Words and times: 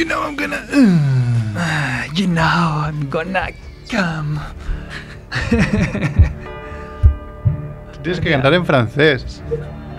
You 0.00 0.06
know 0.06 0.22
I'm 0.22 0.34
gonna. 0.34 0.64
You 2.14 2.26
know 2.26 2.42
I'm 2.42 3.10
gonna 3.10 3.48
come. 3.90 4.40
Tienes 8.02 8.20
que 8.20 8.30
cantar 8.30 8.54
en 8.54 8.64
francés. 8.64 9.42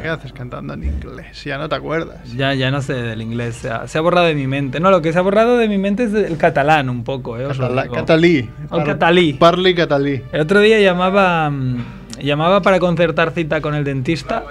¿Qué 0.01 0.07
haces 0.07 0.33
cantando 0.33 0.73
en 0.73 0.85
inglés? 0.85 1.43
Ya 1.43 1.59
no 1.59 1.69
te 1.69 1.75
acuerdas. 1.75 2.33
Ya, 2.33 2.55
ya 2.55 2.71
no 2.71 2.81
sé 2.81 2.95
del 2.95 3.21
inglés, 3.21 3.57
se 3.57 3.69
ha, 3.69 3.87
se 3.87 3.99
ha 3.99 4.01
borrado 4.01 4.25
de 4.25 4.33
mi 4.33 4.47
mente. 4.47 4.79
No, 4.79 4.89
lo 4.89 5.03
que 5.03 5.13
se 5.13 5.19
ha 5.19 5.21
borrado 5.21 5.59
de 5.59 5.67
mi 5.67 5.77
mente 5.77 6.05
es 6.05 6.13
el 6.15 6.35
catalán 6.35 6.89
un 6.89 7.03
poco, 7.03 7.37
¿eh? 7.37 7.47
Catalí. 7.93 8.49
El 8.71 8.83
catalí. 8.83 9.33
Parli 9.33 9.75
catalí. 9.75 10.23
El 10.31 10.41
otro 10.41 10.61
día 10.61 10.79
llamaba, 10.79 11.47
mm, 11.51 11.77
llamaba 12.21 12.61
para 12.61 12.79
concertar 12.79 13.31
cita 13.31 13.61
con 13.61 13.75
el 13.75 13.83
dentista, 13.83 14.43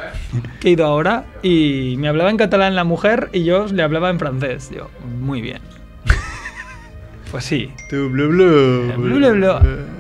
que 0.61 0.69
he 0.69 0.71
ido 0.73 0.87
ahora, 0.87 1.25
y 1.43 1.95
me 1.99 2.09
hablaba 2.09 2.31
en 2.31 2.37
catalán 2.37 2.75
la 2.75 2.85
mujer 2.85 3.29
y 3.33 3.45
yo 3.45 3.67
le 3.67 3.83
hablaba 3.83 4.11
en 4.11 4.19
francés. 4.19 4.71
Yo, 4.75 4.91
muy 5.21 5.41
bien. 5.41 5.61
Pues 7.31 7.45
sí. 7.45 7.71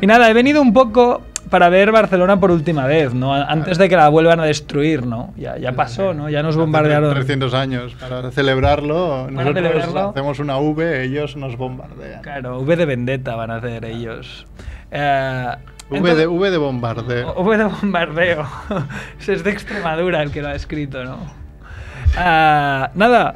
Y 0.01 0.07
nada, 0.09 0.29
he 0.29 0.35
venido 0.35 0.61
un 0.61 0.73
poco 0.73 1.23
para 1.49 1.69
ver 1.69 1.93
Barcelona 1.93 2.39
por 2.41 2.51
última 2.51 2.87
vez, 2.87 3.13
¿no? 3.15 3.35
Antes 3.35 3.79
de 3.79 3.89
que 3.89 3.97
la 3.97 4.09
vuelvan 4.09 4.41
a 4.41 4.45
destruir, 4.45 5.07
¿no? 5.07 5.33
Ya, 5.37 5.59
ya 5.59 5.73
pasó, 5.73 6.15
¿no? 6.15 6.31
Ya 6.31 6.43
nos 6.43 6.57
bombardearon. 6.57 7.13
300 7.15 7.55
años. 7.55 7.95
Para 7.95 8.31
celebrarlo, 8.31 9.31
nosotros 9.31 9.55
celebrarlo. 9.55 10.11
hacemos 10.11 10.39
una 10.39 10.59
V, 10.59 11.05
ellos 11.05 11.37
nos 11.37 11.57
bombardean. 11.57 12.23
Claro, 12.23 12.61
V 12.61 12.77
de 12.77 12.85
vendetta 12.85 13.37
van 13.37 13.51
a 13.51 13.57
hacer 13.57 13.85
ellos. 13.85 14.47
Eh, 14.91 15.49
V 15.91 16.15
de, 16.15 16.27
v 16.27 16.51
de 16.51 16.57
bombardeo. 16.59 17.35
V 17.35 17.57
de 17.59 17.65
bombardeo. 17.65 18.47
Es 19.27 19.43
de 19.45 19.51
Extremadura 19.51 20.23
el 20.23 20.31
que 20.31 20.43
lo 20.43 20.49
ha 20.49 20.55
escrito, 20.55 21.05
¿no? 21.05 21.19
Ah, 22.17 22.91
nada. 22.95 23.35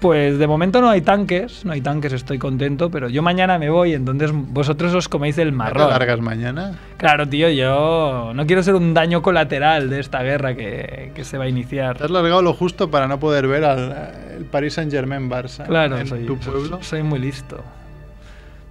Pues 0.00 0.36
de 0.36 0.48
momento 0.48 0.80
no 0.80 0.90
hay 0.90 1.00
tanques, 1.00 1.64
no 1.64 1.72
hay 1.72 1.80
tanques, 1.80 2.12
estoy 2.12 2.36
contento, 2.36 2.90
pero 2.90 3.08
yo 3.08 3.22
mañana 3.22 3.56
me 3.60 3.70
voy, 3.70 3.94
entonces 3.94 4.32
vosotros 4.32 4.92
os 4.94 5.08
coméis 5.08 5.38
el 5.38 5.50
¿Te 5.50 5.54
marrón. 5.54 5.90
largas 5.90 6.20
mañana? 6.20 6.72
Claro, 6.96 7.28
tío, 7.28 7.48
yo 7.50 8.32
no 8.34 8.44
quiero 8.44 8.64
ser 8.64 8.74
un 8.74 8.94
daño 8.94 9.22
colateral 9.22 9.88
de 9.90 10.00
esta 10.00 10.20
guerra 10.24 10.56
que, 10.56 11.12
que 11.14 11.22
se 11.22 11.38
va 11.38 11.44
a 11.44 11.46
Te 11.46 11.50
iniciar. 11.50 12.02
has 12.02 12.10
largado 12.10 12.42
lo 12.42 12.52
justo 12.52 12.90
para 12.90 13.06
no 13.06 13.20
poder 13.20 13.46
ver 13.46 13.64
al 13.64 14.12
el 14.36 14.44
Paris 14.46 14.74
Saint 14.74 14.90
Germain 14.90 15.30
Barça 15.30 15.66
Claro, 15.66 15.96
en 15.96 16.08
soy, 16.08 16.26
tu 16.26 16.36
pueblo. 16.36 16.82
soy 16.82 17.04
muy 17.04 17.20
listo. 17.20 17.60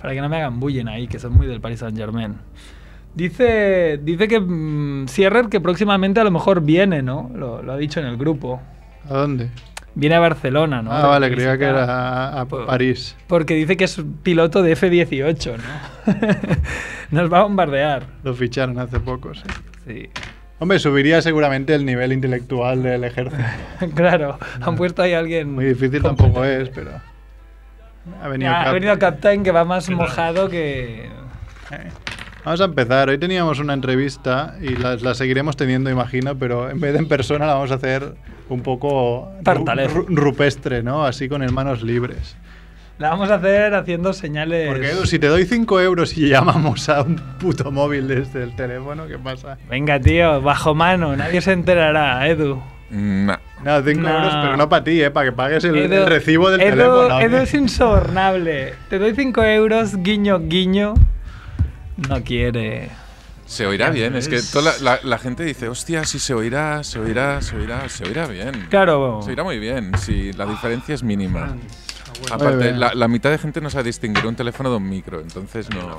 Para 0.02 0.14
que 0.14 0.20
no 0.20 0.28
me 0.28 0.36
hagan 0.36 0.59
bullying 0.59 0.88
ahí, 0.88 1.08
que 1.08 1.17
son 1.17 1.31
muy 1.31 1.48
del 1.48 1.61
Paris 1.61 1.80
Saint 1.80 1.95
Germain. 1.98 2.36
Dice, 3.14 4.00
dice 4.02 4.28
que 4.28 4.40
mm, 4.40 5.08
Sierrer 5.08 5.48
que 5.50 5.59
próximamente 5.59 6.20
a 6.20 6.23
lo 6.23 6.31
mejor 6.31 6.62
viene, 6.62 7.02
¿no? 7.02 7.30
Lo, 7.36 7.62
lo 7.62 7.73
ha 7.73 7.78
dicho 7.78 8.00
en 8.00 8.06
el 8.06 8.17
grupo. 8.17 8.62
¿A 9.09 9.14
dónde? 9.14 9.50
Viene 9.94 10.16
a 10.16 10.20
Barcelona, 10.22 10.81
¿no? 10.81 10.90
ah, 10.94 11.06
vale, 11.08 11.30
creía 11.30 11.58
que 11.58 11.66
era 11.66 11.84
a, 12.30 12.42
a 12.42 12.45
París. 12.45 13.17
Porque 13.28 13.56
dice 13.56 13.76
que 13.76 13.84
es 13.84 14.02
piloto 14.23 14.62
de 14.64 14.72
F-18, 14.73 15.58
¿no? 15.58 16.14
Nos 17.22 17.32
va 17.32 17.39
a 17.39 17.44
bombardear. 17.44 18.04
Lo 18.23 18.34
ficharon 18.34 18.80
hace 18.80 19.02
poco, 19.02 19.34
sí. 19.34 19.42
Sí. 19.86 20.09
Hombre, 20.59 20.80
subiría 20.80 21.22
seguramente 21.22 21.76
el 21.76 21.86
nivel 21.86 22.14
intelectual 22.14 22.84
del 22.84 23.04
ejército. 23.04 23.44
claro, 23.95 24.38
han 24.62 24.76
puesto 24.78 25.02
ahí 25.02 25.12
a 25.14 25.20
alguien. 25.20 25.54
Muy 25.54 25.66
difícil 25.66 26.02
tampoco 26.02 26.45
es, 26.45 26.70
pero... 26.70 26.92
Ha 28.23 28.28
venido, 28.30 28.50
Ya, 28.50 28.62
ha 28.62 28.64
Cap- 28.66 28.73
venido 28.73 28.98
Captain 28.98 29.44
que 29.44 29.52
va 29.52 29.66
más 29.66 29.89
mojado 29.89 30.48
que. 30.50 31.06
Eh. 31.72 31.89
Vamos 32.44 32.59
a 32.61 32.66
empezar. 32.66 33.09
Hoy 33.09 33.17
teníamos 33.20 33.59
una 33.59 33.73
entrevista 33.73 34.56
y 34.61 34.70
la, 34.75 34.95
la 34.95 35.14
seguiremos 35.14 35.56
teniendo, 35.56 35.89
imagino, 35.92 36.36
pero 36.38 36.70
en 36.70 36.80
vez 36.80 36.94
de 36.94 37.00
en 37.00 37.08
persona 37.08 37.45
la 37.45 37.53
vamos 37.53 37.72
a 37.72 37.75
hacer 37.75 38.16
un 38.50 38.61
poco 38.61 39.31
ru- 39.44 40.06
rupestre, 40.09 40.81
¿no? 40.81 41.06
Así 41.06 41.30
con 41.30 41.44
el 41.44 41.52
manos 41.52 41.83
libres. 41.83 42.36
La 42.98 43.10
vamos 43.10 43.30
a 43.32 43.36
hacer 43.36 43.73
haciendo 43.76 44.14
señales. 44.14 44.70
Porque 44.70 44.89
Edu, 44.92 45.05
si 45.05 45.20
te 45.20 45.27
doy 45.27 45.45
5 45.45 45.82
euros 45.82 46.17
y 46.17 46.30
llamamos 46.30 46.89
a 46.89 47.02
un 47.04 47.16
puto 47.39 47.71
móvil 47.71 48.08
desde 48.08 48.43
el 48.43 48.55
teléfono, 48.55 49.08
¿qué 49.08 49.17
pasa? 49.20 49.58
Venga, 49.70 49.99
tío, 49.99 50.42
bajo 50.42 50.73
mano, 50.76 51.16
nadie 51.16 51.42
se 51.42 51.52
enterará, 51.52 52.27
Edu. 52.27 52.61
Nah. 52.89 53.37
No, 53.64 53.82
5 53.83 54.02
No. 54.02 54.10
euros, 54.10 54.36
pero 54.42 54.58
no 54.58 54.67
para 54.67 54.83
ti, 54.83 55.02
¿eh? 55.02 55.11
Para 55.11 55.30
que 55.30 55.36
pagues 55.36 55.64
el, 55.64 55.76
Edu- 55.76 55.93
el 55.93 56.08
recibo 56.08 56.49
del 56.49 56.60
Edu- 56.61 56.70
teléfono. 56.71 57.20
Edu 57.21 57.37
es 57.37 57.54
insobornable. 57.54 58.73
Te 58.89 58.98
doy 58.99 59.14
5 59.16 59.43
euros, 59.43 59.95
guiño, 59.98 60.39
guiño. 60.39 60.95
No 62.10 62.22
quiere. 62.23 62.89
Se 63.45 63.66
oirá 63.67 63.89
bien, 63.89 64.16
es 64.16 64.28
que 64.30 64.38
es- 64.38 64.52
toda 64.52 64.72
la, 64.80 64.95
la- 64.95 65.00
la 65.04 65.17
gente 65.17 65.44
dice, 65.44 65.67
hostia, 65.67 66.06
si 66.06 66.20
se 66.20 66.34
oirá, 66.34 66.84
se 66.86 67.00
oirá, 67.00 67.42
se 67.42 67.56
oirá, 67.58 67.89
se 67.89 68.06
oirá 68.06 68.26
bien. 68.28 68.67
Claro. 68.70 69.20
Se 69.23 69.30
oirá 69.32 69.44
muy 69.44 69.60
bien, 69.60 69.92
si 69.98 70.32
la 70.34 70.45
diferencia 70.45 70.95
es 70.95 71.04
mínima. 71.04 71.56
Aparte, 72.32 72.72
la, 72.73 72.94
la 72.94 73.08
mitad 73.08 73.32
de 73.32 73.38
gente 73.40 73.61
no 73.61 73.70
sabe 73.70 73.86
distinguir 73.86 74.26
un 74.28 74.36
teléfono 74.36 74.70
de 74.70 74.76
un 74.78 74.88
micro, 74.88 75.20
entonces 75.22 75.70
no. 75.72 75.98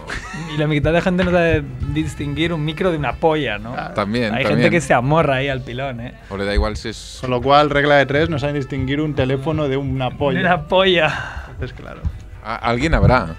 Y 0.54 0.56
la 0.56 0.66
mitad 0.68 0.92
de 0.92 1.00
gente 1.00 1.24
no 1.24 1.30
sabe 1.32 1.64
distinguir 1.92 2.52
un 2.52 2.64
micro 2.64 2.90
de 2.92 2.96
una 2.96 3.14
polla, 3.16 3.58
¿no? 3.58 3.72
Claro. 3.72 3.94
También, 3.94 4.32
Hay 4.32 4.44
también. 4.44 4.60
gente 4.62 4.70
que 4.70 4.80
se 4.80 4.94
amorra 4.94 5.36
ahí 5.36 5.48
al 5.48 5.62
pilón, 5.62 6.00
¿eh? 6.00 6.14
O 6.30 6.36
le 6.36 6.44
da 6.44 6.54
igual 6.54 6.76
si 6.76 6.90
es. 6.90 7.18
Con 7.20 7.30
lo 7.30 7.42
cual, 7.42 7.70
regla 7.70 7.96
de 7.96 8.06
tres, 8.06 8.30
no 8.30 8.38
saben 8.38 8.54
distinguir 8.54 9.00
un 9.00 9.14
teléfono 9.14 9.68
de 9.68 9.76
una 9.76 10.10
polla. 10.10 10.38
De 10.38 10.44
una 10.46 10.62
polla. 10.68 11.44
Entonces, 11.50 11.76
claro. 11.76 12.00
A- 12.44 12.56
alguien 12.56 12.94
habrá. 12.94 13.34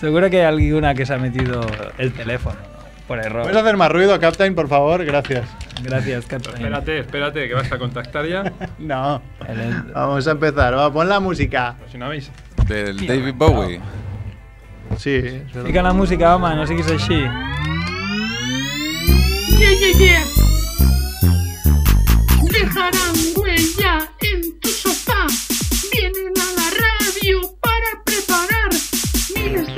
Seguro 0.00 0.28
que 0.30 0.40
hay 0.40 0.46
alguna 0.46 0.94
que 0.94 1.06
se 1.06 1.14
ha 1.14 1.18
metido 1.18 1.64
el 1.98 2.12
teléfono, 2.12 2.56
¿no? 2.56 2.76
Por 3.08 3.18
error. 3.20 3.42
¿Puedes 3.42 3.56
hacer 3.56 3.76
más 3.76 3.90
ruido, 3.90 4.18
Captain, 4.20 4.54
por 4.54 4.68
favor? 4.68 5.04
Gracias. 5.04 5.48
Gracias, 5.82 6.26
Captain. 6.26 6.56
Espérate, 6.56 6.98
espérate, 7.00 7.48
que 7.48 7.54
vas 7.54 7.70
a 7.72 7.78
contactar 7.78 8.26
ya. 8.26 8.52
No. 8.78 9.22
El- 9.48 9.92
Vamos 9.94 10.26
a 10.26 10.32
empezar. 10.32 10.74
Va, 10.76 10.92
pon 10.92 11.08
la 11.08 11.20
música. 11.20 11.76
Si 11.90 11.96
no 11.98 12.06
habéis. 12.06 12.30
Del 12.66 13.06
David 13.06 13.34
Bowie. 13.34 13.80
Sí. 14.98 15.14
es 15.14 15.52
verdad. 15.52 15.64
Fica 15.66 15.82
la 15.82 15.92
música, 15.92 16.34
home, 16.36 16.54
no 16.56 16.66
siguis 16.66 16.86
així. 16.88 17.14
Yeah, 19.58 19.72
yeah, 19.72 19.98
yeah. 19.98 20.24
Dejarán 22.50 23.14
huella 23.36 24.10
en 24.20 24.60
tu 24.60 24.68
sofá. 24.68 25.26
Vienen 25.92 26.32
a 26.36 26.52
la 26.60 26.70
radio 26.84 27.40
para 27.60 28.02
preparar 28.04 28.70
miles 29.34 29.68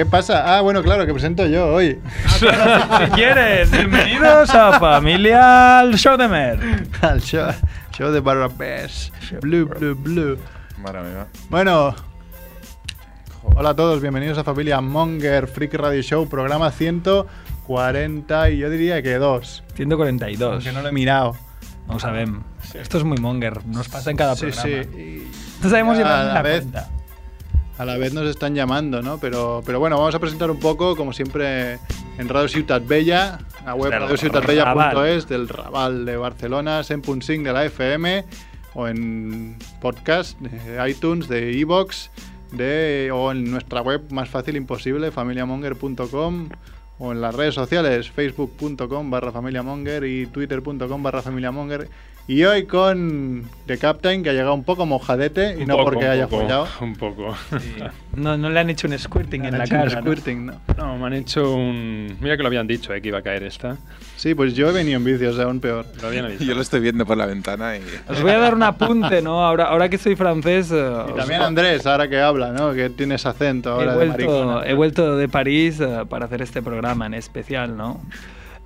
¿Qué 0.00 0.06
pasa? 0.06 0.56
Ah, 0.56 0.62
bueno, 0.62 0.82
claro, 0.82 1.04
que 1.04 1.12
presento 1.12 1.44
yo 1.44 1.74
hoy. 1.74 2.00
Si 2.38 2.46
quieres, 3.14 3.70
bienvenidos 3.70 4.48
a 4.48 4.80
Familia 4.80 5.80
al 5.80 5.94
Show 5.98 6.16
de 6.16 6.26
Mer. 6.26 6.58
Al 7.02 7.20
show, 7.20 7.50
show 7.92 8.10
de 8.10 8.20
Barrabés. 8.20 9.12
Blue, 9.42 9.66
blue, 9.66 9.94
blue. 9.94 10.38
Mía. 10.78 11.26
Bueno, 11.50 11.94
hola 13.42 13.68
a 13.68 13.76
todos, 13.76 14.00
bienvenidos 14.00 14.38
a 14.38 14.44
Familia 14.44 14.80
Monger 14.80 15.46
Freak 15.46 15.74
Radio 15.74 16.00
Show, 16.00 16.26
programa 16.30 16.70
140 16.70 18.48
y 18.52 18.56
yo 18.56 18.70
diría 18.70 19.02
que 19.02 19.16
2. 19.16 19.64
142. 19.74 20.52
Aunque 20.54 20.72
no 20.72 20.80
lo 20.80 20.88
he 20.88 20.92
mirado. 20.92 21.36
No 21.86 21.96
ho 21.96 22.00
sabem. 22.00 22.40
Esto 22.72 22.96
es 22.96 23.04
muy 23.04 23.18
monger. 23.18 23.66
Nos 23.66 23.90
pasa 23.90 24.10
en 24.10 24.16
cada 24.16 24.34
Sí, 24.34 24.46
programa. 24.46 24.62
sí. 24.94 24.98
y 24.98 25.30
No 25.62 25.68
sabemos 25.68 25.96
a 25.96 25.98
ni 25.98 26.04
la 26.04 26.24
la 26.32 26.40
vez 26.42 26.60
cuenta. 26.62 26.88
A 27.80 27.86
la 27.86 27.96
vez 27.96 28.12
nos 28.12 28.28
están 28.28 28.54
llamando, 28.54 29.00
¿no? 29.00 29.16
Pero, 29.16 29.62
pero 29.64 29.80
bueno, 29.80 29.96
vamos 29.96 30.14
a 30.14 30.18
presentar 30.18 30.50
un 30.50 30.60
poco, 30.60 30.94
como 30.96 31.14
siempre, 31.14 31.78
en 32.18 32.28
Radio 32.28 32.46
Ciutat 32.46 32.86
Bella, 32.86 33.38
la 33.64 33.74
web 33.74 33.90
radiociutatbella.es, 33.90 35.26
del 35.26 35.48
Raval 35.48 36.04
de 36.04 36.18
Barcelona, 36.18 36.80
100.5 36.80 37.42
de 37.42 37.52
la 37.54 37.64
FM, 37.64 38.26
o 38.74 38.86
en 38.86 39.56
podcast 39.80 40.38
de 40.40 40.90
iTunes, 40.90 41.26
de 41.26 41.52
iVoox, 41.52 42.10
de, 42.52 43.10
o 43.14 43.32
en 43.32 43.50
nuestra 43.50 43.80
web 43.80 44.02
más 44.12 44.28
fácil 44.28 44.56
imposible, 44.56 45.10
familiamonger.com, 45.10 46.50
o 46.98 47.12
en 47.12 47.20
las 47.22 47.34
redes 47.34 47.54
sociales, 47.54 48.10
facebook.com 48.10 49.10
barra 49.10 49.32
familiamonger 49.32 50.04
y 50.04 50.26
twitter.com 50.26 51.02
barra 51.02 51.22
familiamonger, 51.22 51.88
Y 52.30 52.44
hoy 52.44 52.64
con 52.64 53.42
The 53.66 53.76
Captain, 53.76 54.22
que 54.22 54.30
ha 54.30 54.32
llegado 54.32 54.54
un 54.54 54.62
poco 54.62 54.86
mojadete 54.86 55.56
y 55.58 55.62
Un 55.62 55.66
no 55.66 55.78
poco, 55.78 55.90
porque 55.90 56.06
haya 56.06 56.28
poco, 56.28 56.42
follado. 56.42 56.68
Un 56.80 56.94
poco. 56.94 57.34
No, 58.14 58.36
no 58.36 58.50
le 58.50 58.60
han 58.60 58.70
hecho 58.70 58.86
un 58.86 58.96
squirting 58.96 59.46
en 59.46 59.58
la 59.58 59.66
cara. 59.66 59.86
¿no? 59.96 60.00
squirting, 60.00 60.46
¿no? 60.46 60.52
No, 60.76 60.96
me 60.96 61.06
han 61.08 61.14
hecho 61.14 61.52
un. 61.52 62.16
Mira 62.20 62.36
que 62.36 62.44
lo 62.44 62.46
habían 62.46 62.68
dicho, 62.68 62.94
eh, 62.94 63.02
que 63.02 63.08
iba 63.08 63.18
a 63.18 63.22
caer 63.22 63.42
esta. 63.42 63.78
Sí, 64.16 64.36
pues 64.36 64.54
yo 64.54 64.68
he 64.68 64.72
venido 64.72 64.98
en 64.98 65.04
vídeos, 65.04 65.40
aún 65.40 65.58
peor. 65.58 65.86
Lo 66.00 66.06
habían 66.06 66.26
avisado. 66.26 66.44
Yo 66.48 66.54
lo 66.54 66.62
estoy 66.62 66.78
viendo 66.78 67.04
por 67.04 67.16
la 67.16 67.26
ventana 67.26 67.76
y. 67.76 67.82
Os 68.08 68.22
voy 68.22 68.30
a 68.30 68.38
dar 68.38 68.54
un 68.54 68.62
apunte, 68.62 69.22
¿no? 69.22 69.44
Ahora, 69.44 69.64
ahora 69.64 69.88
que 69.88 69.98
soy 69.98 70.14
francés. 70.14 70.70
eh, 70.70 70.92
Y 71.08 71.16
también 71.16 71.42
Andrés, 71.42 71.84
ahora 71.84 72.08
que 72.08 72.20
habla, 72.20 72.52
¿no? 72.52 72.72
Que 72.74 72.90
tienes 72.90 73.26
acento 73.26 73.70
he, 73.70 73.72
ahora 73.72 73.90
de 73.96 73.96
vuelto, 74.06 74.14
maricona. 74.44 74.66
he 74.68 74.74
vuelto 74.74 75.16
de 75.16 75.28
París 75.28 75.80
eh, 75.80 76.04
para 76.08 76.26
hacer 76.26 76.42
este 76.42 76.62
programa 76.62 77.06
en 77.06 77.14
especial, 77.14 77.76
¿no? 77.76 78.00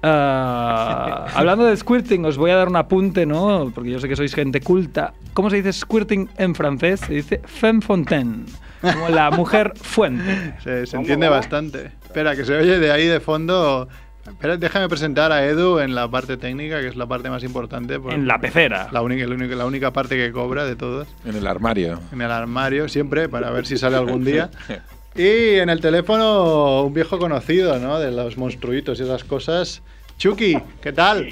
Ah, 0.06 1.26
hablando 1.34 1.64
de 1.64 1.76
squirting, 1.76 2.24
os 2.26 2.36
voy 2.36 2.50
a 2.50 2.56
dar 2.56 2.68
un 2.68 2.76
apunte, 2.76 3.24
¿no? 3.24 3.72
Porque 3.74 3.90
yo 3.90 3.98
sé 3.98 4.08
que 4.08 4.16
sois 4.16 4.34
gente 4.34 4.60
culta. 4.60 5.14
¿Cómo 5.32 5.48
se 5.48 5.56
dice 5.56 5.72
squirting 5.72 6.28
en 6.36 6.54
francés? 6.54 7.00
Se 7.00 7.14
dice 7.14 7.40
femme 7.46 7.80
fontaine, 7.80 8.44
como 8.82 9.08
la 9.08 9.30
mujer 9.30 9.72
fuente. 9.80 10.54
Se, 10.62 10.86
se 10.86 10.96
entiende 10.96 11.28
bastante. 11.28 11.92
Espera, 12.04 12.36
que 12.36 12.44
se 12.44 12.54
oye 12.54 12.78
de 12.78 12.92
ahí 12.92 13.06
de 13.06 13.20
fondo. 13.20 13.88
Espera, 14.28 14.56
déjame 14.58 14.88
presentar 14.88 15.32
a 15.32 15.44
Edu 15.46 15.78
en 15.78 15.94
la 15.94 16.08
parte 16.08 16.36
técnica, 16.36 16.80
que 16.80 16.88
es 16.88 16.96
la 16.96 17.06
parte 17.06 17.30
más 17.30 17.42
importante. 17.42 17.98
porque 17.98 18.14
En 18.14 18.26
la 18.26 18.38
pecera. 18.40 18.88
La 18.92 19.00
única, 19.02 19.26
la 19.26 19.34
única, 19.34 19.54
la 19.56 19.66
única 19.66 19.90
parte 19.90 20.16
que 20.16 20.32
cobra 20.32 20.64
de 20.66 20.76
todas. 20.76 21.08
En 21.24 21.34
el 21.34 21.46
armario. 21.46 22.00
En 22.12 22.20
el 22.20 22.30
armario, 22.30 22.88
siempre, 22.88 23.28
para 23.28 23.50
ver 23.50 23.66
si 23.66 23.78
sale 23.78 23.96
algún 23.96 24.24
día. 24.24 24.50
Y 25.16 25.60
en 25.60 25.68
el 25.68 25.80
teléfono, 25.80 26.82
un 26.82 26.92
viejo 26.92 27.20
conocido, 27.20 27.78
¿no? 27.78 28.00
De 28.00 28.10
los 28.10 28.36
monstruitos 28.36 28.98
y 28.98 29.04
esas 29.04 29.22
cosas. 29.22 29.80
Chucky, 30.18 30.56
¿qué 30.80 30.92
tal? 30.92 31.28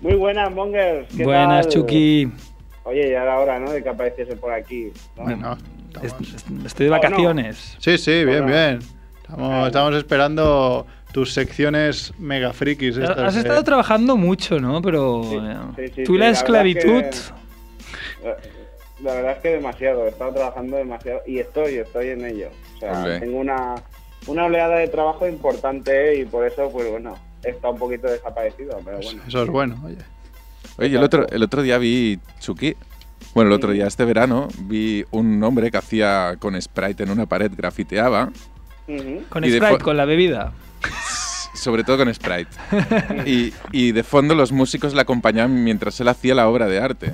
Muy 0.00 0.14
buenas, 0.14 0.52
Mongers. 0.52 1.08
¿qué 1.16 1.24
Buenas, 1.24 1.66
tal? 1.66 1.72
Chucky. 1.74 2.30
Oye, 2.84 3.10
ya 3.10 3.22
era 3.22 3.38
hora, 3.38 3.58
¿no? 3.58 3.70
De 3.72 3.82
que 3.82 3.88
apareciese 3.88 4.36
por 4.36 4.52
aquí. 4.52 4.92
¿no? 5.16 5.24
Bueno, 5.24 5.58
Es- 6.02 6.04
estamos- 6.12 6.34
es- 6.34 6.66
Estoy 6.66 6.86
de 6.86 6.90
vacaciones. 6.90 7.76
Sí, 7.80 7.98
sí, 7.98 8.24
bien, 8.24 8.46
bien. 8.46 8.78
Estamos, 9.22 9.66
estamos 9.66 9.94
esperando 9.96 10.86
tus 11.12 11.32
secciones 11.32 12.12
mega 12.18 12.52
frikis. 12.52 12.96
estas 12.98 13.18
Has 13.18 13.36
estado 13.36 13.64
trabajando 13.64 14.16
mucho, 14.16 14.60
¿no? 14.60 14.80
Pero 14.82 15.22
Sí, 15.24 15.36
eh, 15.40 15.56
sí, 15.88 15.92
sí, 15.96 16.04
tú 16.04 16.12
y 16.12 16.16
sí, 16.16 16.18
la 16.20 16.24
la 16.26 16.30
esclavitud... 16.30 17.02
verdad 17.02 17.12
Eh, 18.24 18.36
La 19.02 19.12
verdad 19.14 19.32
es 19.32 19.38
que 19.38 19.48
demasiado. 19.50 20.06
He 20.06 20.08
estado 20.10 20.32
trabajando 20.32 20.76
demasiado 20.76 21.20
y 21.26 21.38
estoy, 21.38 21.74
estoy 21.76 22.08
en 22.10 22.24
ello. 22.24 22.48
O 22.76 22.78
sea, 22.78 22.92
Hombre. 22.92 23.20
tengo 23.20 23.38
una, 23.38 23.74
una 24.26 24.44
oleada 24.46 24.76
de 24.76 24.88
trabajo 24.88 25.26
importante 25.28 26.16
y 26.18 26.24
por 26.24 26.46
eso, 26.46 26.70
pues 26.70 26.90
bueno, 26.90 27.14
estado 27.50 27.72
un 27.74 27.78
poquito 27.78 28.06
desaparecido, 28.08 28.80
pero 28.84 28.98
bueno. 28.98 29.22
Eso 29.26 29.42
es 29.42 29.48
bueno, 29.48 29.80
oye. 29.84 29.98
Oye, 30.78 30.90
yo 30.90 30.98
el 30.98 31.04
otro, 31.04 31.26
el 31.28 31.42
otro 31.42 31.62
día 31.62 31.78
vi 31.78 32.18
Chucky. 32.40 32.76
Bueno, 33.34 33.48
el 33.50 33.56
otro 33.56 33.72
día, 33.72 33.86
este 33.86 34.04
verano, 34.04 34.48
vi 34.60 35.04
un 35.10 35.42
hombre 35.42 35.70
que 35.70 35.76
hacía 35.76 36.36
con 36.38 36.60
Sprite 36.60 37.02
en 37.02 37.10
una 37.10 37.26
pared, 37.26 37.50
grafiteaba. 37.54 38.30
Con 39.28 39.44
Sprite, 39.44 39.78
con 39.78 39.96
la 39.96 40.04
bebida. 40.04 40.52
sobre 41.54 41.84
todo 41.84 41.98
con 41.98 42.12
Sprite. 42.14 42.50
Y, 43.26 43.52
y 43.72 43.92
de 43.92 44.02
fondo 44.02 44.34
los 44.34 44.52
músicos 44.52 44.94
le 44.94 45.00
acompañaban 45.00 45.64
mientras 45.64 46.00
él 46.00 46.08
hacía 46.08 46.34
la 46.34 46.48
obra 46.48 46.66
de 46.66 46.78
arte. 46.78 47.12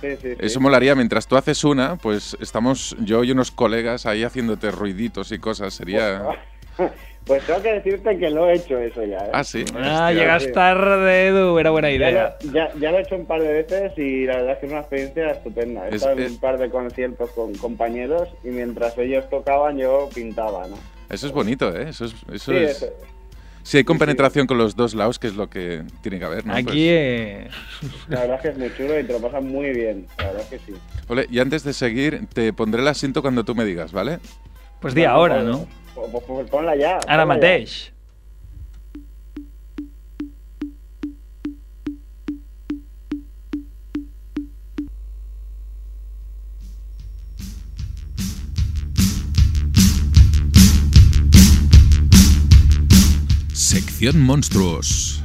Sí, 0.00 0.08
sí, 0.20 0.28
sí. 0.30 0.36
Eso 0.38 0.60
molaría, 0.60 0.94
mientras 0.94 1.26
tú 1.26 1.36
haces 1.36 1.64
una, 1.64 1.96
pues 1.96 2.36
estamos 2.40 2.96
yo 3.00 3.24
y 3.24 3.32
unos 3.32 3.50
colegas 3.50 4.06
ahí 4.06 4.22
haciéndote 4.22 4.70
ruiditos 4.70 5.32
y 5.32 5.38
cosas. 5.38 5.74
Sería... 5.74 6.22
Pues 7.24 7.44
tengo 7.44 7.60
que 7.60 7.72
decirte 7.74 8.16
que 8.18 8.30
lo 8.30 8.48
he 8.48 8.54
hecho 8.54 8.78
eso 8.78 9.04
ya, 9.04 9.18
¿eh? 9.18 9.30
Ah, 9.34 9.44
sí. 9.44 9.62
Ah, 9.74 10.06
Hostia. 10.08 10.12
llegas 10.12 10.42
sí. 10.44 10.52
tarde, 10.52 11.26
Edu. 11.26 11.58
Era 11.58 11.68
buena 11.70 11.90
idea. 11.90 12.38
ya, 12.54 12.72
ya 12.80 12.90
lo 12.90 12.98
he 12.98 13.02
hecho 13.02 13.16
un 13.16 13.26
par 13.26 13.42
de 13.42 13.52
veces 13.52 13.92
y 13.98 14.24
la 14.24 14.36
verdad 14.36 14.52
es 14.52 14.58
que 14.60 14.66
es 14.66 14.72
una 14.72 14.80
experiencia 14.80 15.30
estupenda. 15.32 15.84
He 15.84 15.88
Es- 15.88 15.94
estado 15.96 16.12
en 16.18 16.22
es- 16.24 16.30
un 16.32 16.38
par 16.38 16.58
de 16.58 16.70
conciertos 16.70 17.30
con 17.32 17.54
compañeros 17.56 18.28
y 18.44 18.48
mientras 18.48 18.96
ellos 18.96 19.28
tocaban 19.28 19.76
yo 19.76 20.08
pintaba, 20.14 20.66
¿no? 20.68 20.76
Eso 21.10 21.26
es 21.26 21.32
bonito, 21.32 21.74
¿eh? 21.76 21.90
Eso 21.90 22.06
es... 22.06 22.14
Eso 22.32 22.52
Sí, 22.52 22.56
es... 22.56 22.70
eso- 22.82 22.92
Si 23.62 23.76
hay 23.76 23.82
sí. 23.82 23.84
compenetración 23.84 24.46
con 24.46 24.56
los 24.56 24.74
dos 24.76 24.94
lados, 24.94 25.18
que 25.18 25.26
es 25.26 25.34
lo 25.36 25.50
que 25.50 25.82
tiene 26.00 26.18
que 26.18 26.24
haber, 26.24 26.46
¿no? 26.46 26.54
Aquí, 26.54 26.64
Pues- 26.64 26.76
eh, 26.78 27.48
la 28.08 28.20
verdad 28.20 28.36
es 28.36 28.40
que 28.42 28.48
es 28.48 28.56
muy 28.58 28.74
chulo 28.74 28.98
y 28.98 29.04
te 29.04 29.12
lo 29.12 29.20
pasas 29.20 29.42
muy 29.44 29.68
bien. 29.74 30.06
La 30.16 30.28
verdad 30.28 30.42
es 30.42 30.48
que 30.48 30.58
sí. 30.72 30.78
Ole, 31.08 31.26
y 31.30 31.40
antes 31.40 31.62
de 31.62 31.74
seguir, 31.74 32.26
te 32.32 32.54
pondré 32.54 32.80
el 32.80 32.88
asiento 32.88 33.20
cuando 33.20 33.44
tú 33.44 33.54
me 33.54 33.66
digas, 33.66 33.92
¿vale? 33.92 34.18
pues 34.80 34.94
di 34.94 35.04
ahora, 35.04 35.42
¿no? 35.42 35.66
Ponla 36.50 36.74
ya. 36.76 36.98
Ara 37.06 37.26
mateix. 37.26 37.92
Sección 53.52 54.20
Monstruos. 54.20 55.22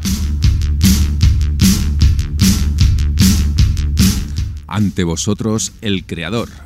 Ante 4.68 5.04
vosotros 5.04 5.72
el 5.82 6.06
creador. 6.06 6.63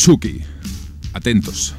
Chucky. 0.00 0.40
Atentos. 1.12 1.74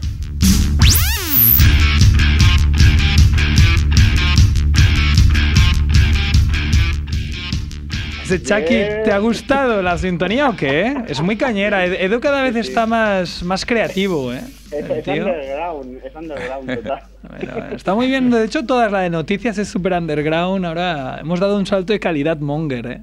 Chucky. 8.39 8.75
¿te 9.03 9.12
ha 9.12 9.18
gustado 9.19 9.81
la 9.81 9.97
sintonía 9.97 10.50
o 10.50 10.56
qué? 10.56 10.95
Es 11.07 11.19
muy 11.21 11.35
cañera. 11.35 11.85
Ed- 11.85 11.97
Edu 12.00 12.21
cada 12.21 12.44
vez 12.44 12.56
está 12.56 12.85
más, 12.85 13.44
más 13.44 13.65
creativo, 13.65 14.31
¿eh? 14.31 14.39
Es, 14.71 14.83
underground, 14.89 16.00
es 16.06 16.15
underground 16.15 16.75
total. 16.75 17.03
Bueno, 17.21 17.75
está 17.75 17.94
muy 17.94 18.07
bien. 18.07 18.29
De 18.31 18.45
hecho, 18.45 18.65
toda 18.65 18.89
la 18.89 19.01
de 19.01 19.09
noticias 19.09 19.57
es 19.57 19.68
super 19.68 19.94
underground. 19.94 20.65
Ahora 20.65 21.18
hemos 21.21 21.39
dado 21.39 21.57
un 21.57 21.65
salto 21.65 21.94
de 21.94 22.00
calidad 22.00 22.38
monger, 22.39 22.85
¿eh? 22.88 23.01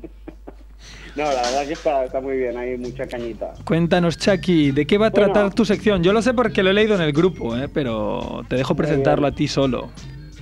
No, 1.19 1.25
la 1.33 1.43
verdad 1.43 1.67
que 1.67 1.73
está, 1.73 2.05
está 2.05 2.21
muy 2.21 2.37
bien, 2.37 2.57
hay 2.57 2.77
mucha 2.79 3.05
cañita. 3.09 3.53
Cuéntanos, 3.65 4.17
Chucky, 4.17 4.71
¿de 4.71 4.87
qué 4.87 4.99
va 4.99 5.09
a 5.09 5.11
Bueno. 5.11 5.33
tratar 5.33 5.53
tu 5.53 5.65
sección? 5.65 6.01
Yo 6.05 6.13
lo 6.13 6.23
sé 6.23 6.33
porque 6.33 6.63
lo 6.63 6.71
he 6.71 6.73
leído 6.73 6.95
en 6.95 7.01
el 7.01 7.13
grupo, 7.13 7.57
¿eh? 7.57 7.69
Pero 7.75 8.43
te 8.49 8.55
dejo 8.55 8.77
presentarlo 8.77 9.27
a 9.27 9.33
ti 9.33 9.49
solo. 9.49 9.91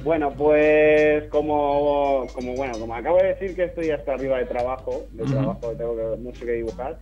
Bueno, 0.05 0.31
pues 0.37 1.25
como, 1.31 2.27
como 2.35 2.53
bueno, 2.57 2.79
como 2.79 2.95
acabo 2.95 3.17
de 3.17 3.29
decir 3.29 3.57
que 3.57 3.65
estoy 3.65 3.89
hasta 3.91 4.13
arriba 4.13 4.37
de 4.37 4.45
trabajo, 4.45 5.07
de 5.13 5.23
Ujú. 5.25 5.33
trabajo 5.33 5.73
tengo 5.79 5.97
que- 5.97 6.21
mucho 6.23 6.45
que 6.45 6.53
dibujar, 6.53 6.99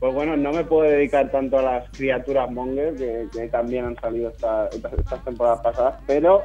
pues 0.00 0.12
bueno, 0.12 0.36
no 0.36 0.50
me 0.50 0.64
puedo 0.64 0.90
dedicar 0.90 1.30
tanto 1.30 1.60
a 1.60 1.62
las 1.62 1.90
criaturas 1.92 2.50
monger 2.50 2.94
que, 2.96 3.26
que 3.32 3.46
también 3.48 3.84
han 3.84 3.96
salido 4.00 4.30
esta- 4.30 4.66
estas, 4.74 4.92
estas 4.94 5.24
temporadas 5.24 5.60
pasadas, 5.62 5.94
pero 6.08 6.42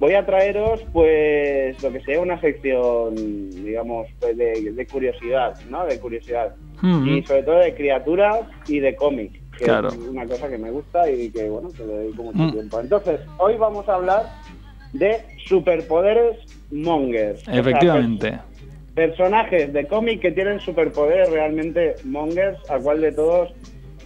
voy 0.00 0.14
a 0.14 0.24
traeros 0.26 0.80
pues 0.92 1.82
lo 1.82 1.92
que 1.92 2.00
sería 2.00 2.20
una 2.20 2.40
sección, 2.40 3.14
digamos, 3.50 4.08
pues, 4.20 4.36
de, 4.36 4.72
de 4.72 4.86
curiosidad, 4.86 5.54
¿no? 5.70 5.84
De 5.86 5.98
curiosidad. 6.00 6.54
Ujú. 6.78 7.04
Y 7.06 7.22
sobre 7.24 7.42
todo 7.44 7.58
de 7.58 7.74
criaturas 7.74 8.40
y 8.66 8.80
de 8.80 8.94
cómic, 8.96 9.32
que 9.58 9.64
Claro. 9.64 9.88
es 9.88 9.96
una 9.96 10.26
cosa 10.26 10.48
que 10.48 10.58
me 10.58 10.70
gusta 10.70 11.08
y 11.10 11.30
que, 11.30 11.48
bueno, 11.48 11.68
que 11.70 11.84
le 11.84 11.92
dedico 11.94 12.22
mucho 12.24 12.38
Mm. 12.38 12.52
tiempo. 12.52 12.80
Entonces, 12.80 13.20
hoy 13.38 13.56
vamos 13.56 13.88
a 13.88 13.94
hablar 13.94 14.22
de 14.92 15.18
superpoderes 15.46 16.36
mongers. 16.70 17.42
O 17.42 17.44
sea, 17.46 17.60
Efectivamente. 17.60 18.30
per- 18.30 18.54
personajes 18.94 19.72
de 19.72 19.86
cómic 19.86 20.20
que 20.20 20.30
tienen 20.32 20.60
superpoderes 20.60 21.28
realmente 21.30 21.94
mongers, 22.04 22.58
a 22.70 22.78
cual 22.78 23.00
de 23.00 23.10
todos 23.12 23.52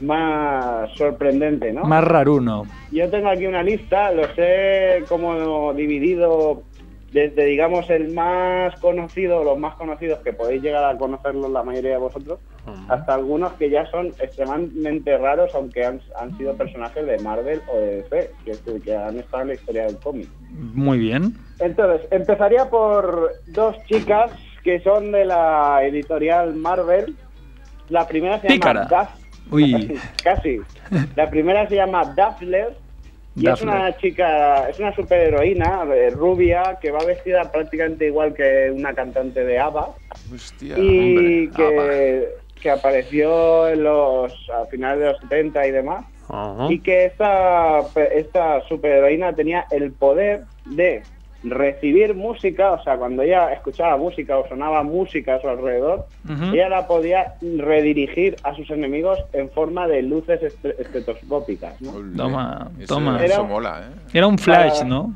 más 0.00 0.90
sorprendente, 0.96 1.72
¿no? 1.72 1.84
Más 1.84 2.04
raruno. 2.04 2.64
Yo 2.90 3.08
tengo 3.10 3.28
aquí 3.28 3.46
una 3.46 3.62
lista, 3.62 4.12
los 4.12 4.28
he 4.36 5.04
como 5.08 5.72
dividido 5.74 6.62
desde, 7.12 7.46
digamos, 7.46 7.88
el 7.88 8.12
más 8.12 8.78
conocido, 8.80 9.42
los 9.42 9.58
más 9.58 9.74
conocidos 9.76 10.18
que 10.20 10.32
podéis 10.32 10.62
llegar 10.62 10.84
a 10.84 10.98
conocerlos 10.98 11.50
la 11.50 11.62
mayoría 11.62 11.92
de 11.92 11.98
vosotros, 11.98 12.38
hasta 12.88 13.14
algunos 13.14 13.52
que 13.54 13.70
ya 13.70 13.86
son 13.90 14.08
extremadamente 14.18 15.16
raros, 15.16 15.54
aunque 15.54 15.86
han, 15.86 16.02
han 16.20 16.36
sido 16.36 16.54
personajes 16.54 17.06
de 17.06 17.18
Marvel 17.20 17.62
o 17.72 17.78
de 17.78 18.02
DC, 18.02 18.30
que, 18.44 18.50
es 18.50 18.62
que 18.84 18.94
han 18.94 19.18
estado 19.18 19.42
en 19.42 19.48
la 19.48 19.54
historia 19.54 19.84
del 19.84 19.96
cómic. 19.96 20.28
Muy 20.50 20.98
bien. 20.98 21.34
Entonces, 21.60 22.06
empezaría 22.10 22.68
por 22.68 23.32
dos 23.46 23.76
chicas 23.86 24.30
que 24.62 24.80
son 24.80 25.12
de 25.12 25.24
la 25.24 25.80
editorial 25.82 26.54
Marvel. 26.54 27.16
La 27.88 28.06
primera 28.06 28.38
se 28.38 28.48
Pícara. 28.48 28.86
llama 28.86 29.08
Uy. 29.50 29.98
Casi. 30.22 30.60
La 31.16 31.28
primera 31.28 31.68
se 31.68 31.76
llama 31.76 32.12
Daffler 32.16 32.76
y 33.36 33.48
es 33.48 33.62
una 33.62 33.96
chica, 33.96 34.68
es 34.68 34.78
una 34.78 34.94
superheroína 34.94 35.84
eh, 35.94 36.10
rubia 36.10 36.78
que 36.80 36.90
va 36.90 37.04
vestida 37.04 37.50
prácticamente 37.52 38.06
igual 38.06 38.34
que 38.34 38.72
una 38.74 38.92
cantante 38.94 39.44
de 39.44 39.58
ABBA 39.60 39.94
Hostia, 40.34 40.76
y 40.76 41.46
hombre. 41.46 41.50
que, 41.56 42.28
que 42.60 42.70
apareció 42.70 43.68
en 43.68 43.84
los 43.84 44.32
a 44.50 44.66
finales 44.66 44.98
de 44.98 45.06
los 45.12 45.20
70 45.20 45.66
y 45.66 45.70
demás 45.70 46.04
y 46.68 46.80
que 46.80 47.06
esta, 47.06 47.80
esta 48.14 48.60
superheroína 48.68 49.32
tenía 49.34 49.66
el 49.70 49.92
poder 49.92 50.42
de 50.66 51.02
recibir 51.44 52.14
música, 52.14 52.72
o 52.72 52.82
sea, 52.82 52.96
cuando 52.96 53.22
ella 53.22 53.52
escuchaba 53.52 53.96
música 53.96 54.36
o 54.38 54.48
sonaba 54.48 54.82
música 54.82 55.36
a 55.36 55.40
su 55.40 55.48
alrededor, 55.48 56.06
ella 56.52 56.68
la 56.68 56.86
podía 56.86 57.34
redirigir 57.58 58.36
a 58.42 58.54
sus 58.54 58.68
enemigos 58.70 59.18
en 59.32 59.48
forma 59.50 59.86
de 59.86 60.02
luces 60.02 60.40
estre- 60.42 60.74
estetoscópicas, 60.78 61.80
¿no? 61.80 61.92
Toma, 62.16 62.70
eso, 62.80 62.94
toma. 62.94 63.24
Eso 63.24 63.34
Era- 63.34 63.42
mola, 63.44 63.82
¿eh? 63.84 64.00
Era 64.14 64.26
un 64.26 64.38
flash, 64.38 64.78
Para- 64.78 64.84
¿no? 64.88 65.14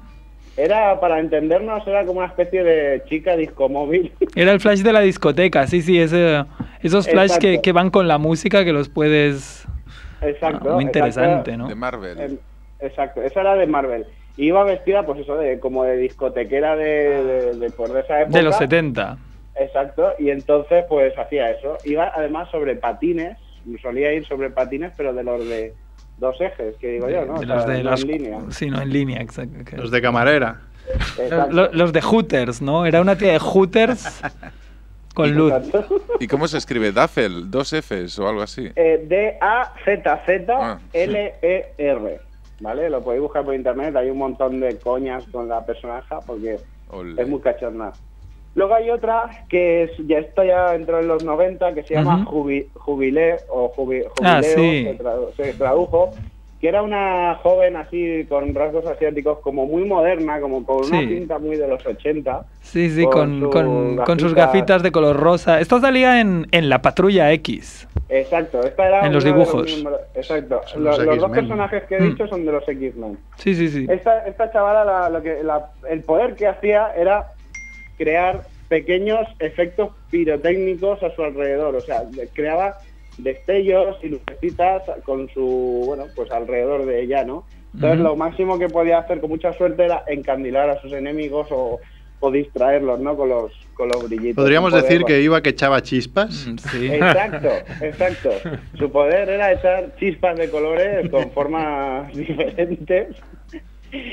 Era, 0.56 1.00
para 1.00 1.18
entendernos, 1.18 1.86
era 1.88 2.04
como 2.04 2.18
una 2.18 2.28
especie 2.28 2.62
de 2.62 3.02
chica 3.08 3.34
disco 3.36 3.68
móvil. 3.70 4.12
Era 4.36 4.52
el 4.52 4.60
flash 4.60 4.82
de 4.82 4.92
la 4.92 5.00
discoteca, 5.00 5.66
sí, 5.66 5.80
sí, 5.80 5.98
ese, 5.98 6.44
esos 6.82 7.08
flash 7.08 7.38
que, 7.38 7.60
que 7.62 7.72
van 7.72 7.88
con 7.90 8.06
la 8.06 8.18
música 8.18 8.62
que 8.62 8.72
los 8.74 8.90
puedes... 8.90 9.66
exacto. 10.20 10.70
Ah, 10.70 10.74
muy 10.74 10.84
interesante, 10.84 11.52
exacto. 11.52 11.56
¿no? 11.56 11.68
De 11.68 11.74
Marvel. 11.74 12.38
Exacto, 12.80 13.22
esa 13.22 13.40
era 13.40 13.54
de 13.54 13.66
Marvel. 13.66 14.04
Y 14.36 14.46
iba 14.46 14.64
vestida, 14.64 15.04
pues 15.04 15.20
eso, 15.20 15.36
de 15.36 15.60
como 15.60 15.84
de 15.84 15.96
discotequera 15.96 16.74
de, 16.76 17.22
de, 17.24 17.52
de, 17.56 17.70
pues, 17.70 17.92
de 17.92 18.00
esa 18.00 18.22
época. 18.22 18.38
De 18.38 18.42
los 18.44 18.56
70. 18.56 19.18
Exacto, 19.56 20.12
y 20.18 20.30
entonces 20.30 20.84
pues 20.88 21.16
hacía 21.18 21.50
eso. 21.50 21.76
Iba 21.84 22.10
además 22.14 22.48
sobre 22.50 22.74
patines, 22.76 23.36
solía 23.82 24.12
ir 24.14 24.24
sobre 24.26 24.48
patines, 24.50 24.92
pero 24.96 25.12
de 25.12 25.22
los 25.22 25.46
de 25.46 25.74
dos 26.18 26.40
ejes, 26.40 26.76
que 26.76 26.92
digo 26.92 27.10
yo, 27.10 27.26
¿no? 27.26 27.38
de 27.38 27.44
O 27.46 27.48
los 27.54 27.62
sea, 27.64 27.72
de 27.72 27.82
no 27.82 27.94
en 27.94 28.06
línea. 28.08 28.38
Sí, 28.50 28.70
no, 28.70 28.80
en 28.80 28.90
línea, 28.90 29.20
exacto. 29.20 29.76
Los 29.76 29.90
de 29.90 30.00
camarera. 30.00 30.60
Los 31.50 31.92
de 31.92 32.00
Hooters, 32.00 32.62
¿no? 32.62 32.86
Era 32.86 33.00
una 33.00 33.16
tía 33.16 33.32
de 33.32 33.38
Hooters 33.38 34.22
con 35.14 35.34
luz. 35.34 35.52
¿Y 36.20 36.26
cómo 36.26 36.48
se 36.48 36.56
escribe? 36.58 36.92
Daffel, 36.92 37.50
dos 37.50 37.72
Fs 37.72 38.18
o 38.18 38.28
algo 38.28 38.40
así. 38.42 38.70
Eh, 38.74 39.36
Ah, 39.40 39.70
D-A-Z-Z-L-E-R. 40.92 42.20
¿Vale? 42.62 42.88
Lo 42.88 43.02
podéis 43.02 43.22
buscar 43.22 43.44
por 43.44 43.54
internet. 43.54 43.94
Hay 43.96 44.08
un 44.08 44.18
montón 44.18 44.60
de 44.60 44.78
coñas 44.78 45.24
con 45.32 45.48
la 45.48 45.66
personaje 45.66 46.14
porque 46.26 46.58
es 47.18 47.28
muy 47.28 47.40
cachorna. 47.40 47.92
Luego 48.54 48.74
hay 48.74 48.90
otra 48.90 49.46
que 49.48 49.84
es, 49.84 49.90
ya 50.06 50.18
está 50.18 50.44
ya 50.44 50.74
entró 50.74 51.00
en 51.00 51.08
los 51.08 51.24
90 51.24 51.74
que 51.74 51.82
se 51.82 51.94
llama. 51.94 52.24
Jubi- 52.24 52.68
Jubilé 52.74 53.36
o 53.48 53.72
Jubi- 53.74 54.04
Jubileo, 54.08 54.08
Ah, 54.22 54.42
sí. 54.42 54.84
se, 54.84 54.98
tradu- 54.98 55.32
se 55.34 55.52
tradujo, 55.54 56.10
que 56.62 56.68
era 56.68 56.80
una 56.80 57.34
joven 57.42 57.74
así 57.74 58.24
con 58.28 58.54
rasgos 58.54 58.86
asiáticos 58.86 59.40
como 59.40 59.66
muy 59.66 59.84
moderna, 59.84 60.40
como 60.40 60.64
con 60.64 60.76
una 60.86 61.00
Sí. 61.00 61.06
pinta 61.08 61.40
muy 61.40 61.56
de 61.56 61.66
los 61.66 61.84
80. 61.84 62.44
Sí, 62.60 62.88
sí, 62.88 63.02
Con 63.02 63.12
con, 63.12 63.40
sus 63.40 63.50
con- 63.50 63.96
con 63.96 64.20
sus 64.20 64.32
gafitas. 64.32 64.80
de 64.84 64.92
color 64.92 65.16
rosa. 65.16 65.58
Esto 65.58 65.80
salía 65.80 66.20
en, 66.20 66.46
en 66.52 66.68
La 66.68 66.80
Patrulla 66.80 67.32
X. 67.32 67.88
Exacto, 68.08 68.62
esta 68.62 68.86
era 68.86 69.04
En 69.06 69.12
los 69.12 69.24
dibujos. 69.24 69.66
miembros- 69.66 70.00
exacto, 70.14 70.60
los, 70.76 70.98
los 70.98 71.04
los 71.04 71.18
dos 71.18 71.30
personajes 71.32 71.82
que 71.88 71.96
he 71.96 72.00
Mm. 72.00 72.10
dicho 72.10 72.28
son 72.28 72.46
de 72.46 72.52
los 72.52 72.68
X-Men. 72.68 73.18
Sí, 73.38 73.56
sí, 73.56 73.68
sí. 73.68 73.86
Esta, 73.90 74.24
esta 74.24 74.52
chavala, 74.52 74.84
la- 74.84 75.08
lo 75.10 75.20
que, 75.20 75.42
la- 75.42 75.66
el 75.90 76.02
poder 76.04 76.36
que 76.36 76.46
hacía 76.46 76.92
era 76.96 77.26
crear 77.98 78.42
pequeños 78.68 79.26
efectos 79.40 79.90
pirotécnicos 80.10 81.02
a 81.02 81.10
su 81.16 81.24
alrededor. 81.24 81.74
O 81.74 81.80
sea, 81.80 82.04
creaba 82.32 82.76
destellos 83.18 83.96
y 84.02 84.08
lucecitas 84.08 84.82
con 85.04 85.28
su, 85.30 85.82
bueno, 85.86 86.06
pues 86.14 86.30
alrededor 86.30 86.86
de 86.86 87.02
ella, 87.02 87.24
¿no? 87.24 87.44
Entonces, 87.74 88.00
Ujú. 88.00 88.08
lo 88.08 88.16
máximo 88.16 88.58
que 88.58 88.68
podía 88.68 88.98
hacer 88.98 89.20
con 89.20 89.30
mucha 89.30 89.52
suerte 89.54 89.84
era 89.84 90.02
encandilar 90.06 90.68
a 90.70 90.80
sus 90.80 90.92
enemigos 90.92 91.48
o, 91.50 91.80
o 92.20 92.30
distraerlos, 92.30 93.00
¿no? 93.00 93.16
Con 93.16 93.30
los, 93.30 93.52
con 93.74 93.88
los 93.88 94.08
brillitos. 94.08 94.42
Podríamos 94.42 94.70
poder 94.70 94.84
decir 94.84 95.04
que 95.04 95.20
iba 95.22 95.40
que 95.42 95.50
echaba 95.50 95.80
chispas. 95.82 96.46
Mm, 96.46 96.56
Sí. 96.58 96.86
Exacto, 96.92 97.48
exacto. 97.80 98.30
Su 98.78 98.90
poder 98.92 99.28
era 99.28 99.52
echar 99.52 99.94
chispas 99.96 100.36
de 100.36 100.50
colores 100.50 101.08
con 101.10 101.30
formas 101.32 102.12
diferentes. 102.16 103.16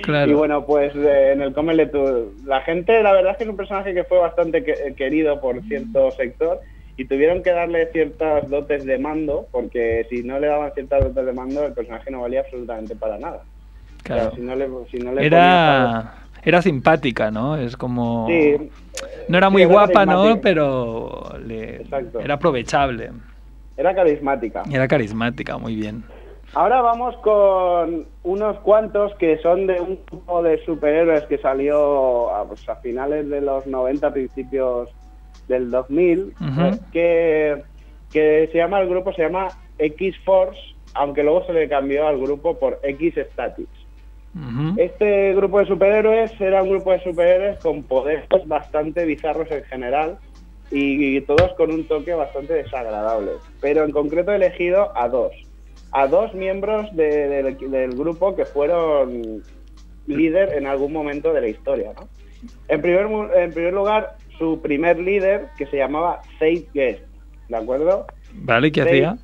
Claro. 0.04 0.32
Y 0.32 0.34
bueno, 0.34 0.66
pues 0.66 0.94
eh, 0.96 1.32
en 1.34 1.42
el 1.42 1.54
cómic 1.54 1.76
le 1.76 1.86
tu- 1.88 2.34
la 2.46 2.60
gente, 2.62 3.02
la 3.02 3.14
verdad 3.14 3.32
es 3.32 3.38
que 3.38 3.44
es 3.46 3.50
un 3.50 3.56
personaje 3.56 3.94
que 3.94 4.04
fue 4.04 4.18
bastante 4.20 4.62
que- 4.64 4.94
querido 4.98 5.40
por 5.40 5.62
cierto 5.64 6.12
sector 6.12 6.60
y 7.00 7.06
tuvieron 7.06 7.42
que 7.42 7.52
darle 7.52 7.86
ciertas 7.94 8.50
dotes 8.50 8.84
de 8.86 8.98
mando, 9.00 9.48
porque 9.54 10.06
si 10.10 10.22
no 10.22 10.38
le 10.38 10.48
daban 10.48 10.74
ciertas 10.74 11.02
dotes 11.02 11.26
de 11.26 11.32
mando, 11.32 11.66
el 11.66 11.72
personaje 11.74 12.12
no 12.12 12.22
valía 12.24 12.42
absolutamente 12.42 12.94
para 12.94 13.18
nada. 13.18 13.38
O 14.04 14.08
sea, 14.08 14.16
Claro. 14.18 14.32
si 14.36 14.42
no 14.42 14.54
le, 14.56 14.68
si 14.92 14.98
no 14.98 15.14
le 15.14 15.26
Era, 15.26 16.14
era 16.44 16.62
simpática, 16.62 17.32
¿no? 17.32 17.56
Es 17.56 17.78
como... 17.78 18.28
Sí, 18.28 18.70
No 19.30 19.38
era 19.38 19.48
sí, 19.48 19.54
muy 19.54 19.64
guapa, 19.64 20.06
¿no? 20.06 20.42
Pero 20.42 21.22
le- 21.46 21.86
era 22.22 22.34
aprovechable. 22.34 23.12
Era 23.78 23.96
carismática. 23.96 24.64
Era 24.70 24.86
carismática, 24.90 25.58
muy 25.58 25.76
bien. 25.76 26.04
Ahora 26.54 26.82
vamos 26.82 27.16
con 27.18 28.08
unos 28.24 28.60
cuantos 28.60 29.14
que 29.16 29.38
son 29.38 29.68
de 29.68 29.80
un 29.80 30.00
grupo 30.12 30.44
de 30.44 30.58
superhéroes 30.66 31.24
que 31.28 31.38
salió 31.38 32.30
a, 32.36 32.46
pues, 32.46 32.68
a 32.68 32.76
finales 32.76 33.30
de 33.30 33.40
los 33.40 33.66
90, 33.68 34.12
principios 34.12 34.90
del 35.50 35.70
2000, 35.70 36.34
Ujú. 36.40 36.62
eh, 36.62 36.72
que, 36.94 37.64
que 38.12 38.50
se 38.52 38.58
llama, 38.58 38.80
el 38.80 38.88
grupo 38.88 39.12
se 39.14 39.24
llama 39.24 39.50
X-Force, 39.78 40.60
aunque 40.94 41.24
luego 41.24 41.46
se 41.46 41.54
le 41.54 41.68
cambió 41.68 42.08
al 42.08 42.18
grupo 42.20 42.58
por 42.58 42.80
X-Statics. 42.84 43.70
Ujú. 44.36 44.80
Este 44.80 45.34
grupo 45.34 45.60
de 45.60 45.66
superhéroes 45.66 46.40
era 46.40 46.62
un 46.64 46.70
grupo 46.70 46.92
de 46.92 47.04
superhéroes 47.04 47.60
con 47.60 47.84
poderes 47.84 48.26
bastante 48.46 49.04
bizarros 49.06 49.50
en 49.52 49.64
general 49.64 50.20
y, 50.72 51.18
y 51.18 51.22
todos 51.22 51.52
con 51.58 51.72
un 51.72 51.86
toque 51.88 52.14
bastante 52.14 52.54
desagradable. 52.54 53.32
Pero 53.60 53.84
en 53.84 53.92
concreto 53.92 54.32
he 54.32 54.36
elegido 54.36 54.96
a 54.96 55.10
dos. 55.10 55.32
A 55.92 56.06
dos 56.06 56.34
miembros 56.36 56.96
de- 56.96 57.28
del, 57.28 57.58
del 57.72 57.90
grupo 57.96 58.36
que 58.36 58.46
fueron 58.46 59.42
líder 60.06 60.54
en 60.54 60.68
algún 60.68 60.94
momento 60.94 61.34
de 61.34 61.42
la 61.42 61.48
historia. 61.48 61.94
¿no? 62.00 62.08
En, 62.68 62.82
primer, 62.82 63.08
en 63.36 63.52
primer 63.52 63.74
lugar, 63.74 64.16
su 64.40 64.60
primer 64.62 64.98
líder, 64.98 65.48
que 65.58 65.68
se 65.68 65.78
llamaba 65.78 66.22
Fate 66.40 66.66
Guest. 66.74 67.02
¿De 67.50 67.56
acuerdo? 67.58 68.08
Vale, 68.34 68.72
¿qué 68.72 68.82
hacía? 68.82 69.18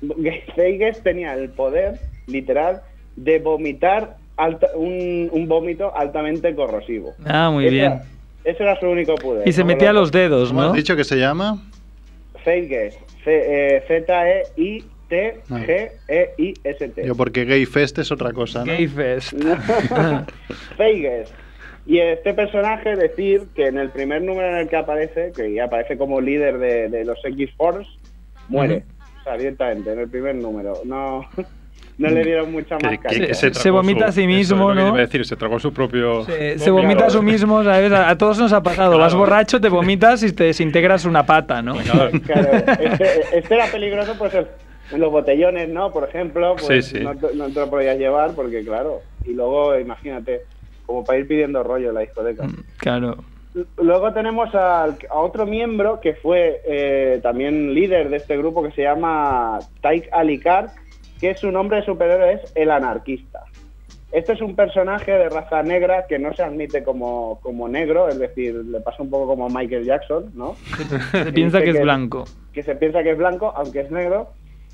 Fate 0.00 0.78
Guest 0.78 1.04
tenía 1.04 1.34
el 1.34 1.50
poder, 1.50 2.00
literal, 2.26 2.82
de 3.16 3.38
vomitar 3.38 4.16
alta- 4.36 4.70
un, 4.74 5.28
un 5.30 5.46
vómito 5.46 5.94
altamente 5.96 6.52
corrosivo. 6.54 7.12
Ah, 7.24 7.50
muy 7.52 7.66
Ese 7.66 7.74
bien. 7.74 8.00
Ese 8.44 8.62
era 8.64 8.80
su 8.80 8.86
único 8.88 9.14
poder. 9.14 9.46
Y 9.46 9.52
se 9.52 9.62
metía 9.62 9.92
lo- 9.92 10.00
los 10.00 10.10
dedos, 10.10 10.48
¿Cómo 10.48 10.62
¿no? 10.62 10.68
has 10.70 10.72
dicho 10.74 10.96
que 10.96 11.04
se 11.04 11.16
llama? 11.16 11.62
Fate 12.44 12.62
Guest. 12.62 12.98
Eh, 13.26 13.84
Z-E-I-T-G-E-I-S-T. 15.68 17.06
Yo 17.06 17.14
porque 17.14 17.44
Gay 17.44 17.66
Fest 17.66 17.98
es 17.98 18.10
otra 18.10 18.32
cosa, 18.32 18.60
¿no? 18.64 18.72
Gay 18.72 18.88
Fest. 18.88 19.32
Feiges. 20.76 21.32
Y 21.84 21.98
este 21.98 22.32
personaje, 22.34 22.94
decir 22.96 23.48
que 23.54 23.66
en 23.66 23.76
el 23.78 23.90
primer 23.90 24.22
número 24.22 24.48
en 24.48 24.56
el 24.56 24.68
que 24.68 24.76
aparece, 24.76 25.32
que 25.34 25.52
ya 25.52 25.64
aparece 25.64 25.98
como 25.98 26.20
líder 26.20 26.58
de, 26.58 26.88
de 26.88 27.04
los 27.04 27.18
X-Force, 27.24 27.90
muere. 28.48 28.84
O 29.20 29.24
sea, 29.24 29.36
directamente, 29.36 29.92
en 29.92 29.98
el 30.00 30.08
primer 30.08 30.34
número. 30.36 30.74
No, 30.84 31.26
no 31.98 32.08
le 32.08 32.24
dieron 32.24 32.52
mucha 32.52 32.76
más 32.78 32.98
Que, 32.98 33.34
Se- 33.34 33.70
vomita 33.70 34.04
su- 34.04 34.08
a 34.10 34.12
sí 34.12 34.26
mismo, 34.28 34.72
¿no? 34.74 34.94
decir, 34.94 35.24
se 35.26 35.36
tragó 35.36 35.58
su 35.58 35.72
propio... 35.72 36.24
Se, 36.24 36.58
se 36.58 36.70
vomita 36.70 37.06
a 37.06 37.10
sí 37.10 37.20
mismo, 37.20 37.64
¿sabes? 37.64 37.90
A, 37.92 38.10
a 38.10 38.16
todos 38.18 38.38
nos 38.38 38.52
ha 38.52 38.62
pasado. 38.62 38.96
Vas 38.98 39.14
borracho, 39.14 39.60
te 39.60 39.68
vomitas 39.68 40.22
y 40.22 40.32
te 40.32 40.44
desintegras 40.44 41.04
una 41.04 41.26
pata, 41.26 41.62
¿no? 41.62 41.74
Claro. 41.76 42.10
Este, 42.80 43.38
este 43.38 43.54
era 43.54 43.66
peligroso 43.66 44.14
pues 44.18 44.32
en- 44.34 44.46
los 45.00 45.10
botellones, 45.10 45.68
¿no? 45.68 45.90
Por 45.92 46.08
ejemplo, 46.08 46.54
pues 46.60 46.86
Sí, 46.86 46.98
sí. 46.98 47.04
No, 47.04 47.14
no 47.14 47.48
te 47.52 47.60
lo 47.60 47.70
podías 47.70 47.96
llevar 47.98 48.34
porque, 48.34 48.62
claro, 48.64 49.00
y 49.24 49.32
luego, 49.32 49.78
imagínate, 49.78 50.42
como 50.86 51.04
para 51.04 51.18
ir 51.18 51.26
pidiendo 51.28 51.62
rollo 51.62 51.88
en 51.90 51.94
la 51.94 52.00
discoteca. 52.02 52.44
Mm, 52.44 52.64
Claro. 52.78 53.16
Luego 53.76 54.12
tenemos 54.14 54.54
al- 54.54 54.96
a, 55.10 55.16
otro 55.18 55.44
miembro 55.44 56.00
que 56.00 56.14
fue 56.14 56.62
eh, 56.64 57.20
también 57.22 57.74
líder 57.74 58.08
de 58.08 58.16
este 58.16 58.36
grupo 58.38 58.62
que 58.62 58.70
se 58.72 58.82
llama 58.82 59.58
Taik 59.82 60.08
Alikar, 60.10 60.70
que 61.20 61.34
su 61.36 61.50
nombre 61.50 61.78
de 61.78 61.84
superhéroe 61.84 62.32
es 62.32 62.52
el 62.56 62.70
anarquista. 62.70 63.40
Este 64.10 64.32
es 64.32 64.40
un 64.40 64.56
personaje 64.56 65.12
de 65.12 65.28
raza 65.28 65.62
negra 65.62 66.06
que 66.06 66.18
no 66.18 66.32
se 66.34 66.42
admite 66.42 66.82
como, 66.82 67.40
como 67.42 67.68
negro, 67.68 68.08
es 68.08 68.18
decir, 68.18 68.54
le 68.54 68.80
pasa 68.80 69.02
un 69.02 69.10
poco 69.10 69.26
como 69.26 69.46
a 69.46 69.48
Michael 69.50 69.84
Jackson, 69.84 70.30
¿no? 70.34 70.54
Se 71.12 71.32
piensa 71.32 71.58
dice 71.58 71.64
que 71.64 71.70
es 71.70 71.76
que- 71.76 71.82
blanco. 71.82 72.24
que 72.54 72.62
se 72.62 72.74
piensa 72.76 73.02
que 73.02 73.10
es 73.12 73.18
blanco, 73.18 73.52
aunque 73.54 73.80
es 73.80 73.90
negro, 73.90 74.28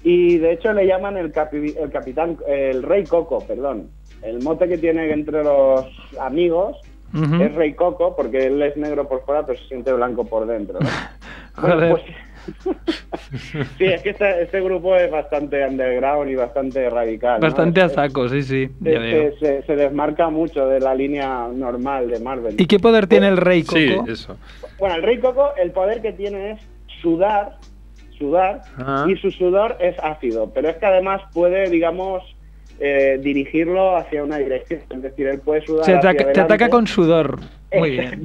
y 0.05 0.39
de 0.39 0.53
hecho 0.53 0.73
le 0.73 0.87
llaman 0.87 1.17
el, 1.17 1.33
capi- 1.33 1.77
el 1.77 1.91
capitán, 1.91 2.37
el 2.47 2.83
rey 2.85 3.03
Coco, 3.05 3.41
perdón. 3.47 3.91
El 4.23 4.43
mote 4.43 4.69
que 4.69 4.79
tiene 4.79 5.11
entre 5.13 5.43
los 5.45 5.87
amigos 6.21 6.77
es 7.15 7.55
rey 7.55 7.73
Coco, 7.75 8.15
porque 8.15 8.47
él 8.47 8.61
es 8.63 8.77
negro 8.77 9.09
por 9.09 9.25
fuera, 9.25 9.47
pero 9.47 9.59
se 9.59 9.67
siente 9.69 9.93
blanco 9.93 10.25
por 10.25 10.47
dentro. 10.47 10.79
¿no? 10.81 10.89
Joder. 11.55 11.77
Bueno, 11.79 11.97
pues- 11.97 12.17
sí, 13.79 13.85
es 13.85 14.03
que 14.03 14.11
este, 14.11 14.43
este 14.43 14.61
grupo 14.61 14.95
es 14.97 15.11
bastante 15.11 15.67
underground 15.67 16.31
y 16.31 16.35
bastante 16.35 16.89
radical. 16.91 17.41
¿no? 17.41 17.47
Bastante 17.47 17.81
a 17.83 17.87
Es- 17.87 17.93
saco, 17.93 18.29
sí, 18.29 18.43
sí. 18.43 18.69
se, 18.83 18.93
Ya 18.93 18.99
veo. 18.99 19.33
se- 19.33 19.39
se- 19.39 19.63
se 19.63 19.77
desmarca 19.77 20.29
mucho 20.31 20.67
de 20.67 20.81
la 20.81 20.95
línea 20.95 21.49
normal 21.53 22.09
de 22.11 22.21
Marvel. 22.21 22.55
¿Y 22.59 22.67
qué 22.67 22.79
poder 22.79 23.07
tiene 23.07 23.29
el 23.29 23.37
rey 23.37 23.63
Coco? 23.65 23.77
Sí, 23.79 23.97
eso. 24.09 24.37
Bueno, 24.79 24.97
el 24.97 25.03
rey 25.03 25.19
Coco, 25.19 25.51
el 25.57 25.71
poder 25.73 26.01
que 26.03 26.13
tiene 26.13 26.53
es 26.53 26.61
sudar, 27.03 27.57
sudar, 28.19 28.63
Ah. 28.79 29.07
y 29.09 29.17
su 29.17 29.31
sudor 29.31 29.77
es 29.81 29.97
ácido, 30.03 30.51
pero 30.55 30.69
es 30.69 30.77
que 30.77 30.87
además 30.87 31.21
puede, 31.33 31.69
digamos, 31.71 32.23
eh, 32.81 33.19
dirigirlo 33.23 33.97
hacia 33.97 34.23
una 34.25 34.39
dirección. 34.39 34.81
Es 34.91 35.03
decir, 35.03 35.27
él 35.27 35.41
puede 35.41 35.65
sudar. 35.65 35.85
Se 35.85 35.95
hacia 35.95 36.11
ataca, 36.11 36.33
te 36.33 36.41
ataca 36.41 36.69
con 36.69 36.87
sudor. 36.87 37.39
Muy 37.75 37.91
bien. 37.91 38.25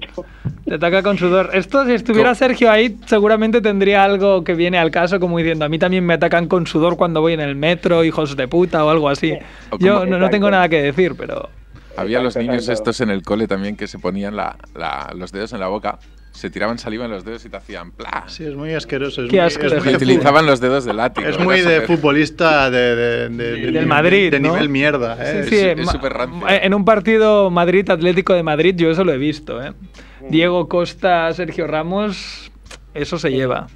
Te 0.66 0.76
ataca 0.76 1.04
con 1.04 1.18
sudor. 1.18 1.50
Esto, 1.54 1.86
si 1.86 1.92
estuviera 1.94 2.34
Sergio 2.34 2.72
ahí, 2.72 2.98
seguramente 3.08 3.60
tendría 3.62 4.04
algo 4.04 4.44
que 4.44 4.54
viene 4.54 4.78
al 4.78 4.90
caso, 4.92 5.20
como 5.20 5.38
diciendo, 5.38 5.66
a 5.66 5.70
mí 5.70 5.78
también 5.80 6.06
me 6.06 6.14
atacan 6.14 6.48
con 6.48 6.66
sudor 6.66 6.96
cuando 6.96 7.20
voy 7.20 7.34
en 7.34 7.42
el 7.42 7.56
metro, 7.56 8.04
hijos 8.06 8.38
de 8.38 8.48
puta 8.48 8.86
o 8.86 8.90
algo 8.90 9.10
así. 9.10 9.34
Yo 9.80 10.06
no, 10.06 10.18
no 10.18 10.30
tengo 10.30 10.50
nada 10.50 10.70
que 10.70 10.82
decir, 10.82 11.16
pero... 11.18 11.50
Había 11.98 12.22
los 12.22 12.36
niños 12.38 12.56
exacto. 12.56 12.74
estos 12.92 13.02
en 13.02 13.10
el 13.10 13.22
cole 13.22 13.48
también 13.48 13.76
que 13.76 13.88
se 13.88 14.00
ponían 14.00 14.36
la- 14.36 14.56
la- 14.76 15.14
los 15.16 15.32
dedos 15.32 15.54
en 15.54 15.60
la 15.60 15.68
boca, 15.68 16.00
se 16.34 16.50
tiraban 16.50 16.78
saliva 16.80 17.06
en 17.06 17.12
los 17.12 17.24
dedos 17.24 17.46
y 17.46 17.50
te 17.50 17.58
hacían 17.58 17.92
pla. 17.92 18.24
Sí, 18.28 18.44
es 18.44 18.56
muy 18.56 18.74
asqueroso. 18.74 19.24
Es 19.24 19.30
Qué 19.30 19.38
muy, 19.38 19.46
asco 19.46 19.66
es 19.68 19.72
de 19.72 19.80
muy 19.82 19.96
utilizaban 19.96 20.46
los 20.48 20.60
dedos 20.60 20.84
de 20.84 20.94
látigo. 20.94 21.28
Es 21.30 21.40
muy 21.40 21.62
de 21.62 21.82
futbolista 21.82 22.70
de, 22.72 22.96
de- 22.96 23.30
de- 23.30 23.30
de- 23.30 23.62
Del 23.62 23.74
de- 23.76 23.86
Madrid, 23.86 24.32
de 24.32 24.40
¿no? 24.40 24.50
nivel 24.54 24.68
mierda. 24.68 25.16
¿eh? 25.22 25.44
Sí, 25.44 25.50
sí, 25.58 25.66
es 25.68 25.86
ma- 25.86 25.92
súper 25.92 26.12
rancio. 26.14 26.50
eh, 26.50 26.62
En 26.64 26.74
un 26.74 26.84
partido 26.86 27.50
Madrid-Atlético 27.52 28.34
de 28.34 28.42
Madrid, 28.44 28.74
yo 28.76 28.90
eso 28.90 29.04
lo 29.04 29.14
he 29.14 29.18
visto. 29.18 29.64
¿eh? 29.64 29.74
Diego 30.28 30.68
Costa, 30.68 31.32
Sergio 31.34 31.68
Ramos, 31.68 32.52
eso 32.96 33.18
se 33.20 33.30
lleva. 33.32 33.68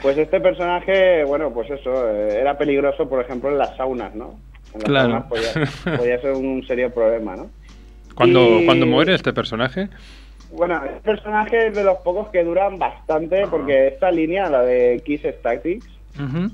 Pues 0.00 0.16
este 0.16 0.40
personaje, 0.40 1.22
bueno, 1.24 1.52
pues 1.52 1.70
eso, 1.70 2.08
eh, 2.08 2.38
era 2.40 2.56
peligroso, 2.58 3.08
por 3.08 3.22
ejemplo, 3.22 3.50
en 3.50 3.58
las 3.58 3.76
saunas, 3.76 4.14
¿no? 4.14 4.40
En 4.74 4.80
las 4.80 4.88
Claro. 4.88 5.08
saunas 5.10 5.28
podía, 5.28 5.96
podía 5.98 6.20
ser 6.22 6.32
un 6.32 6.66
serio 6.66 6.90
problema, 6.92 7.36
¿no? 7.36 7.50
Cuando, 8.14 8.60
Y- 8.60 8.64
cuando 8.64 8.86
muere 8.86 9.14
este 9.14 9.32
personaje, 9.32 9.88
Bueno, 10.52 10.80
este 10.84 11.00
personaje 11.00 11.68
es 11.68 11.74
de 11.74 11.82
los 11.84 11.98
pocos 11.98 12.28
que 12.28 12.44
duran 12.44 12.78
bastante, 12.78 13.46
porque 13.48 13.88
esta 13.88 14.10
línea, 14.10 14.48
la 14.50 14.62
de 14.62 15.00
Kiss 15.04 15.22
Tactics, 15.42 15.86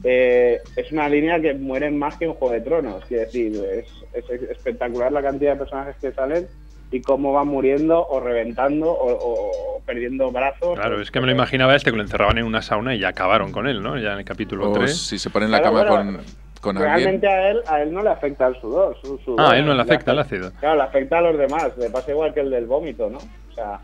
eh, 0.05 0.61
es 0.77 0.93
una 0.93 1.09
línea 1.09 1.41
que 1.41 1.55
mueren 1.55 1.99
más 1.99 2.17
que 2.17 2.27
en 2.27 2.35
Juego 2.35 2.55
de 2.55 2.61
Tronos. 2.61 3.05
Quiero 3.07 3.25
decir, 3.25 3.53
es, 3.73 3.87
es 4.15 4.31
espectacular 4.51 5.11
la 5.11 5.23
cantidad 5.23 5.53
de 5.53 5.59
personajes 5.59 5.97
que 6.01 6.13
salen 6.13 6.47
y 6.91 7.03
cómo 7.03 7.33
van 7.33 7.49
muriendo 7.49 8.07
o 8.07 8.21
reventando 8.21 8.91
o, 8.91 9.13
o 9.13 9.83
perdiendo 9.85 10.31
brazos. 10.31 10.79
claro, 10.79 11.01
es 11.03 11.11
que 11.11 11.21
me 11.21 11.27
lo 11.27 11.33
imaginaba 11.33 11.75
este 11.77 11.91
que 11.91 11.97
lo 11.97 12.03
encerraban 12.03 12.39
en 12.39 12.45
una 12.45 12.63
sauna 12.63 12.95
y 12.95 13.01
ya 13.01 13.09
acabaron 13.09 13.53
con 13.53 13.67
él, 13.67 13.83
¿no? 13.83 13.99
Ya 13.99 14.13
en 14.15 14.21
el 14.21 14.25
capítulo 14.25 14.71
O 14.71 14.73
3. 14.73 14.97
si 14.97 15.19
se 15.19 15.29
pone 15.29 15.47
en 15.47 15.53
la 15.53 15.61
Claro, 15.61 15.77
cama 15.77 15.91
bueno, 15.97 16.19
con, 16.19 16.25
con 16.61 16.77
alguien. 16.77 16.95
Realmente 16.95 17.29
a 17.29 17.51
él, 17.51 17.61
a 17.67 17.83
él 17.83 17.93
no 17.93 18.03
le 18.03 18.11
afecta 18.11 18.47
el 18.47 18.61
sudor. 18.61 18.97
Su 19.03 19.19
sudor 19.19 19.41
Ah, 19.41 19.51
a 19.53 19.59
él 19.59 19.67
no 19.67 19.75
le 19.75 19.83
afecta 19.83 20.13
el 20.13 20.19
ácido. 20.19 20.53
Claro, 20.61 20.77
le 20.77 20.83
afecta 20.83 21.19
a 21.19 21.23
los 21.23 21.39
demás. 21.39 21.71
Le 21.79 21.91
pasa 21.91 22.11
igual 22.11 22.35
que 22.35 22.41
el 22.41 22.51
del 22.51 22.67
vómito, 22.67 23.09
¿no? 23.11 23.19
O 23.19 23.55
sea, 23.55 23.81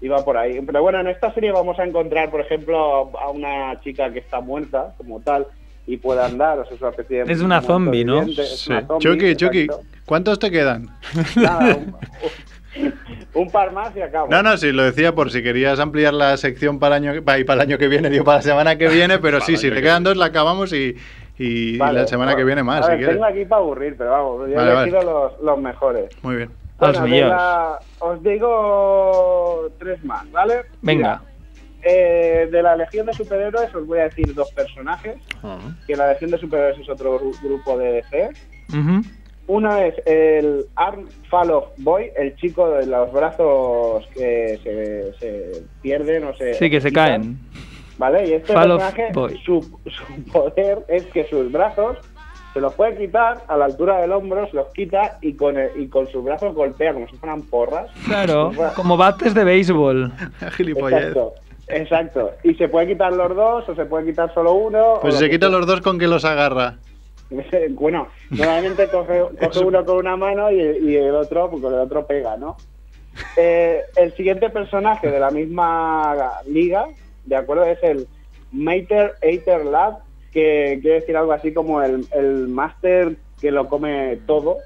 iba 0.00 0.24
por 0.24 0.36
ahí. 0.36 0.60
Pero 0.64 0.82
bueno, 0.82 1.00
en 1.00 1.08
esta 1.08 1.32
serie 1.34 1.52
vamos 1.52 1.78
a 1.78 1.84
encontrar, 1.84 2.30
por 2.30 2.40
ejemplo, 2.40 3.10
a 3.18 3.30
una 3.30 3.80
chica 3.80 4.12
que 4.12 4.20
está 4.20 4.40
muerta, 4.40 4.94
como 4.96 5.20
tal, 5.20 5.46
y 5.86 5.96
puede 5.96 6.22
andar. 6.24 6.58
O 6.58 6.64
sea, 6.64 6.74
es 6.74 6.80
una 6.80 6.90
especie 6.90 7.24
de 7.24 7.32
Es 7.32 7.40
una 7.40 7.60
zombie, 7.60 8.04
¿no? 8.04 8.24
Sí. 8.26 8.70
una 8.70 8.86
zombie, 8.86 9.00
Chucky, 9.00 9.36
Chucky. 9.36 9.66
¿cuántos 10.04 10.38
te 10.38 10.50
quedan? 10.50 10.88
Nada, 11.36 11.76
un, 11.76 11.94
un 13.34 13.50
par 13.50 13.72
más 13.72 13.96
y 13.96 14.00
acabo. 14.00 14.28
No, 14.30 14.42
no, 14.42 14.56
sí, 14.56 14.72
lo 14.72 14.84
decía 14.84 15.14
por 15.14 15.30
si 15.30 15.42
querías 15.42 15.80
ampliar 15.80 16.14
la 16.14 16.36
sección 16.36 16.78
para 16.78 16.96
el 16.96 17.04
año, 17.04 17.22
para, 17.22 17.38
y 17.38 17.44
para 17.44 17.62
el 17.62 17.68
año 17.68 17.78
que 17.78 17.88
viene, 17.88 18.10
digo, 18.10 18.24
para 18.24 18.38
la 18.38 18.42
semana 18.42 18.78
que 18.78 18.88
viene, 18.90 19.18
pero 19.18 19.40
sí, 19.40 19.56
si 19.56 19.66
año 19.66 19.74
te 19.74 19.80
que 19.80 19.86
quedan 19.86 20.04
dos, 20.04 20.16
la 20.16 20.26
acabamos 20.26 20.72
y, 20.72 20.96
y 21.38 21.78
Vale, 21.78 22.00
la 22.00 22.06
semana 22.06 22.34
que 22.36 22.44
viene 22.44 22.62
más, 22.62 22.80
A 22.80 22.82
si 22.84 22.88
ver, 22.90 22.98
quieres. 22.98 23.14
tengo 23.16 23.26
aquí 23.26 23.44
para 23.44 23.62
aburrir, 23.62 23.96
pero 23.96 24.10
vamos, 24.10 24.48
yo 24.50 24.56
Vale, 24.56 24.70
he 24.70 24.74
vale. 24.74 24.90
elegido 24.90 25.02
los, 25.12 25.40
los 25.40 25.58
mejores. 25.60 26.10
Muy 26.22 26.36
bien. 26.36 26.50
Los 26.80 27.00
Bueno, 27.00 27.76
os 28.00 28.22
digo 28.22 29.68
tres 29.78 30.02
más, 30.04 30.30
¿vale? 30.30 30.62
Venga. 30.82 31.20
Mira, 31.20 31.22
eh, 31.82 32.48
de 32.50 32.62
la 32.62 32.76
Legión 32.76 33.06
de 33.06 33.12
Superhéroes 33.14 33.74
os 33.74 33.86
voy 33.86 34.00
a 34.00 34.04
decir 34.04 34.34
dos 34.34 34.50
personajes, 34.52 35.16
que 35.86 35.96
la 35.96 36.12
Legión 36.12 36.30
de 36.30 36.38
Superhéroes 36.38 36.78
es 36.78 36.88
otro 36.88 37.18
gru- 37.20 37.40
grupo 37.42 37.78
de 37.78 37.92
DC. 37.92 38.28
Ujú. 38.70 39.02
Uno 39.46 39.76
es 39.78 39.94
el 40.04 40.66
Arm 40.76 41.08
Fall 41.30 41.50
of 41.52 41.64
Boy, 41.78 42.10
el 42.16 42.36
chico 42.36 42.68
de 42.70 42.84
los 42.86 43.10
brazos 43.12 44.06
que 44.12 44.58
se, 44.62 45.12
se 45.18 45.62
pierden 45.80 46.24
o 46.24 46.34
se... 46.36 46.52
Sí, 46.54 46.68
que 46.68 46.80
se 46.80 46.90
quitan, 46.90 47.06
caen. 47.08 47.38
¿Vale? 47.98 48.28
Y 48.28 48.32
este 48.34 48.52
Fall 48.52 48.78
personaje, 48.78 49.12
su, 49.44 49.60
su 49.86 50.24
poder 50.32 50.84
es 50.88 51.04
que 51.06 51.24
sus 51.28 51.50
brazos 51.50 51.98
se 52.54 52.60
los 52.60 52.72
puede 52.74 52.96
quitar 52.96 53.42
a 53.48 53.56
la 53.56 53.64
altura 53.66 54.00
del 54.00 54.12
hombro, 54.12 54.46
se 54.48 54.54
los 54.56 54.68
quita 54.68 55.18
y 55.20 55.34
con, 55.34 55.58
el- 55.58 55.70
y 55.80 55.88
con 55.88 56.06
sus 56.06 56.24
brazos 56.24 56.54
golpea 56.54 56.94
como 56.94 57.08
si 57.08 57.16
fueran 57.16 57.42
porras. 57.42 57.90
Claro, 58.06 58.52
como 58.76 58.96
bates 58.96 59.34
de 59.34 59.44
béisbol. 59.44 60.12
Gilipollez. 60.56 61.08
Exacto, 61.08 61.34
exacto. 61.68 62.30
Y 62.44 62.54
se 62.54 62.68
puede 62.68 62.86
quitar 62.86 63.12
los 63.12 63.34
dos 63.34 63.68
o 63.68 63.74
se 63.74 63.84
puede 63.84 64.06
quitar 64.06 64.32
solo 64.32 64.54
uno. 64.54 64.98
Pues 65.02 65.14
o 65.14 65.16
lo 65.16 65.20
se 65.20 65.24
que 65.26 65.30
quitan 65.32 65.50
sea. 65.50 65.58
los 65.58 65.66
dos, 65.66 65.80
¿con 65.80 65.98
qué 65.98 66.06
los 66.06 66.24
agarra? 66.24 66.76
Bueno, 67.72 68.08
normalmente 68.30 68.88
coge, 68.88 69.22
coge 69.38 69.58
uno 69.58 69.84
con 69.84 69.98
una 69.98 70.16
mano 70.16 70.50
y, 70.50 70.60
y 70.60 70.96
el 70.96 71.14
otro, 71.14 71.50
pues 71.50 71.60
con 71.62 71.74
el 71.74 71.80
otro 71.80 72.06
pega, 72.06 72.36
¿no? 72.38 72.56
Eh, 73.36 73.82
el 73.96 74.12
siguiente 74.14 74.48
personaje 74.48 75.10
de 75.10 75.20
la 75.20 75.30
misma 75.30 76.14
liga, 76.46 76.86
¿de 77.28 77.36
acuerdo? 77.36 77.64
Es 77.64 77.82
el 77.82 78.06
Mater 78.52 79.14
Eater 79.22 79.64
Lab, 79.64 79.98
que 80.32 80.78
quiere 80.80 81.00
decir 81.00 81.16
algo 81.16 81.32
así 81.32 81.52
como 81.52 81.82
el, 81.82 82.06
el 82.12 82.48
máster 82.48 83.16
que 83.40 83.50
lo 83.50 83.68
come 83.68 84.18
todo. 84.26 84.58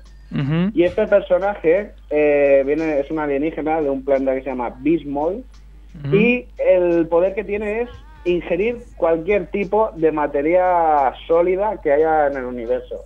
Y 0.72 0.84
este 0.84 1.06
personaje 1.06 1.90
eh, 2.08 2.62
viene, 2.64 3.00
es 3.00 3.10
un 3.10 3.18
alienígena 3.18 3.82
de 3.82 3.90
un 3.90 4.02
planeta 4.02 4.34
que 4.34 4.42
se 4.42 4.48
llama 4.48 4.74
Bismol. 4.80 5.44
Y 6.10 6.46
el 6.56 7.06
poder 7.08 7.34
que 7.34 7.44
tiene 7.44 7.82
es 7.82 7.90
ingerir 8.24 8.78
cualquier 8.96 9.48
tipo 9.48 9.90
de 9.94 10.10
materia 10.10 11.12
sólida 11.26 11.78
que 11.82 11.92
haya 11.92 12.28
en 12.28 12.38
el 12.38 12.44
universo. 12.44 13.04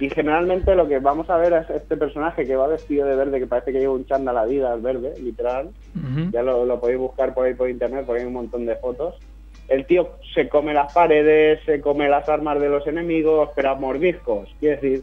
Y 0.00 0.10
generalmente 0.10 0.74
lo 0.74 0.88
que 0.88 0.98
vamos 0.98 1.30
a 1.30 1.36
ver 1.36 1.52
es 1.52 1.70
este 1.70 1.96
personaje 1.96 2.44
que 2.44 2.56
va 2.56 2.66
vestido 2.66 3.06
de 3.06 3.14
verde, 3.14 3.38
que 3.38 3.46
parece 3.46 3.72
que 3.72 3.78
lleva 3.78 3.92
un 3.94 4.04
chándal 4.06 4.36
a 4.36 4.44
vida 4.44 4.72
al 4.72 4.80
verde, 4.80 5.14
literal. 5.22 5.70
Ya 6.32 6.42
lo, 6.42 6.64
lo 6.66 6.80
podéis 6.80 6.98
buscar 6.98 7.32
por 7.32 7.46
ahí 7.46 7.54
por 7.54 7.70
internet, 7.70 8.02
porque 8.06 8.22
hay 8.22 8.26
un 8.26 8.32
montón 8.34 8.66
de 8.66 8.74
fotos. 8.76 9.14
El 9.68 9.86
tío 9.86 10.10
se 10.34 10.48
come 10.48 10.74
las 10.74 10.92
paredes, 10.92 11.60
se 11.64 11.80
come 11.80 12.08
las 12.08 12.28
armas 12.28 12.60
de 12.60 12.68
los 12.68 12.86
enemigos, 12.86 13.50
pero 13.54 13.70
a 13.70 13.74
mordiscos. 13.76 14.48
Quiere 14.60 14.76
decir, 14.76 15.02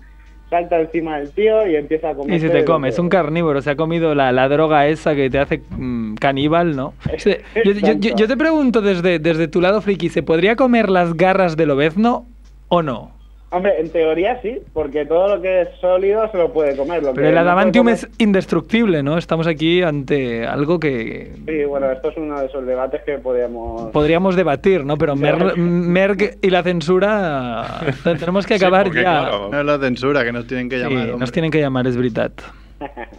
salta 0.50 0.80
encima 0.82 1.18
del 1.20 1.32
tío 1.32 1.66
y 1.66 1.78
empieza 1.78 2.10
a 2.10 2.14
comer. 2.14 2.36
Y 2.36 2.40
se 2.42 2.50
te 2.50 2.66
come, 2.66 2.90
es 2.90 3.00
un 3.00 3.08
carnívoro, 3.10 3.62
se 3.62 3.72
ha 3.72 3.76
comido 3.78 4.14
la, 4.14 4.32
la 4.34 4.50
droga 4.50 4.88
esa 4.88 5.16
que 5.16 5.30
te 5.30 5.40
hace 5.40 5.62
mm, 5.70 6.16
caníbal, 6.16 6.76
¿no? 6.76 6.94
Se- 7.18 7.42
yo, 7.64 7.72
yo- 7.72 7.94
yo- 7.94 8.16
yo 8.16 8.28
te 8.28 8.36
pregunto 8.38 8.82
desde, 8.82 9.20
desde 9.20 9.48
tu 9.48 9.62
lado 9.62 9.82
friki, 9.82 10.10
¿se 10.10 10.22
podría 10.22 10.58
comer 10.58 10.90
las 10.90 11.16
garras 11.16 11.56
del 11.56 11.72
obezno 11.72 12.28
o 12.68 12.82
no? 12.84 13.14
Hombre, 13.54 13.82
en 13.82 13.90
teoría 13.92 14.40
sí, 14.42 14.60
porque 14.72 15.06
todo 15.06 15.36
lo 15.36 15.42
que 15.42 15.64
es 15.64 15.68
sólido 15.82 16.32
se 16.32 16.38
lo 16.38 16.54
puede 16.54 16.78
comer. 16.78 17.04
Lo 17.04 17.14
Pero 17.14 17.24
que 17.24 17.30
el 17.30 17.36
no 17.36 17.42
adamantium 17.42 17.90
es 17.90 18.08
indestructible, 18.18 19.04
¿no? 19.04 19.18
Estamos 19.18 19.46
aquí 19.46 19.84
ante 19.84 20.48
algo 20.48 20.80
que 20.80 21.34
Sí, 21.46 21.66
bueno, 21.66 21.92
esto 21.92 22.12
es 22.12 22.18
uno 22.18 22.40
de 22.40 22.46
esos 22.46 22.66
debates 22.66 23.02
que 23.04 23.18
podríamos... 23.18 23.92
podríamos 23.92 24.38
debatir, 24.38 24.86
¿no? 24.86 24.98
Pero 24.98 25.18
Mer- 25.18 25.58
Merck 25.58 26.38
y 26.42 26.50
la 26.50 26.64
censura 26.64 27.82
te- 28.06 28.16
tenemos 28.20 28.48
que 28.48 28.58
Sí, 28.58 28.64
acabar 28.64 28.86
ya. 28.88 29.02
claro, 29.02 29.50
No 29.52 29.60
es 29.60 29.66
la 29.66 29.78
censura 29.80 30.24
que 30.24 30.32
nos 30.32 30.48
tienen 30.48 30.70
que 30.70 30.78
Sí, 30.78 30.84
llamar. 30.84 31.06
nos 31.08 31.14
hombre. 31.16 31.32
tienen 31.32 31.52
que 31.52 31.60
llamar, 31.60 31.88
es 31.88 31.98
verdad. 31.98 32.32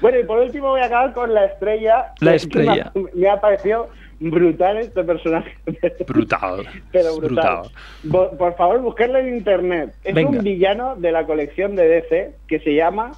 Bueno, 0.00 0.18
y 0.18 0.24
por 0.24 0.38
último 0.38 0.68
voy 0.70 0.80
a 0.80 0.86
acabar 0.86 1.12
con 1.12 1.32
la 1.34 1.44
estrella. 1.44 2.06
La 2.20 2.34
estrella. 2.34 2.90
Me 3.14 3.28
ha 3.28 3.40
parecido 3.40 3.88
brutal 4.30 4.78
este 4.78 5.02
personaje. 5.04 5.56
Brutal. 6.06 6.66
Pero 6.92 7.16
brutal. 7.16 7.62
Por 8.10 8.54
favor, 8.56 8.80
buscarlo 8.80 9.18
en 9.18 9.36
internet. 9.36 9.94
Es 10.04 10.14
Venga. 10.14 10.30
un 10.30 10.38
villano 10.44 10.96
de 10.96 11.12
la 11.12 11.26
colección 11.26 11.74
de 11.76 11.88
DC 11.88 12.34
que 12.46 12.60
se 12.60 12.74
llama 12.74 13.12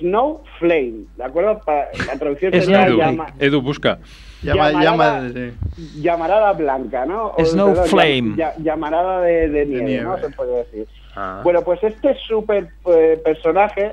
Snow 0.00 0.42
Flame. 0.58 1.04
¿De 1.16 1.24
acuerdo? 1.24 1.60
Para, 1.64 1.88
la 2.06 2.18
traducción 2.18 2.52
sería 2.52 2.86
Edu, 2.86 2.98
llama, 2.98 3.26
Edu, 3.38 3.62
busca. 3.62 3.98
Llama, 4.42 4.70
Llamarada- 4.70 5.28
llama, 5.28 5.30
sí. 5.76 6.00
llamarada 6.00 6.52
blanca, 6.54 7.04
¿no? 7.06 7.28
O, 7.36 7.44
Snow 7.44 7.68
perdón, 7.68 7.86
Flame. 7.88 8.34
ya- 8.36 8.54
llamarada 8.58 9.20
de, 9.22 9.48
de 9.48 9.66
nieve, 9.66 9.84
nieve. 9.84 10.04
¿no? 10.04 10.18
Se 10.18 10.30
puede 10.30 10.58
decir. 10.64 10.86
Ah. 11.14 11.40
Bueno, 11.44 11.60
pues 11.62 11.82
este 11.82 12.14
super 12.26 12.68
eh, 12.86 13.20
personaje 13.24 13.92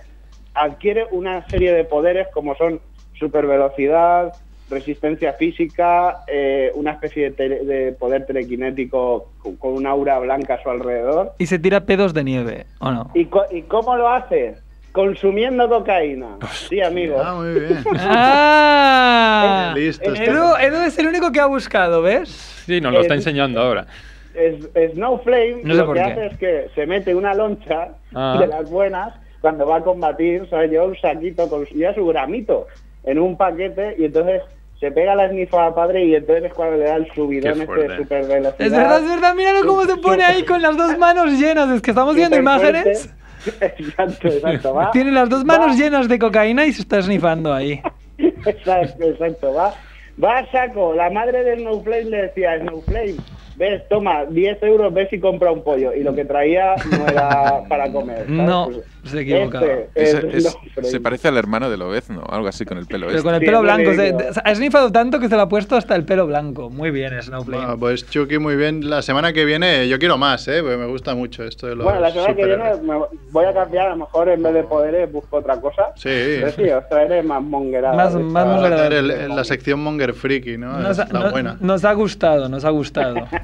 adquiere 0.54 1.06
una 1.12 1.46
serie 1.50 1.74
de 1.74 1.84
poderes 1.84 2.28
como 2.34 2.56
son 2.56 2.80
supervelocidad, 3.20 4.34
resistencia 4.70 5.34
física, 5.34 6.24
eh, 6.28 6.72
una 6.76 6.92
especie 6.92 7.32
de, 7.32 7.36
tele- 7.36 7.64
de 7.66 7.92
poder 7.94 8.26
telequinético 8.26 9.30
con, 9.42 9.56
con 9.56 9.74
un 9.74 9.88
aura 9.88 10.20
blanca 10.20 10.56
a 10.56 10.62
su 10.64 10.70
alrededor. 10.70 11.32
Y 11.38 11.46
se 11.46 11.58
tira 11.60 11.82
pedos 11.86 12.14
de 12.14 12.24
nieve, 12.24 12.66
¿o 12.80 12.92
no? 12.92 13.10
¿Y, 13.14 13.26
co- 13.26 13.46
y 13.52 13.62
cómo 13.64 13.96
lo 13.96 14.10
hace? 14.10 14.56
Consumiendo 14.92 15.70
cocaína. 15.70 16.38
Sí, 16.70 16.82
amigo. 16.82 17.16
Ah, 17.24 17.36
muy 17.36 17.60
bien. 17.60 17.84
¡Ah! 18.00 19.74
Listo. 19.76 20.12
Este- 20.14 20.26
Edu, 20.30 20.56
Edu 20.60 20.78
es 20.86 20.98
el 21.00 21.08
único 21.08 21.32
que 21.32 21.40
ha 21.40 21.46
buscado, 21.46 22.02
¿ves? 22.02 22.30
Sí, 22.66 22.82
nos 22.82 22.94
lo 22.94 23.02
está 23.02 23.14
enseñando 23.14 23.62
ahora. 23.62 23.88
Es- 24.34 24.70
Snowflame 24.94 25.62
No 25.64 25.74
sé 25.74 25.80
lo 25.82 25.94
que 25.94 26.00
qué. 26.00 26.06
hace 26.06 26.26
es 26.28 26.38
que 26.38 26.68
se 26.76 26.86
mete 26.86 27.16
una 27.16 27.34
loncha 27.34 27.90
Ah. 28.14 28.38
de 28.40 28.48
las 28.48 28.70
buenas 28.70 29.14
cuando 29.42 29.66
va 29.68 29.78
a 29.78 29.82
combatir, 29.82 30.48
¿sabes? 30.50 30.70
Lleva 30.72 30.86
un 30.86 30.96
saquito 30.98 31.50
con 31.50 31.66
lleva 31.66 31.94
su 31.94 32.06
gramito 32.08 32.68
en 33.04 33.20
un 33.20 33.38
paquete 33.38 33.96
y 33.98 34.06
entonces 34.06 34.42
se 34.80 34.92
pega 34.92 35.16
la 35.16 35.26
esnifa 35.26 35.66
a 35.68 35.74
padre 35.76 36.06
y 36.06 36.16
entonces 36.16 36.46
es 36.46 36.54
cuando 36.54 36.78
le 36.78 36.84
da 36.86 36.96
el 36.98 37.12
subidón 37.14 37.62
este 37.62 37.88
de 37.88 37.98
super 37.98 38.26
velocidad. 38.28 38.62
Es 38.62 38.72
verdad, 38.72 39.04
es 39.04 39.10
verdad, 39.10 39.36
míralo 39.36 39.66
cómo 39.66 39.84
se 39.86 39.98
pone 39.98 40.24
ahí 40.24 40.44
con 40.44 40.62
las 40.62 40.78
dos 40.78 40.98
manos 40.98 41.32
llenas. 41.40 41.70
Es 41.72 41.82
que 41.82 41.92
estamos 41.92 42.16
viendo 42.16 42.38
imágenes. 42.38 43.10
Exacto, 43.62 44.28
exacto. 44.28 44.74
Va, 44.74 44.92
Tiene 44.92 45.12
las 45.12 45.30
dos 45.30 45.46
manos 45.46 45.68
va- 45.70 45.74
llenas 45.76 46.08
de 46.10 46.20
cocaína 46.20 46.66
y 46.66 46.74
se 46.74 46.82
está 46.82 47.02
snifando 47.02 47.54
ahí. 47.54 47.82
Exacto, 48.46 49.04
exacto. 49.06 49.54
Va, 49.54 49.74
va 50.22 50.40
a 50.40 50.52
saco. 50.52 50.94
La 50.94 51.10
madre 51.10 51.44
de 51.44 51.58
Snowflake 51.58 52.06
le 52.06 52.22
decía, 52.24 52.60
Snowflake, 52.60 53.16
ves, 53.56 53.88
toma, 53.90 54.26
10 54.26 54.64
euros, 54.64 54.94
ves 54.94 55.14
y 55.14 55.20
compra 55.20 55.52
un 55.52 55.64
pollo. 55.64 55.94
Y 55.94 56.04
lo 56.04 56.14
que 56.16 56.26
traía 56.26 56.76
no 56.98 57.08
era 57.08 57.62
para 57.70 57.92
comer. 57.92 58.20
¿sabes? 58.26 58.30
No, 58.32 58.66
Pues, 58.66 58.84
se 59.08 59.22
equivocaba. 59.22 59.66
este 59.96 60.38
es 60.38 60.46
es- 60.46 60.90
se 60.90 61.00
parece 61.00 61.28
al 61.28 61.38
hermano 61.38 61.70
de 61.70 61.78
Lobezno, 61.78 62.24
algo 62.30 62.48
así 62.48 62.66
con 62.66 62.78
el 62.78 62.86
pelo 62.86 63.08
Pero 63.08 63.18
este. 63.18 63.26
con 63.26 63.34
el 63.36 63.40
Sí, 63.42 63.46
pelo 63.46 63.58
es 63.58 63.64
blanco. 63.64 63.94
se- 63.94 64.42
ha 64.44 64.56
snifado 64.56 64.92
tanto 64.92 65.20
que 65.20 65.28
se 65.30 65.36
le 65.36 65.42
ha 65.42 65.48
puesto 65.50 65.76
hasta 65.76 65.96
el 65.96 66.04
pelo 66.06 66.28
blanco. 66.28 66.70
Muy 66.70 66.92
bien, 66.92 67.22
Snowflake. 67.22 67.60
Bueno, 67.62 67.80
pues 67.80 68.10
Chucky, 68.10 68.38
muy 68.38 68.56
bien. 68.56 68.90
La 68.90 69.02
semana 69.02 69.34
que 69.34 69.46
viene 69.46 69.88
yo 69.88 70.00
quiero 70.00 70.18
más, 70.18 70.48
¿eh? 70.48 70.62
Porque 70.62 70.78
me 70.78 70.86
gusta 70.88 71.16
mucho 71.16 71.44
esto 71.44 71.68
de 71.68 71.76
los 71.76 71.84
Bueno, 71.86 72.00
la 72.00 72.12
semana 72.12 72.36
que 72.36 72.46
viene 72.46 72.64
me 72.84 72.96
voy 73.32 73.46
a 73.46 73.54
cambiar, 73.54 73.88
a 73.88 73.90
lo 73.92 73.98
mejor 73.98 74.30
en 74.30 74.44
vez 74.44 74.54
de 74.54 74.64
poderes 74.64 75.12
busco 75.12 75.38
otra 75.38 75.60
cosa. 75.60 75.92
Sí. 75.96 76.10
Pero 76.10 76.52
sí, 76.52 76.64
os 76.70 76.88
traeré 76.90 77.24
más 77.24 77.42
mongueradas. 77.42 77.96
Más- 77.98 78.14
más 78.14 78.22
esta- 78.28 78.34
Vamos 78.34 78.38
a 78.38 78.56
mongueradas. 78.62 78.86
hacer 78.88 78.94
el- 78.94 79.12
el- 79.12 79.36
la 79.36 79.44
sección 79.44 79.80
Monger 79.80 80.14
Freaky, 80.14 80.58
¿no? 80.58 80.78
Nos, 80.80 80.92
es 80.92 81.00
ha- 81.00 81.08
la 81.14 81.20
no- 81.20 81.32
buena. 81.32 81.58
nos 81.60 81.84
ha 81.86 81.94
gustado, 81.94 82.50
nos 82.50 82.66
ha 82.66 82.70
gustado. 82.70 83.16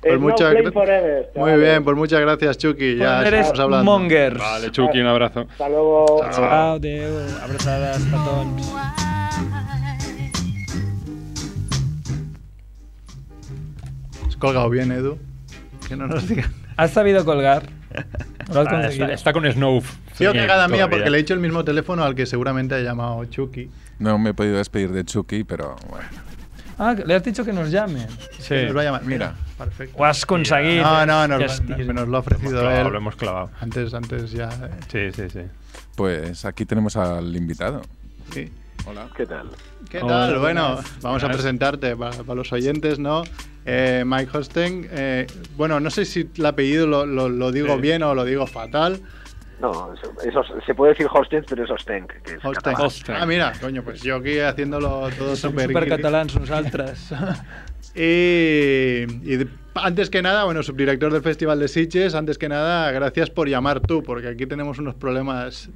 Pues 0.00 0.18
muchas 0.20 0.54
Muy 1.34 1.52
bien, 1.58 1.84
pues 1.84 1.96
muchas 1.96 2.20
gracias, 2.20 2.56
Chucky. 2.58 2.96
Ya 2.96 3.22
estamos 3.28 3.58
hablando. 3.60 3.84
mongers. 3.84 4.38
Vale, 4.38 4.57
Chucky, 4.70 5.00
un 5.00 5.06
abrazo. 5.06 5.46
Hasta 5.50 5.68
luego. 5.68 6.20
Chao, 6.32 6.74
adeu, 6.74 7.26
abraçades, 7.42 7.98
petons. 8.04 8.72
Has 14.26 14.36
colgado 14.36 14.68
bien, 14.70 14.92
Edu. 14.92 15.18
Que 15.88 15.96
no 15.96 16.06
nos 16.06 16.28
digan. 16.28 16.52
Has 16.76 16.90
sabido 16.92 17.24
colgar. 17.24 17.64
Lo 18.52 18.60
has 18.60 18.66
Ah, 18.68 18.70
conseguido. 18.70 19.04
está, 19.06 19.14
está 19.14 19.32
con 19.32 19.50
Snow. 19.50 19.82
Tío, 20.16 20.32
cagada 20.32 20.68
mía 20.68 20.88
porque 20.90 21.08
le 21.10 21.18
he 21.18 21.22
dicho 21.22 21.34
el 21.34 21.40
mismo 21.40 21.64
teléfono 21.64 22.04
al 22.04 22.14
que 22.14 22.26
seguramente 22.26 22.74
ha 22.74 22.80
llamado 22.80 23.24
Chucky. 23.26 23.70
No 23.98 24.18
me 24.18 24.30
he 24.30 24.34
podido 24.34 24.56
despedir 24.58 24.92
de 24.92 25.04
Chucky, 25.04 25.44
pero 25.44 25.76
bueno. 25.88 26.06
Ah, 26.78 26.94
le 26.94 27.14
has 27.14 27.24
dicho 27.24 27.44
que 27.44 27.52
nos 27.52 27.70
llamen. 27.70 28.06
Sí. 28.48 28.54
Nos 28.66 28.76
va 28.76 28.80
a 28.80 28.84
llamar. 28.84 29.04
Mira. 29.04 29.34
Perfecto. 29.58 29.96
Ho 29.98 30.04
has 30.04 30.22
aconseguit. 30.24 30.82
No, 30.82 31.04
no, 31.06 31.28
nos, 31.28 31.42
estic. 31.52 31.76
nos 31.78 32.08
lo 32.08 32.16
ha 32.16 32.20
ofrecido 32.20 32.60
Clavado, 32.60 32.86
él. 32.86 32.92
lo 32.92 32.98
hemos 32.98 33.16
clavado. 33.16 33.50
Antes, 33.60 33.92
antes 33.94 34.30
ya. 34.32 34.48
eh, 34.48 35.10
Sí, 35.12 35.22
sí, 35.22 35.30
sí. 35.30 35.40
Pues 35.96 36.44
aquí 36.44 36.64
tenemos 36.64 36.96
al 36.96 37.34
invitado. 37.36 37.82
sí. 38.32 38.50
Hola. 38.86 39.08
¿Qué 39.14 39.26
tal? 39.26 39.50
¿Qué 39.90 39.98
Hola, 39.98 40.08
tal? 40.28 40.38
Bueno, 40.38 40.68
buenas. 40.76 41.02
vamos 41.02 41.22
a 41.24 41.28
presentarte 41.28 41.94
para, 41.96 42.16
para 42.22 42.34
los 42.36 42.50
oyentes, 42.52 42.98
¿no? 42.98 43.22
Eh, 43.66 44.02
Mike 44.06 44.30
Hosten. 44.38 44.88
eh, 44.92 45.26
bueno, 45.58 45.78
no 45.80 45.90
sé 45.90 46.06
si 46.06 46.30
el 46.38 46.46
apellido 46.46 46.86
lo, 46.86 47.04
lo- 47.04 47.28
lo 47.28 47.52
digo 47.52 47.74
Sí. 47.74 47.80
bien 47.82 48.02
o 48.02 48.14
lo 48.14 48.24
digo 48.24 48.46
fatal. 48.46 49.02
No, 49.60 49.92
eso, 49.92 50.14
eso- 50.40 50.60
se 50.64 50.74
puede 50.74 50.92
decir 50.92 51.06
Hostens, 51.12 51.44
pero 51.48 51.64
es 51.64 51.70
Ostenc, 51.70 52.12
que 52.22 52.34
es. 52.34 52.40
Ah, 53.08 53.26
mira, 53.26 53.52
coño, 53.60 53.82
pues 53.82 54.00
yo 54.00 54.16
aquí 54.16 54.38
haciéndolo 54.38 55.10
todo 55.18 55.34
Som 55.36 55.50
súper. 55.50 55.66
supercatalans 55.66 56.34
nosaltres. 56.36 57.10
Y, 57.98 59.46
antes 59.74 60.08
que 60.10 60.22
nada, 60.22 60.44
bueno, 60.44 60.62
subdirector 60.62 61.12
del 61.12 61.22
Festival 61.22 61.58
de 61.58 61.68
Sitges, 61.68 62.14
antes 62.14 62.38
que 62.38 62.48
nada, 62.48 62.90
gracias 62.92 63.28
por 63.30 63.48
llamar 63.48 63.80
tú, 63.80 64.02
porque 64.02 64.28
aquí 64.28 64.46
tenemos 64.46 64.78
unos 64.78 64.94
problemas 64.94 65.68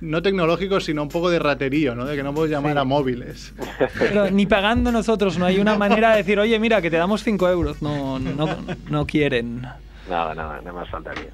no 0.00 0.22
tecnológicos, 0.22 0.84
sino 0.84 1.02
un 1.02 1.08
poco 1.08 1.28
de 1.28 1.38
raterío, 1.40 1.94
¿no? 1.94 2.04
De 2.06 2.16
que 2.16 2.22
no 2.22 2.32
puedes 2.32 2.50
llamar 2.50 2.72
Sí. 2.74 2.78
a 2.78 2.84
móviles. 2.84 3.52
Pero 3.98 4.30
ni 4.30 4.46
pagando 4.46 4.92
nosotros, 4.92 5.38
no 5.38 5.44
hay 5.44 5.58
una 5.58 5.76
manera 5.76 6.12
de 6.12 6.18
decir, 6.18 6.38
oye, 6.38 6.58
mira, 6.58 6.80
que 6.80 6.90
te 6.90 6.96
damos 6.96 7.22
5 7.24 7.48
euros. 7.48 7.82
No, 7.82 8.18
no, 8.18 8.48
no 8.88 9.06
quieren. 9.06 9.62
Nada, 10.08 10.34
nada, 10.34 10.58
nada 10.58 10.72
más 10.72 10.88
faltaría. 10.88 11.30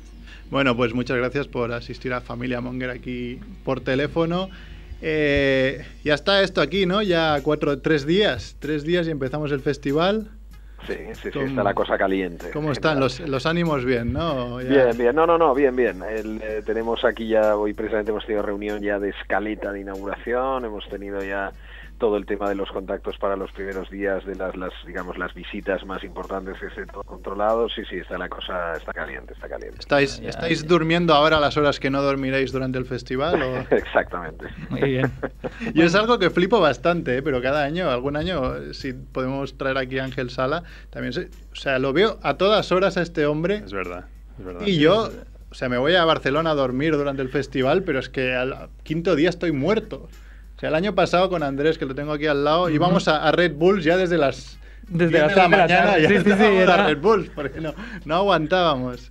Bueno, 0.51 0.77
pues 0.77 0.95
muchas 0.95 1.17
gracias 1.17 1.47
por 1.47 1.73
asistir 1.73 2.13
a 2.13 2.21
Familia 2.21 2.61
Monger 2.61 2.91
aquí 2.91 3.39
por 3.65 3.81
teléfono. 3.81 4.49
Eh, 5.07 5.85
ya 6.03 6.15
está 6.15 6.43
esto 6.43 6.63
aquí, 6.63 6.87
¿no? 6.87 7.03
Ya 7.03 7.39
cuatro, 7.43 7.79
tres 7.81 8.07
días, 8.07 8.57
tres 8.59 8.85
días 8.85 9.07
y 9.07 9.11
empezamos 9.11 9.53
el 9.53 9.61
festival. 9.61 10.31
Sí, 10.87 10.95
sí, 11.15 11.21
sí, 11.25 11.31
¿Cómo- 11.31 11.47
está 11.47 11.63
la 11.63 11.75
cosa 11.75 11.99
caliente. 11.99 12.51
¿Cómo 12.53 12.73
están 12.73 12.99
los, 13.01 13.21
los 13.21 13.45
ánimos? 13.45 13.85
Bien, 13.85 14.15
¿no? 14.15 14.63
Ya- 14.63 14.69
Bien, 14.87 14.97
bien, 14.99 15.15
no, 15.17 15.27
no, 15.27 15.37
no, 15.37 15.55
bien, 15.55 15.77
bien. 15.77 16.03
El, 16.03 16.41
eh, 16.43 16.63
tenemos 16.65 17.05
aquí 17.05 17.29
ya, 17.29 17.55
hoy 17.55 17.75
precisamente 17.75 18.13
hemos 18.13 18.25
tenido 18.25 18.43
reunión 18.43 18.81
ya 18.81 18.99
de 18.99 19.11
escaleta 19.11 19.73
de 19.73 19.81
inauguración, 19.81 20.65
hemos 20.65 20.89
tenido 20.89 21.23
ya 21.23 21.53
todo 22.05 22.19
el 22.19 22.27
tema 22.27 22.51
de 22.51 22.55
los 22.55 22.71
contactos 22.71 23.17
para 23.17 23.35
los 23.35 23.51
primeros 23.53 23.89
días 23.89 24.27
de 24.27 24.35
las, 24.37 24.55
las 24.57 24.75
digamos, 24.87 25.17
las 25.17 25.33
visitas 25.33 25.87
más 25.87 26.05
importantes 26.05 26.59
que 26.61 26.67
estén 26.67 26.87
todo 26.89 27.03
controlado. 27.03 27.67
Sí, 27.71 27.81
sí, 27.89 27.97
está 27.97 28.19
la 28.19 28.29
cosa, 28.29 28.77
está 28.77 28.93
caliente, 28.93 29.33
está 29.33 29.49
caliente. 29.49 29.79
¿Estáis, 29.81 30.21
Ya, 30.21 30.29
¿estáis 30.29 30.61
ya. 30.65 30.69
durmiendo 30.69 31.15
ahora 31.15 31.41
las 31.41 31.57
horas 31.57 31.81
que 31.81 31.89
no 31.89 32.03
dormiréis 32.03 32.53
durante 32.53 32.77
el 32.77 32.85
festival? 32.85 33.41
o- 33.41 33.57
Exactamente. 33.75 34.45
Muy 34.69 34.83
bien. 34.83 35.11
Yo 35.75 35.87
es 35.87 35.95
algo 35.95 36.19
que 36.19 36.29
flipo 36.29 36.61
bastante, 36.61 37.17
¿eh? 37.17 37.23
pero 37.23 37.41
cada 37.41 37.65
año, 37.65 37.89
algún 37.89 38.17
año, 38.17 38.75
si 38.75 38.93
podemos 38.93 39.57
traer 39.57 39.79
aquí 39.79 39.99
a 39.99 40.05
Ángel 40.05 40.29
Sala, 40.29 40.63
también 40.91 41.15
se- 41.15 41.31
o 41.53 41.57
sea, 41.57 41.79
lo 41.79 41.95
veo 41.95 42.19
a 42.23 42.35
todas 42.37 42.71
horas 42.71 42.99
a 42.99 43.03
este 43.03 43.25
hombre 43.25 43.63
Es 43.65 43.73
verdad. 43.73 44.05
Es 44.39 44.45
verdad. 44.45 44.67
y 44.67 44.79
yo, 44.79 45.09
o 45.51 45.55
sea, 45.55 45.71
me 45.71 45.79
voy 45.79 45.95
a 45.95 46.05
Barcelona 46.05 46.51
a 46.51 46.55
dormir 46.55 46.95
durante 46.99 47.23
el 47.23 47.31
festival, 47.31 47.83
pero 47.83 47.99
es 47.99 48.11
que 48.11 48.35
al 48.35 48.69
quinto 48.83 49.17
día 49.17 49.31
estoy 49.31 49.53
muerto. 49.53 50.11
O 50.57 50.59
sea, 50.61 50.69
el 50.69 50.75
año 50.75 50.95
pasado 50.95 51.29
con 51.29 51.43
Andrés, 51.43 51.79
que 51.79 51.87
lo 51.87 51.95
tengo 51.95 52.13
aquí 52.13 52.27
al 52.27 52.45
lado, 52.45 52.69
íbamos 52.71 53.09
a, 53.09 53.27
a 53.27 53.33
Red 53.33 53.55
Bulls 53.55 53.85
ya 53.85 53.97
desde 53.97 54.17
las 54.19 54.59
Desde 54.89 55.19
10 55.19 55.23
las 55.23 55.35
de 55.35 55.41
la 55.43 55.49
mañana 55.49 55.99
ya 55.99 56.09
Sí, 56.09 56.17
sí, 56.19 56.23
sí, 56.25 56.31
estábamos 56.31 56.63
era- 56.63 56.75
a 56.85 56.87
Red 56.89 56.99
Bulls, 56.99 57.31
porque 57.35 57.61
no, 57.61 57.75
no 58.05 58.15
aguantábamos. 58.17 59.11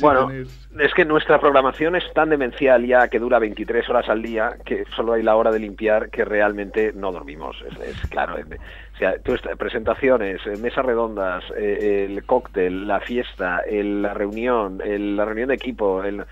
Bueno, 0.00 0.30
es 0.30 0.94
que 0.94 1.04
nuestra 1.04 1.38
programación 1.38 1.94
es 1.94 2.04
tan 2.14 2.30
demencial 2.30 2.86
ya 2.86 3.08
que 3.08 3.18
dura 3.18 3.38
23 3.38 3.86
horas 3.90 4.08
al 4.08 4.22
día 4.22 4.56
que 4.64 4.84
solo 4.96 5.12
hay 5.12 5.22
la 5.22 5.36
hora 5.36 5.50
de 5.50 5.58
limpiar 5.58 6.08
que 6.08 6.24
realmente 6.24 6.92
no 6.94 7.12
dormimos. 7.12 7.56
Es, 7.70 7.88
es 7.88 8.06
claro. 8.08 8.36
O 8.36 8.96
sea, 8.98 9.18
tú 9.18 9.34
presentaciones, 9.58 10.40
eh, 10.46 10.56
mesas 10.58 10.86
redondas, 10.86 11.44
eh, 11.56 12.06
el 12.08 12.24
cóctel, 12.24 12.88
la 12.88 13.00
fiesta, 13.00 13.58
el- 13.68 14.00
la 14.00 14.14
reunión, 14.14 14.80
el- 14.82 15.16
la 15.18 15.26
reunión 15.26 15.48
de 15.48 15.54
equipo, 15.56 16.02
el- 16.02 16.24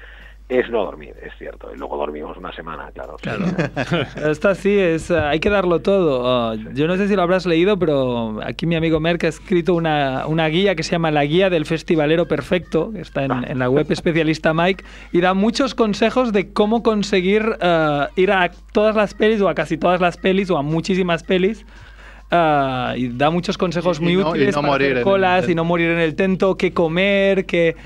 es 0.59 0.71
no 0.71 0.85
dormir, 0.85 1.15
es 1.23 1.33
cierto. 1.39 1.71
Y 1.75 1.79
luego 1.79 1.97
dormimos 1.97 2.37
una 2.37 2.53
semana, 2.53 2.91
claro. 2.93 3.17
Claro. 3.21 3.45
Esto 4.31 4.49
así 4.49 4.79
es, 4.79 5.11
eh, 5.11 5.19
hay 5.19 5.41
que 5.41 5.51
darlo 5.51 5.81
todo. 5.81 6.23
Oh, 6.25 6.55
yo 6.55 6.87
no 6.87 6.97
sé 6.97 7.09
si 7.09 7.17
lo 7.17 7.23
habrás 7.23 7.47
leído, 7.47 7.79
pero 7.79 8.41
aquí 8.45 8.67
mi 8.67 8.77
amigo 8.77 9.01
Merck 9.01 9.25
ha 9.25 9.29
escrito 9.29 9.75
una, 9.75 10.27
una 10.27 10.47
guía 10.49 10.75
que 10.75 10.83
se 10.83 10.93
llama 10.93 11.11
La 11.11 11.25
Guía 11.25 11.51
del 11.51 11.67
Festivalero 11.67 12.27
Perfecto, 12.27 12.93
que 12.93 13.01
está 13.01 13.25
en, 13.25 13.33
en 13.51 13.59
la 13.59 13.69
web 13.71 13.87
especialista 13.91 14.53
Mike, 14.55 14.85
y 15.13 15.21
da 15.21 15.35
muchos 15.35 15.75
consejos 15.75 16.33
de 16.33 16.53
cómo 16.53 16.83
conseguir 16.83 17.57
eh, 17.61 18.07
ir 18.17 18.33
a 18.33 18.51
todas 18.73 18.95
las 18.97 19.15
pelis 19.15 19.41
o 19.41 19.49
a 19.49 19.55
casi 19.55 19.77
todas 19.79 20.01
las 20.01 20.17
pelis 20.17 20.51
o 20.51 20.59
a 20.59 20.63
muchísimas 20.63 21.23
pelis. 21.23 21.65
eh, 22.31 22.95
y 22.97 23.09
da 23.09 23.31
muchos 23.31 23.59
consejos 23.59 23.99
Y- 24.01 24.03
y 24.03 24.05
muy 24.05 24.13
y 24.13 24.17
útiles 24.17 24.55
no 24.57 24.61
para 24.63 24.73
morir 24.73 24.87
hacer 24.87 24.93
en 24.93 24.99
el 24.99 25.05
colas 25.05 25.49
y 25.49 25.55
no 25.55 25.65
morir 25.65 25.91
en 25.91 25.99
el 25.99 26.15
tento, 26.15 26.57
qué 26.57 26.73
comer, 26.73 27.45
qué 27.47 27.77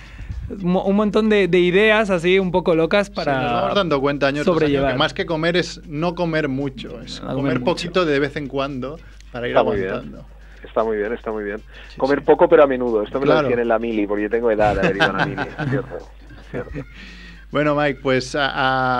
un 0.48 0.96
montón 0.96 1.28
de, 1.28 1.48
de 1.48 1.58
ideas 1.58 2.10
así 2.10 2.38
un 2.38 2.50
poco 2.52 2.74
locas 2.74 3.08
Sí, 3.08 3.12
para 3.14 3.40
nos 3.42 3.52
vamos 3.52 3.74
dando 3.74 4.00
cuenta 4.00 4.26
año 4.28 4.42
tras 4.42 4.46
año 4.48 4.54
sobrellevar. 4.54 4.92
que 4.92 4.98
más 4.98 5.14
que 5.14 5.26
comer 5.26 5.56
es 5.56 5.80
no 5.86 6.14
comer 6.14 6.48
mucho, 6.48 7.00
es 7.00 7.22
No 7.22 7.34
comer 7.34 7.60
mucho. 7.60 7.72
poquito 7.72 8.04
de 8.04 8.18
vez 8.20 8.36
en 8.36 8.46
cuando 8.48 8.98
para 9.32 9.46
ir 9.48 9.52
Está 9.56 9.64
muy 9.64 9.76
bien. 9.76 9.88
aguantando. 9.90 10.24
Está 10.64 10.82
muy 10.84 10.96
bien, 10.96 11.12
está 11.12 11.30
muy 11.30 11.44
bien. 11.44 11.60
Comer 11.96 12.22
poco 12.24 12.48
pero 12.48 12.62
a 12.64 12.66
menudo. 12.66 13.02
Esto 13.02 13.18
me 13.20 13.26
Claro. 13.26 13.48
lo 13.48 13.58
en 13.58 13.68
la 13.68 13.78
mili, 13.78 14.06
porque 14.06 14.24
yo 14.24 14.30
tengo 14.30 14.50
edad 14.50 14.74
de 14.74 14.80
haber 14.80 14.96
ido 14.96 15.04
a 15.10 15.12
la 15.12 15.26
mili. 15.26 15.42
Cierto, 15.70 15.98
cierto. 16.50 16.70
Bueno, 17.52 17.76
Mike, 17.76 18.00
pues 18.02 18.34
a- 18.34 18.50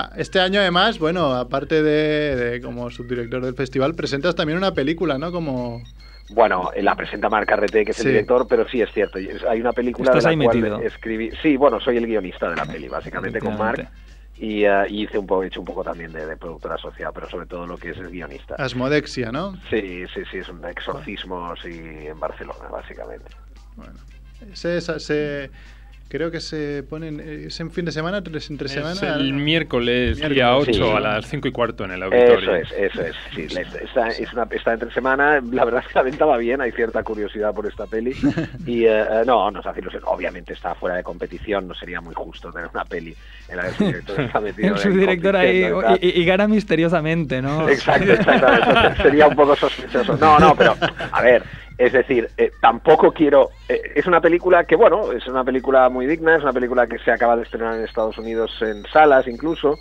a- 0.04 0.12
este 0.16 0.38
año 0.38 0.61
además, 0.61 1.00
bueno, 1.00 1.32
aparte 1.35 1.82
de, 1.82 2.37
de 2.37 2.61
como 2.61 2.88
subdirector 2.90 3.44
del 3.44 3.54
festival, 3.54 3.94
presentas 3.96 4.37
también 4.37 4.56
una 4.56 4.72
película, 4.72 5.18
¿no? 5.18 5.32
Como 5.32 5.82
Bueno, 6.28 6.70
eh, 6.74 6.82
la 6.82 6.96
presenta 6.96 7.28
Marc 7.28 7.48
Carreté, 7.48 7.84
que 7.84 7.92
es 7.92 7.96
Sí. 7.98 8.02
el 8.02 8.08
director, 8.14 8.46
pero 8.48 8.66
sí 8.68 8.80
es 8.82 8.90
cierto. 8.92 9.18
Hay 9.48 9.60
una 9.60 9.72
película 9.72 10.10
Estás 10.10 10.24
de 10.24 10.30
ahí 10.30 10.36
la 10.36 10.44
cual 10.44 10.56
metido. 10.58 10.80
escribí. 10.80 11.30
Sí, 11.42 11.56
bueno, 11.56 11.78
soy 11.80 11.98
el 11.98 12.06
guionista 12.06 12.50
de 12.50 12.56
la 12.56 12.64
peli, 12.66 12.88
básicamente, 12.88 13.38
con 13.40 13.56
Marc. 13.56 13.88
Y, 14.38 14.64
y 14.66 15.02
hice 15.04 15.16
un 15.18 15.26
poco, 15.26 15.44
he 15.44 15.46
hecho 15.46 15.60
un 15.60 15.66
poco 15.66 15.82
también 15.82 16.12
de, 16.12 16.26
de 16.26 16.36
productor 16.36 16.72
asociado, 16.72 17.10
pero 17.14 17.30
sobre 17.30 17.46
todo 17.46 17.66
lo 17.66 17.78
que 17.78 17.90
es 17.90 17.96
el 17.96 18.10
guionista. 18.10 18.54
Asmodexia, 18.56 19.32
¿no? 19.32 19.54
Sí, 19.70 20.04
sí, 20.12 20.22
sí, 20.30 20.38
es 20.38 20.48
un 20.50 20.62
exorcismo 20.66 21.54
sí, 21.56 21.70
en 21.72 22.20
Barcelona, 22.20 22.68
básicamente. 22.70 23.30
Bueno, 23.76 23.98
esa- 24.52 24.98
se- 24.98 25.50
creo 26.08 26.30
que 26.30 26.40
se 26.40 26.82
ponen, 26.88 27.20
es 27.20 27.58
en 27.60 27.70
fin 27.70 27.84
de 27.84 27.92
semana, 27.92 28.22
tres 28.22 28.48
entre 28.50 28.66
Es 28.66 28.72
semana. 28.72 29.14
el 29.16 29.32
miércoles, 29.32 30.16
Miércoles, 30.18 30.34
día 30.34 30.56
8 30.56 30.72
sí. 30.72 30.82
a 30.82 31.00
las 31.00 31.26
5 31.26 31.48
y 31.48 31.52
cuarto 31.52 31.84
en 31.84 31.90
el 31.92 32.02
auditorio. 32.02 32.38
Eso 32.38 32.54
es, 32.54 32.72
eso 32.72 33.02
es. 33.02 33.14
Sí, 33.34 33.48
la- 33.48 33.60
está, 33.62 34.08
es 34.08 34.32
una, 34.32 34.46
está 34.50 34.72
entre 34.74 34.90
semana. 34.92 35.40
La 35.52 35.64
verdad 35.64 35.82
es 35.84 35.88
que 35.92 35.98
la 35.98 36.02
venta 36.02 36.24
va 36.24 36.36
bien. 36.38 36.60
Hay 36.60 36.72
cierta 36.72 37.02
curiosidad 37.02 37.54
por 37.54 37.66
esta 37.66 37.86
peli. 37.86 38.14
Y 38.66 38.84
eh, 38.84 39.00
eh, 39.00 39.22
no, 39.26 39.50
nos 39.50 39.64
hace 39.66 39.80
ilusión. 39.80 40.02
Obviamente 40.06 40.52
está 40.52 40.74
fuera 40.74 40.96
de 40.96 41.02
competición. 41.02 41.68
No 41.68 41.74
sería 41.74 42.00
muy 42.00 42.14
justo 42.14 42.50
tener 42.52 42.68
una 42.72 42.84
peli 42.84 43.14
en 43.48 43.56
la 43.56 43.62
que 43.62 43.68
el 43.68 43.74
subdirector 43.74 44.20
está 44.20 44.40
metido. 44.46 44.68
El 44.68 44.72
en 44.74 44.78
subdirector 44.78 45.36
ahí 45.36 45.64
y, 46.00 46.20
y 46.20 46.24
gana 46.24 46.48
misteriosamente, 46.48 47.40
¿no? 47.42 47.68
Exacto, 47.68 48.12
exactamente. 48.12 49.02
Sería 49.02 49.26
un 49.28 49.36
poco 49.36 49.54
sospechoso. 49.56 50.16
No, 50.16 50.38
no, 50.38 50.54
pero 50.56 50.76
a 51.12 51.22
ver, 51.22 51.42
Es 51.78 51.92
decir, 51.92 52.30
eh, 52.38 52.52
tampoco 52.60 53.12
quiero. 53.12 53.50
eh, 53.68 53.80
es 53.94 54.06
una 54.06 54.20
película 54.20 54.64
que, 54.64 54.76
bueno, 54.76 55.12
es 55.12 55.26
una 55.26 55.44
película 55.44 55.88
muy 55.90 56.06
digna, 56.06 56.36
es 56.36 56.42
una 56.42 56.52
película 56.52 56.86
que 56.86 56.98
se 57.00 57.10
acaba 57.10 57.36
de 57.36 57.42
estrenar 57.42 57.74
en 57.76 57.84
Estados 57.84 58.16
Unidos 58.18 58.50
en 58.62 58.84
salas 58.92 59.26
incluso. 59.28 59.78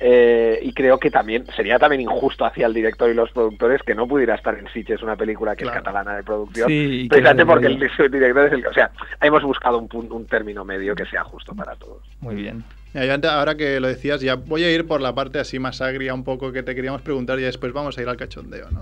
eh, 0.00 0.60
y 0.62 0.72
creo 0.74 0.98
que 0.98 1.10
también 1.10 1.44
sería 1.56 1.76
también 1.78 2.02
injusto 2.02 2.44
hacia 2.44 2.66
el 2.66 2.74
director 2.74 3.10
y 3.10 3.14
los 3.14 3.32
productores 3.32 3.82
que 3.82 3.96
no 3.96 4.06
pudiera 4.06 4.36
estar 4.36 4.56
en 4.56 4.68
Sitges 4.68 5.02
una 5.02 5.16
película 5.16 5.56
que 5.56 5.64
Claro. 5.64 5.78
es 5.78 5.82
catalana 5.84 6.14
de 6.16 6.22
producción, 6.22 6.68
Sí, 6.68 7.06
precisamente 7.10 7.44
porque 7.44 7.66
el, 7.66 7.78
director 7.80 8.46
es 8.46 8.52
el 8.52 8.62
que, 8.62 8.68
o 8.68 8.72
sea, 8.74 8.92
hemos 9.20 9.42
buscado 9.42 9.76
un, 9.78 9.88
pun- 9.88 10.12
un 10.12 10.24
término 10.26 10.64
medio 10.64 10.94
que 10.94 11.04
sea 11.06 11.24
justo 11.24 11.52
para 11.52 11.74
todos. 11.74 12.02
Muy 12.20 12.36
bien. 12.36 12.62
Ahora 12.94 13.54
que 13.56 13.80
lo 13.80 13.88
decías, 13.88 14.20
ya 14.20 14.34
voy 14.34 14.64
a 14.64 14.70
ir 14.70 14.86
por 14.86 15.00
la 15.00 15.14
parte 15.14 15.38
así 15.38 15.58
más 15.58 15.80
agria 15.80 16.14
un 16.14 16.24
poco 16.24 16.52
que 16.52 16.62
te 16.62 16.74
queríamos 16.74 17.02
preguntar 17.02 17.38
y 17.38 17.42
después 17.42 17.72
vamos 17.72 17.96
a 17.98 18.02
ir 18.02 18.08
al 18.08 18.16
cachondeo, 18.16 18.70
¿no? 18.70 18.80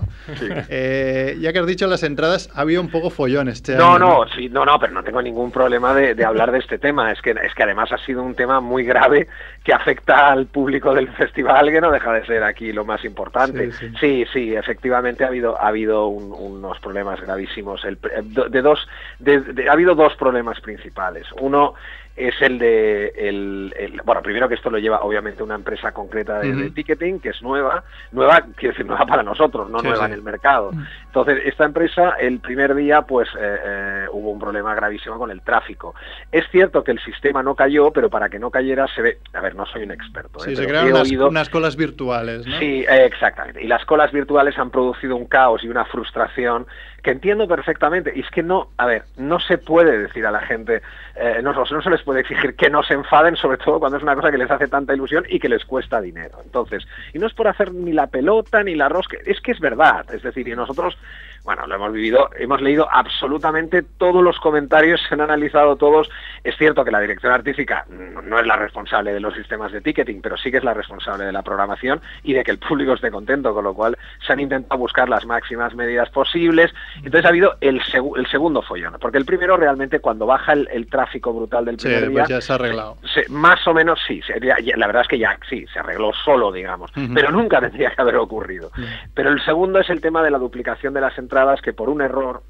Eh, 0.69 1.35
ya 1.39 1.51
que 1.53 1.59
has 1.59 1.67
dicho 1.67 1.87
las 1.87 2.03
entradas, 2.03 2.49
ha 2.55 2.61
habido 2.61 2.81
un 2.81 2.89
poco 2.89 3.09
follón 3.09 3.47
este 3.49 3.75
No, 3.75 3.95
año. 3.95 3.99
no, 3.99 4.25
sí, 4.35 4.49
no, 4.49 4.65
no, 4.65 4.79
pero 4.79 4.93
no 4.93 5.03
tengo 5.03 5.21
ningún 5.21 5.51
problema 5.51 5.93
de, 5.93 6.15
de 6.15 6.25
hablar 6.25 6.51
de 6.51 6.59
este 6.59 6.77
tema. 6.77 7.11
Es 7.11 7.21
que, 7.21 7.31
es 7.31 7.53
que 7.53 7.63
además 7.63 7.91
ha 7.91 7.97
sido 7.99 8.23
un 8.23 8.33
tema 8.35 8.59
muy 8.61 8.83
grave 8.83 9.27
que 9.63 9.73
afecta 9.73 10.31
al 10.31 10.47
público 10.47 10.93
del 10.93 11.09
festival, 11.09 11.69
que 11.69 11.81
no 11.81 11.91
deja 11.91 12.13
de 12.13 12.25
ser 12.25 12.43
aquí 12.43 12.71
lo 12.71 12.85
más 12.85 13.03
importante. 13.03 13.71
Sí, 13.73 13.77
sí. 13.77 13.93
Sí, 13.99 14.25
sí, 14.33 14.55
efectivamente 14.55 15.23
ha 15.23 15.27
habido 15.27 15.59
ha 15.61 15.67
habido 15.67 16.07
un- 16.07 16.31
unos 16.33 16.79
problemas 16.79 17.19
gravísimos. 17.21 17.83
El, 17.85 17.99
pr- 17.99 18.23
de, 18.23 18.49
de 18.49 18.61
dos, 18.61 18.87
de- 19.19 19.41
de- 19.41 19.69
ha 19.69 19.73
habido 19.73 19.95
dos 19.95 20.15
problemas 20.15 20.59
principales. 20.61 21.25
Uno 21.39 21.73
es 22.17 22.33
el 22.41 22.57
de 22.57 23.13
el, 23.15 23.73
el- 23.77 24.01
bueno 24.03 24.21
primero 24.23 24.49
que 24.49 24.55
esto 24.55 24.69
lo 24.71 24.79
lleva 24.79 25.01
obviamente 25.01 25.43
una 25.43 25.53
empresa 25.55 25.91
concreta 25.91 26.39
de, 26.39 26.71
ticketing 26.71 27.19
que 27.19 27.29
es 27.29 27.41
nueva 27.43 27.83
nueva 28.11 28.41
quiero 28.55 28.73
decir 28.73 28.85
nueva 28.87 29.05
para 29.05 29.21
nosotros 29.23 29.69
no 29.69 29.79
Sí, 29.79 29.87
nueva 29.87 30.05
sí. 30.05 30.11
en 30.11 30.13
el 30.13 30.23
mercado 30.23 30.71
entonces 31.05 31.41
esta 31.45 31.65
empresa 31.65 32.15
el 32.19 32.39
primer 32.39 32.73
día 32.73 33.03
pues 33.03 33.29
eh, 33.39 33.57
eh, 33.65 34.05
hubo 34.11 34.31
un 34.31 34.39
problema 34.39 34.73
gravísimo 34.73 35.17
con 35.19 35.29
el 35.29 35.41
tráfico 35.41 35.93
es 36.31 36.43
cierto 36.51 36.83
que 36.83 36.91
el 36.91 36.99
sistema 36.99 37.43
no 37.43 37.53
cayó 37.55 37.91
pero 37.91 38.09
para 38.09 38.29
que 38.29 38.39
no 38.39 38.49
cayera 38.49 38.87
se 38.95 39.01
ve 39.03 39.19
a 39.33 39.41
ver 39.41 39.53
no 39.55 39.65
soy 39.67 39.83
un 39.83 39.91
experto 39.91 40.39
Sí, 40.39 40.53
¿eh? 40.53 40.55
se 40.55 40.65
crearon 40.65 40.91
unas, 40.93 41.07
oído- 41.09 41.29
unas 41.29 41.49
colas 41.49 41.75
virtuales, 41.75 42.45
¿no? 42.47 42.57
Sí, 42.59 42.83
exactamente. 42.87 43.61
Y 43.63 43.67
las 43.67 43.85
colas 43.85 44.11
virtuales 44.11 44.57
han 44.57 44.71
producido 44.71 45.15
un 45.15 45.25
caos 45.25 45.63
y 45.63 45.67
una 45.69 45.85
frustración 45.85 46.65
que 47.07 47.11
entiendo 47.11 47.47
perfectamente. 47.47 48.11
Y 48.13 48.19
es 48.19 48.29
que 48.31 48.43
no, 48.43 48.67
a 48.75 48.85
ver, 48.85 49.03
no 49.15 49.39
se 49.39 49.57
puede 49.57 49.97
decir 49.97 50.25
a 50.25 50.31
la 50.31 50.41
gente, 50.41 50.81
eh, 51.15 51.39
no, 51.41 51.65
se 51.65 51.89
les 51.89 52.01
puede 52.01 52.19
exigir 52.19 52.53
que 52.57 52.69
no 52.69 52.83
se 52.83 52.95
enfaden, 52.95 53.37
sobre 53.37 53.55
todo 53.59 53.79
cuando 53.79 53.95
es 53.95 54.03
una 54.03 54.13
cosa 54.13 54.29
que 54.29 54.37
les 54.37 54.51
hace 54.51 54.67
tanta 54.67 54.93
ilusión 54.93 55.23
y 55.29 55.39
que 55.39 55.47
les 55.47 55.63
cuesta 55.63 56.01
dinero. 56.01 56.37
Entonces, 56.43 56.85
y 57.13 57.19
no 57.19 57.27
es 57.27 57.33
por 57.33 57.47
hacer 57.47 57.73
ni 57.73 57.93
la 57.93 58.07
pelota 58.07 58.61
ni 58.61 58.75
la 58.75 58.89
rosca, 58.89 59.15
es 59.25 59.39
que 59.39 59.53
es 59.53 59.61
verdad. 59.61 60.05
Es 60.13 60.21
decir, 60.21 60.49
y 60.49 60.53
nosotros, 60.53 60.97
bueno, 61.47 61.65
lo 61.65 61.75
hemos 61.75 61.93
vivido, 61.93 62.29
hemos 62.37 62.59
leído 62.61 62.89
absolutamente 62.91 63.81
todos 63.81 64.21
los 64.21 64.37
comentarios, 64.41 64.99
se 65.07 65.13
han 65.15 65.21
analizado 65.21 65.77
todos. 65.77 66.09
Es 66.43 66.57
cierto 66.57 66.83
que 66.83 66.91
la 66.91 66.99
dirección 66.99 67.31
artística 67.31 67.85
no 67.89 68.37
es 68.37 68.45
la 68.45 68.57
responsable 68.57 69.13
de 69.13 69.21
los 69.21 69.33
sistemas 69.33 69.71
de 69.71 69.79
ticketing, 69.79 70.21
pero 70.21 70.35
sí 70.35 70.51
que 70.51 70.57
es 70.57 70.63
la 70.65 70.73
responsable 70.73 71.23
de 71.23 71.31
la 71.31 71.43
programación 71.43 72.01
y 72.23 72.33
de 72.33 72.43
que 72.43 72.51
el 72.51 72.57
público 72.59 72.91
esté 72.91 73.09
contento, 73.11 73.53
con 73.53 73.63
lo 73.63 73.73
cual 73.73 73.97
se 74.25 74.33
han 74.33 74.41
intentado 74.41 74.77
buscar 74.77 75.07
las 75.07 75.25
máximas 75.25 75.73
medidas 75.73 76.09
posibles. 76.09 76.73
Entonces 76.97 77.23
ha 77.23 77.29
habido 77.29 77.55
el, 77.61 77.81
segu- 77.83 78.17
el 78.17 78.27
segundo 78.27 78.61
follón, 78.61 78.97
porque 78.99 79.17
el 79.17 79.23
primero 79.25 79.55
realmente 79.55 80.01
cuando 80.01 80.25
baja 80.25 80.51
el, 80.51 80.67
el 80.69 80.89
tráfico 80.89 81.31
brutal 81.31 81.63
del 81.63 81.79
Sí, 81.79 81.87
primer 81.87 82.09
día, 82.09 82.19
pues 82.23 82.27
ya 82.29 82.41
se 82.41 82.51
ha 82.51 82.55
arreglado. 82.55 82.97
se- 83.13 83.29
más 83.29 83.65
o 83.65 83.73
menos 83.73 84.01
sí, 84.05 84.21
se- 84.23 84.37
ya- 84.41 84.57
la 84.75 84.87
verdad 84.87 85.03
es 85.03 85.07
que 85.07 85.17
ya 85.17 85.39
sí, 85.49 85.65
se 85.71 85.79
arregló 85.79 86.11
solo, 86.25 86.51
digamos, 86.51 86.91
pero 87.13 87.31
nunca 87.31 87.61
tendría 87.61 87.91
que 87.91 88.01
haber 88.01 88.17
ocurrido. 88.17 88.69
Pero 89.13 89.29
el 89.29 89.41
segundo 89.45 89.79
es 89.79 89.89
el 89.89 90.01
tema 90.01 90.21
de 90.21 90.31
la 90.31 90.37
duplicación 90.39 90.93
de 90.93 90.99
las 90.99 91.17
entradas, 91.17 91.36
que 91.61 91.73
por 91.73 91.89
un 91.89 92.01
error 92.01 92.43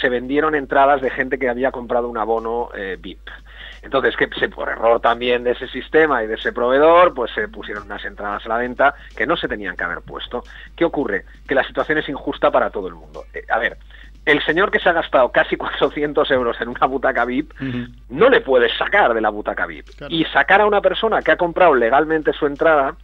se 0.00 0.08
vendieron 0.08 0.54
entradas 0.54 1.00
de 1.00 1.10
gente 1.10 1.38
que 1.38 1.48
había 1.48 1.70
comprado 1.70 2.08
un 2.08 2.18
abono 2.18 2.70
eh, 2.74 2.96
VIP. 2.98 3.28
Entonces, 3.82 4.16
que 4.16 4.28
se, 4.38 4.48
por 4.48 4.68
error 4.68 5.00
también 5.00 5.42
de 5.42 5.52
ese 5.52 5.66
sistema 5.68 6.22
y 6.22 6.26
de 6.26 6.34
ese 6.34 6.52
proveedor, 6.52 7.14
pues 7.14 7.30
se 7.32 7.48
pusieron 7.48 7.84
unas 7.84 8.04
entradas 8.04 8.44
a 8.44 8.48
la 8.48 8.58
venta 8.58 8.94
que 9.16 9.26
no 9.26 9.36
se 9.36 9.48
tenían 9.48 9.76
que 9.76 9.84
haber 9.84 10.02
puesto. 10.02 10.42
¿Qué 10.76 10.84
ocurre? 10.84 11.24
Que 11.46 11.54
la 11.54 11.64
situación 11.64 11.98
es 11.98 12.08
injusta 12.08 12.50
para 12.50 12.70
todo 12.70 12.88
el 12.88 12.94
mundo. 12.94 13.24
Eh, 13.32 13.44
a 13.48 13.58
ver, 13.58 13.78
el 14.26 14.42
señor 14.44 14.70
que 14.70 14.80
se 14.80 14.88
ha 14.88 14.92
gastado 14.92 15.30
casi 15.32 15.56
400 15.58 16.30
euros 16.30 16.60
en 16.60 16.68
una 16.68 16.86
butaca 16.86 17.24
VIP, 17.24 17.52
no 18.10 18.28
le 18.28 18.40
puedes 18.40 18.76
sacar 18.76 19.14
de 19.14 19.20
la 19.20 19.30
butaca 19.30 19.66
VIP. 19.66 19.88
Claro. 19.96 20.14
Y 20.14 20.24
sacar 20.26 20.60
a 20.60 20.66
una 20.66 20.80
persona 20.80 21.22
que 21.22 21.32
ha 21.32 21.36
comprado 21.36 21.74
legalmente 21.74 22.32
su 22.32 22.46
entrada, 22.46 22.96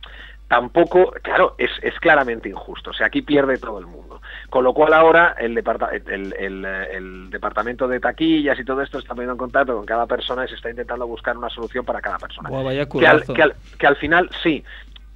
tampoco, 0.48 1.12
claro, 1.22 1.54
es, 1.58 1.70
es 1.82 1.98
claramente 2.00 2.48
injusto. 2.48 2.90
O 2.90 2.92
sea, 2.92 3.06
aquí 3.06 3.22
pierde 3.22 3.58
todo 3.58 3.78
el 3.78 3.86
mundo. 3.86 4.15
Con 4.50 4.62
lo 4.64 4.72
cual 4.72 4.94
ahora 4.94 5.34
el, 5.38 5.54
departa- 5.54 5.90
el, 5.92 6.32
el, 6.38 6.64
el 6.64 7.30
departamento 7.30 7.88
de 7.88 7.98
taquillas 8.00 8.58
y 8.58 8.64
todo 8.64 8.80
esto 8.82 8.98
está 8.98 9.10
poniendo 9.14 9.32
en 9.32 9.38
contacto 9.38 9.74
con 9.76 9.84
cada 9.84 10.06
persona 10.06 10.44
y 10.44 10.48
se 10.48 10.54
está 10.54 10.70
intentando 10.70 11.06
buscar 11.06 11.36
una 11.36 11.50
solución 11.50 11.84
para 11.84 12.00
cada 12.00 12.18
persona. 12.18 12.48
Vaya 12.50 12.86
que, 12.86 13.06
al, 13.06 13.24
que, 13.24 13.42
al, 13.42 13.54
que 13.78 13.86
al 13.86 13.96
final 13.96 14.30
sí. 14.42 14.64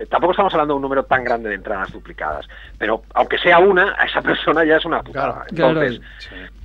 eh, 0.00 0.06
Tampoco 0.06 0.32
estamos 0.32 0.52
hablando 0.52 0.74
de 0.74 0.76
un 0.76 0.82
número 0.82 1.04
tan 1.04 1.22
grande 1.22 1.48
de 1.48 1.54
entradas 1.54 1.92
duplicadas, 1.92 2.48
pero 2.76 3.04
aunque 3.14 3.38
sea 3.38 3.60
una, 3.60 3.94
a 3.96 4.04
esa 4.04 4.20
persona 4.30 4.64
ya 4.64 4.76
es 4.78 4.84
una 4.84 5.00
putada. 5.02 5.44
Claro, 5.54 5.80
Entonces, 5.80 6.00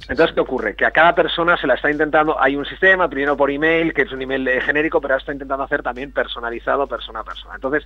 entonces, 0.10 0.34
¿qué 0.34 0.40
ocurre? 0.42 0.76
Que 0.76 0.86
a 0.86 0.92
cada 0.92 1.14
persona 1.14 1.56
se 1.58 1.68
la 1.68 1.76
está 1.76 1.92
intentando, 1.92 2.42
hay 2.42 2.56
un 2.56 2.66
sistema, 2.66 3.08
primero 3.08 3.38
por 3.38 3.52
email, 3.52 3.94
que 3.94 4.04
es 4.04 4.12
un 4.12 4.22
email 4.24 4.48
eh, 4.48 4.60
genérico, 4.62 5.00
pero 5.00 5.14
ahora 5.14 5.22
está 5.22 5.34
intentando 5.34 5.64
hacer 5.64 5.84
también 5.84 6.12
personalizado 6.12 6.88
persona 6.88 7.20
a 7.20 7.24
persona. 7.24 7.56
Entonces, 7.56 7.86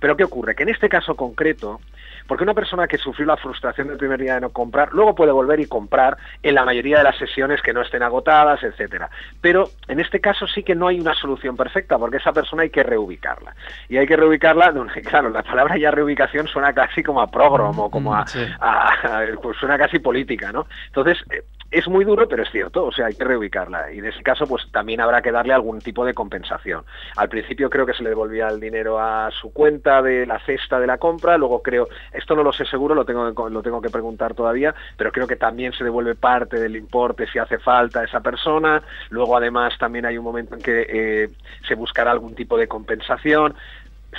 ¿pero 0.00 0.16
qué 0.16 0.24
ocurre? 0.24 0.54
Que 0.54 0.62
en 0.62 0.70
este 0.70 0.88
caso 0.88 1.14
concreto, 1.14 1.80
porque 2.26 2.44
una 2.44 2.54
persona 2.54 2.86
que 2.86 2.98
sufrió 2.98 3.26
la 3.26 3.36
frustración 3.36 3.88
del 3.88 3.96
primer 3.98 4.20
día 4.20 4.34
de 4.34 4.40
no 4.40 4.50
comprar, 4.50 4.92
luego 4.92 5.14
puede 5.14 5.32
volver 5.32 5.60
y 5.60 5.66
comprar 5.66 6.16
en 6.42 6.54
la 6.54 6.64
mayoría 6.64 6.98
de 6.98 7.04
las 7.04 7.16
sesiones 7.18 7.60
que 7.62 7.72
no 7.72 7.82
estén 7.82 8.02
agotadas, 8.02 8.62
etcétera. 8.62 9.10
Pero 9.40 9.70
en 9.88 10.00
este 10.00 10.20
caso 10.20 10.46
sí 10.46 10.62
que 10.62 10.74
no 10.74 10.88
hay 10.88 11.00
una 11.00 11.14
solución 11.14 11.56
perfecta, 11.56 11.98
porque 11.98 12.16
esa 12.18 12.32
persona 12.32 12.62
hay 12.62 12.70
que 12.70 12.82
reubicarla. 12.82 13.54
Y 13.88 13.96
hay 13.98 14.06
que 14.06 14.16
reubicarla, 14.16 14.72
claro, 15.04 15.28
la 15.30 15.42
palabra 15.42 15.76
ya 15.76 15.90
reubicación 15.90 16.46
suena 16.48 16.72
casi 16.72 17.02
como 17.02 17.20
a 17.20 17.30
prógromo, 17.30 17.90
como 17.90 18.14
a, 18.14 18.26
Sí. 18.26 18.40
a- 18.60 18.88
a- 18.88 19.24
pues 19.42 19.56
suena 19.58 19.76
casi 19.78 19.98
política, 19.98 20.50
¿no? 20.52 20.66
Entonces, 20.86 21.18
eh, 21.30 21.42
es 21.74 21.88
muy 21.88 22.04
duro, 22.04 22.28
pero 22.28 22.42
es 22.42 22.50
cierto, 22.50 22.84
o 22.84 22.92
sea, 22.92 23.06
hay 23.06 23.14
que 23.14 23.24
reubicarla. 23.24 23.92
Y 23.92 23.98
en 23.98 24.06
ese 24.06 24.22
caso, 24.22 24.46
pues 24.46 24.64
también 24.70 25.00
habrá 25.00 25.20
que 25.22 25.32
darle 25.32 25.52
algún 25.52 25.80
tipo 25.80 26.04
de 26.04 26.14
compensación. 26.14 26.84
Al 27.16 27.28
principio 27.28 27.68
creo 27.68 27.84
que 27.84 27.92
se 27.94 28.02
le 28.02 28.10
devolvía 28.10 28.48
el 28.48 28.60
dinero 28.60 29.00
a 29.00 29.30
su 29.30 29.52
cuenta 29.52 30.00
de 30.00 30.26
la 30.26 30.38
cesta 30.40 30.78
de 30.78 30.86
la 30.86 30.98
compra, 30.98 31.36
luego 31.36 31.62
creo, 31.62 31.88
esto 32.12 32.34
no 32.36 32.42
lo 32.42 32.52
sé 32.52 32.64
seguro, 32.64 32.94
lo 32.94 33.04
tengo, 33.04 33.34
que- 33.34 33.50
lo 33.52 33.62
tengo 33.62 33.80
que 33.80 33.90
preguntar 33.90 34.34
todavía, 34.34 34.74
pero 34.96 35.10
creo 35.12 35.26
que 35.26 35.36
también 35.36 35.72
se 35.72 35.84
devuelve 35.84 36.14
parte 36.14 36.58
del 36.58 36.76
importe 36.76 37.26
si 37.26 37.38
hace 37.38 37.58
falta 37.58 38.00
a 38.00 38.04
esa 38.04 38.20
persona. 38.20 38.82
Luego, 39.10 39.36
además, 39.36 39.74
también 39.78 40.06
hay 40.06 40.16
un 40.16 40.24
momento 40.24 40.54
en 40.54 40.62
que 40.62 40.86
eh, 40.88 41.28
se 41.66 41.74
buscará 41.74 42.10
algún 42.12 42.34
tipo 42.34 42.56
de 42.56 42.68
compensación 42.68 43.54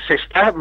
se 0.07 0.15
está 0.15 0.53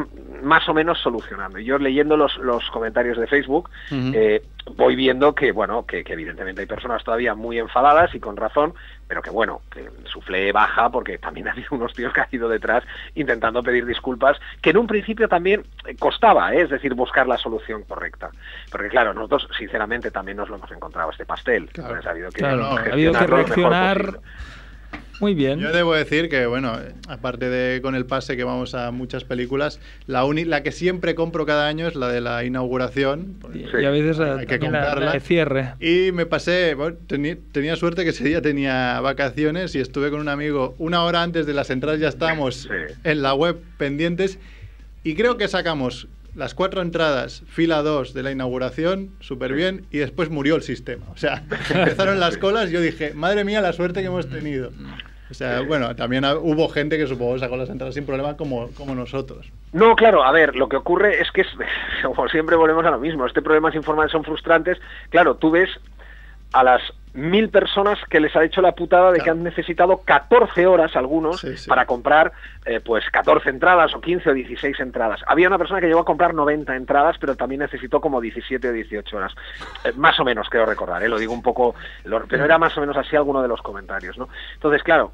más 0.42 0.68
o 0.68 0.74
menos 0.74 0.98
solucionando. 1.00 1.58
Y 1.58 1.64
yo 1.64 1.78
leyendo 1.78 2.16
los, 2.16 2.36
los 2.38 2.68
comentarios 2.70 3.18
de 3.18 3.26
Facebook 3.26 3.70
eh, 3.90 4.42
voy 4.76 4.96
viendo 4.96 5.34
que, 5.34 5.52
bueno, 5.52 5.84
que, 5.86 6.04
que 6.04 6.12
evidentemente 6.12 6.62
hay 6.62 6.66
personas 6.66 7.02
todavía 7.04 7.34
muy 7.34 7.58
enfadadas 7.58 8.14
y 8.14 8.20
con 8.20 8.36
razón, 8.36 8.74
pero 9.06 9.22
que 9.22 9.30
bueno, 9.30 9.62
que 9.70 9.80
el 9.80 10.06
suflé 10.06 10.52
baja 10.52 10.90
porque 10.90 11.18
también 11.18 11.48
ha 11.48 11.52
habido 11.52 11.68
unos 11.72 11.92
tíos 11.92 12.12
que 12.12 12.20
han 12.20 12.28
ido 12.32 12.48
detrás 12.48 12.84
intentando 13.14 13.62
pedir 13.62 13.86
disculpas, 13.86 14.38
que 14.60 14.70
en 14.70 14.78
un 14.78 14.86
principio 14.86 15.28
también 15.28 15.64
eh, 15.86 15.96
costaba, 15.98 16.54
¿eh? 16.54 16.62
es 16.62 16.70
decir, 16.70 16.94
buscar 16.94 17.26
la 17.26 17.38
solución 17.38 17.82
correcta. 17.84 18.30
Porque 18.70 18.88
claro, 18.88 19.14
nosotros 19.14 19.48
sinceramente 19.56 20.10
también 20.10 20.36
nos 20.36 20.48
lo 20.48 20.56
hemos 20.56 20.70
encontrado 20.70 21.10
este 21.10 21.26
pastel. 21.26 21.68
Claro. 21.70 22.00
Ha 22.04 22.10
habido 22.10 22.30
que, 22.30 22.38
Claro, 22.38 22.64
ha 22.64 22.80
habido 22.80 23.12
que 23.12 23.26
reaccionar. 23.26 24.20
Muy 25.24 25.32
bien. 25.34 25.58
Yo 25.58 25.72
debo 25.72 25.94
decir 25.94 26.28
que, 26.28 26.44
bueno, 26.44 26.78
aparte 27.08 27.48
de 27.48 27.80
con 27.80 27.94
el 27.94 28.04
pase 28.04 28.36
que 28.36 28.44
vamos 28.44 28.74
a 28.74 28.90
muchas 28.90 29.24
películas, 29.24 29.80
la, 30.06 30.26
uni- 30.26 30.44
la 30.44 30.62
que 30.62 30.70
siempre 30.70 31.14
compro 31.14 31.46
cada 31.46 31.66
año 31.66 31.88
es 31.88 31.94
la 31.94 32.08
de 32.08 32.20
la 32.20 32.44
inauguración. 32.44 33.36
Y, 33.54 33.60
Sí. 33.60 33.64
y 33.80 33.84
a 33.86 33.90
veces 33.90 34.20
Hay 34.20 34.40
que 34.46 34.58
también 34.58 34.72
la- 34.72 34.80
comprarla. 34.84 35.12
de 35.12 35.20
cierre. 35.20 35.74
Y 35.80 36.12
me 36.12 36.26
pasé, 36.26 36.74
bueno, 36.74 36.98
teni- 37.08 37.38
tenía 37.52 37.74
suerte 37.76 38.04
que 38.04 38.10
ese 38.10 38.24
día 38.24 38.42
tenía 38.42 39.00
vacaciones 39.00 39.74
y 39.74 39.80
estuve 39.80 40.10
con 40.10 40.20
un 40.20 40.28
amigo 40.28 40.74
una 40.78 41.02
hora 41.04 41.22
antes 41.22 41.46
de 41.46 41.54
las 41.54 41.70
entradas, 41.70 42.00
ya 42.00 42.08
estábamos 42.08 42.64
Sí. 42.64 42.68
en 43.04 43.22
la 43.22 43.32
web 43.32 43.56
pendientes 43.78 44.38
y 45.04 45.14
creo 45.14 45.38
que 45.38 45.48
sacamos 45.48 46.06
las 46.34 46.52
cuatro 46.52 46.82
entradas, 46.82 47.44
fila 47.46 47.80
2 47.82 48.12
de 48.12 48.24
la 48.24 48.32
inauguración, 48.32 49.10
súper 49.20 49.52
bien, 49.52 49.86
y 49.92 49.98
después 49.98 50.30
murió 50.30 50.56
el 50.56 50.62
sistema. 50.62 51.06
O 51.12 51.16
sea, 51.16 51.44
empezaron 51.70 52.18
las 52.18 52.38
colas 52.38 52.70
y 52.70 52.72
yo 52.72 52.80
dije, 52.80 53.14
madre 53.14 53.44
mía, 53.44 53.60
la 53.60 53.72
suerte 53.72 54.00
que 54.00 54.06
hemos 54.06 54.28
tenido. 54.28 54.72
O 55.30 55.34
sea, 55.34 55.62
bueno, 55.62 55.96
también 55.96 56.24
hubo 56.24 56.68
gente 56.68 56.98
que 56.98 57.06
supongo 57.06 57.38
sacó 57.38 57.56
las 57.56 57.70
entradas 57.70 57.94
sin 57.94 58.04
problema 58.04 58.36
como, 58.36 58.68
como 58.76 58.94
nosotros. 58.94 59.50
No, 59.72 59.96
claro, 59.96 60.22
a 60.22 60.32
ver, 60.32 60.54
lo 60.54 60.68
que 60.68 60.76
ocurre 60.76 61.20
es 61.20 61.30
que, 61.32 61.40
es, 61.40 61.48
como 62.04 62.28
siempre 62.28 62.56
volvemos 62.56 62.84
a 62.84 62.90
lo 62.90 62.98
mismo, 62.98 63.26
este 63.26 63.42
problemas 63.42 63.74
informales 63.74 64.12
son 64.12 64.24
frustrantes. 64.24 64.78
Claro, 65.08 65.36
tú 65.36 65.50
ves 65.50 65.70
a 66.54 66.62
las 66.64 66.80
mil 67.12 67.48
personas 67.48 67.98
que 68.10 68.18
les 68.18 68.34
ha 68.34 68.42
hecho 68.42 68.60
la 68.60 68.72
putada 68.72 69.12
de 69.12 69.20
que 69.20 69.30
han 69.30 69.44
necesitado 69.44 69.98
14 70.04 70.66
horas 70.66 70.96
algunos 70.96 71.40
Sí, 71.40 71.56
sí. 71.56 71.68
para 71.68 71.86
comprar 71.86 72.32
eh, 72.64 72.80
pues 72.80 73.04
14 73.10 73.50
entradas 73.50 73.94
o 73.94 74.00
15 74.00 74.30
o 74.30 74.34
16 74.34 74.80
entradas. 74.80 75.20
Había 75.28 75.46
una 75.46 75.58
persona 75.58 75.80
que 75.80 75.86
llegó 75.86 76.00
a 76.00 76.04
comprar 76.04 76.34
90 76.34 76.74
entradas, 76.74 77.16
pero 77.20 77.36
también 77.36 77.60
necesitó 77.60 78.00
como 78.00 78.20
17 78.20 78.68
o 78.68 78.72
18 78.72 79.16
horas. 79.16 79.32
Eh, 79.84 79.92
más 79.96 80.18
o 80.18 80.24
menos, 80.24 80.48
creo 80.50 80.66
recordar, 80.66 81.04
¿eh? 81.04 81.08
lo 81.08 81.18
digo 81.18 81.32
un 81.32 81.42
poco, 81.42 81.76
lo- 82.04 82.24
pero 82.26 82.44
era 82.44 82.58
más 82.58 82.76
o 82.76 82.80
menos 82.80 82.96
así 82.96 83.14
alguno 83.14 83.42
de 83.42 83.48
los 83.48 83.62
comentarios, 83.62 84.18
¿no? 84.18 84.28
Entonces, 84.54 84.82
claro, 84.82 85.12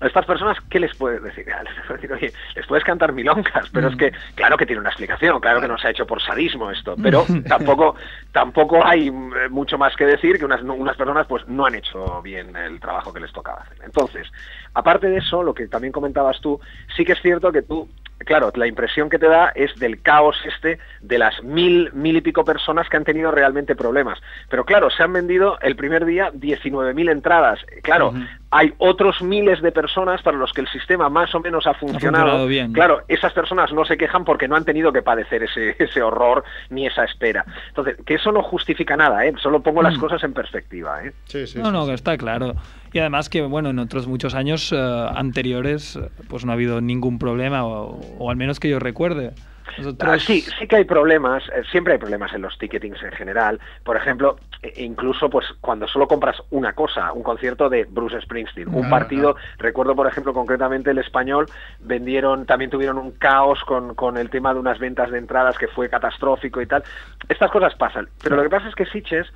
a 0.00 0.06
estas 0.06 0.24
personas, 0.26 0.56
¿qué 0.70 0.78
les 0.78 0.94
puedes 0.96 1.22
decir? 1.22 1.46
Les 1.64 1.86
puedes 1.86 2.02
decir, 2.02 2.12
oye, 2.12 2.32
les 2.54 2.66
puedes 2.66 2.84
cantar 2.84 3.12
milongas, 3.12 3.68
pero 3.72 3.88
es 3.88 3.96
que, 3.96 4.12
claro 4.34 4.56
que 4.56 4.66
tiene 4.66 4.80
una 4.80 4.90
explicación, 4.90 5.40
claro 5.40 5.60
que 5.60 5.68
no 5.68 5.78
se 5.78 5.88
ha 5.88 5.90
hecho 5.90 6.06
por 6.06 6.22
sadismo 6.22 6.70
esto, 6.70 6.94
pero 7.02 7.24
tampoco, 7.48 7.96
tampoco 8.32 8.84
hay 8.84 9.08
eh, 9.08 9.48
mucho 9.50 9.78
más 9.78 9.96
que 9.96 10.04
decir 10.04 10.38
que 10.38 10.44
unas, 10.44 10.62
unas 10.62 10.96
personas 10.96 11.26
pues 11.26 11.46
no 11.48 11.66
han 11.66 11.74
hecho 11.74 12.22
bien 12.22 12.54
el 12.56 12.80
trabajo 12.80 13.12
que 13.12 13.20
les 13.20 13.32
tocaba 13.32 13.62
hacer. 13.62 13.78
Entonces, 13.84 14.28
aparte 14.74 15.08
de 15.08 15.18
eso, 15.18 15.42
lo 15.42 15.54
que 15.54 15.66
también 15.66 15.92
comentabas 15.92 16.40
tú, 16.40 16.60
sí 16.96 17.04
que 17.04 17.12
es 17.12 17.20
cierto 17.20 17.50
que 17.50 17.62
tú, 17.62 17.88
claro, 18.18 18.50
la 18.54 18.66
impresión 18.66 19.08
que 19.08 19.18
te 19.18 19.28
da 19.28 19.52
es 19.54 19.74
del 19.78 20.02
caos 20.02 20.36
este 20.44 20.78
de 21.00 21.18
las 21.18 21.42
mil, 21.42 21.90
mil 21.92 22.16
y 22.16 22.20
pico 22.20 22.44
personas 22.44 22.88
que 22.88 22.96
han 22.96 23.04
tenido 23.04 23.30
realmente 23.30 23.74
problemas. 23.74 24.20
Pero 24.48 24.64
claro, 24.64 24.90
se 24.90 25.02
han 25.02 25.12
vendido 25.12 25.58
el 25.60 25.76
primer 25.76 26.04
día 26.04 26.30
19.000 26.32 27.10
entradas. 27.10 27.60
Claro, 27.82 28.12
hay 28.50 28.72
otros 28.78 29.20
miles 29.20 29.60
de 29.60 29.72
personas 29.72 30.22
para 30.22 30.38
los 30.38 30.52
que 30.54 30.62
el 30.62 30.68
sistema 30.68 31.08
más 31.10 31.34
o 31.34 31.40
menos 31.40 31.66
ha 31.66 31.74
funcionado. 31.74 32.24
funcionado 32.24 32.46
bien. 32.46 32.72
Claro, 32.72 33.02
esas 33.08 33.32
personas 33.34 33.72
no 33.72 33.84
se 33.84 33.96
quejan 33.98 34.24
porque 34.24 34.48
no 34.48 34.56
han 34.56 34.64
tenido 34.64 34.90
que 34.92 35.02
padecer 35.02 35.42
ese, 35.42 35.76
ese 35.82 36.00
horror 36.02 36.44
ni 36.70 36.86
esa 36.86 37.04
espera. 37.04 37.44
Entonces, 37.68 37.96
que 38.06 38.14
eso 38.14 38.32
no 38.32 38.42
justifica 38.42 38.96
nada, 38.96 39.26
¿eh? 39.26 39.34
solo 39.42 39.60
pongo 39.60 39.82
las 39.82 39.96
Mm. 39.96 40.00
cosas 40.00 40.24
en 40.24 40.32
perspectiva. 40.32 41.04
¿eh? 41.04 41.12
Sí, 41.24 41.46
sí. 41.46 41.58
no, 41.58 41.66
sí, 41.66 41.72
no, 41.72 41.86
sí. 41.86 41.92
está 41.92 42.16
claro. 42.16 42.54
Y 42.92 42.98
además 43.00 43.28
que, 43.28 43.42
bueno, 43.42 43.68
en 43.70 43.78
otros 43.78 44.06
muchos 44.06 44.34
años 44.34 44.72
eh, 44.72 45.06
anteriores, 45.14 45.98
pues 46.28 46.44
no 46.44 46.52
ha 46.52 46.54
habido 46.54 46.80
ningún 46.80 47.18
problema, 47.18 47.66
o, 47.66 48.00
o 48.18 48.30
al 48.30 48.36
menos 48.36 48.58
que 48.60 48.68
yo 48.70 48.78
recuerde. 48.78 49.32
Nosotros... 49.76 50.10
Ah, 50.14 50.18
sí, 50.18 50.40
sí 50.58 50.66
que 50.66 50.76
hay 50.76 50.84
problemas, 50.84 51.42
eh, 51.54 51.62
siempre 51.70 51.92
hay 51.94 51.98
problemas 51.98 52.32
en 52.32 52.42
los 52.42 52.56
ticketings 52.58 53.02
en 53.02 53.12
general. 53.12 53.60
Por 53.84 53.96
ejemplo, 53.96 54.36
e- 54.62 54.84
incluso 54.84 55.28
pues 55.28 55.46
cuando 55.60 55.86
solo 55.86 56.08
compras 56.08 56.42
una 56.50 56.72
cosa, 56.72 57.12
un 57.12 57.22
concierto 57.22 57.68
de 57.68 57.84
Bruce 57.84 58.20
Springsteen, 58.22 58.68
un 58.74 58.86
Ah, 58.86 58.90
partido, 58.90 59.36
recuerdo 59.58 59.94
por 59.94 60.06
ejemplo 60.06 60.32
concretamente 60.32 60.90
el 60.90 60.98
español, 60.98 61.46
vendieron, 61.80 62.46
también 62.46 62.70
tuvieron 62.70 62.98
un 62.98 63.12
caos 63.12 63.62
con, 63.64 63.94
con 63.94 64.16
el 64.16 64.30
tema 64.30 64.54
de 64.54 64.60
unas 64.60 64.78
ventas 64.78 65.10
de 65.10 65.18
entradas 65.18 65.58
que 65.58 65.68
fue 65.68 65.88
catastrófico 65.88 66.60
y 66.60 66.66
tal. 66.66 66.82
Estas 67.28 67.50
cosas 67.50 67.74
pasan, 67.74 68.08
pero 68.22 68.36
lo 68.36 68.42
que 68.42 68.50
pasa 68.50 68.68
es 68.68 68.74
que 68.74 68.86
Sitges 68.86 69.26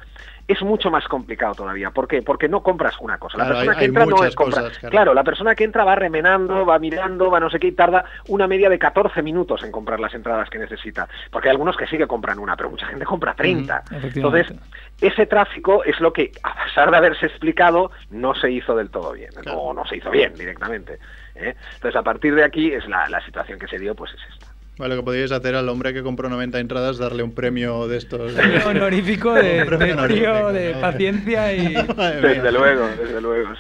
es 0.53 0.63
mucho 0.63 0.91
más 0.91 1.07
complicado 1.09 1.55
todavía. 1.55 1.91
¿Por 1.91 2.07
qué? 2.09 2.23
Porque 2.23 2.49
no 2.49 2.63
compras 2.63 2.95
una 3.01 3.19
cosa. 3.19 3.39
La 3.39 3.45
Claro, 3.45 3.55
persona 3.59 3.73
hay- 3.73 3.79
que 3.79 3.85
entra 3.87 4.07
no 4.07 4.25
es 4.25 4.35
compra. 4.35 4.63
cosas, 4.63 4.79
claro. 4.79 4.91
claro, 4.91 5.15
la 5.15 5.25
persona 5.25 5.55
que 5.55 5.65
entra 5.65 5.85
va 5.85 5.95
remenando, 5.95 6.65
va 6.67 6.79
mirando, 6.79 7.31
va 7.31 7.41
no 7.41 7.51
sé 7.51 7.59
qué 7.59 7.69
y 7.69 7.73
tarda 7.73 8.05
una 8.29 8.47
media 8.47 8.69
de 8.69 8.79
14 8.79 9.23
minutos 9.23 9.63
en 9.65 9.73
comprar 9.73 10.01
las 10.01 10.15
entradas 10.15 10.49
que 10.51 10.59
necesita. 10.59 11.09
Porque 11.31 11.49
hay 11.49 11.53
algunos 11.53 11.77
que 11.77 11.87
sí 11.87 11.97
que 11.99 12.07
compran 12.07 12.39
una, 12.39 12.57
pero 12.57 12.71
mucha 12.71 12.87
gente 12.87 13.05
compra 13.05 13.35
30. 13.35 13.83
efectivamente. 13.91 14.19
Entonces, 14.21 14.57
ese 15.01 15.27
tráfico 15.27 15.83
es 15.85 15.99
lo 16.01 16.13
que, 16.13 16.33
a 16.43 16.65
pesar 16.65 16.91
de 16.91 16.97
haberse 16.97 17.27
explicado, 17.27 17.91
no 18.11 18.35
se 18.35 18.51
hizo 18.51 18.77
del 18.77 18.91
todo 18.91 19.13
bien. 19.13 19.31
O 19.53 19.73
no 19.75 19.85
se 19.87 19.97
hizo 19.97 20.11
bien 20.11 20.35
directamente. 20.35 20.99
¿eh? 21.35 21.55
Entonces, 21.75 21.97
a 21.97 22.03
partir 22.03 22.35
de 22.35 22.45
aquí 22.45 22.73
es 22.73 22.87
la, 22.89 23.09
la 23.09 23.25
situación 23.25 23.59
que 23.59 23.67
se 23.67 23.79
dio, 23.79 23.95
pues 23.95 24.13
es 24.13 24.21
esta. 24.33 24.42
Vale, 24.79 24.95
lo 24.95 25.03
que 25.03 25.05
podríais 25.05 25.33
hacer 25.33 25.55
al 25.55 25.69
hombre 25.69 25.93
que 25.93 26.03
compró 26.03 26.29
90 26.31 26.59
entradas, 26.59 26.97
darle 26.99 27.23
un 27.23 27.35
premio 27.35 27.87
de 27.89 27.99
estos. 27.99 28.33
Premio 28.33 28.61
honorífico 28.67 29.35
de, 29.35 29.65
de 29.65 30.09
tío, 30.09 30.49
de 30.49 30.75
¿no? 30.75 30.81
paciencia 30.81 31.55
y... 31.55 31.75
Desde 32.23 32.53
luego, 32.53 32.89
desde 32.99 33.21
luego. 33.21 33.51
Muy 33.51 33.55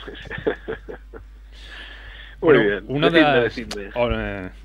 Bueno, 2.40 2.61
bien. 2.62 2.85
Una 2.88 3.11
de 3.11 3.20
las... 3.20 3.42
decidme. 3.44 3.90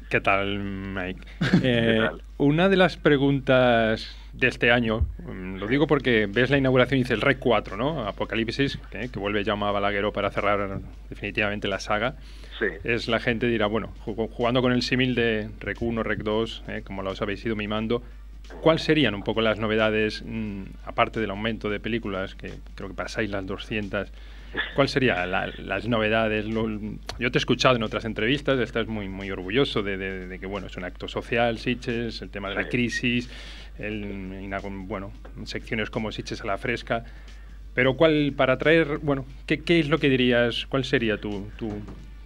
¿Qué 0.10 0.22
tal, 0.22 0.60
Mike? 0.60 1.22
Eh, 1.64 1.98
tal? 2.02 2.22
Una 2.38 2.70
de 2.70 2.78
las 2.78 2.96
preguntas 2.98 4.16
de 4.38 4.48
este 4.48 4.72
año, 4.72 5.06
mm, 5.20 5.56
lo 5.58 5.68
digo 5.68 5.88
porque 5.88 6.28
ves 6.30 6.50
la 6.50 6.58
inauguración 6.58 7.00
y 7.00 7.04
dices 7.04 7.20
Rec 7.20 7.40
4, 7.40 7.76
¿no? 7.76 8.08
Apocalipsis, 8.08 8.78
que, 8.92 9.10
que 9.10 9.20
vuelve 9.20 9.44
Jaume 9.44 9.72
Balagueró 9.72 10.14
para 10.14 10.30
cerrar 10.32 10.80
definitivamente 11.10 11.68
la 11.68 11.80
saga. 11.80 12.16
Sí. 12.60 12.66
Es 12.84 13.08
la 13.08 13.20
gente 13.20 13.48
dirá, 13.48 13.66
bueno, 13.68 13.94
ju- 14.06 14.30
jugando 14.32 14.62
con 14.62 14.72
el 14.74 14.82
símil 14.84 15.16
de 15.16 15.50
Rec 15.60 15.82
1, 15.82 16.04
Rec 16.04 16.20
2, 16.20 16.64
eh, 16.68 16.82
como 16.86 17.02
los 17.04 17.22
habéis 17.22 17.44
ido 17.46 17.56
mimando, 17.56 18.04
¿cuáles 18.62 18.84
serían 18.84 19.16
un 19.16 19.24
poco 19.24 19.42
las 19.42 19.60
novedades, 19.60 20.24
mm, 20.26 20.62
aparte 20.86 21.20
del 21.20 21.32
aumento 21.32 21.70
de 21.70 21.80
películas, 21.80 22.36
que 22.36 22.52
creo 22.76 22.90
que 22.90 22.96
pasáis 22.96 23.30
las 23.32 23.46
200? 23.46 24.12
¿Cuáles 24.74 24.92
serían 24.92 25.30
la- 25.30 25.48
las 25.58 25.88
novedades? 25.88 26.46
Lo- 26.46 26.70
yo 27.20 27.32
te 27.32 27.38
he 27.38 27.40
escuchado 27.40 27.76
en 27.76 27.84
otras 27.84 28.06
entrevistas, 28.06 28.58
estás 28.60 28.88
muy, 28.88 29.10
muy 29.10 29.30
orgulloso 29.30 29.84
de, 29.84 29.98
de- 29.98 30.28
de 30.28 30.40
que 30.40 30.46
bueno, 30.46 30.68
es 30.68 30.78
un 30.78 30.84
acto 30.86 31.08
social, 31.08 31.58
Sitges, 31.58 32.22
el 32.22 32.30
tema 32.30 32.50
de 32.50 32.56
la 32.56 32.70
crisis, 32.70 33.30
el, 33.80 34.40
ina- 34.42 34.60
bueno, 34.64 35.12
secciones 35.46 35.90
como 35.90 36.12
Sitges 36.12 36.42
a 36.42 36.48
la 36.48 36.58
fresca. 36.58 37.04
Pero 37.74 37.96
cuál, 37.96 38.34
para 38.36 38.58
traer, 38.58 38.98
bueno, 39.00 39.26
¿qué, 39.46 39.60
qué 39.64 39.80
es 39.80 39.88
lo 39.90 40.00
que 40.00 40.10
dirías, 40.10 40.66
cuál 40.68 40.84
sería 40.84 41.18
tu 41.20 41.50
tu- 41.58 41.82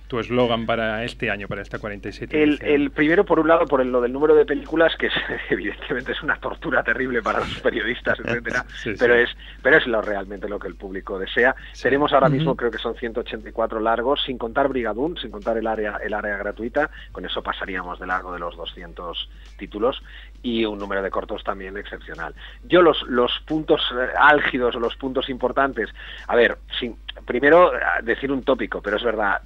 tu 0.07 0.19
eslogan 0.19 0.65
para 0.65 1.05
este 1.05 1.31
año, 1.31 1.47
para 1.47 1.61
esta 1.61 1.79
47 1.79 2.43
El, 2.43 2.59
el 2.61 2.91
primero, 2.91 3.23
por 3.23 3.39
un 3.39 3.47
lado, 3.47 3.65
por 3.65 3.79
el- 3.79 3.93
lo 3.93 4.01
del 4.01 4.11
número 4.11 4.35
de 4.35 4.45
películas, 4.45 4.93
que 4.97 5.07
es, 5.07 5.13
evidentemente 5.49 6.11
es 6.11 6.21
una 6.21 6.35
tortura 6.35 6.83
terrible 6.83 7.21
para 7.21 7.39
los 7.39 7.59
periodistas, 7.61 8.19
etcétera, 8.25 8.65
Sí, 8.83 8.91
pero 8.99 9.15
sí. 9.15 9.21
es 9.21 9.29
pero 9.63 9.77
es 9.77 9.87
lo 9.87 10.01
realmente 10.01 10.49
lo 10.49 10.59
que 10.59 10.67
el 10.67 10.75
público 10.75 11.17
desea. 11.17 11.55
Sí. 11.71 11.83
Tenemos 11.83 12.11
ahora 12.11 12.27
mismo, 12.27 12.57
creo 12.57 12.69
que 12.71 12.77
son 12.77 12.93
184 12.95 13.79
largos, 13.79 14.21
sin 14.25 14.37
contar 14.37 14.67
Brigadún, 14.67 15.15
sin 15.17 15.31
contar 15.31 15.57
el 15.57 15.65
área 15.65 15.97
el 16.03 16.13
área 16.13 16.35
gratuita, 16.35 16.89
con 17.13 17.25
eso 17.25 17.41
pasaríamos 17.41 17.97
de 17.97 18.07
largo 18.07 18.33
de 18.33 18.39
los 18.39 18.57
200 18.57 19.29
títulos 19.57 20.03
y 20.43 20.65
un 20.65 20.77
número 20.79 21.01
de 21.01 21.09
cortos 21.09 21.43
también 21.43 21.77
excepcional. 21.77 22.33
Yo 22.63 22.81
los 22.81 23.03
los 23.03 23.31
puntos 23.45 23.81
eh, 23.93 24.09
álgidos 24.17 24.75
o 24.75 24.79
los 24.79 24.95
puntos 24.95 25.29
importantes, 25.29 25.89
a 26.27 26.35
ver, 26.35 26.57
sin, 26.79 26.97
primero 27.25 27.75
eh, 27.75 27.79
decir 28.03 28.31
un 28.31 28.43
tópico, 28.43 28.81
pero 28.81 28.97
es 28.97 29.03
verdad, 29.03 29.41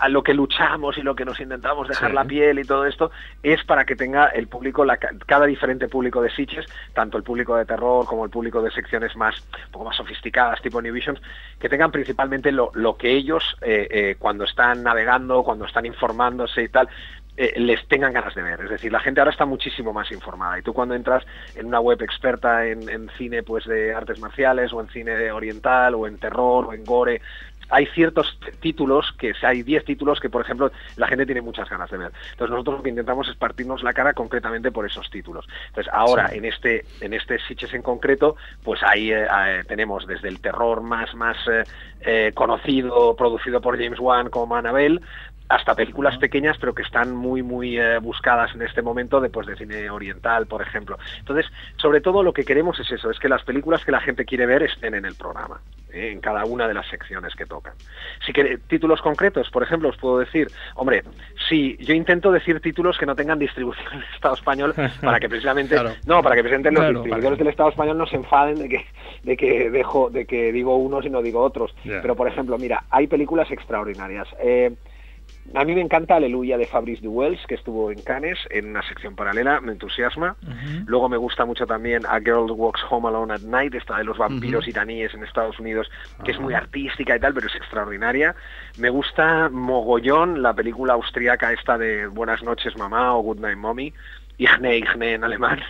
a 0.00 0.08
lo 0.08 0.20
que 0.24 0.34
luchamos 0.34 0.98
y 0.98 1.02
lo 1.02 1.14
que 1.14 1.24
nos 1.24 1.38
intentamos 1.38 1.86
dejar 1.86 2.10
Sí. 2.10 2.14
la 2.16 2.24
piel 2.24 2.58
y 2.58 2.64
todo 2.64 2.86
esto 2.86 3.12
es 3.40 3.62
para 3.64 3.84
que 3.84 3.94
tenga 3.94 4.26
el 4.26 4.48
público, 4.48 4.84
la 4.84 4.96
ca- 4.96 5.12
cada 5.26 5.46
diferente 5.46 5.86
público 5.86 6.20
de 6.20 6.30
Sitges, 6.30 6.66
tanto 6.92 7.16
el 7.18 7.22
público 7.22 7.54
de 7.56 7.64
terror 7.64 8.04
como 8.04 8.24
el 8.24 8.30
público 8.32 8.60
de 8.62 8.72
secciones 8.72 9.14
más, 9.14 9.36
un 9.66 9.70
poco 9.70 9.84
más 9.84 9.96
sofisticadas, 9.96 10.60
tipo 10.60 10.82
New 10.82 10.92
Visions, 10.92 11.20
que 11.60 11.68
tengan 11.68 11.92
principalmente 11.92 12.50
lo, 12.50 12.72
lo 12.74 12.96
que 12.96 13.12
ellos, 13.12 13.56
eh, 13.62 13.86
eh, 13.90 14.16
cuando 14.18 14.42
están 14.42 14.82
navegando, 14.82 15.44
cuando 15.44 15.66
están 15.66 15.86
informándose 15.86 16.62
y 16.64 16.68
tal, 16.68 16.88
eh, 17.36 17.52
les 17.56 17.86
tengan 17.88 18.12
ganas 18.12 18.34
de 18.34 18.42
ver. 18.42 18.60
Es 18.60 18.70
decir, 18.70 18.92
la 18.92 19.00
gente 19.00 19.20
ahora 19.20 19.32
está 19.32 19.44
muchísimo 19.44 19.92
más 19.92 20.10
informada. 20.12 20.58
Y 20.58 20.62
tú 20.62 20.72
cuando 20.72 20.94
entras 20.94 21.24
en 21.54 21.66
una 21.66 21.80
web 21.80 22.00
experta 22.02 22.66
en, 22.66 22.88
en 22.88 23.10
cine 23.18 23.42
pues 23.42 23.64
de 23.64 23.94
artes 23.94 24.18
marciales 24.20 24.72
o 24.72 24.80
en 24.80 24.88
cine 24.88 25.30
oriental 25.32 25.94
o 25.94 26.06
en 26.06 26.18
terror 26.18 26.66
o 26.66 26.72
en 26.72 26.84
gore, 26.84 27.20
hay 27.70 27.86
ciertos 27.86 28.38
títulos 28.60 29.12
que 29.18 29.34
si 29.34 29.46
hay 29.46 29.62
10 29.62 29.84
títulos 29.84 30.20
que 30.20 30.28
por 30.28 30.42
ejemplo 30.42 30.70
la 30.96 31.06
gente 31.06 31.26
tiene 31.26 31.40
muchas 31.40 31.68
ganas 31.68 31.90
de 31.90 31.98
ver 31.98 32.12
entonces 32.32 32.50
nosotros 32.50 32.78
lo 32.78 32.82
que 32.82 32.90
intentamos 32.90 33.28
es 33.28 33.36
partirnos 33.36 33.82
la 33.82 33.92
cara 33.92 34.12
concretamente 34.12 34.70
por 34.70 34.86
esos 34.86 35.08
títulos 35.10 35.46
entonces 35.68 35.92
ahora 35.92 36.30
en 36.32 36.44
este 36.44 36.84
en 37.00 37.14
este 37.14 37.38
Sitges 37.40 37.74
en 37.74 37.82
concreto 37.82 38.36
pues 38.62 38.80
ahí 38.82 39.10
eh, 39.10 39.26
eh, 39.26 39.62
tenemos 39.66 40.06
desde 40.06 40.28
el 40.28 40.40
terror 40.40 40.82
más 40.82 41.14
más 41.14 41.36
eh, 41.48 41.64
eh, 42.00 42.32
conocido 42.34 43.16
producido 43.16 43.60
por 43.60 43.78
James 43.82 43.98
Wan 43.98 44.30
como 44.30 44.56
Annabelle 44.56 45.00
hasta 45.48 45.74
películas 45.74 46.16
pequeñas 46.18 46.56
pero 46.58 46.74
que 46.74 46.82
están 46.82 47.14
muy 47.14 47.42
muy 47.42 47.78
eh, 47.78 47.98
buscadas 47.98 48.54
en 48.54 48.62
este 48.62 48.80
momento 48.82 49.20
después 49.20 49.46
de 49.46 49.56
cine 49.56 49.90
oriental 49.90 50.46
por 50.46 50.62
ejemplo 50.62 50.98
entonces 51.18 51.46
sobre 51.76 52.00
todo 52.00 52.22
lo 52.22 52.32
que 52.32 52.44
queremos 52.44 52.78
es 52.80 52.90
eso 52.90 53.10
es 53.10 53.18
que 53.18 53.28
las 53.28 53.42
películas 53.42 53.84
que 53.84 53.92
la 53.92 54.00
gente 54.00 54.24
quiere 54.24 54.46
ver 54.46 54.62
estén 54.62 54.94
en 54.94 55.04
el 55.04 55.14
programa 55.16 55.60
¿eh? 55.92 56.10
en 56.12 56.20
cada 56.20 56.46
una 56.46 56.66
de 56.66 56.72
las 56.72 56.86
secciones 56.88 57.34
que 57.34 57.44
tocan 57.44 57.74
si 58.24 58.32
que 58.32 58.56
títulos 58.68 59.02
concretos 59.02 59.50
por 59.50 59.62
ejemplo 59.62 59.90
os 59.90 59.96
puedo 59.98 60.18
decir 60.18 60.48
hombre 60.76 61.02
sí 61.48 61.76
yo 61.80 61.92
intento 61.94 62.32
decir 62.32 62.60
títulos 62.60 62.96
que 62.96 63.04
no 63.04 63.14
tengan 63.14 63.38
distribución 63.38 63.86
en 63.92 63.98
el 63.98 64.14
Estado 64.14 64.34
español 64.34 64.74
para 65.02 65.20
que 65.20 65.28
precisamente 65.28 65.74
Claro. 65.74 65.92
no 66.06 66.22
para 66.22 66.36
que 66.36 66.42
precisamente 66.42 66.70
los 66.70 66.80
Claro. 66.80 66.94
distribuidores 67.00 67.38
del 67.38 67.48
Estado 67.48 67.68
español 67.68 67.98
no 67.98 68.06
se 68.06 68.16
enfaden 68.16 68.56
de 68.56 68.68
que 68.70 68.86
de 69.24 69.36
que 69.36 69.70
dejo 69.70 70.08
de 70.08 70.24
que 70.24 70.52
digo 70.52 70.76
unos 70.78 71.04
y 71.04 71.10
no 71.10 71.20
digo 71.20 71.42
otros 71.42 71.74
pero 71.84 72.16
por 72.16 72.28
ejemplo 72.28 72.56
mira 72.56 72.84
hay 72.90 73.06
películas 73.08 73.50
extraordinarias 73.50 74.26
eh, 74.42 74.72
a 75.52 75.64
mí 75.64 75.74
me 75.74 75.82
encanta 75.82 76.16
Aleluya 76.16 76.56
de 76.56 76.66
Fabrice 76.66 77.02
Duwels, 77.02 77.40
que 77.46 77.54
estuvo 77.54 77.90
en 77.90 78.00
Cannes, 78.02 78.38
en 78.50 78.70
una 78.70 78.82
sección 78.88 79.14
paralela, 79.14 79.60
me 79.60 79.72
entusiasma. 79.72 80.36
Luego 80.86 81.08
me 81.08 81.16
gusta 81.16 81.44
mucho 81.44 81.66
también 81.66 82.06
A 82.06 82.18
Girl 82.18 82.50
Walks 82.50 82.82
Home 82.90 83.08
Alone 83.08 83.34
at 83.34 83.42
Night, 83.42 83.74
esta 83.74 83.98
de 83.98 84.04
los 84.04 84.16
vampiros 84.16 84.62
Ujú. 84.64 84.70
iraníes 84.70 85.12
en 85.14 85.22
Estados 85.22 85.58
Unidos, 85.60 85.90
que 86.24 86.32
es 86.32 86.40
muy 86.40 86.54
artística 86.54 87.14
y 87.14 87.20
tal, 87.20 87.34
pero 87.34 87.46
es 87.46 87.54
extraordinaria. 87.56 88.34
Me 88.78 88.88
gusta 88.88 89.48
mogollón 89.50 90.42
la 90.42 90.54
película 90.54 90.94
austriaca 90.94 91.52
esta 91.52 91.76
de 91.76 92.06
Buenas 92.06 92.42
noches 92.42 92.76
mamá 92.78 93.14
o 93.14 93.20
Good 93.20 93.40
Night 93.40 93.58
Mommy, 93.58 93.92
Igne 94.38 94.78
Igne 94.78 95.14
en 95.14 95.24
alemán. 95.24 95.60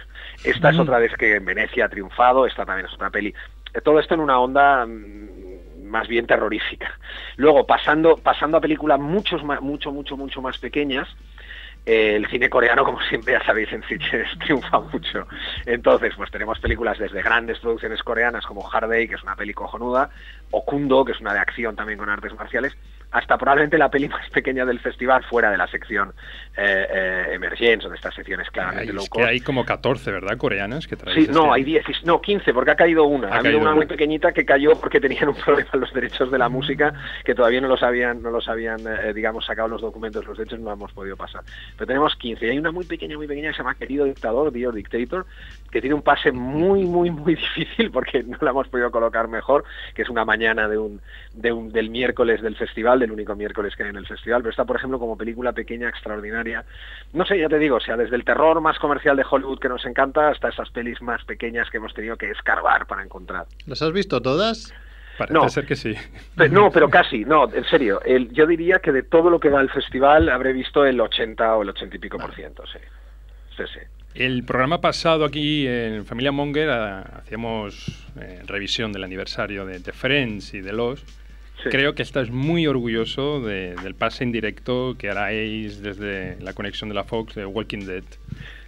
Esta 0.45 0.71
es 0.71 0.79
otra 0.79 0.99
vez 0.99 1.13
que 1.17 1.37
en 1.37 1.45
Venecia 1.45 1.87
ha 1.87 1.89
triunfado, 1.89 2.47
esta 2.47 2.65
también 2.65 2.87
es 2.87 2.95
otra 2.95 3.11
peli. 3.11 3.35
Todo 3.83 3.99
esto 3.99 4.15
en 4.15 4.21
una 4.21 4.39
onda 4.39 4.87
mm, 4.87 5.34
más 5.95 6.09
bien 6.09 6.27
terrorífica. 6.27 6.99
Luego, 7.37 7.67
pasando, 7.67 8.17
pasando 8.17 8.59
a 8.59 8.61
películas 8.61 8.99
muchos 8.99 9.45
más, 9.45 9.63
mucho, 9.63 9.93
mucho, 9.93 10.17
mucho 10.17 10.43
más 10.43 10.59
pequeñas, 10.59 11.09
eh, 11.87 12.17
el 12.17 12.27
cine 12.27 12.51
coreano, 12.51 12.85
como 12.85 13.01
siempre 13.03 13.35
ya 13.35 13.45
sabéis, 13.45 13.73
en 13.73 13.85
Sitges 13.85 14.27
triunfa 14.45 14.81
mucho. 14.81 15.29
Entonces, 15.65 16.15
pues 16.17 16.33
tenemos 16.33 16.59
películas 16.59 16.99
desde 16.99 17.23
grandes 17.23 17.61
producciones 17.61 18.03
coreanas 18.03 18.45
como 18.45 18.69
Hard 18.69 18.89
Day, 18.89 19.07
que 19.07 19.15
es 19.15 19.23
una 19.23 19.37
peli 19.37 19.55
cojonuda, 19.55 20.11
o 20.51 20.65
Kundo, 20.65 21.05
que 21.05 21.13
es 21.13 21.21
una 21.21 21.33
de 21.33 21.39
acción 21.39 21.77
también 21.77 22.01
con 22.01 22.09
artes 22.09 22.35
marciales, 22.35 22.77
hasta 23.15 23.39
probablemente 23.39 23.79
la 23.79 23.89
peli 23.91 24.09
más 24.11 24.29
pequeña 24.31 24.67
del 24.67 24.81
festival 24.81 25.25
fuera 25.25 25.51
de 25.51 25.57
la 25.57 25.69
sección 25.69 26.13
eh, 26.57 27.31
eh, 27.33 27.79
o 27.85 27.89
de 27.89 27.97
estas 27.97 28.15
secciones 28.15 28.51
claramente 28.51 28.93
low 28.93 29.05
que 29.13 29.25
hay 29.25 29.41
como 29.41 29.65
14, 29.65 30.11
¿verdad? 30.11 30.37
Coreanas 30.37 30.87
que 30.87 30.97
traéis. 30.97 31.27
Sí, 31.27 31.33
no, 31.33 31.55
este 31.55 31.55
hay 31.55 31.65
10, 31.65 32.05
no, 32.05 32.21
15, 32.21 32.53
porque 32.53 32.73
ha 32.73 32.77
caído 32.77 33.05
una. 33.05 33.29
Ha 33.29 33.31
Ha, 33.31 33.35
habido 33.37 33.43
caído 33.45 33.59
una 33.61 33.71
una. 33.71 33.77
muy 33.77 33.87
pequeñita 33.87 34.33
que 34.33 34.45
cayó 34.45 34.73
porque 34.81 35.01
tenían 35.01 35.29
un 35.29 35.35
problema 35.45 35.69
en 35.73 35.81
los 35.81 35.93
derechos 35.93 36.31
de 36.31 36.39
la 36.39 36.49
música, 36.49 36.93
que 37.25 37.35
todavía 37.35 37.61
no 37.61 37.69
los 37.69 37.83
habían, 37.83 38.21
no 38.23 38.31
los 38.31 38.49
habían 38.49 38.81
eh, 38.81 39.13
digamos, 39.15 39.47
sacado 39.47 39.69
los 39.69 39.81
documentos, 39.81 40.27
los 40.27 40.37
derechos 40.37 40.59
no 40.59 40.73
hemos 40.73 40.93
podido 40.93 41.17
pasar. 41.17 41.43
Pero 41.77 41.87
tenemos 41.87 42.17
15. 42.17 42.47
Y 42.47 42.51
hay 42.51 42.59
una 42.59 42.73
muy 42.73 42.85
pequeña, 42.85 43.17
muy 43.17 43.29
pequeña 43.29 43.51
que 43.51 43.55
se 43.55 43.59
llama 43.63 43.77
Querido 43.77 44.05
Dictador, 44.05 44.51
Dear 44.51 44.73
Dictator, 44.73 45.27
que 45.71 45.81
tiene 45.81 45.95
un 45.95 46.03
pase 46.03 46.33
muy, 46.33 46.85
muy, 46.85 47.11
muy 47.11 47.35
difícil 47.37 47.91
porque 47.93 48.25
no 48.25 48.39
la 48.41 48.51
hemos 48.51 48.69
podido 48.69 48.91
colocar 48.91 49.29
mejor, 49.29 49.65
que 49.95 50.03
es 50.03 50.09
una 50.09 50.25
mañana 50.25 50.69
de 50.69 50.79
un, 50.79 51.01
de 51.35 51.53
un, 51.53 51.73
del 51.73 51.91
miércoles 51.91 52.41
del 52.43 52.57
festival, 52.57 53.01
del 53.01 53.13
único 53.13 53.35
miércoles 53.35 53.75
que 53.77 53.83
hay 53.83 53.91
en 53.91 53.97
el 53.97 54.07
festival, 54.07 54.43
pero 54.43 54.51
está, 54.51 54.65
por 54.65 54.77
ejemplo, 54.77 54.99
como 54.99 55.17
película 55.17 55.53
pequeña, 55.53 55.89
extraordinaria. 55.89 56.65
No 57.13 57.25
sé, 57.25 57.39
ya 57.39 57.49
te 57.49 57.59
digo, 57.59 57.77
o 57.77 57.81
sea, 57.81 57.97
desde 57.97 58.17
el 58.17 58.25
terror 58.25 58.61
más 58.61 58.79
comercial 58.79 59.17
de 59.17 59.25
Hollywood 59.29 59.59
que 59.59 59.69
nos 59.69 59.85
encanta 59.85 60.29
hasta 60.29 60.49
esas 60.49 60.71
pelis 60.71 61.03
más 61.03 61.25
pequeñas 61.25 61.69
que 61.71 61.79
hemos 61.79 61.93
tenido 61.95 62.17
que 62.17 62.31
escarbar 62.31 62.87
para 62.87 63.03
encontrar. 63.03 63.47
¿Las 63.67 63.83
has 63.83 63.93
visto 63.93 64.23
todas? 64.23 64.73
Parece 65.19 65.35
no. 65.35 65.49
ser 65.49 65.67
que 65.67 65.77
sí. 65.77 65.95
No, 66.51 66.71
pero 66.71 66.91
casi, 66.91 67.25
no, 67.25 67.53
en 67.53 67.65
serio. 67.65 68.01
El, 68.05 68.33
yo 68.33 68.47
diría 68.47 68.81
que 68.81 68.91
de 68.91 69.03
todo 69.03 69.31
lo 69.31 69.39
que 69.39 69.49
va 69.49 69.61
al 69.61 69.71
festival 69.71 70.29
habré 70.29 70.53
visto 70.53 70.85
el 70.85 71.01
80 71.01 71.57
o 71.57 71.63
el 71.63 71.71
80 71.71 71.97
y 71.97 71.99
pico 71.99 72.19
por 72.19 72.35
ciento, 72.35 72.65
sí. 72.67 72.79
Sí, 73.57 73.63
sí. 73.73 73.81
El 74.15 74.45
programa 74.45 74.81
pasado 74.81 75.25
aquí 75.25 75.67
en 75.67 76.05
Familia 76.05 76.33
Monger 76.33 76.71
ah, 76.71 77.01
hacíamos 77.19 78.07
eh, 78.21 78.43
revisión 78.47 78.93
del 78.93 79.05
aniversario 79.05 79.67
de, 79.67 79.79
de 79.81 79.93
Friends 79.93 80.55
y 80.55 80.61
de 80.61 80.73
Los. 80.73 81.05
Sí. 81.65 81.71
Creo 81.71 81.95
que 81.95 82.03
estás 82.03 82.31
muy 82.31 82.67
orgulloso 82.67 83.41
de- 83.41 83.75
del 83.83 83.95
pase 83.95 84.23
en 84.25 84.33
directo 84.33 84.95
que 84.99 85.11
haráis 85.11 85.83
desde 85.83 86.37
la 86.41 86.53
conexión 86.53 86.89
de 86.89 86.95
la 86.95 87.05
Fox 87.05 87.35
de 87.35 87.45
Walking 87.47 87.87
Dead. 87.87 88.05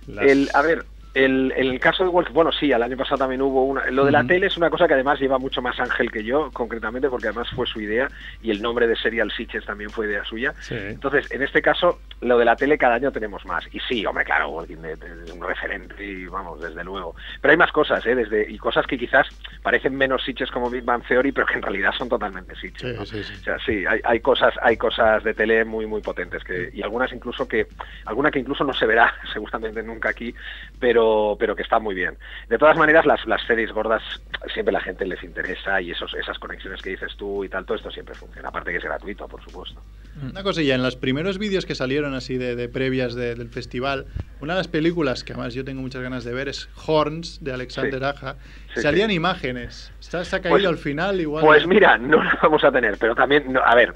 Las- 0.06 0.26
El, 0.26 0.48
a 0.54 0.62
ver, 0.62 0.84
el, 1.16 1.52
el 1.56 1.80
caso 1.80 2.04
de 2.04 2.10
Walk, 2.10 2.30
bueno, 2.32 2.52
sí, 2.52 2.70
el 2.70 2.82
año 2.82 2.96
pasado 2.96 3.18
también 3.18 3.40
hubo 3.40 3.64
una. 3.64 3.86
Lo 3.90 4.04
de 4.04 4.12
la 4.12 4.24
tele 4.24 4.48
es 4.48 4.56
una 4.56 4.70
cosa 4.70 4.86
que 4.86 4.94
además 4.94 5.18
lleva 5.18 5.38
mucho 5.38 5.62
más 5.62 5.78
Ángel 5.80 6.10
que 6.10 6.22
yo, 6.22 6.50
concretamente, 6.52 7.08
porque 7.08 7.28
además 7.28 7.48
fue 7.54 7.66
su 7.66 7.80
idea 7.80 8.08
y 8.42 8.50
el 8.50 8.60
nombre 8.60 8.86
de 8.86 8.96
Serial 8.96 9.30
Sitches 9.32 9.64
también 9.64 9.90
fue 9.90 10.06
idea 10.06 10.24
suya. 10.24 10.52
Sí. 10.60 10.74
Entonces, 10.76 11.30
en 11.32 11.42
este 11.42 11.62
caso, 11.62 12.00
lo 12.20 12.38
de 12.38 12.44
la 12.44 12.56
tele 12.56 12.78
cada 12.78 12.96
año 12.96 13.10
tenemos 13.12 13.44
más. 13.46 13.64
Y 13.72 13.80
sí, 13.80 14.04
hombre, 14.04 14.24
claro, 14.24 14.50
Walking 14.50 14.76
Dead 14.76 14.98
es 15.24 15.32
un 15.32 15.42
referente 15.42 16.04
y 16.04 16.26
vamos, 16.26 16.60
desde 16.60 16.84
luego. 16.84 17.14
Pero 17.40 17.52
hay 17.52 17.58
más 17.58 17.72
cosas, 17.72 18.04
¿eh? 18.06 18.14
Desde, 18.14 18.50
y 18.50 18.58
cosas 18.58 18.86
que 18.86 18.98
quizás 18.98 19.26
parecen 19.62 19.96
menos 19.96 20.22
Sitches 20.24 20.50
como 20.50 20.70
Big 20.70 20.84
Bang 20.84 21.02
Theory, 21.06 21.32
pero 21.32 21.46
que 21.46 21.54
en 21.54 21.62
realidad 21.62 21.92
son 21.96 22.08
totalmente 22.08 22.54
Sitches. 22.56 22.90
Sí, 22.90 22.96
¿no? 22.98 23.06
sí, 23.06 23.24
sí. 23.24 23.34
O 23.40 23.44
sea, 23.44 23.58
sí, 23.64 23.84
hay, 23.86 24.00
hay 24.04 24.20
cosas, 24.20 24.54
hay 24.60 24.76
cosas 24.76 25.24
de 25.24 25.34
tele 25.34 25.64
muy, 25.64 25.86
muy 25.86 26.02
potentes 26.02 26.44
que, 26.44 26.70
y 26.72 26.82
algunas 26.82 27.12
incluso 27.12 27.48
que, 27.48 27.66
alguna 28.04 28.30
que 28.30 28.38
incluso 28.38 28.64
no 28.64 28.72
se 28.72 28.86
verá 28.86 29.14
seguramente 29.32 29.82
nunca 29.82 30.10
aquí, 30.10 30.34
pero, 30.78 31.05
pero 31.38 31.54
que 31.56 31.62
está 31.62 31.78
muy 31.78 31.94
bien. 31.94 32.16
De 32.48 32.58
todas 32.58 32.76
maneras, 32.76 33.06
las, 33.06 33.24
las 33.26 33.42
series 33.46 33.72
gordas 33.72 34.02
siempre 34.52 34.72
la 34.72 34.80
gente 34.80 35.04
les 35.06 35.22
interesa 35.22 35.80
y 35.80 35.90
esos, 35.90 36.14
esas 36.14 36.38
conexiones 36.38 36.80
que 36.82 36.90
dices 36.90 37.14
tú 37.16 37.44
y 37.44 37.48
tal, 37.48 37.64
todo 37.64 37.76
esto 37.76 37.90
siempre 37.90 38.14
funciona. 38.14 38.48
Aparte 38.48 38.70
que 38.70 38.78
es 38.78 38.84
gratuito, 38.84 39.26
por 39.28 39.42
supuesto. 39.42 39.80
Una 40.22 40.42
cosilla, 40.42 40.74
en 40.74 40.82
los 40.82 40.96
primeros 40.96 41.38
vídeos 41.38 41.66
que 41.66 41.74
salieron 41.74 42.14
así 42.14 42.38
de, 42.38 42.56
de 42.56 42.68
previas 42.68 43.14
de- 43.14 43.34
del 43.34 43.48
festival, 43.50 44.06
una 44.40 44.54
de 44.54 44.60
las 44.60 44.68
películas 44.68 45.24
que 45.24 45.32
además 45.34 45.52
yo 45.54 45.64
tengo 45.64 45.82
muchas 45.82 46.02
ganas 46.02 46.24
de 46.24 46.32
ver 46.32 46.48
es 46.48 46.68
Horns 46.86 47.42
de 47.44 47.52
Alexander 47.52 48.00
Sí. 48.00 48.04
Aja. 48.04 48.36
Sí, 48.74 48.80
Salían 48.80 49.10
sí. 49.10 49.16
imágenes. 49.16 49.92
Está, 50.00 50.24
se 50.24 50.36
ha 50.36 50.40
caído 50.40 50.56
Pues- 50.56 50.66
al 50.66 50.78
final 50.78 51.20
igual. 51.20 51.44
Pues 51.44 51.66
mira, 51.66 51.98
no 51.98 52.22
la 52.22 52.38
vamos 52.42 52.64
a 52.64 52.70
tener, 52.72 52.96
pero 52.98 53.14
también, 53.14 53.52
no, 53.52 53.60
a 53.64 53.74
ver, 53.74 53.94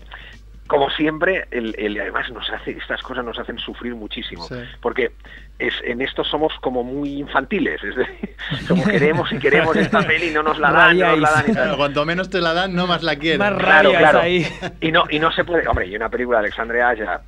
como 0.71 0.89
siempre, 0.91 1.47
el, 1.51 1.75
el- 1.77 2.01
además 2.01 2.31
nos 2.31 2.49
hace, 2.49 2.71
estas 2.71 3.03
cosas 3.03 3.25
nos 3.25 3.37
hacen 3.39 3.59
sufrir 3.59 3.95
muchísimo, 3.97 4.45
Sí. 4.47 4.55
porque 4.81 5.11
es, 5.59 5.75
en 5.85 6.01
esto 6.01 6.23
somos 6.25 6.53
como 6.61 6.85
muy 6.85 7.15
infantiles, 7.19 7.83
es 7.83 7.97
decir, 7.97 8.37
como 8.69 8.85
queremos 8.85 9.31
y 9.33 9.39
queremos 9.39 9.75
esta 9.77 10.01
peli 10.07 10.29
y 10.29 10.31
no 10.31 10.45
nos 10.45 10.59
la 10.61 10.71
dan, 10.71 10.97
no 10.99 11.09
nos 11.11 11.21
la 11.21 11.31
dan 11.33 11.45
y 11.51 11.53
tal. 11.55 11.77
Cuanto 11.77 12.07
menos 12.07 12.31
te 12.31 12.41
la 12.41 12.55
dan, 12.55 12.73
no 12.75 12.87
más 12.87 13.03
la 13.03 13.17
quieres. 13.17 13.41
Más 13.41 13.53
Claro, 13.59 13.91
claro. 13.91 14.21
ahí. 14.21 14.47
Y 14.81 14.93
no, 14.93 15.05
y 15.11 15.19
no 15.19 15.33
se 15.33 15.45
puede. 15.45 15.67
Hombre, 15.69 15.89
y 15.89 15.97
una 15.97 16.09
película 16.09 16.39
de 16.39 16.45
Alexandre 16.47 16.83
Aya, 16.83 17.21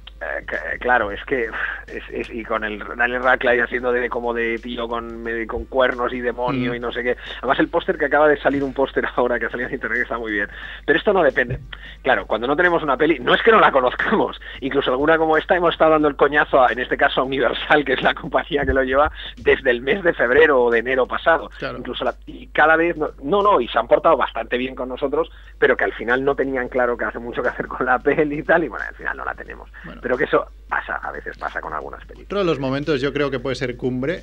claro, 0.80 1.10
es 1.10 1.24
que. 1.24 1.48
Es, 1.86 2.02
es- 2.10 2.30
y 2.30 2.44
con 2.44 2.64
el 2.64 2.78
Daniel 2.96 3.22
Radcliffe 3.22 3.62
haciendo 3.62 3.92
de 3.92 4.08
como 4.08 4.32
de 4.32 4.58
tío 4.58 4.88
con, 4.88 5.24
con 5.46 5.64
cuernos 5.66 6.12
y 6.12 6.20
demonio 6.20 6.72
Mm. 6.72 6.74
y 6.76 6.80
no 6.80 6.92
sé 6.92 7.02
qué. 7.02 7.16
Además, 7.38 7.58
el 7.58 7.68
póster 7.68 7.98
que 7.98 8.06
acaba 8.06 8.28
de 8.28 8.36
salir, 8.38 8.62
un 8.64 8.72
póster 8.74 9.04
ahora 9.16 9.38
que 9.38 9.46
ha 9.46 9.50
salido 9.50 9.68
en 9.68 9.74
internet, 9.74 10.00
está 10.02 10.18
muy 10.18 10.32
bien. 10.32 10.48
Pero 10.86 10.98
esto 10.98 11.12
no 11.12 11.22
depende. 11.22 11.58
Claro, 12.02 12.26
cuando 12.26 12.46
no 12.46 12.56
tenemos 12.56 12.82
una 12.82 12.96
peli, 12.96 13.18
no 13.18 13.34
es 13.34 13.42
que 13.42 13.50
no 13.52 13.60
la 13.60 13.70
conozcamos. 13.72 14.40
Incluso 14.60 14.90
alguna 14.90 15.18
como 15.18 15.36
esta, 15.36 15.56
hemos 15.56 15.72
estado 15.74 15.92
dando 15.92 16.08
el 16.08 16.16
coñazo, 16.16 16.62
a, 16.62 16.72
en 16.72 16.78
este 16.78 16.96
caso 16.96 17.20
a 17.20 17.24
Universal, 17.24 17.84
que 17.84 17.94
es 17.94 18.02
la 18.02 18.14
compañía 18.22 18.64
que 18.64 18.72
lo 18.72 18.82
lleva, 18.82 19.10
desde 19.36 19.70
el 19.70 19.80
mes 19.82 20.02
de 20.02 20.12
febrero 20.14 20.62
o 20.64 20.70
de 20.70 20.78
enero 20.80 21.06
pasado. 21.06 21.50
Claro. 21.58 21.78
Incluso 21.78 22.04
la- 22.04 22.14
y 22.26 22.46
cada 22.48 22.76
vez, 22.76 22.96
no, 22.96 23.10
no, 23.22 23.42
no, 23.42 23.60
y 23.60 23.68
se 23.68 23.78
han 23.78 23.88
portado 23.88 24.16
bastante 24.16 24.56
bien 24.58 24.74
con 24.74 24.88
nosotros, 24.88 25.30
pero 25.58 25.76
que 25.76 25.84
al 25.84 25.92
final 25.92 26.24
no 26.24 26.34
tenían 26.34 26.68
claro 26.68 26.96
que 26.96 27.04
hace 27.04 27.18
mucho 27.18 27.42
que 27.42 27.48
hacer 27.48 27.66
con 27.66 27.86
la 27.86 27.98
peli 28.00 28.38
y 28.38 28.42
tal, 28.42 28.64
y 28.64 28.68
bueno, 28.68 28.84
al 28.88 28.94
final 28.94 29.16
no 29.16 29.24
la 29.24 29.34
tenemos. 29.34 29.70
Bueno. 29.84 30.00
Pero 30.02 30.11
que 30.16 30.24
eso 30.24 30.46
pasa, 30.68 30.96
a 30.96 31.12
veces 31.12 31.36
pasa 31.38 31.60
con 31.60 31.72
algunas 31.72 32.00
películas. 32.00 32.26
Otro 32.26 32.38
de 32.40 32.44
los 32.44 32.58
momentos 32.58 33.00
yo 33.00 33.12
creo 33.12 33.30
que 33.30 33.38
puede 33.40 33.56
ser 33.56 33.76
cumbre 33.76 34.22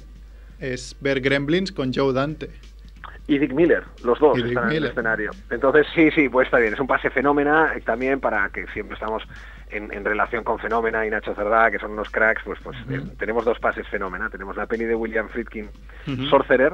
es 0.60 0.96
ver 1.00 1.22
Gremlins 1.22 1.72
con 1.72 1.94
Joe 1.94 2.14
Dante. 2.14 2.50
Y 3.28 3.38
Dick 3.38 3.54
Miller, 3.54 3.84
los 4.04 4.18
dos 4.20 4.38
Y 4.40 4.42
Dick 4.42 4.48
están 4.50 4.64
en 4.64 4.70
Miller. 4.70 4.84
el 4.86 4.90
escenario. 4.90 5.32
Entonces, 5.52 5.86
sí, 5.94 6.10
sí, 6.12 6.30
pues 6.30 6.48
está 6.48 6.58
bien. 6.58 6.74
Es 6.74 6.80
un 6.80 6.88
pase 6.88 7.12
fenómena 7.12 7.74
eh, 7.76 7.82
también 7.82 8.20
para 8.20 8.50
que 8.50 8.66
siempre 8.74 8.96
estamos 8.96 9.22
en, 9.70 9.94
en 9.94 10.04
relación 10.04 10.44
con 10.44 10.58
Fenómena 10.58 11.06
y 11.06 11.12
Nacho 11.12 11.36
Cerdá, 11.36 11.70
que 11.70 11.78
son 11.78 11.92
unos 11.92 12.10
cracks, 12.10 12.42
pues, 12.44 12.60
pues 12.64 12.76
eh, 12.90 13.02
tenemos 13.20 13.46
dos 13.46 13.60
pases 13.60 13.88
fenómena. 13.88 14.32
Tenemos 14.32 14.58
la 14.58 14.66
peli 14.66 14.86
de 14.86 14.96
William 14.96 15.30
Friedkin. 15.30 15.70
Sorcerer, 16.32 16.74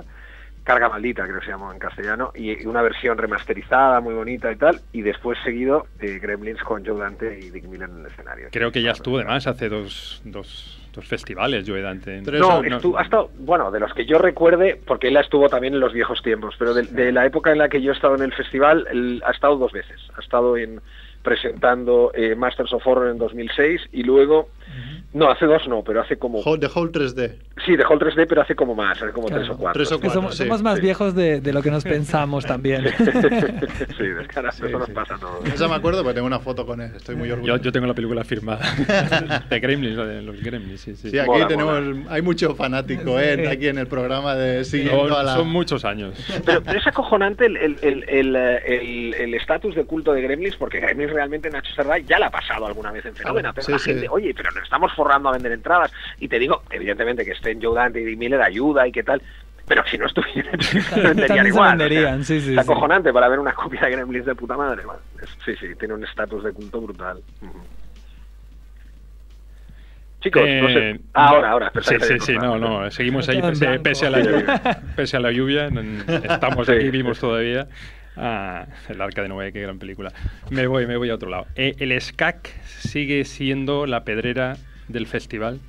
Carga 0.66 0.90
Maldita, 0.90 1.24
creo 1.26 1.40
que 1.40 1.46
se 1.46 1.52
llama 1.52 1.72
en 1.72 1.78
castellano, 1.80 2.32
y 2.36 2.66
una 2.66 2.82
versión 2.82 3.18
remasterizada, 3.18 4.02
muy 4.02 4.16
bonita 4.16 4.52
y 4.52 4.56
tal, 4.56 4.82
y 4.92 5.02
después 5.04 5.38
seguido 5.44 5.86
eh, 6.00 6.20
Gremlins 6.20 6.62
con 6.64 6.84
Joe 6.84 7.00
Dante 7.00 7.38
y 7.40 7.52
Dick 7.52 7.66
Miller 7.68 7.88
en 7.90 8.00
el 8.00 8.06
escenario. 8.08 8.48
Creo 8.52 8.72
que 8.72 8.82
ya 8.82 8.92
estuvo 8.92 9.18
además 9.18 9.46
hace 9.46 9.70
dos, 9.70 10.22
dos, 10.26 10.90
dos 10.92 11.06
festivales, 11.06 11.66
Joe 11.70 11.82
Dante. 11.82 12.20
Tres 12.24 12.42
No, 12.42 12.58
o- 12.58 12.64
estu- 12.64 12.96
ha 12.98 13.04
estado, 13.04 13.30
bueno, 13.38 13.70
de 13.70 13.80
los 13.80 13.94
que 13.94 14.08
yo 14.08 14.18
recuerde, 14.18 14.82
porque 14.88 15.10
él 15.10 15.18
estuvo 15.18 15.48
también 15.50 15.76
en 15.76 15.80
los 15.80 15.94
viejos 15.94 16.20
tiempos, 16.24 16.56
pero 16.58 16.74
de, 16.74 16.82
de 16.82 17.12
la 17.12 17.28
época 17.28 17.52
en 17.52 17.60
la 17.60 17.70
que 17.70 17.80
yo 17.82 17.92
he 17.92 17.96
estado 17.96 18.16
en 18.16 18.24
el 18.24 18.34
festival, 18.34 18.88
él 18.90 19.22
ha 19.24 19.32
estado 19.32 19.58
dos 19.58 19.72
veces. 19.72 20.02
Ha 20.18 20.22
estado 20.22 20.58
en 20.58 20.82
presentando 21.22 22.12
eh, 22.14 22.36
Masters 22.36 22.72
of 22.74 22.86
Horror 22.86 23.10
en 23.10 23.18
2006 23.18 23.82
y 23.92 24.04
luego, 24.04 24.50
no, 25.16 25.30
hace 25.32 25.46
dos 25.46 25.68
no, 25.68 25.82
pero 25.84 26.02
hace 26.02 26.18
como... 26.18 26.42
The 26.44 26.68
Whole 26.68 26.92
3D. 26.92 27.36
Sí, 27.66 27.76
dejó 27.78 27.94
el 27.94 28.00
3D, 28.02 28.26
pero 28.28 28.42
hace 28.42 28.54
como 28.56 28.76
más, 28.76 29.02
hace 29.02 29.12
como 29.14 29.28
Claro. 29.28 29.42
tres 29.44 29.56
o 29.56 29.58
cuatro. 29.58 29.74
Tres 29.80 29.92
o 29.94 30.00
cuatro. 30.00 30.12
somos, 30.14 30.36
sí, 30.36 30.44
somos 30.44 30.62
más 30.62 30.76
sí. 30.76 30.82
viejos 30.82 31.16
de, 31.16 31.40
de 31.42 31.54
lo 31.54 31.64
que 31.64 31.72
nos 31.72 31.84
pensamos 31.84 32.46
también. 32.48 32.84
sí, 33.98 34.04
descarado, 34.18 34.52
Sí, 34.56 34.64
eso 34.68 34.78
nos 34.78 34.90
pasa 34.90 35.16
a 35.16 35.18
todos. 35.18 35.46
Eso 35.48 35.70
me 35.70 35.76
acuerdo 35.76 36.04
porque 36.04 36.16
tengo 36.16 36.28
una 36.28 36.40
foto 36.40 36.66
con 36.66 36.82
él. 36.82 36.92
Estoy 36.96 37.16
muy 37.16 37.28
Yo, 37.30 37.36
orgulloso. 37.36 37.64
yo 37.64 37.72
tengo 37.72 37.88
la 37.88 37.94
película 37.94 38.24
firmada. 38.24 38.60
de 39.50 39.60
Gremlins, 39.60 39.98
de 39.98 40.22
los 40.22 40.40
Gremlins, 40.42 40.82
sí, 40.82 40.96
sí. 40.96 41.10
Sí, 41.12 41.18
aquí 41.20 41.30
Mola, 41.30 41.48
tenemos, 41.48 41.82
mola. 41.82 42.06
hay 42.10 42.22
mucho 42.22 42.54
fanático 42.56 43.20
¿eh? 43.20 43.48
aquí 43.48 43.68
en 43.68 43.78
el 43.78 43.88
programa 43.88 44.36
de 44.36 44.64
siguiendo 44.66 45.08
Son, 45.10 45.20
a 45.20 45.24
la... 45.24 45.36
son 45.36 45.48
muchos 45.50 45.86
años. 45.86 46.14
Pero, 46.46 46.62
pero 46.62 46.78
es 46.80 46.86
acojonante 46.88 47.46
el 47.46 47.56
el- 47.58 47.78
el- 47.82 48.04
el, 48.10 48.36
el- 48.36 49.14
el 49.14 49.34
estatus 49.34 49.76
de 49.76 49.86
culto 49.86 50.12
de 50.14 50.22
Gremlins, 50.22 50.56
porque 50.58 50.80
Gremlins 50.82 51.12
realmente 51.14 51.50
Nacho 51.50 51.74
Serra 51.74 51.98
ya 52.00 52.20
la 52.20 52.28
ha 52.28 52.32
pasado 52.32 52.68
alguna 52.68 52.92
vez 52.92 53.06
en 53.06 53.16
Fenómena, 53.16 53.54
pero 53.54 53.66
sí, 53.66 53.72
la 53.72 53.80
sí. 53.80 53.92
gente, 53.92 54.10
oye, 54.10 54.34
pero 54.36 54.52
nos 54.52 54.64
estamos 54.64 54.92
forrando 55.06 55.30
a 55.30 55.34
vender 55.34 55.52
entradas. 55.52 55.92
Y 56.20 56.28
te 56.28 56.40
digo, 56.40 56.64
evidentemente 56.72 57.24
que 57.24 57.32
estén 57.32 57.62
Joe 57.62 57.76
Dante 57.76 58.02
y 58.02 58.06
Dick 58.06 58.18
Miller 58.18 58.42
ayuda 58.42 58.88
y 58.88 58.92
qué 58.92 59.04
tal, 59.04 59.22
pero 59.68 59.84
si 59.88 59.98
no 60.00 60.08
estuvieran, 60.08 60.58
venderían 60.96 61.46
igual. 61.48 61.78
venderían, 61.78 62.22
o 62.22 62.24
sí, 62.24 62.40
sea, 62.40 62.42
sí, 62.42 62.56
Es 62.58 62.66
sí. 62.66 62.72
acojonante 62.72 63.14
para 63.14 63.28
ver 63.30 63.38
una 63.40 63.54
copia 63.54 63.82
de 63.82 63.92
Gremlins 63.92 64.26
de 64.26 64.34
puta 64.36 64.58
madre. 64.58 64.84
man. 64.86 64.98
Es- 65.22 65.38
sí, 65.46 65.54
sí, 65.60 65.76
tiene 65.78 65.94
un 65.94 66.04
estatus 66.04 66.44
de 66.44 66.52
culto 66.54 66.82
brutal. 66.82 67.22
Chicos, 70.22 70.42
no 70.42 70.68
sé. 70.70 70.90
Eh, 70.90 71.00
Ah, 71.14 71.28
ahora, 71.30 71.52
ahora. 71.52 71.72
Sí, 71.84 71.96
sí, 72.02 72.20
sí, 72.20 72.34
no, 72.34 72.58
no, 72.58 72.90
seguimos 72.90 73.30
ahí 73.30 73.40
pese, 73.42 73.80
pese 73.84 74.08
a 74.08 74.10
la 74.10 74.20
lluvia. 74.22 74.62
Pese 74.96 75.18
a 75.18 75.20
la 75.20 75.32
lluvia, 75.32 75.68
estamos 76.24 76.66
Sí. 76.66 76.72
aquí 76.74 76.90
vivos 76.90 77.20
todavía. 77.20 77.68
Ah, 78.18 78.66
el 78.90 79.02
Arca 79.02 79.22
de 79.22 79.28
Noé, 79.28 79.52
qué 79.52 79.62
gran 79.62 79.78
película. 79.78 80.12
Me 80.50 80.66
voy, 80.68 80.88
me 80.88 80.96
voy 80.98 81.10
a 81.12 81.16
otro 81.16 81.30
lado. 81.30 81.46
Eh, 81.56 81.76
¿El 81.80 81.92
SCAC 82.02 82.48
sigue 82.64 83.24
siendo 83.26 83.86
la 83.86 84.04
pedrera 84.04 84.56
del 84.88 85.08
festival? 85.08 85.60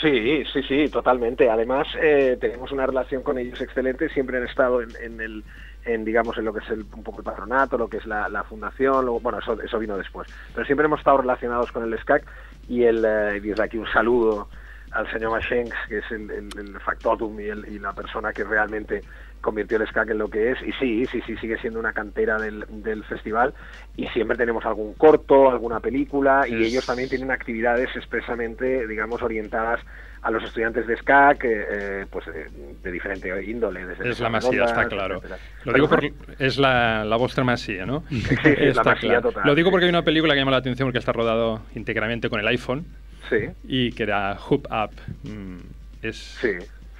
Sí, 0.00 0.44
sí, 0.52 0.62
sí, 0.62 0.88
totalmente. 0.88 1.50
Además, 1.50 1.88
eh, 2.00 2.36
tenemos 2.40 2.70
una 2.70 2.86
relación 2.86 3.22
con 3.22 3.36
ellos 3.36 3.60
excelente. 3.60 4.08
Siempre 4.10 4.38
han 4.38 4.44
estado 4.44 4.80
en, 4.80 4.90
en 5.02 5.20
el, 5.20 5.44
en 5.84 6.04
digamos 6.04 6.38
en 6.38 6.44
lo 6.44 6.52
que 6.52 6.60
es 6.60 6.70
el, 6.70 6.84
un 6.94 7.02
poco 7.02 7.18
el 7.18 7.24
patronato, 7.24 7.76
lo 7.76 7.88
que 7.88 7.96
es 7.96 8.06
la, 8.06 8.28
fundación, 8.44 9.04
luego, 9.04 9.18
bueno, 9.20 9.40
eso, 9.40 9.60
eso 9.60 9.78
vino 9.78 9.96
después. 9.98 10.28
Pero 10.54 10.64
siempre 10.66 10.86
hemos 10.86 11.00
estado 11.00 11.18
relacionados 11.18 11.72
con 11.72 11.82
el 11.82 11.98
SCAC 11.98 12.24
y 12.68 12.84
el, 12.84 13.04
eh, 13.04 13.40
desde 13.40 13.62
aquí 13.62 13.76
un 13.76 13.90
saludo 13.92 14.48
al 14.92 15.10
señor 15.10 15.32
Machenks, 15.32 15.76
que 15.88 15.98
es 15.98 16.10
el, 16.12 16.30
el, 16.30 16.48
el 16.58 16.80
factotum 16.80 17.38
y, 17.40 17.44
el- 17.46 17.66
y 17.68 17.78
la 17.80 17.92
persona 17.92 18.32
que 18.32 18.44
realmente 18.44 19.02
convirtió 19.40 19.76
el 19.80 19.86
SCAC 19.88 20.10
en 20.10 20.18
lo 20.18 20.28
que 20.28 20.52
es. 20.52 20.58
Y 20.62 20.72
sí, 20.72 21.06
sí, 21.06 21.20
sí, 21.26 21.36
sigue 21.36 21.58
siendo 21.58 21.78
una 21.80 21.92
cantera 21.92 22.38
del, 22.38 22.64
del 22.68 23.04
festival 23.04 23.54
y 23.96 24.06
siempre 24.08 24.36
tenemos 24.36 24.64
algún 24.66 24.94
corto, 24.94 25.50
alguna 25.50 25.80
película 25.80 26.46
y 26.48 26.54
ellos 26.64 26.86
también 26.86 27.08
tienen 27.08 27.30
actividades 27.30 27.88
expresamente, 27.96 28.86
digamos, 28.86 29.22
orientadas 29.22 29.80
a 30.20 30.30
los 30.32 30.42
estudiantes 30.42 30.86
de 30.88 30.96
SCAC, 30.96 31.44
eh, 31.44 32.06
pues 32.10 32.26
eh, 32.28 32.48
de 32.82 32.90
diferente 32.92 33.28
índole. 33.44 33.86
Desde 33.86 34.08
Es 34.10 34.18
la 34.20 34.28
masía, 34.28 34.64
está 34.64 34.86
claro. 34.86 35.16
etcétera. 35.18 35.38
Lo 35.64 35.72
digo 35.72 35.88
porque 35.88 36.12
es 36.40 36.58
la, 36.58 37.04
la 37.04 37.16
vuestra 37.16 37.44
masía, 37.44 37.86
¿no? 37.86 38.02
sí, 38.10 38.18
es 38.18 38.44
la 38.44 38.50
Está 38.70 38.82
masía 38.82 39.08
claro. 39.10 39.22
total, 39.28 39.42
Lo 39.46 39.54
digo 39.54 39.70
porque 39.70 39.84
hay 39.84 39.90
una 39.90 40.02
película 40.02 40.34
que 40.34 40.40
llama 40.40 40.50
la 40.50 40.56
atención 40.56 40.88
porque 40.88 40.98
está 40.98 41.12
rodado 41.12 41.60
íntegramente 41.76 42.28
con 42.28 42.40
el 42.40 42.48
iPhone 42.48 42.84
Sí. 43.28 43.36
y 43.64 43.92
que 43.92 44.02
era 44.04 44.34
Hoop 44.48 44.66
Up. 44.70 44.90
Mm, 45.22 45.58
es 46.02 46.16
Sí, 46.40 46.52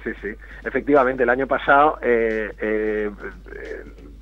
sí, 0.03 0.11
sí. 0.21 0.29
Efectivamente, 0.63 1.23
el 1.23 1.29
año 1.29 1.47
pasado 1.47 1.99
eh, 2.01 2.51
eh, 2.59 3.11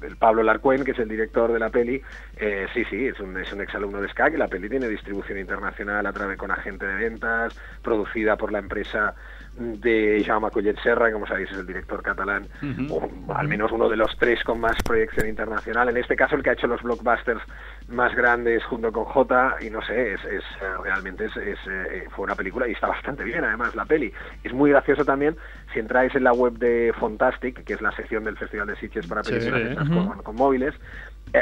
el 0.02 0.16
Pablo 0.18 0.44
Larcuen, 0.44 0.84
que 0.84 0.92
es 0.92 1.00
el 1.00 1.10
director 1.10 1.52
de 1.52 1.60
la 1.60 1.70
peli, 1.70 2.02
eh, 2.38 2.68
sí, 2.74 2.84
sí, 2.86 3.08
es 3.08 3.20
un, 3.20 3.38
es 3.38 3.52
un 3.52 3.62
exalumno 3.62 4.02
de 4.02 4.10
SCAC 4.10 4.38
la 4.38 4.48
peli 4.48 4.70
tiene 4.70 4.88
distribución 4.88 5.40
internacional 5.40 6.06
a 6.06 6.14
través 6.14 6.38
con 6.38 6.52
agente 6.52 6.86
de 6.86 6.96
ventas, 6.96 7.58
producida 7.82 8.36
por 8.36 8.52
la 8.52 8.60
empresa 8.60 9.16
de 9.58 10.24
Jaume 10.26 10.52
Collet 10.52 10.78
Serra, 10.82 11.12
como 11.12 11.26
sabéis 11.28 11.52
es 11.52 11.58
el 11.58 11.66
director 11.66 12.02
catalán, 12.04 12.48
o 12.90 13.10
al 13.34 13.48
menos 13.48 13.72
uno 13.72 13.90
de 13.90 13.98
los 13.98 14.16
tres 14.18 14.44
con 14.44 14.60
más 14.60 14.76
proyección 14.84 15.28
internacional. 15.28 15.90
En 15.90 15.98
este 15.98 16.16
caso, 16.16 16.36
el 16.36 16.44
que 16.44 16.52
ha 16.52 16.54
hecho 16.54 16.68
los 16.68 16.82
blockbusters 16.84 17.42
más 17.90 18.14
grandes 18.16 18.64
junto 18.66 18.92
con 18.92 19.06
J, 19.06 19.56
y 19.62 19.70
no 19.70 19.82
sé, 19.82 20.14
es, 20.14 20.26
es, 20.26 20.44
realmente 20.84 21.26
es, 21.26 21.38
es, 21.38 21.60
eh, 21.70 22.06
fue 22.16 22.26
una 22.26 22.36
película 22.36 22.68
y 22.68 22.74
está 22.74 22.88
bastante 22.88 23.24
bien, 23.24 23.44
además, 23.44 23.76
la 23.76 23.86
peli. 23.86 24.12
Es 24.44 24.54
muy 24.54 24.72
gracioso 24.72 25.06
también, 25.06 25.36
si 25.74 25.80
entráis 25.80 26.14
en 26.16 26.24
la 26.24 26.34
web 26.34 26.54
de 26.54 26.94
Fontastic, 27.00 27.64
que 27.64 27.74
es 27.74 27.82
la 27.82 27.92
sección 27.92 28.24
del 28.24 28.38
Festival 28.38 28.68
de 28.68 28.76
Sitges 28.76 29.08
para 29.08 29.24
películas 29.24 29.62
sí. 29.62 29.90
con, 29.90 30.22
con 30.22 30.36
móviles, 30.36 30.76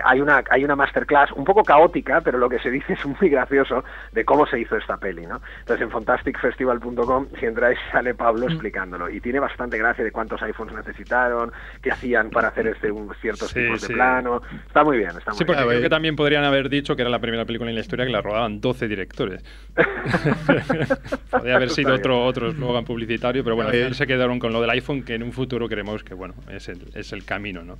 hay 0.03 0.21
una 0.21 0.43
hay 0.49 0.63
una 0.63 0.75
masterclass 0.75 1.31
un 1.33 1.43
poco 1.45 1.63
caótica, 1.63 2.21
pero 2.21 2.37
lo 2.37 2.49
que 2.49 2.59
se 2.59 2.69
dice 2.71 2.93
es 2.99 3.05
muy 3.05 3.29
gracioso 3.29 3.83
de 4.11 4.25
cómo 4.25 4.45
se 4.47 4.59
hizo 4.59 4.75
esta 4.77 4.97
peli, 4.97 5.25
¿no? 5.25 5.41
Entonces 5.59 5.83
en 5.85 5.91
fantasticfestival.com 5.91 7.27
si 7.39 7.45
entráis 7.45 7.77
sale 7.91 8.13
Pablo 8.13 8.47
explicándolo 8.47 9.09
y 9.09 9.19
tiene 9.21 9.39
bastante 9.39 9.77
gracia 9.77 10.03
de 10.03 10.11
cuántos 10.11 10.41
iPhones 10.41 10.75
necesitaron, 10.75 11.51
qué 11.81 11.91
hacían 11.91 12.29
para 12.29 12.49
hacer 12.49 12.67
este 12.67 12.91
un 12.91 13.13
ciertos 13.21 13.49
Sí, 13.49 13.59
tipos 13.61 13.81
sí. 13.81 13.87
de 13.89 13.93
plano. 13.95 14.41
Está 14.67 14.83
muy 14.83 14.97
bien, 14.97 15.11
está 15.11 15.31
muy 15.31 15.37
Sí, 15.37 15.45
porque 15.45 15.61
Ah, 15.61 15.65
creo 15.67 15.81
que 15.81 15.89
también 15.89 16.15
podrían 16.15 16.43
haber 16.43 16.69
dicho 16.69 16.95
que 16.95 17.01
era 17.01 17.09
la 17.11 17.19
primera 17.19 17.45
película 17.45 17.69
en 17.69 17.75
la 17.75 17.81
historia 17.81 18.05
que 18.05 18.11
la 18.11 18.21
rodaban 18.21 18.59
12 18.61 18.87
directores. 18.87 19.43
Podría 21.31 21.55
haber 21.55 21.69
sido 21.69 21.89
bien. 21.89 21.99
otro 21.99 22.23
otro 22.25 22.49
eslogan 22.49 22.85
publicitario, 22.85 23.43
pero 23.43 23.55
bueno, 23.55 23.69
al 23.69 23.75
final 23.75 23.95
se 23.95 24.07
quedaron 24.07 24.39
con 24.39 24.53
lo 24.53 24.61
del 24.61 24.69
iPhone, 24.71 25.03
que 25.03 25.15
en 25.15 25.23
un 25.23 25.31
futuro 25.31 25.67
creemos 25.67 26.03
que 26.03 26.13
bueno 26.13 26.33
es 26.49 26.67
el, 26.69 26.81
es 26.93 27.11
el 27.13 27.25
camino, 27.25 27.63
¿no? 27.63 27.77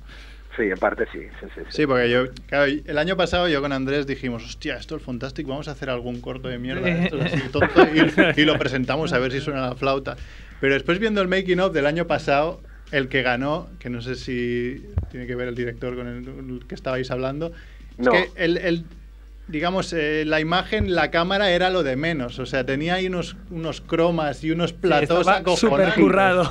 Sí, 0.56 0.62
en 0.62 0.78
parte 0.78 1.04
sí, 1.12 1.18
sí, 1.40 1.46
sí. 1.54 1.60
sí. 1.60 1.66
Sí, 1.68 1.86
porque 1.86 2.08
yo, 2.10 2.24
claro, 2.46 2.64
el 2.84 2.98
año 2.98 3.16
pasado 3.16 3.46
yo 3.48 3.60
con 3.60 3.72
Andrés 3.72 4.06
dijimos, 4.06 4.44
hostia, 4.44 4.76
esto 4.76 4.96
es 4.96 5.02
fantástico, 5.02 5.50
vamos 5.50 5.68
a 5.68 5.72
hacer 5.72 5.90
algún 5.90 6.20
corto 6.20 6.48
de 6.48 6.58
mierda, 6.58 6.88
esto 6.88 7.18
es 7.18 7.32
así 7.34 7.40
tonto, 7.52 7.80
y, 7.94 8.40
y 8.40 8.44
lo 8.44 8.58
presentamos 8.58 9.12
a 9.12 9.18
ver 9.18 9.32
si 9.32 9.40
suena 9.40 9.60
la 9.60 9.74
flauta. 9.76 10.16
Pero 10.60 10.74
después 10.74 10.98
viendo 10.98 11.20
el 11.20 11.28
making 11.28 11.60
of 11.60 11.72
del 11.74 11.84
año 11.86 12.06
pasado, 12.06 12.62
el 12.90 13.08
que 13.08 13.22
ganó, 13.22 13.68
que 13.78 13.90
no 13.90 14.00
sé 14.00 14.14
si 14.14 14.82
tiene 15.10 15.26
que 15.26 15.34
ver 15.34 15.48
el 15.48 15.54
director 15.54 15.94
con 15.94 16.06
el, 16.06 16.26
el 16.28 16.66
que 16.66 16.74
estabais 16.74 17.10
hablando, 17.10 17.52
No. 17.98 18.12
es 18.12 18.30
que 18.32 18.44
el, 18.44 18.56
el- 18.58 18.84
digamos, 19.48 19.92
eh, 19.92 20.24
la 20.26 20.40
imagen, 20.40 20.94
la 20.94 21.10
cámara 21.10 21.50
era 21.50 21.70
lo 21.70 21.84
de 21.84 21.94
menos, 21.94 22.38
o 22.38 22.46
sea, 22.46 22.66
tenía 22.66 22.94
ahí 22.94 23.06
unos, 23.06 23.36
unos 23.50 23.80
cromas 23.80 24.42
y 24.42 24.50
unos 24.50 24.72
platos 24.72 25.20
Estaba 25.20 25.56
súper 25.56 25.94
currado. 25.94 26.50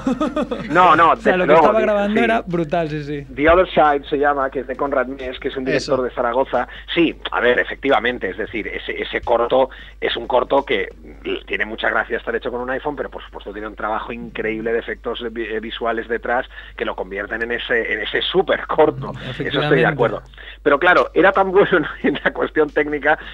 No, 0.69 0.95
no, 0.95 1.11
o 1.11 1.15
sea, 1.17 1.35
lo 1.35 1.45
que 1.45 1.53
estaba 1.53 1.79
sí, 1.79 1.83
grabando 1.83 2.17
sí. 2.17 2.23
era 2.23 2.41
brutal, 2.41 2.89
sí, 2.89 3.03
sí. 3.03 3.27
The 3.35 3.49
Other 3.49 3.67
Side 3.69 4.07
se 4.09 4.17
llama, 4.17 4.49
que 4.49 4.61
es 4.61 4.67
de 4.67 4.75
Conrad 4.75 5.07
Mies, 5.07 5.39
que 5.39 5.49
es 5.49 5.57
un 5.57 5.65
director 5.65 5.95
Eso. 5.95 6.03
de 6.03 6.11
Zaragoza. 6.11 6.67
Sí, 6.93 7.15
a 7.31 7.41
ver, 7.41 7.59
efectivamente, 7.59 8.29
es 8.29 8.37
decir, 8.37 8.67
ese, 8.67 9.01
ese 9.01 9.19
corto 9.21 9.69
es 9.99 10.15
un 10.15 10.27
corto 10.27 10.63
que 10.63 10.87
mm, 10.97 11.45
tiene 11.47 11.65
mucha 11.65 11.89
gracia 11.89 12.17
estar 12.17 12.33
hecho 12.35 12.49
con 12.49 12.61
un 12.61 12.69
iPhone, 12.69 12.95
pero 12.95 13.09
por 13.09 13.23
supuesto 13.23 13.51
tiene 13.51 13.67
un 13.67 13.75
trabajo 13.75 14.13
increíble 14.13 14.71
de 14.71 14.79
efectos 14.79 15.21
eh, 15.21 15.59
visuales 15.59 16.07
detrás 16.07 16.47
que 16.77 16.85
lo 16.85 16.95
convierten 16.95 17.41
en 17.41 17.51
ese, 17.51 17.91
en 17.91 18.01
ese 18.01 18.21
súper 18.21 18.65
corto. 18.67 19.11
Eso 19.37 19.61
estoy 19.61 19.79
de 19.79 19.85
acuerdo. 19.85 20.21
Pero 20.63 20.79
claro, 20.79 21.09
era 21.13 21.33
tan 21.33 21.51
bueno 21.51 21.85
en 22.03 22.19
la 22.23 22.31
cuestión 22.31 22.69
técnica 22.69 22.84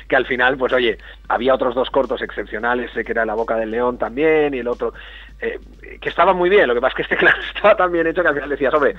que 0.08 0.16
al 0.16 0.26
final, 0.26 0.58
pues 0.58 0.74
oye, 0.74 0.98
había 1.28 1.54
otros 1.54 1.76
dos 1.76 1.90
cortos 1.90 2.22
excepcionales, 2.22 2.92
sé 2.92 3.04
que 3.04 3.12
era 3.12 3.26
La 3.26 3.36
Boca 3.36 3.56
del 3.56 3.72
León 3.72 3.98
también 3.98 4.54
y 4.54 4.60
el 4.60 4.68
otro, 4.68 4.94
eh, 5.42 5.60
que 6.00 6.10
estaba 6.10 6.34
muy 6.34 6.50
bien. 6.50 6.68
Lo 6.68 6.74
que 6.74 6.82
pasa 6.82 6.92
es 6.94 6.96
que 6.96 7.02
este, 7.04 7.18
claro, 7.18 7.38
estaba 7.56 7.76
tan 7.76 7.92
bien 7.92 8.08
hecho 8.08 8.22
que 8.22 8.28
al 8.30 8.34
final 8.36 8.50
decías, 8.50 8.74
hombre, 8.74 8.96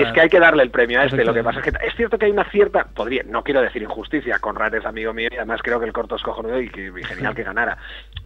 es, 0.00 0.12
que 0.12 0.20
hay 0.20 0.28
que 0.28 0.40
darle 0.40 0.62
el 0.62 0.70
premio 0.70 1.00
a 1.00 1.04
este. 1.04 1.24
Lo 1.24 1.34
que 1.34 1.42
pasa 1.44 1.60
es 1.60 1.64
que 1.72 1.86
es 1.86 1.94
cierto 1.96 2.18
que 2.18 2.26
hay 2.26 2.32
una 2.32 2.44
cierta, 2.50 2.84
podría, 2.84 3.22
no 3.24 3.42
quiero 3.42 3.60
decir 3.60 3.82
injusticia, 3.82 4.38
Conrad 4.38 4.74
es 4.74 4.84
amigo 4.86 5.12
mío 5.12 5.28
y 5.30 5.36
además 5.36 5.60
creo 5.62 5.78
que 5.80 5.86
el 5.86 5.92
corto 5.92 6.16
es 6.16 6.22
cojonudo 6.22 6.60
y 6.60 6.68
que 6.68 6.86
y 6.86 7.02
genial 7.04 7.34
que 7.34 7.42
ganara. 7.42 7.78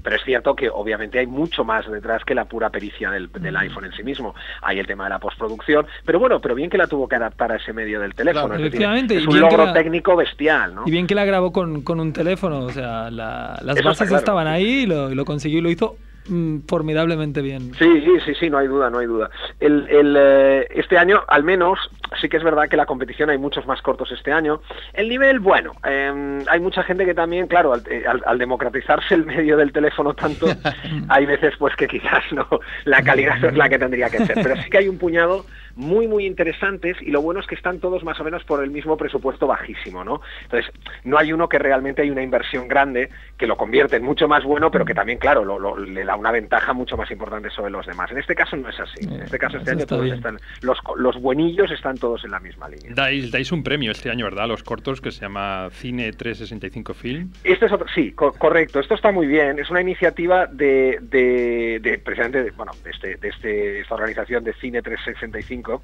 Pero 0.03 0.17
es 0.17 0.23
cierto 0.25 0.55
que 0.55 0.69
obviamente 0.69 1.19
hay 1.19 1.27
mucho 1.27 1.65
más 1.65 1.91
detrás 1.91 2.25
que 2.25 2.35
la 2.35 2.45
pura 2.45 2.71
pericia 2.71 3.11
del, 3.11 3.31
del 3.33 3.57
iPhone 3.57 3.87
en 3.87 3.93
sí 3.93 4.03
mismo. 4.03 4.35
Hay 4.63 4.79
el 4.79 4.87
tema 4.87 5.05
de 5.05 5.11
la 5.11 5.19
postproducción, 5.19 5.87
pero 6.05 6.19
bueno, 6.19 6.41
pero 6.41 6.55
bien 6.55 6.71
que 6.71 6.79
la 6.79 6.87
tuvo 6.87 7.09
que 7.09 7.17
adaptar 7.17 7.53
a 7.53 7.57
ese 7.57 7.73
medio 7.73 8.01
del 8.01 8.15
teléfono. 8.15 8.49
Claro, 8.49 8.65
es 8.65 8.73
decir, 9.09 9.29
un 9.29 9.41
logro 9.41 9.67
la- 9.67 9.73
técnico 9.73 10.17
bestial, 10.17 10.75
¿no? 10.75 10.83
Y 10.87 10.91
bien 10.91 11.07
que 11.07 11.15
la 11.15 11.25
grabó 11.25 11.53
con, 11.53 11.83
con 11.83 12.01
un 12.01 12.13
teléfono, 12.13 12.61
o 12.61 12.71
sea, 12.71 13.11
la- 13.11 13.59
las 13.63 13.77
Eso 13.77 13.89
bases 13.89 14.09
claro. 14.09 14.19
estaban 14.19 14.47
ahí 14.47 14.83
y 14.83 14.87
lo, 14.87 15.11
y 15.11 15.15
lo 15.15 15.25
consiguió 15.25 15.59
y 15.59 15.63
lo 15.63 15.71
hizo 15.71 15.97
mm, 16.29 16.61
formidablemente 16.69 17.43
bien. 17.43 17.73
Sí, 17.75 18.01
sí, 18.01 18.21
sí, 18.25 18.35
sí, 18.39 18.51
no 18.51 18.59
hay 18.59 18.69
duda, 18.69 18.91
no 18.91 18.99
hay 18.99 19.07
duda. 19.07 19.31
El, 19.61 19.89
el, 19.89 20.17
eh, 20.19 20.67
este 20.71 20.99
año, 20.99 21.23
al 21.29 21.45
menos, 21.45 21.79
sí 22.21 22.29
que 22.29 22.37
es 22.37 22.43
verdad 22.43 22.69
que 22.69 22.77
la 22.77 22.87
competición 22.87 23.31
hay 23.31 23.39
muchos 23.39 23.67
más 23.67 23.81
cortos 23.83 24.11
este 24.13 24.33
año. 24.33 24.61
El 24.93 25.09
nivel, 25.09 25.41
bueno, 25.41 25.73
eh, 25.85 26.43
hay 26.49 26.61
mucha 26.61 26.83
gente 26.83 27.05
que 27.05 27.15
también, 27.15 27.47
claro, 27.47 27.73
al, 27.73 27.83
eh, 27.91 28.05
al- 28.07 28.23
al 28.27 28.39
democratizarse 28.39 29.15
el 29.15 29.25
medio 29.27 29.57
del 29.57 29.73
teléfono 29.73 30.15
tanto, 30.15 30.47
hay 31.09 31.27
veces 31.27 31.55
pues 31.59 31.75
que 31.77 31.87
quizás 31.89 32.23
no, 32.33 32.47
la 32.85 33.03
calidad 33.03 33.39
no 33.41 33.49
es 33.49 33.57
la 33.57 33.69
que 33.69 33.79
tendría 33.79 34.11
que 34.11 34.25
ser. 34.27 34.35
Pero 34.43 34.57
sí 34.57 34.71
que 34.71 34.79
hay 34.79 34.89
un 34.89 34.99
puñado 34.99 35.45
muy, 35.77 36.07
muy 36.07 36.25
interesantes 36.27 36.97
y 37.03 37.11
lo 37.11 37.21
bueno 37.21 37.41
es 37.41 37.47
que 37.47 37.57
están 37.57 37.81
todos 37.81 38.05
más 38.05 38.21
o 38.21 38.25
menos 38.25 38.45
por 38.45 38.63
el 38.63 38.71
mismo 38.71 38.97
presupuesto 38.97 39.47
bajísimo, 39.49 40.05
¿no? 40.05 40.21
Entonces, 40.45 40.71
no 41.03 41.19
hay 41.19 41.33
uno 41.33 41.49
que 41.49 41.59
realmente 41.59 42.03
hay 42.03 42.11
una 42.11 42.23
inversión 42.23 42.69
grande 42.69 43.11
que 43.37 43.47
lo 43.49 43.57
convierte 43.57 43.97
en 43.97 44.05
mucho 44.05 44.29
más 44.29 44.45
bueno, 44.45 44.71
pero 44.71 44.85
que 44.85 44.95
también, 44.95 45.19
claro, 45.19 45.45
lo- 45.45 45.59
lo- 45.59 45.77
le 45.77 46.05
da 46.05 46.15
una 46.15 46.31
ventaja 46.31 46.73
mucho 46.73 46.97
más 46.97 47.11
importante 47.11 47.51
sobre 47.51 47.71
los 47.73 47.85
demás. 47.87 48.11
En 48.13 48.19
este 48.19 48.35
caso 48.37 48.57
no 48.57 48.69
es 48.69 48.79
así. 48.79 49.01
En 49.05 49.23
este 49.23 49.39
caso 49.39 49.57
este 49.59 49.71
Eso 49.71 49.79
año 49.79 49.87
todos 49.87 50.05
bien. 50.05 50.15
están, 50.17 50.39
los, 50.63 50.79
los 50.97 51.21
buenillos 51.21 51.71
están 51.73 51.94
todos 51.99 52.25
en 52.25 52.31
la 52.31 52.41
misma 52.41 52.69
línea. 52.69 52.93
Dais, 52.95 53.31
dais 53.31 53.51
un 53.53 53.63
premio 53.63 53.91
este 53.93 54.11
año, 54.11 54.25
¿verdad? 54.25 54.45
A 54.45 54.49
los 54.49 54.63
cortos 54.63 55.01
que 55.01 55.11
se 55.11 55.21
llama 55.21 55.69
Cine 55.73 56.13
365 56.13 56.95
Film. 56.95 57.31
Este 57.45 57.67
es 57.67 57.73
otro, 57.73 57.87
sí, 57.95 58.13
co- 58.13 58.33
correcto. 58.33 58.81
Esto 58.81 58.95
está 58.95 59.13
muy 59.13 59.27
bien. 59.27 59.59
Es 59.59 59.71
una 59.71 59.81
iniciativa 59.81 60.47
de, 60.47 60.99
de, 61.03 61.79
de 61.83 61.99
precisamente, 61.99 62.43
de, 62.45 62.51
bueno, 62.53 62.73
de, 62.83 62.91
este, 62.91 63.17
de 63.17 63.29
este- 63.29 63.81
esta 63.81 63.95
organización 63.95 64.45
de 64.45 64.53
Cine 64.55 64.83
365, 64.83 65.83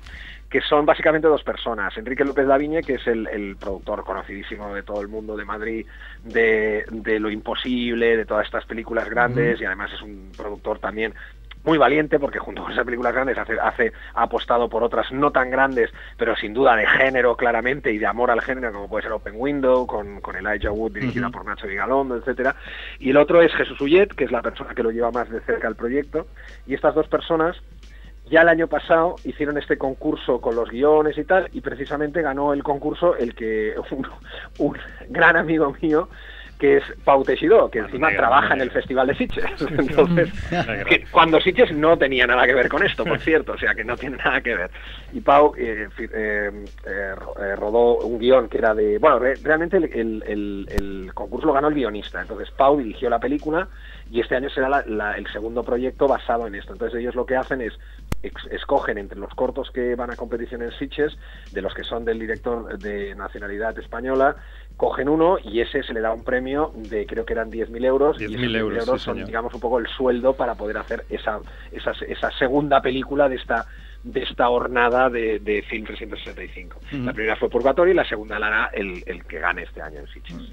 que 0.49 0.61
son 0.63 0.85
básicamente 0.87 1.29
dos 1.29 1.43
personas. 1.43 1.97
Enrique 1.97 2.25
López 2.25 2.47
Laviñe, 2.47 2.83
que 2.83 2.95
es 2.95 3.07
el, 3.07 3.27
el 3.29 3.57
productor 3.57 4.05
conocidísimo 4.05 4.75
de 4.75 4.83
todo 4.83 5.01
el 5.01 5.09
mundo 5.09 5.37
de 5.37 5.45
Madrid, 5.45 5.87
de, 6.25 6.85
de 6.91 7.21
Lo 7.21 7.31
Imposible, 7.31 8.17
de 8.17 8.25
todas 8.25 8.47
estas 8.47 8.65
películas 8.67 9.09
grandes, 9.09 9.61
y 9.61 9.65
además 9.65 9.91
es 9.95 10.03
un 10.03 10.33
productor 10.37 10.79
también 10.81 11.15
muy 11.65 11.79
valiente 11.79 12.19
porque 12.19 12.39
junto 12.39 12.63
con 12.63 12.73
esas 12.73 12.85
películas 12.85 13.13
grandes 13.13 13.39
hace, 13.39 13.59
hace, 13.61 13.93
ha 14.15 14.23
apostado 14.23 14.69
por 14.69 14.83
otras 14.83 15.13
no 15.13 15.31
tan 15.31 15.51
grandes, 15.51 15.91
pero 16.17 16.37
sin 16.37 16.55
duda 16.55 16.77
de 16.77 16.87
género 16.87 17.37
claramente 17.37 17.93
y 17.93 17.99
de 17.99 18.07
amor 18.07 18.31
al 18.31 18.41
género, 18.41 18.73
como 18.73 18.89
puede 18.89 19.03
ser 19.03 19.13
Open 19.13 19.35
Window, 19.37 19.87
con, 19.87 20.21
con 20.21 20.37
Elijah 20.37 20.73
Wood, 20.73 20.93
dirigida 20.93 21.29
por 21.31 21.45
Nacho 21.45 21.67
Vigalondo, 21.67 22.17
etcétera. 22.17 22.57
Y 22.99 23.11
el 23.11 23.17
otro 23.17 23.43
es 23.43 23.53
Jesús 23.55 23.81
Ullet, 23.81 24.15
que 24.15 24.25
es 24.25 24.33
la 24.33 24.43
persona 24.43 24.75
que 24.75 24.83
lo 24.83 24.91
lleva 24.91 25.11
más 25.11 25.29
de 25.29 25.41
cerca 25.41 25.69
al 25.69 25.77
proyecto. 25.77 26.27
Y 26.67 26.75
estas 26.75 26.95
dos 26.95 27.09
personas 27.09 27.57
ya 28.31 28.43
el 28.43 28.49
año 28.49 28.69
pasado 28.69 29.17
hicieron 29.25 29.59
este 29.59 29.77
concurso 29.77 30.41
con 30.41 30.55
los 30.55 30.71
guiones 30.71 31.19
y 31.19 31.25
tal, 31.25 31.49
y 31.53 31.61
precisamente 31.61 32.23
ganó 32.23 32.53
el 32.53 32.63
concurso 32.63 33.17
el 33.17 33.35
que 33.35 33.75
un, 33.91 34.07
un 34.59 34.79
gran 35.09 35.37
amigo 35.37 35.75
mío 35.83 36.09
que 36.61 36.77
es 36.77 36.85
Pau 37.05 37.25
Teixidó, 37.25 37.71
que 37.71 37.79
encima 37.81 38.11
trabaja 38.19 38.53
en 38.55 38.61
el 38.61 38.71
Festival 38.71 39.07
de 39.09 39.15
Sitges. 39.17 39.45
Entonces, 39.79 40.31
que 40.89 41.05
cuando 41.11 41.41
Sitges 41.41 41.73
no 41.73 41.97
tenía 41.97 42.27
nada 42.27 42.47
que 42.47 42.55
ver 42.55 42.69
con 42.69 42.83
esto, 42.85 43.03
por 43.05 43.19
cierto, 43.21 43.53
o 43.55 43.59
sea 43.59 43.75
que 43.75 43.83
no 43.83 43.97
tiene 43.97 44.19
nada 44.19 44.41
que 44.43 44.55
ver. 44.55 44.71
Y 45.13 45.21
Pau 45.21 45.55
eh, 45.57 45.89
eh, 45.99 46.07
eh, 46.13 46.51
eh, 46.87 47.57
rodó 47.57 47.97
un 47.99 48.19
guion 48.19 48.49
que 48.49 48.59
era 48.59 48.75
de... 48.75 48.99
Bueno, 48.99 49.19
re- 49.19 49.37
realmente 49.43 49.79
el, 49.79 49.85
el- 49.85 50.25
el- 50.27 50.69
el 50.71 51.15
concurso 51.15 51.47
lo 51.47 51.55
ganó 51.55 51.69
el 51.69 51.75
guionista, 51.75 52.21
entonces 52.21 52.51
Pau 52.51 52.77
dirigió 52.79 53.09
la 53.09 53.19
película 53.19 53.67
y 54.11 54.21
este 54.21 54.37
año 54.37 54.51
será 54.51 54.69
la- 54.69 54.85
la- 54.87 55.17
el 55.17 55.27
segundo 55.33 55.65
proyecto 55.65 56.07
basado 56.07 56.47
en 56.47 56.55
esto. 56.57 56.75
Entonces 56.75 57.01
ellos 57.01 57.15
lo 57.15 57.25
que 57.25 57.37
hacen 57.37 57.63
es 57.63 57.73
escogen 58.51 58.99
entre 58.99 59.19
los 59.19 59.33
cortos 59.35 59.71
que 59.71 59.95
van 59.95 60.11
a 60.11 60.17
competición 60.17 60.61
en 60.61 60.71
Sitges, 60.73 61.17
de 61.53 61.63
los 61.63 61.73
que 61.73 61.85
son 61.85 62.05
del 62.05 62.19
director 62.19 62.79
de 62.79 63.15
nacionalidad 63.15 63.79
española, 63.79 64.37
cogen 64.81 65.11
uno 65.11 65.37
y 65.45 65.61
ese 65.61 65.83
se 65.83 65.93
le 65.93 66.01
da 66.01 66.11
un 66.11 66.25
premio 66.25 66.73
de 66.75 67.05
creo 67.05 67.27
que 67.27 67.35
eran 67.35 67.51
10.000 67.51 67.85
euros. 67.85 68.19
y 68.19 68.25
10.000 68.25 68.31
esos 68.31 68.41
10.000 68.41 68.57
euros, 68.59 68.85
sí, 69.01 69.05
son, 69.05 69.15
señor. 69.17 69.27
digamos, 69.27 69.53
un 69.53 69.61
poco 69.61 69.79
el 69.79 69.87
sueldo 69.89 70.33
para 70.33 70.55
poder 70.55 70.79
hacer 70.79 71.05
esa, 71.11 71.39
esa, 71.71 71.93
esa 72.09 72.31
segunda 72.39 72.81
película 72.81 73.29
de 73.29 73.37
esta 73.37 73.67
de 74.03 74.23
esta 74.23 74.49
hornada 74.49 75.11
de, 75.11 75.39
de 75.41 75.61
Film 75.61 75.85
365. 75.85 76.79
Ujú. 76.79 77.05
La 77.05 77.13
primera 77.13 77.37
fue 77.37 77.51
Purgatorio 77.51 77.93
y 77.93 77.97
la 77.97 78.07
segunda 78.07 78.39
la 78.39 78.47
hará 78.47 78.71
el, 78.73 79.03
el 79.05 79.23
que 79.27 79.39
gane 79.39 79.65
este 79.65 79.83
año 79.83 79.99
en 80.01 80.07
Sitges. 80.07 80.51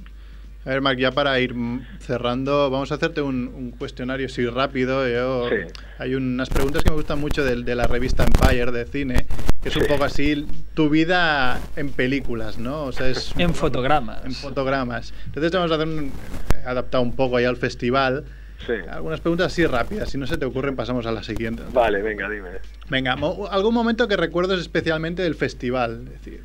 A 0.68 0.72
ver, 0.72 0.82
Marc, 0.82 1.00
ya 1.00 1.12
para 1.12 1.40
ir 1.40 1.56
cerrando, 2.00 2.70
vamos 2.70 2.92
a 2.92 2.96
hacerte 2.96 3.22
un, 3.22 3.48
un 3.48 3.72
cuestionario 3.72 4.26
así 4.26 4.46
rápido. 4.46 5.08
Yo- 5.08 5.48
Sí. 5.50 5.56
Hay 5.98 6.14
unas 6.14 6.50
preguntas 6.50 6.84
que 6.84 6.90
me 6.90 6.98
gustan 6.98 7.20
mucho 7.20 7.44
del- 7.46 7.64
de, 7.64 7.74
la 7.74 7.88
revista 7.88 8.26
Empire 8.26 8.72
de 8.74 8.84
cine, 8.86 9.26
que 9.64 9.70
es 9.70 9.76
un 9.78 9.86
poco 9.88 10.04
así 10.04 10.46
tu 10.74 10.90
vida 10.90 11.60
en 11.78 11.90
películas, 11.92 12.58
¿no? 12.58 12.84
O 12.84 12.92
sea, 12.92 13.08
es 13.08 13.34
En 13.38 13.54
fotogramas. 13.56 14.26
en 14.26 14.34
fotogramas. 14.34 15.14
Entonces 15.28 15.52
te 15.52 15.58
vamos 15.58 15.72
a 15.72 15.76
hacer 15.76 15.88
un, 15.88 16.12
adaptado 16.66 17.02
un 17.02 17.16
poco 17.16 17.38
ahí 17.38 17.46
al 17.46 17.56
festival. 17.58 18.26
Sí. 18.66 18.74
Algunas 18.92 19.22
preguntas 19.22 19.48
así 19.54 19.66
rápidas, 19.66 20.10
si 20.10 20.18
no 20.18 20.28
se 20.28 20.38
te 20.38 20.46
ocurren 20.46 20.76
pasamos 20.76 21.06
a 21.06 21.12
la 21.14 21.24
siguiente. 21.24 21.64
Vale, 21.72 22.02
venga, 22.02 22.30
dime. 22.30 22.50
Venga, 22.90 23.16
mo- 23.16 23.48
algún 23.50 23.74
momento 23.74 24.08
que 24.10 24.18
recuerdes 24.18 24.60
especialmente 24.60 25.22
del 25.22 25.36
festival. 25.36 26.02
Es 26.08 26.12
decir, 26.26 26.44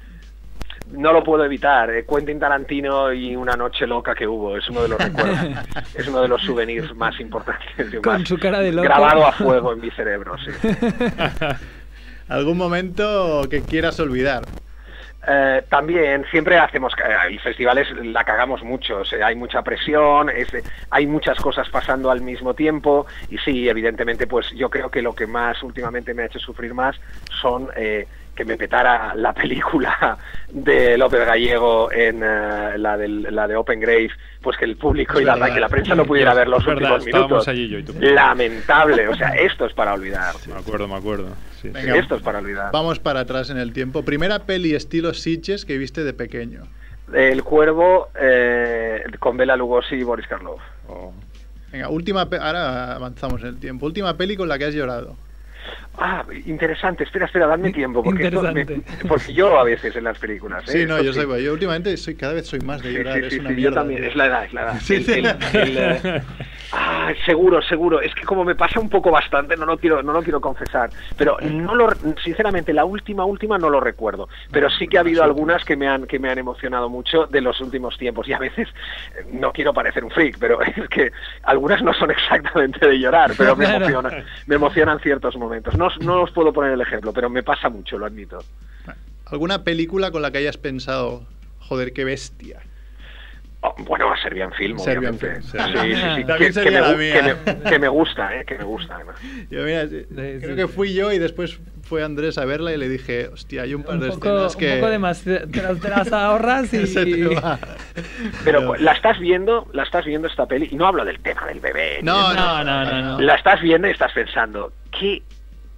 No 0.92 1.12
lo 1.12 1.24
puedo 1.24 1.44
evitar. 1.44 1.90
eh, 1.90 2.04
Quentin 2.06 2.38
Tarantino 2.38 3.12
y 3.12 3.34
una 3.34 3.56
noche 3.56 3.86
loca 3.86 4.14
que 4.14 4.26
hubo. 4.26 4.56
Es 4.56 4.68
uno 4.68 4.82
de 4.82 4.88
los 4.88 4.98
recuerdos. 5.04 5.38
es 5.94 6.06
uno 6.08 6.22
de 6.22 6.28
los 6.28 6.42
souvenirs 6.42 6.94
más 6.94 7.18
importantes. 7.20 7.92
y 7.92 7.96
Con 7.96 8.20
más 8.20 8.28
su 8.28 8.38
cara 8.38 8.60
de 8.60 8.72
loco. 8.72 8.84
Grabado 8.84 9.26
a 9.26 9.32
fuego 9.32 9.72
en 9.72 9.80
mi 9.80 9.90
cerebro, 9.90 10.36
sí. 10.38 10.50
algún 12.28 12.56
momento 12.56 13.42
que 13.50 13.62
quieras 13.62 13.98
olvidar. 14.00 14.42
Eh, 15.24 15.62
también 15.68 16.24
siempre 16.32 16.58
hacemos 16.58 16.92
eh, 16.94 17.28
el 17.28 17.38
festival 17.38 17.78
es 17.78 17.88
la 18.06 18.24
cagamos 18.24 18.64
mucho 18.64 19.02
o 19.02 19.04
sea, 19.04 19.28
hay 19.28 19.36
mucha 19.36 19.62
presión 19.62 20.28
es, 20.28 20.48
hay 20.90 21.06
muchas 21.06 21.38
cosas 21.38 21.68
pasando 21.68 22.10
al 22.10 22.22
mismo 22.22 22.54
tiempo 22.54 23.06
y 23.30 23.38
sí 23.38 23.68
evidentemente 23.68 24.26
pues 24.26 24.50
yo 24.50 24.68
creo 24.68 24.90
que 24.90 25.00
lo 25.00 25.14
que 25.14 25.28
más 25.28 25.62
últimamente 25.62 26.12
me 26.12 26.24
ha 26.24 26.26
hecho 26.26 26.40
sufrir 26.40 26.74
más 26.74 26.96
son 27.40 27.68
eh, 27.76 28.08
que 28.34 28.44
me 28.44 28.56
petara 28.56 29.14
la 29.14 29.32
película 29.34 30.16
de 30.50 30.96
López 30.98 31.26
Gallego 31.26 31.90
en 31.92 32.22
eh, 32.22 32.78
la, 32.78 32.96
del- 32.96 33.22
la 33.34 33.46
de 33.48 33.56
Open 33.56 33.80
Grave 33.80 34.10
pues 34.40 34.56
que 34.56 34.64
el 34.64 34.76
público 34.76 35.14
Es 35.14 35.20
y 35.20 35.24
la, 35.24 35.34
verdad. 35.36 35.54
que 35.54 35.60
la 35.60 35.68
prensa 35.68 35.94
no 35.94 36.04
pudiera 36.04 36.34
ver 36.34 36.48
los 36.48 36.64
verdad, 36.64 36.94
últimos 36.94 37.06
estábamos 37.06 37.28
minutos 37.30 37.48
allí 37.48 37.68
yo 37.68 37.78
y 37.78 37.82
tú. 37.84 37.94
lamentable 38.00 39.08
o 39.08 39.14
sea 39.14 39.28
esto 39.30 39.66
es 39.66 39.72
para 39.74 39.94
olvidar 39.94 40.34
Me 40.48 40.54
acuerdo, 40.54 40.88
me 40.88 40.94
acuerdo. 40.96 41.28
Sí, 41.60 41.68
sí. 41.68 41.70
Venga. 41.70 41.96
esto 41.96 42.16
es 42.16 42.22
para 42.22 42.38
olvidar 42.38 42.70
Vamos 42.72 42.98
para 42.98 43.20
atrás 43.20 43.50
en 43.50 43.58
el 43.58 43.72
tiempo. 43.72 44.04
Primera 44.04 44.40
peli 44.40 44.74
estilo 44.74 45.14
Sitges 45.14 45.64
que 45.64 45.78
viste 45.78 46.02
de 46.02 46.12
pequeño. 46.12 46.62
El 47.14 47.44
Cuervo 47.44 48.08
eh, 48.20 49.02
con 49.20 49.36
Bela 49.36 49.54
Lugosi 49.56 49.94
y 49.96 50.02
Boris 50.02 50.26
Karloff 50.26 50.60
Oh. 50.88 51.12
Venga, 51.70 51.88
última 51.88 52.28
pe- 52.28 52.36
ahora 52.38 52.94
avanzamos 52.96 53.40
en 53.42 53.48
el 53.48 53.58
tiempo. 53.58 53.86
Última 53.86 54.16
peli 54.16 54.36
con 54.36 54.48
la 54.48 54.58
que 54.58 54.64
has 54.66 54.74
llorado. 54.74 55.16
Ah, 55.98 56.24
interesante. 56.46 57.04
Espera, 57.04 57.26
espera, 57.26 57.46
dadme 57.46 57.70
tiempo. 57.72 58.02
Porque, 58.02 58.24
esto 58.28 58.42
me- 58.52 58.64
porque 59.08 59.32
yo 59.34 59.58
a 59.58 59.64
veces 59.64 59.94
en 59.94 60.04
las 60.04 60.18
películas. 60.18 60.66
¿eh? 60.68 60.72
Sí, 60.80 60.86
no, 60.86 61.00
yo 61.02 61.12
sí. 61.12 61.20
soy 61.20 61.44
yo 61.44 61.52
últimamente 61.52 61.96
soy 61.96 62.14
cada 62.16 62.32
vez 62.32 62.46
soy 62.46 62.60
más 62.60 62.82
de 62.82 62.92
llorar, 62.92 63.18
sí, 63.20 63.26
es 63.26 63.32
sí, 63.34 63.38
una 63.40 63.50
sí, 63.50 63.60
yo 63.60 63.72
también. 63.72 64.04
Es 64.04 64.16
la 64.16 64.26
edad, 64.26 64.44
es 64.44 64.52
la 64.52 64.62
edad. 64.62 64.80
Sí, 64.80 64.94
El- 64.94 65.04
sí. 65.04 65.12
el- 65.12 65.26
el, 65.76 66.22
ah, 66.72 67.12
seguro, 67.26 67.60
seguro. 67.62 68.00
Es 68.00 68.14
que 68.14 68.22
como 68.24 68.44
me 68.44 68.54
pasa 68.54 68.80
un 68.80 68.88
poco 68.88 69.10
bastante, 69.10 69.56
no 69.56 69.66
lo 69.66 69.76
quiero, 69.76 70.02
no 70.02 70.12
lo 70.12 70.22
quiero 70.22 70.40
confesar. 70.40 70.90
Pero 71.16 71.36
no 71.42 71.74
lo, 71.74 71.90
sinceramente, 72.24 72.72
la 72.72 72.84
última, 72.86 73.24
última 73.26 73.58
no 73.58 73.68
lo 73.68 73.78
recuerdo. 73.80 74.28
Pero 74.50 74.70
sí 74.70 74.88
que 74.88 74.96
ha 74.96 75.00
habido 75.00 75.22
algunas 75.22 75.62
que 75.64 75.76
me 75.76 75.88
han, 75.88 76.06
que 76.06 76.18
me 76.18 76.30
han 76.30 76.38
emocionado 76.38 76.88
mucho 76.88 77.26
de 77.26 77.40
los 77.42 77.60
últimos 77.60 77.98
tiempos. 77.98 78.26
Y 78.28 78.32
a 78.32 78.38
veces 78.38 78.66
eh, 79.16 79.26
no 79.32 79.52
quiero 79.52 79.74
parecer 79.74 80.04
un 80.04 80.10
freak, 80.10 80.38
pero 80.38 80.60
es 80.62 80.88
que 80.88 81.12
algunas 81.42 81.82
no 81.82 81.92
son 81.92 82.10
exactamente 82.12 82.88
de 82.88 82.98
llorar, 82.98 83.32
pero 83.36 83.54
me 83.56 83.66
emocionan, 83.66 84.24
me 84.46 84.54
emocionan 84.54 84.98
ciertos 85.00 85.36
momentos. 85.36 85.76
No, 85.82 85.88
os- 85.88 85.98
no 86.00 86.22
os 86.22 86.30
puedo 86.30 86.52
poner 86.52 86.72
el 86.72 86.80
ejemplo, 86.80 87.12
pero 87.12 87.28
me 87.28 87.42
pasa 87.42 87.68
mucho, 87.68 87.98
lo 87.98 88.06
admito. 88.06 88.38
¿Alguna 89.26 89.64
película 89.64 90.12
con 90.12 90.22
la 90.22 90.30
que 90.30 90.38
hayas 90.38 90.56
pensado, 90.56 91.26
joder, 91.58 91.92
qué 91.92 92.04
bestia? 92.04 92.60
Oh, 93.64 93.74
bueno, 93.78 94.12
a 94.12 94.16
Serbian 94.20 94.52
Film, 94.52 94.78
Serbian 94.78 95.14
obviamente. 95.16 95.40
Film, 95.50 95.64
Sí, 95.64 95.72
sí. 95.72 95.94
sí, 95.94 96.00
sí. 96.16 96.24
También 96.24 96.52
Que, 96.52 96.64
me, 96.64 96.70
la 96.72 96.92
gu- 96.92 96.96
mía. 96.98 97.14
que 97.44 97.52
me- 97.54 97.70
que 97.70 97.78
me 97.78 97.88
gusta, 97.88 98.36
¿eh? 98.36 98.44
Que 98.44 98.58
me 98.58 98.64
gusta, 98.64 98.96
además. 98.96 99.16
Yo, 99.50 99.62
mira, 99.64 99.86
sí, 99.88 100.04
creo 100.08 100.56
que 100.56 100.68
fui 100.68 100.94
yo 100.94 101.12
y 101.12 101.18
después 101.18 101.58
fue 101.82 102.02
Andrés 102.04 102.38
a 102.38 102.44
verla 102.44 102.72
y 102.72 102.76
le 102.76 102.88
dije, 102.88 103.28
hostia, 103.28 103.62
hay 103.62 103.74
un 103.74 103.82
par 103.84 103.94
Un 103.96 104.00
de 104.02 104.08
poco, 104.08 104.28
escenas 104.28 104.54
un 104.54 104.60
que... 104.60 104.74
poco 104.76 104.90
de 104.90 104.98
más. 104.98 105.22
Te, 105.22 105.46
las- 105.62 105.80
te 105.80 105.88
las 105.88 106.12
ahorras 106.12 106.72
y. 106.74 106.86
se 106.86 107.04
te 107.06 107.26
va. 107.34 107.58
Pero 108.44 108.74
la 108.76 108.92
estás 108.92 109.18
viendo, 109.18 109.68
la 109.72 109.84
estás 109.84 110.04
viendo 110.04 110.26
esta 110.28 110.46
peli, 110.46 110.68
y 110.70 110.74
no 110.76 110.86
hablo 110.86 111.04
del 111.04 111.18
tema 111.20 111.46
del 111.46 111.60
bebé. 111.60 112.00
No, 112.02 112.32
no, 112.34 112.62
no, 112.64 112.84
no. 112.84 113.20
La 113.20 113.34
estás 113.36 113.60
viendo 113.62 113.86
y 113.88 113.92
estás 113.92 114.12
pensando, 114.12 114.72
¿qué, 114.90 115.22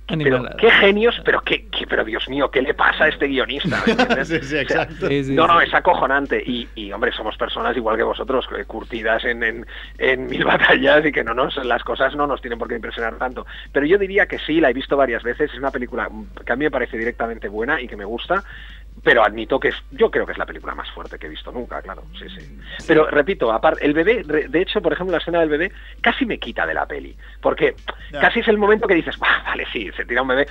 pero, 0.07 0.45
qué 0.59 0.71
genios, 0.71 1.21
pero 1.25 1.41
qué, 1.41 1.67
qué- 1.71 1.87
pero 1.87 2.05
Dios 2.05 2.29
mío, 2.29 2.51
¿qué 2.51 2.61
le 2.63 2.75
pasa 2.75 3.05
a 3.05 3.09
este 3.09 3.27
guionista? 3.27 3.83
¿Me 3.87 3.93
entiendes? 3.93 4.29
Sí, 4.29 4.39
sí, 4.41 4.45
O 4.45 4.49
sea, 4.49 4.61
exacto. 4.63 5.09
Sí, 5.09 5.25
sí, 5.25 5.33
no, 5.35 5.47
no, 5.47 5.61
es 5.61 5.73
acojonante. 5.73 6.43
Y, 6.45 6.69
y, 6.75 6.93
hombre, 6.93 7.13
somos 7.13 7.37
personas 7.37 7.77
igual 7.77 7.97
que 7.97 8.03
vosotros, 8.03 8.47
curtidas 8.67 9.25
en, 9.25 9.43
en, 9.43 9.67
en 9.99 10.27
mil 10.27 10.45
batallas 10.45 11.05
y 11.07 11.13
que 11.13 11.25
no 11.25 11.33
nos, 11.35 11.57
las 11.65 11.83
cosas 11.83 12.15
no 12.15 12.27
nos 12.27 12.41
tienen 12.41 12.59
por 12.59 12.69
qué 12.69 12.75
impresionar 12.77 13.17
tanto. 13.17 13.47
Pero 13.73 13.87
yo 13.87 13.97
diría 13.99 14.27
que 14.27 14.39
sí, 14.41 14.61
la 14.61 14.71
he 14.71 14.75
visto 14.75 14.97
varias 14.97 15.23
veces. 15.23 15.51
Es 15.53 15.59
una 15.59 15.71
película 15.71 16.11
que 16.45 16.53
a 16.53 16.57
mí 16.57 16.65
me 16.65 16.71
parece 16.71 16.99
directamente 16.99 17.49
buena 17.49 17.81
y 17.81 17.89
que 17.89 17.97
me 17.97 18.05
gusta. 18.05 18.45
Pero 19.03 19.25
admito 19.25 19.61
que 19.61 19.69
es, 19.69 19.75
yo 19.91 20.11
creo 20.11 20.25
que 20.25 20.33
es 20.33 20.39
la 20.39 20.47
película 20.47 20.75
más 20.75 20.91
fuerte 20.93 21.19
que 21.19 21.27
he 21.27 21.29
visto 21.29 21.51
nunca, 21.53 21.83
claro, 21.83 22.05
sí, 22.19 22.27
sí. 22.29 22.59
Pero 22.87 23.07
repito, 23.11 23.53
aparte, 23.53 23.85
el 23.85 23.93
bebé, 23.93 24.23
de 24.25 24.63
hecho, 24.63 24.81
por 24.81 24.93
ejemplo, 24.93 25.13
la 25.13 25.19
escena 25.19 25.41
del 25.41 25.49
bebé 25.51 25.73
casi 26.01 26.25
me 26.25 26.39
quita 26.39 26.65
de 26.65 26.75
la 26.75 26.87
peli, 26.87 27.15
porque 27.43 27.75
casi 28.13 28.41
es 28.41 28.49
el 28.49 28.57
momento 28.57 28.87
que 28.87 28.95
dices, 28.95 29.19
"Bah, 29.19 29.43
vale, 29.45 29.67
sí, 29.73 29.91
se 29.97 30.05
tira 30.07 30.23
un 30.23 30.29
bebé, 30.29 30.47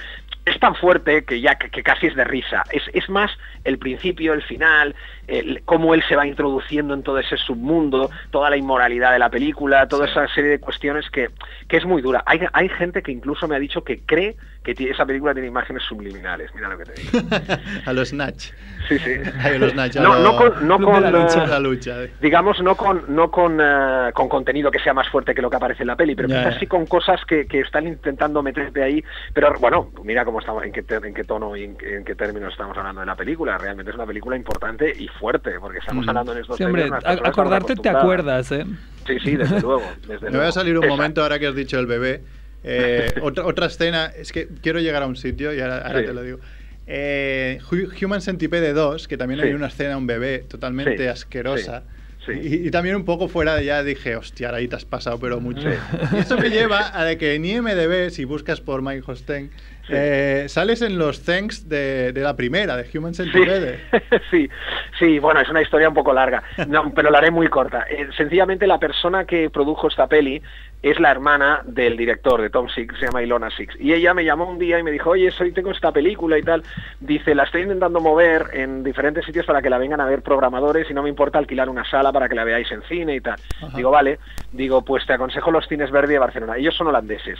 es 0.45 0.59
tan 0.59 0.75
fuerte 0.75 1.23
que 1.23 1.39
ya 1.39 1.55
que, 1.55 1.69
que 1.69 1.81
casi 1.83 2.07
es 2.07 2.15
de 2.15 2.25
risa. 2.25 2.63
Es, 2.69 2.83
es 2.93 3.09
más 3.09 3.31
el 3.63 3.77
principio, 3.79 4.33
el 4.33 4.43
final, 4.43 4.93
el- 5.27 5.61
cómo 5.65 5.93
él 5.93 6.03
se 6.07 6.15
va 6.15 6.25
introduciendo 6.27 6.93
en 6.93 7.03
todo 7.03 7.17
ese 7.19 7.37
submundo, 7.37 8.09
toda 8.31 8.49
la 8.49 8.57
inmoralidad 8.57 9.11
de 9.11 9.19
la 9.19 9.29
película, 9.29 9.87
toda 9.87 10.05
esa 10.07 10.27
serie 10.29 10.49
de 10.51 10.59
cuestiones 10.59 11.09
que, 11.09 11.29
que 11.67 11.77
es 11.77 11.85
muy 11.85 12.01
dura. 12.01 12.23
Hay, 12.25 12.39
hay 12.53 12.69
gente 12.69 13.01
que 13.01 13.11
incluso 13.11 13.47
me 13.47 13.55
ha 13.55 13.59
dicho 13.59 13.83
que 13.83 13.99
cree 14.05 14.35
que 14.63 14.71
esa 14.89 15.05
película 15.05 15.33
tiene 15.33 15.49
imágenes 15.49 15.83
subliminales. 15.83 16.49
Mira 16.55 16.69
lo 16.69 16.77
que 16.77 16.85
te 16.85 16.93
digo. 17.01 17.19
a 17.85 17.91
los 17.93 18.09
Snatch. 18.09 18.51
Sí, 18.87 18.97
sí. 18.99 19.11
Ay, 19.41 19.55
a 19.55 19.59
los 19.59 19.71
Snatch. 19.73 19.95
No, 19.97 20.19
no 20.19 20.37
con, 20.37 20.65
no 20.67 20.79
con, 20.79 21.01
la 21.03 21.11
lucha. 21.11 21.43
eh, 21.43 21.47
la 21.47 21.59
lucha. 21.59 22.03
eh. 22.03 22.11
digamos, 22.21 22.61
no 22.61 22.75
con, 22.75 23.03
no 23.13 23.29
con, 23.29 23.59
eh, 23.61 24.11
con 24.13 24.29
contenido 24.29 24.71
que 24.71 24.79
sea 24.79 24.93
más 24.93 25.09
fuerte 25.09 25.35
que 25.35 25.41
lo 25.41 25.49
que 25.49 25.57
aparece 25.57 25.83
en 25.83 25.87
la 25.87 25.97
peli, 25.97 26.15
pero 26.15 26.29
Ya, 26.29 26.39
quizás 26.45 26.59
sí 26.61 26.67
con 26.67 26.85
cosas 26.85 27.19
que, 27.25 27.45
que 27.45 27.59
están 27.59 27.87
intentando 27.87 28.41
meterte 28.41 28.81
ahí. 28.81 29.03
Pero 29.33 29.53
bueno, 29.59 29.91
mira 30.03 30.23
cómo 30.23 30.39
estamos, 30.39 30.63
en 30.63 30.71
qué, 30.71 30.85
en 30.89 31.13
qué 31.13 31.23
tono 31.25 31.57
y 31.57 31.65
en, 31.65 31.77
en 31.81 32.05
qué 32.05 32.15
términos 32.15 32.53
estamos 32.53 32.77
hablando 32.77 33.01
de 33.01 33.07
la 33.07 33.15
película. 33.15 33.57
Realmente 33.57 33.89
es 33.91 33.95
una 33.95 34.05
película 34.05 34.37
importante 34.37 34.93
y 34.97 35.09
fuerte, 35.19 35.51
porque 35.59 35.79
estamos 35.79 36.05
Mm. 36.05 36.09
hablando 36.09 36.33
en 36.33 36.39
estos 36.39 36.57
Sí, 36.57 36.63
hombre, 36.63 36.89
a- 37.03 37.11
acordarte 37.11 37.75
te 37.75 37.89
acuerdas, 37.89 38.51
¿eh? 38.51 38.65
Sí, 39.07 39.17
sí, 39.23 39.35
desde 39.35 39.59
luego. 39.61 39.83
Desde 40.01 40.13
Me 40.13 40.19
voy 40.19 40.31
luego. 40.31 40.47
a 40.47 40.51
salir 40.51 40.77
un 40.77 40.83
Esa. 40.85 40.95
momento 40.95 41.21
ahora 41.23 41.39
que 41.39 41.47
has 41.47 41.55
dicho 41.55 41.79
el 41.79 41.85
bebé. 41.87 42.21
Eh, 42.63 43.07
otra, 43.21 43.45
otra 43.45 43.65
escena, 43.67 44.05
es 44.05 44.31
que 44.31 44.47
quiero 44.61 44.79
llegar 44.79 45.03
a 45.03 45.07
un 45.07 45.15
sitio 45.15 45.53
y 45.53 45.59
ahora, 45.59 45.79
ahora 45.85 45.99
Sí. 45.99 46.05
te 46.05 46.13
lo 46.13 46.21
digo. 46.23 46.39
Eh, 46.87 47.59
Hu- 47.69 48.03
Human 48.05 48.21
Centipede 48.21 48.73
2, 48.73 49.07
que 49.07 49.17
también 49.17 49.39
Sí. 49.41 49.47
hay 49.47 49.53
una 49.53 49.67
escena, 49.67 49.97
un 49.97 50.07
bebé 50.07 50.39
totalmente 50.39 50.97
Sí, 50.97 51.07
asquerosa. 51.07 51.83
sí, 52.25 52.33
sí. 52.33 52.39
Y, 52.63 52.67
y 52.67 52.71
también 52.71 52.95
un 52.95 53.05
poco 53.05 53.27
fuera 53.29 53.55
de 53.55 53.65
ya 53.65 53.83
dije, 53.83 54.15
hostia, 54.15 54.53
ahí 54.53 54.67
te 54.67 54.75
has 54.75 54.85
pasado, 54.85 55.17
pero 55.19 55.39
mucho. 55.39 55.61
Sí. 55.69 55.77
Y 56.13 56.19
eso 56.19 56.37
me 56.37 56.49
lleva 56.49 56.97
a 56.97 57.05
de 57.05 57.17
que 57.17 57.35
en 57.35 57.45
IMDB, 57.45 58.09
si 58.11 58.25
buscas 58.25 58.59
por 58.61 58.81
Mike 58.81 59.03
Hosteng, 59.07 59.49
eh, 59.89 60.45
sales 60.47 60.81
en 60.81 60.97
los 60.97 61.23
thanks 61.23 61.67
de, 61.67 62.11
de 62.13 62.21
la 62.21 62.35
primera, 62.35 62.75
de 62.77 62.97
Human 62.97 63.13
Sí, 63.33 63.45
Centipede. 63.45 63.79
sí, 64.31 64.49
sí, 64.99 65.19
bueno, 65.19 65.39
es 65.41 65.49
una 65.49 65.61
historia 65.61 65.89
un 65.89 65.95
poco 65.95 66.13
larga, 66.13 66.43
no, 66.67 66.93
pero 66.93 67.09
la 67.11 67.17
haré 67.19 67.31
muy 67.31 67.47
corta. 67.47 67.85
Eh, 67.89 68.09
sencillamente 68.15 68.67
la 68.67 68.79
persona 68.79 69.25
que 69.25 69.49
produjo 69.49 69.87
esta 69.87 70.07
peli 70.07 70.41
es 70.83 70.99
la 70.99 71.09
hermana 71.11 71.61
del 71.65 71.95
director 71.95 72.41
de 72.41 72.49
Tom 72.49 72.67
Six, 72.67 72.99
se 72.99 73.05
llama 73.05 73.23
Ilona 73.23 73.49
Six, 73.49 73.75
y 73.79 73.93
ella 73.93 74.13
me 74.13 74.25
llamó 74.25 74.49
un 74.49 74.59
día 74.59 74.77
y 74.77 74.83
me 74.83 74.91
dijo, 74.91 75.11
oye, 75.11 75.31
soy, 75.31 75.53
tengo 75.53 75.71
esta 75.71 75.91
película 75.91 76.37
y 76.37 76.43
tal, 76.43 76.61
dice, 76.99 77.33
la 77.33 77.43
estoy 77.43 77.61
intentando 77.61 78.01
mover 78.01 78.49
en 78.51 78.83
diferentes 78.83 79.25
sitios 79.25 79.45
para 79.45 79.61
que 79.61 79.69
la 79.69 79.77
vengan 79.77 80.01
a 80.01 80.05
ver 80.05 80.21
programadores 80.21 80.91
y 80.91 80.93
no 80.93 81.01
me 81.01 81.09
importa 81.09 81.39
alquilar 81.39 81.69
una 81.69 81.89
sala 81.89 82.11
para 82.11 82.27
que 82.27 82.35
la 82.35 82.43
veáis 82.43 82.69
en 82.71 82.81
cine 82.83 83.15
y 83.15 83.21
tal. 83.21 83.39
Ajá. 83.61 83.75
Digo, 83.77 83.91
vale, 83.91 84.19
digo, 84.51 84.83
pues 84.83 85.05
te 85.05 85.13
aconsejo 85.13 85.51
los 85.51 85.67
cines 85.67 85.89
Verdi 85.89 86.13
de 86.13 86.19
Barcelona. 86.19 86.57
Ellos 86.57 86.75
son 86.75 86.87
holandeses, 86.87 87.39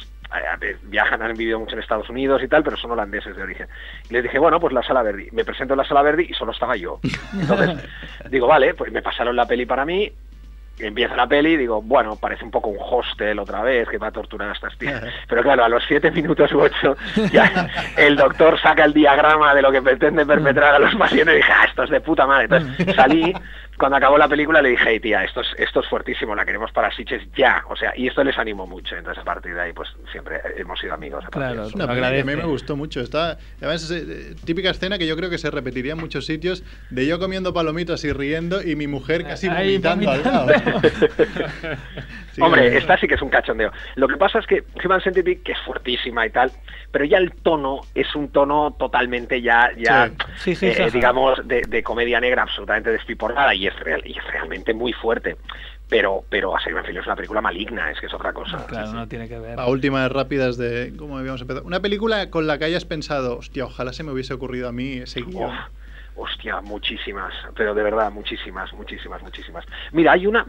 eh, 0.62 0.78
viajan, 0.84 1.22
han 1.22 1.34
vivido 1.36 1.60
mucho 1.60 1.74
en 1.74 1.82
Estados 1.82 2.10
Unidos 2.10 2.42
y 2.44 2.48
tal, 2.48 2.64
pero 2.64 2.78
son 2.78 2.92
holandeses 2.92 3.36
de 3.36 3.44
origen. 3.44 3.68
Y 4.10 4.14
les 4.14 4.24
dije, 4.24 4.40
bueno, 4.40 4.60
pues 4.60 4.74
la 4.74 4.84
sala 4.84 5.04
Verdi. 5.04 5.30
Me 5.32 5.44
presento 5.44 5.74
en 5.74 5.80
la 5.80 5.86
sala 5.86 6.02
Verdi 6.02 6.28
y 6.30 6.34
solo 6.34 6.54
estaba 6.54 6.78
yo. 6.78 7.00
Entonces, 7.34 7.90
digo, 8.30 8.48
vale, 8.48 8.74
pues 8.74 8.92
me 8.92 9.02
pasaron 9.02 9.36
la 9.36 9.46
peli 9.46 9.66
para 9.66 9.86
mí. 9.86 10.12
Empieza 10.80 11.16
la 11.16 11.28
peli 11.28 11.54
y 11.54 11.58
digo, 11.58 11.82
bueno, 11.82 12.16
parece 12.16 12.44
un 12.44 12.52
poco 12.52 12.70
un 12.70 12.78
hostel 12.80 13.38
otra 13.38 13.62
vez 13.62 13.88
que 13.88 14.00
va 14.00 14.08
a 14.08 14.12
torturar 14.12 14.50
a 14.50 14.54
estas 14.54 14.76
tías. 14.78 15.04
Pero 15.30 15.44
claro, 15.44 15.64
a 15.64 15.70
los 15.70 15.84
siete 15.88 16.10
minutos 16.10 16.52
u 16.52 16.62
ocho 16.62 16.98
ya 17.32 17.70
el 17.96 18.16
doctor 18.16 18.60
saca 18.60 18.86
el 18.86 18.94
diagrama 18.94 19.54
de 19.54 19.62
lo 19.62 19.72
que 19.72 19.82
pretende 19.82 20.26
perpetrar 20.26 20.74
a 20.76 20.80
los 20.80 20.96
pacientes 20.96 21.36
y 21.36 21.38
dije, 21.38 21.52
ah, 21.54 21.66
esto 21.66 21.84
es 21.84 21.90
de 21.92 22.02
puta 22.02 22.26
madre. 22.26 22.46
Entonces 22.46 22.96
salí, 22.96 23.34
cuando 23.78 23.98
acabó 23.98 24.18
la 24.18 24.28
película 24.28 24.62
le 24.62 24.70
dije, 24.70 24.84
hey 24.88 25.00
tía, 25.00 25.24
esto 25.24 25.42
es, 25.42 25.48
esto 25.58 25.82
es 25.82 25.88
fuertísimo, 25.88 26.36
la 26.36 26.46
queremos 26.46 26.72
para 26.72 26.94
Sitges 26.96 27.24
ya. 27.36 27.64
O 27.70 27.76
sea, 27.76 27.94
y 27.96 28.08
esto 28.08 28.24
les 28.24 28.38
animó 28.38 28.68
mucho. 28.68 28.96
Entonces 28.96 29.22
a 29.22 29.26
partir 29.26 29.54
de 29.56 29.62
ahí 29.62 29.74
pues 29.74 29.90
siempre 30.12 30.40
hemos 30.58 30.80
sido 30.80 30.94
amigos. 30.94 31.24
a 31.26 31.30
partir 31.30 31.72
Claro, 31.74 31.94
que 31.94 32.06
a 32.06 32.24
mí 32.24 32.36
me 32.36 32.44
gustó 32.44 32.76
mucho. 32.76 33.02
Está, 33.02 33.38
además, 33.58 33.90
es 33.90 33.92
eh, 33.92 34.36
típica 34.46 34.70
escena 34.70 34.98
que 34.98 35.08
yo 35.08 35.16
creo 35.16 35.30
que 35.30 35.38
se 35.38 35.50
repetiría 35.52 35.94
en 35.94 36.00
muchos 36.00 36.26
sitios 36.26 36.64
de 36.90 37.06
yo 37.06 37.20
comiendo 37.20 37.54
palomitas 37.54 38.04
y 38.04 38.14
riendo 38.14 38.62
y 38.62 38.76
mi 38.76 38.88
mujer 38.88 39.24
casi 39.24 39.48
Ahí 39.48 39.78
vomitando 39.78 40.12
al 40.12 40.24
lado. 40.24 40.48
Sí, 42.34 42.42
Hombre, 42.42 42.68
eh, 42.68 42.78
esta 42.78 42.98
sí 42.98 43.08
que 43.08 43.14
es 43.14 43.22
un 43.22 43.30
cachondeo. 43.30 43.72
Lo 43.96 44.08
que 44.08 44.18
pasa 44.18 44.40
es 44.40 44.48
que 44.48 44.64
Human 44.84 45.02
Centipede, 45.02 45.42
que 45.42 45.52
es 45.52 45.60
fuertísima 45.62 46.26
y 46.26 46.32
tal, 46.32 46.52
pero 46.92 47.06
ya 47.06 47.18
el 47.20 47.32
tono 47.32 47.82
es 47.94 48.16
un 48.16 48.30
tono 48.30 48.76
totalmente 48.78 49.40
ya, 49.40 49.70
ya 49.78 50.10
Sí, 50.38 50.56
sí, 50.56 50.66
eh, 50.66 50.90
digamos, 50.92 51.48
de, 51.48 51.62
de 51.62 51.84
comedia 51.84 52.20
negra 52.20 52.42
absolutamente 52.44 52.90
despiporrada 52.92 53.54
y 53.54 53.68
es, 53.68 53.80
real, 53.80 54.02
y 54.06 54.18
es 54.18 54.26
realmente 54.32 54.74
muy 54.74 54.94
fuerte. 54.94 55.38
Pero, 55.90 56.24
pero 56.28 56.56
A 56.56 56.60
Silent 56.60 56.90
Hill 56.90 56.98
es 56.98 57.06
una 57.06 57.16
película 57.16 57.40
maligna, 57.40 57.92
es 57.92 58.00
que 58.00 58.08
es 58.08 58.14
otra 58.16 58.34
cosa. 58.34 58.66
Claro, 58.66 58.94
no 58.94 59.08
tiene 59.08 59.28
que 59.28 59.38
ver. 59.38 59.60
A 59.60 59.68
últimas 59.68 60.12
rápidas 60.12 60.58
de 60.58 60.94
cómo 60.98 61.20
habíamos 61.20 61.42
empezado. 61.42 61.66
Una 61.68 61.82
película 61.82 62.32
con 62.32 62.48
la 62.48 62.58
que 62.58 62.66
hayas 62.66 62.86
pensado, 62.86 63.38
hostia, 63.38 63.66
ojalá 63.66 63.94
se 63.94 64.04
me 64.04 64.12
hubiese 64.12 64.34
ocurrido 64.34 64.68
a 64.68 64.72
mí 64.72 64.94
ese 64.94 65.22
guion. 65.22 65.52
Uf, 65.52 65.56
hostia, 66.16 66.62
muchísimas, 66.62 67.34
pero 67.56 67.74
de 67.74 67.84
verdad, 67.84 68.12
muchísimas, 68.12 68.72
muchísimas, 68.74 69.22
muchísimas. 69.24 69.66
Mira, 69.92 70.12
hay 70.14 70.28
una, 70.28 70.46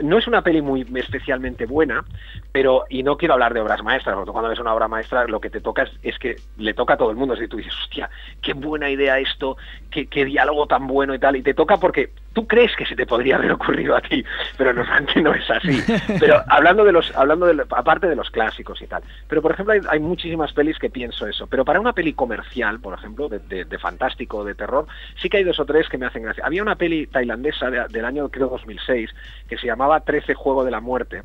no 0.00 0.18
es 0.18 0.26
una 0.26 0.42
peli 0.42 0.60
muy 0.62 0.86
especialmente 0.96 1.66
buena, 1.66 2.04
pero, 2.52 2.84
y 2.88 3.02
no 3.02 3.16
quiero 3.16 3.34
hablar 3.34 3.54
de 3.54 3.60
obras 3.60 3.82
maestras, 3.82 4.16
porque 4.16 4.32
cuando 4.32 4.50
ves 4.50 4.58
una 4.58 4.74
obra 4.74 4.88
maestra 4.88 5.24
lo 5.26 5.40
que 5.40 5.50
te 5.50 5.60
toca 5.60 5.82
es, 5.84 5.90
es 6.02 6.18
que 6.18 6.36
le 6.58 6.74
toca 6.74 6.94
a 6.94 6.96
todo 6.96 7.10
el 7.10 7.16
mundo, 7.16 7.34
es 7.34 7.40
decir, 7.40 7.50
tú 7.50 7.56
dices, 7.58 7.74
hostia, 7.82 8.10
qué 8.40 8.52
buena 8.54 8.90
idea 8.90 9.18
esto, 9.18 9.56
qué, 9.90 10.06
qué 10.08 10.24
diálogo 10.24 10.66
tan 10.66 10.86
bueno 10.86 11.14
y 11.14 11.18
tal, 11.18 11.36
y 11.36 11.42
te 11.42 11.54
toca 11.54 11.76
porque 11.78 12.12
tú 12.32 12.46
crees 12.46 12.74
que 12.76 12.86
se 12.86 12.94
te 12.94 13.06
podría 13.06 13.36
haber 13.36 13.52
ocurrido 13.52 13.96
a 13.96 14.00
ti, 14.00 14.24
pero 14.56 14.72
normalmente 14.72 15.20
no 15.20 15.34
es 15.34 15.48
así. 15.50 15.80
Pero 16.20 16.42
hablando 16.48 16.84
de 16.84 16.92
los, 16.92 17.14
hablando 17.16 17.46
de, 17.46 17.64
aparte 17.70 18.08
de 18.08 18.16
los 18.16 18.30
clásicos 18.30 18.80
y 18.82 18.86
tal, 18.86 19.02
pero 19.28 19.40
por 19.42 19.52
ejemplo 19.52 19.72
hay, 19.74 19.80
hay 19.88 20.00
muchísimas 20.00 20.52
pelis 20.52 20.78
que 20.78 20.90
pienso 20.90 21.26
eso, 21.26 21.46
pero 21.46 21.64
para 21.64 21.80
una 21.80 21.92
peli 21.92 22.12
comercial, 22.12 22.80
por 22.80 22.94
ejemplo, 22.94 23.28
de, 23.28 23.38
de- 23.40 23.64
de 23.64 23.78
fantástico, 23.78 24.44
de 24.44 24.54
terror, 24.54 24.86
sí 25.20 25.28
que 25.28 25.38
hay 25.38 25.44
dos 25.44 25.58
o 25.60 25.64
tres 25.66 25.88
que 25.88 25.98
me 25.98 26.06
hacen 26.06 26.22
gracia. 26.22 26.44
Había 26.46 26.62
una 26.62 26.76
peli 26.76 27.06
tailandesa 27.06 27.70
de- 27.70 27.86
del 27.88 28.04
año 28.04 28.28
creo 28.28 28.48
2006 28.48 29.10
que 29.48 29.56
se 29.58 29.66
llamaba 29.66 30.00
13 30.00 30.34
Juego 30.34 30.64
de 30.64 30.70
la 30.70 30.80
Muerte, 30.80 31.22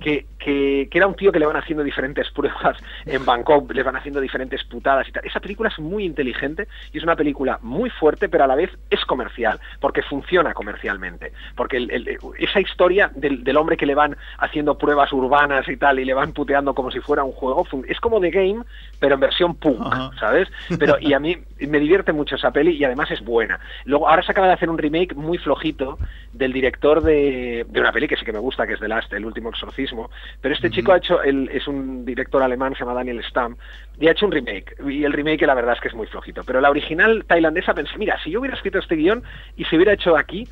que, 0.00 0.26
que, 0.44 0.88
que 0.90 0.98
era 0.98 1.06
un 1.06 1.14
tío 1.16 1.32
que 1.32 1.38
le 1.38 1.46
van 1.46 1.56
haciendo 1.56 1.82
diferentes 1.82 2.30
pruebas 2.30 2.76
en 3.06 3.24
Bangkok, 3.24 3.72
le 3.72 3.82
van 3.82 3.96
haciendo 3.96 4.20
diferentes 4.20 4.62
putadas 4.64 5.08
y 5.08 5.12
tal. 5.12 5.24
Esa 5.24 5.40
película 5.40 5.70
es 5.70 5.78
muy 5.78 6.04
inteligente 6.04 6.68
y 6.92 6.98
es 6.98 7.04
una 7.04 7.16
película 7.16 7.58
muy 7.62 7.88
fuerte, 7.90 8.28
pero 8.28 8.44
a 8.44 8.46
la 8.46 8.54
vez 8.54 8.70
es 8.90 9.04
comercial, 9.06 9.58
porque 9.80 10.02
funciona 10.02 10.52
comercialmente. 10.52 11.32
Porque 11.56 11.78
el- 11.78 11.90
el- 11.90 12.18
esa 12.38 12.60
historia 12.60 13.10
del, 13.14 13.42
del 13.42 13.56
hombre 13.56 13.76
que 13.76 13.86
le 13.86 13.94
van 13.94 14.16
haciendo 14.38 14.76
pruebas 14.76 15.12
urbanas 15.12 15.66
y 15.68 15.76
tal, 15.76 15.98
y 15.98 16.04
le 16.04 16.14
van 16.14 16.32
puteando 16.32 16.74
como 16.74 16.90
si 16.90 17.00
fuera 17.00 17.24
un 17.24 17.32
juego, 17.32 17.66
es 17.88 17.98
como 18.00 18.20
The 18.20 18.30
Game, 18.30 18.64
pero 19.00 19.14
en 19.14 19.20
versión 19.20 19.54
punk, 19.54 19.80
Ajá. 19.80 20.10
¿sabes? 20.20 20.48
Pero 20.78 20.96
y 21.00 21.12
a 21.14 21.18
mí 21.18 21.36
me 21.60 21.78
divierte 21.80 22.12
mucho 22.12 22.36
esa 22.36 22.50
peli 22.50 22.72
y 22.72 22.84
además 22.84 23.10
es 23.10 23.22
buena. 23.24 23.58
Luego, 23.86 24.08
ahora 24.08 24.22
se 24.22 24.32
acaba 24.32 24.46
de 24.48 24.52
hacer 24.54 24.68
un 24.68 24.76
remake 24.78 25.14
muy 25.14 25.38
flojito 25.38 25.98
del 26.32 26.52
director 26.52 27.00
de, 27.02 27.64
de 27.68 27.80
una 27.80 27.92
peli 27.92 28.08
que 28.08 28.16
sí 28.16 28.24
que 28.24 28.32
me 28.32 28.38
gusta, 28.40 28.66
que 28.66 28.74
es 28.74 28.80
The 28.80 28.88
Last, 28.88 29.12
El 29.12 29.24
Último 29.24 29.50
Exorcismo, 29.50 30.10
pero 30.40 30.54
este 30.54 30.70
chico 30.70 30.92
ha 30.92 30.98
hecho, 30.98 31.22
el, 31.22 31.48
es 31.50 31.66
un 31.68 32.04
director 32.04 32.42
alemán, 32.42 32.74
se 32.74 32.80
llama 32.80 32.94
Daniel 32.94 33.22
Stamm, 33.24 33.56
y 33.98 34.08
ha 34.08 34.12
hecho 34.12 34.26
un 34.26 34.32
remake, 34.32 34.76
y 34.88 35.04
el 35.04 35.12
remake 35.12 35.46
la 35.46 35.54
verdad 35.54 35.74
es 35.74 35.80
que 35.80 35.88
es 35.88 35.94
muy 35.94 36.06
flojito, 36.06 36.42
pero 36.44 36.60
la 36.60 36.70
original 36.70 37.24
tailandesa 37.26 37.74
pensé, 37.74 37.96
mira, 37.98 38.18
si 38.22 38.30
yo 38.30 38.40
hubiera 38.40 38.56
escrito 38.56 38.78
este 38.78 38.96
guion 38.96 39.22
y 39.56 39.64
se 39.64 39.76
hubiera 39.76 39.92
hecho 39.92 40.16
aquí, 40.16 40.46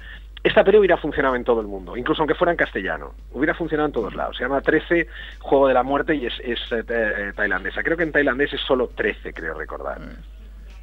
esta 0.45 0.65
peli 0.65 0.79
hubiera 0.79 0.97
funcionado 0.97 1.37
en 1.37 1.45
todo 1.45 1.61
el 1.61 1.69
mundo, 1.69 1.97
incluso 1.97 2.23
aunque 2.23 2.35
fuera 2.35 2.51
en 2.51 2.57
castellano, 2.57 3.15
hubiera 3.33 3.55
funcionado 3.55 3.87
en 3.87 3.93
todos 3.93 4.15
lados. 4.15 4.37
Se 4.37 4.43
llama 4.43 4.61
13, 4.61 5.07
Juego 5.39 5.69
de 5.69 5.75
la 5.75 5.85
Muerte, 5.85 6.17
y 6.17 6.27
es, 6.27 6.35
es, 6.43 6.59
eh, 6.73 6.83
eh, 6.89 7.33
tailandesa. 7.37 7.83
Creo 7.85 7.97
que 7.97 8.03
en 8.03 8.11
tailandés 8.11 8.53
es 8.53 8.61
solo 8.63 8.89
13, 8.89 9.33
creo 9.33 9.55
recordar. 9.55 10.01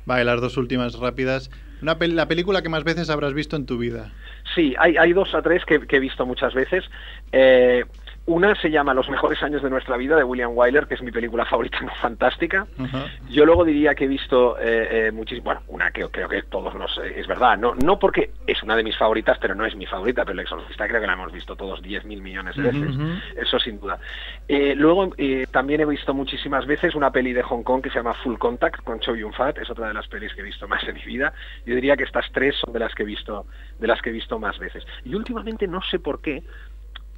Vale, 0.06 0.24
las 0.24 0.40
dos 0.40 0.56
últimas 0.56 0.98
rápidas. 0.98 1.52
Una 1.82 1.98
pel- 2.00 2.14
la 2.14 2.28
película 2.28 2.62
que 2.62 2.70
más 2.70 2.86
veces 2.86 3.10
habrás 3.10 3.34
visto 3.34 3.58
en 3.58 3.66
tu 3.66 3.78
vida. 3.78 4.12
Sí, 4.56 4.76
hay, 4.80 4.96
hay 4.98 5.12
dos 5.14 5.34
o 5.36 5.42
tres 5.42 5.66
que, 5.66 5.80
que 5.86 5.98
he 5.98 6.00
visto 6.00 6.26
muchas 6.26 6.54
veces. 6.54 6.86
Eh, 7.34 7.84
una 8.30 8.54
se 8.54 8.70
llama 8.70 8.94
Los 8.94 9.10
mejores 9.10 9.42
años 9.42 9.64
de 9.64 9.72
nuestra 9.72 9.98
vida 9.98 10.16
de 10.16 10.24
William 10.24 10.52
Wyler, 10.54 10.86
que 10.86 10.94
es 10.94 11.02
mi 11.02 11.12
película 11.12 11.46
favorita, 11.46 11.80
no 11.82 11.92
fantástica. 11.96 12.68
Yo 13.28 13.44
luego 13.44 13.66
diría 13.66 13.96
que 13.96 14.06
he 14.06 14.08
visto 14.08 14.58
eh, 14.60 15.08
eh, 15.08 15.12
muchísimo, 15.12 15.46
bueno, 15.46 15.62
una 15.68 15.90
que 15.90 16.08
creo 16.10 16.30
que 16.30 16.44
todos 16.44 16.76
nos, 16.76 16.96
eh, 17.00 17.20
es 17.20 17.26
verdad, 17.26 17.58
no, 17.58 17.74
no 17.74 17.98
porque 17.98 18.32
es 18.46 18.62
una 18.62 18.76
de 18.76 18.84
mis 18.84 18.96
favoritas, 18.96 19.40
pero 19.42 19.56
no 19.56 19.66
es 19.66 19.76
mi 19.76 19.88
favorita, 19.88 20.26
pero 20.26 20.34
el 20.34 20.42
exorcista 20.42 20.88
creo 20.88 21.02
que 21.02 21.08
la 21.08 21.14
hemos 21.14 21.32
visto 21.32 21.56
todos 21.56 21.82
10 21.82 22.06
mil 22.06 22.22
millones 22.22 22.56
de 22.56 22.64
veces, 22.64 22.96
eso 23.36 23.60
sin 23.60 23.80
duda. 23.80 23.98
Eh, 24.48 24.76
luego 24.76 25.10
también 25.52 25.82
he 25.82 25.86
visto 25.86 26.14
muchísimas 26.14 26.68
veces 26.68 26.94
una 26.94 27.12
peli 27.12 27.34
de 27.34 27.42
Hong 27.42 27.64
Kong 27.64 27.82
que 27.82 27.90
se 27.90 27.96
llama 27.96 28.14
Full 28.14 28.38
Contact 28.38 28.84
con 28.84 29.00
Chow 29.00 29.16
Yun 29.16 29.34
Fat, 29.34 29.58
es 29.58 29.70
otra 29.72 29.88
de 29.88 29.94
las 29.96 30.08
pelis 30.08 30.34
que 30.36 30.42
he 30.42 30.44
visto 30.44 30.68
más 30.68 30.88
en 30.88 30.94
mi 30.94 31.04
vida. 31.04 31.34
Yo 31.66 31.74
diría 31.74 31.98
que 31.98 32.04
estas 32.04 32.32
tres 32.32 32.56
son 32.64 32.74
de 32.74 32.80
las 32.80 32.94
que 32.94 33.04
he 33.04 33.08
visto, 33.08 33.48
de 33.80 33.88
las 33.88 34.00
que 34.04 34.12
he 34.12 34.14
visto 34.14 34.38
más 34.38 34.60
veces. 34.60 34.86
Y 35.04 35.16
últimamente 35.16 35.68
no 35.68 35.82
sé 35.82 35.98
por 35.98 36.22
qué, 36.22 36.44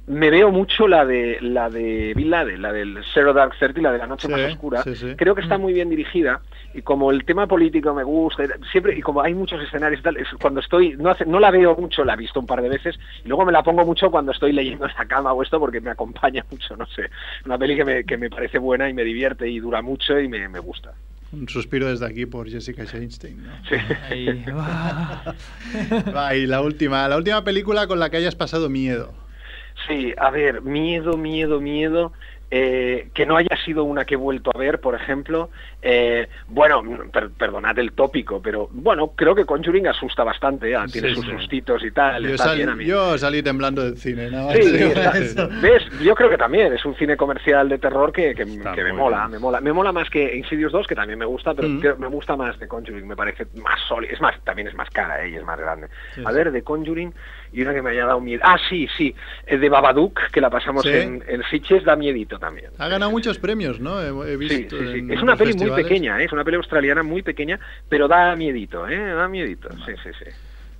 me 0.06 0.30
veo 0.30 0.50
mucho 0.50 0.88
la 0.88 1.04
de 1.04 1.38
la 1.40 1.70
de 1.70 2.12
Bin 2.16 2.30
Laden, 2.30 2.60
la 2.60 2.72
del 2.72 2.98
Zero 3.14 3.32
Dark 3.32 3.54
Thirty, 3.58 3.80
la 3.80 3.92
de 3.92 3.98
la 3.98 4.06
noche 4.06 4.26
Sí, 4.26 4.32
más 4.32 4.40
oscura. 4.52 4.82
sí, 4.82 4.96
sí. 4.96 5.14
Creo 5.16 5.34
que 5.34 5.42
está 5.42 5.58
muy 5.58 5.72
bien 5.72 5.88
dirigida 5.90 6.40
y 6.74 6.82
como 6.82 7.10
el 7.10 7.24
tema 7.24 7.46
político 7.46 7.94
me 7.94 8.02
gusta, 8.02 8.44
siempre 8.70 8.96
y 8.96 9.00
como 9.00 9.22
hay 9.22 9.34
muchos 9.34 9.62
escenarios 9.62 10.00
y 10.00 10.02
tal, 10.02 10.16
es 10.16 10.28
cuando 10.40 10.60
estoy 10.60 10.96
no 10.96 11.10
hace, 11.10 11.24
no 11.24 11.38
la 11.38 11.50
veo 11.50 11.76
mucho, 11.76 12.04
la 12.04 12.14
he 12.14 12.16
visto 12.16 12.40
un 12.40 12.46
par 12.46 12.62
de 12.62 12.68
veces 12.68 12.98
y 13.24 13.28
luego 13.28 13.44
me 13.44 13.52
la 13.52 13.62
pongo 13.62 13.84
mucho 13.84 14.10
cuando 14.10 14.32
estoy 14.32 14.52
leyendo 14.52 14.86
en 14.86 14.92
la 14.98 15.06
cama 15.06 15.32
o 15.32 15.42
esto 15.42 15.60
porque 15.60 15.80
me 15.80 15.90
acompaña 15.90 16.44
mucho, 16.50 16.76
no 16.76 16.86
sé. 16.86 17.08
Una 17.46 17.56
peli 17.58 17.76
que 17.76 17.84
me, 17.84 18.04
que 18.04 18.16
me 18.16 18.28
parece 18.30 18.58
buena 18.58 18.88
y 18.88 18.94
me 18.94 19.04
divierte 19.04 19.48
y 19.48 19.60
dura 19.60 19.82
mucho 19.82 20.18
y 20.18 20.28
me, 20.28 20.48
me 20.48 20.58
gusta. 20.58 20.92
Un 21.32 21.48
suspiro 21.48 21.86
desde 21.88 22.04
aquí 22.06 22.26
por 22.26 22.50
Jessica 22.50 22.84
Chastain. 22.84 23.42
¿no? 23.42 23.52
Sí. 23.68 23.76
Ahí, 24.10 24.44
va. 24.50 25.34
Va, 26.14 26.34
y 26.34 26.46
la 26.46 26.60
última, 26.60 27.08
la 27.08 27.16
última 27.16 27.42
película 27.42 27.86
con 27.86 27.98
la 27.98 28.10
que 28.10 28.18
hayas 28.18 28.34
pasado 28.34 28.68
miedo. 28.68 29.14
Sí, 29.88 30.12
a 30.16 30.30
ver, 30.30 30.62
miedo, 30.62 31.16
miedo, 31.16 31.60
miedo. 31.60 32.12
eh, 32.54 33.08
que 33.14 33.24
no 33.24 33.38
haya 33.38 33.56
sido 33.64 33.82
una 33.84 34.04
que 34.04 34.12
he 34.12 34.16
vuelto 34.18 34.50
a 34.54 34.58
ver, 34.58 34.78
por 34.78 34.94
ejemplo. 34.94 35.48
eh, 35.80 36.28
bueno, 36.48 36.82
per- 37.10 37.30
perdonad 37.30 37.78
el 37.78 37.92
tópico, 37.92 38.42
pero 38.42 38.68
bueno, 38.72 39.12
creo 39.16 39.34
que 39.34 39.46
Conjuring 39.46 39.86
asusta 39.88 40.22
bastante, 40.22 40.76
ah, 40.76 40.84
tiene 40.92 41.08
Sí, 41.08 41.14
sus 41.14 41.24
sí. 41.24 41.30
sustitos 41.32 41.82
y 41.82 41.90
tal. 41.92 42.22
Yo, 42.24 42.34
está 42.34 42.48
salí- 42.50 42.56
bien 42.58 42.68
a 42.68 42.76
mí. 42.76 42.84
yo 42.84 43.16
salí 43.16 43.42
temblando 43.42 43.82
del 43.82 43.96
cine. 43.96 44.28
Sí. 44.52 44.92
Yo 46.04 46.14
creo 46.14 46.28
que 46.30 46.36
también 46.36 46.72
es 46.74 46.84
un 46.84 46.94
cine 46.96 47.16
comercial 47.16 47.68
de 47.70 47.78
terror 47.78 48.12
que, 48.12 48.34
que- 48.34 48.44
me 48.44 48.92
mola, 48.92 49.20
bien. 49.20 49.30
me 49.32 49.38
mola. 49.38 49.60
Me 49.62 49.72
mola 49.72 49.90
más 49.92 50.10
que 50.10 50.36
Insidious 50.36 50.72
2, 50.72 50.86
que 50.86 50.94
también 50.94 51.18
me 51.18 51.24
gusta, 51.26 51.54
pero 51.54 51.68
Mm. 51.68 51.80
creo- 51.80 51.96
me 51.96 52.06
gusta 52.08 52.36
más 52.36 52.58
de 52.58 52.68
Conjuring, 52.68 53.06
me 53.08 53.16
parece 53.16 53.46
más 53.54 53.80
sólido. 53.88 54.12
Es 54.12 54.20
más, 54.20 54.38
también 54.44 54.68
es 54.68 54.74
más 54.74 54.90
cara 54.90 55.24
¿eh? 55.24 55.30
y 55.30 55.36
es 55.36 55.44
más 55.44 55.58
grande. 55.58 55.88
Sí, 56.14 56.22
a 56.24 56.28
sí. 56.30 56.36
ver, 56.36 56.52
de 56.52 56.62
Conjuring, 56.62 57.14
y 57.52 57.62
una 57.62 57.74
que 57.74 57.82
me 57.82 57.90
haya 57.90 58.06
dado 58.06 58.20
miedo. 58.20 58.40
Ah, 58.44 58.56
sí, 58.68 58.88
sí, 58.96 59.14
eh, 59.46 59.58
de 59.58 59.68
Babadook, 59.68 60.18
que 60.32 60.40
la 60.40 60.50
pasamos 60.50 60.82
Sí. 60.82 60.90
en, 60.90 61.22
en 61.26 61.42
Sitges, 61.50 61.84
da 61.84 61.96
miedito 61.96 62.38
también. 62.38 62.70
Ha 62.78 62.88
ganado 62.88 63.10
muchos 63.10 63.38
premios, 63.38 63.80
¿no? 63.80 64.00
He, 64.02 64.36
visto 64.36 64.78
sí, 64.78 64.84
sí. 64.92 64.98
en 64.98 65.10
Es 65.12 65.22
una 65.22 65.36
peli 65.36 65.54
muy 65.54 65.70
pequeña, 65.70 66.20
¿eh? 66.20 66.24
es 66.24 66.32
una 66.32 66.44
peli 66.44 66.56
australiana 66.56 67.02
muy 67.02 67.22
pequeña, 67.22 67.58
pero 67.88 68.08
da 68.08 68.34
miedito, 68.36 68.88
¿eh? 68.88 68.98
Da 69.14 69.28
miedito, 69.28 69.68
sí, 69.84 69.92
sí, 70.02 70.10
sí. 70.18 70.30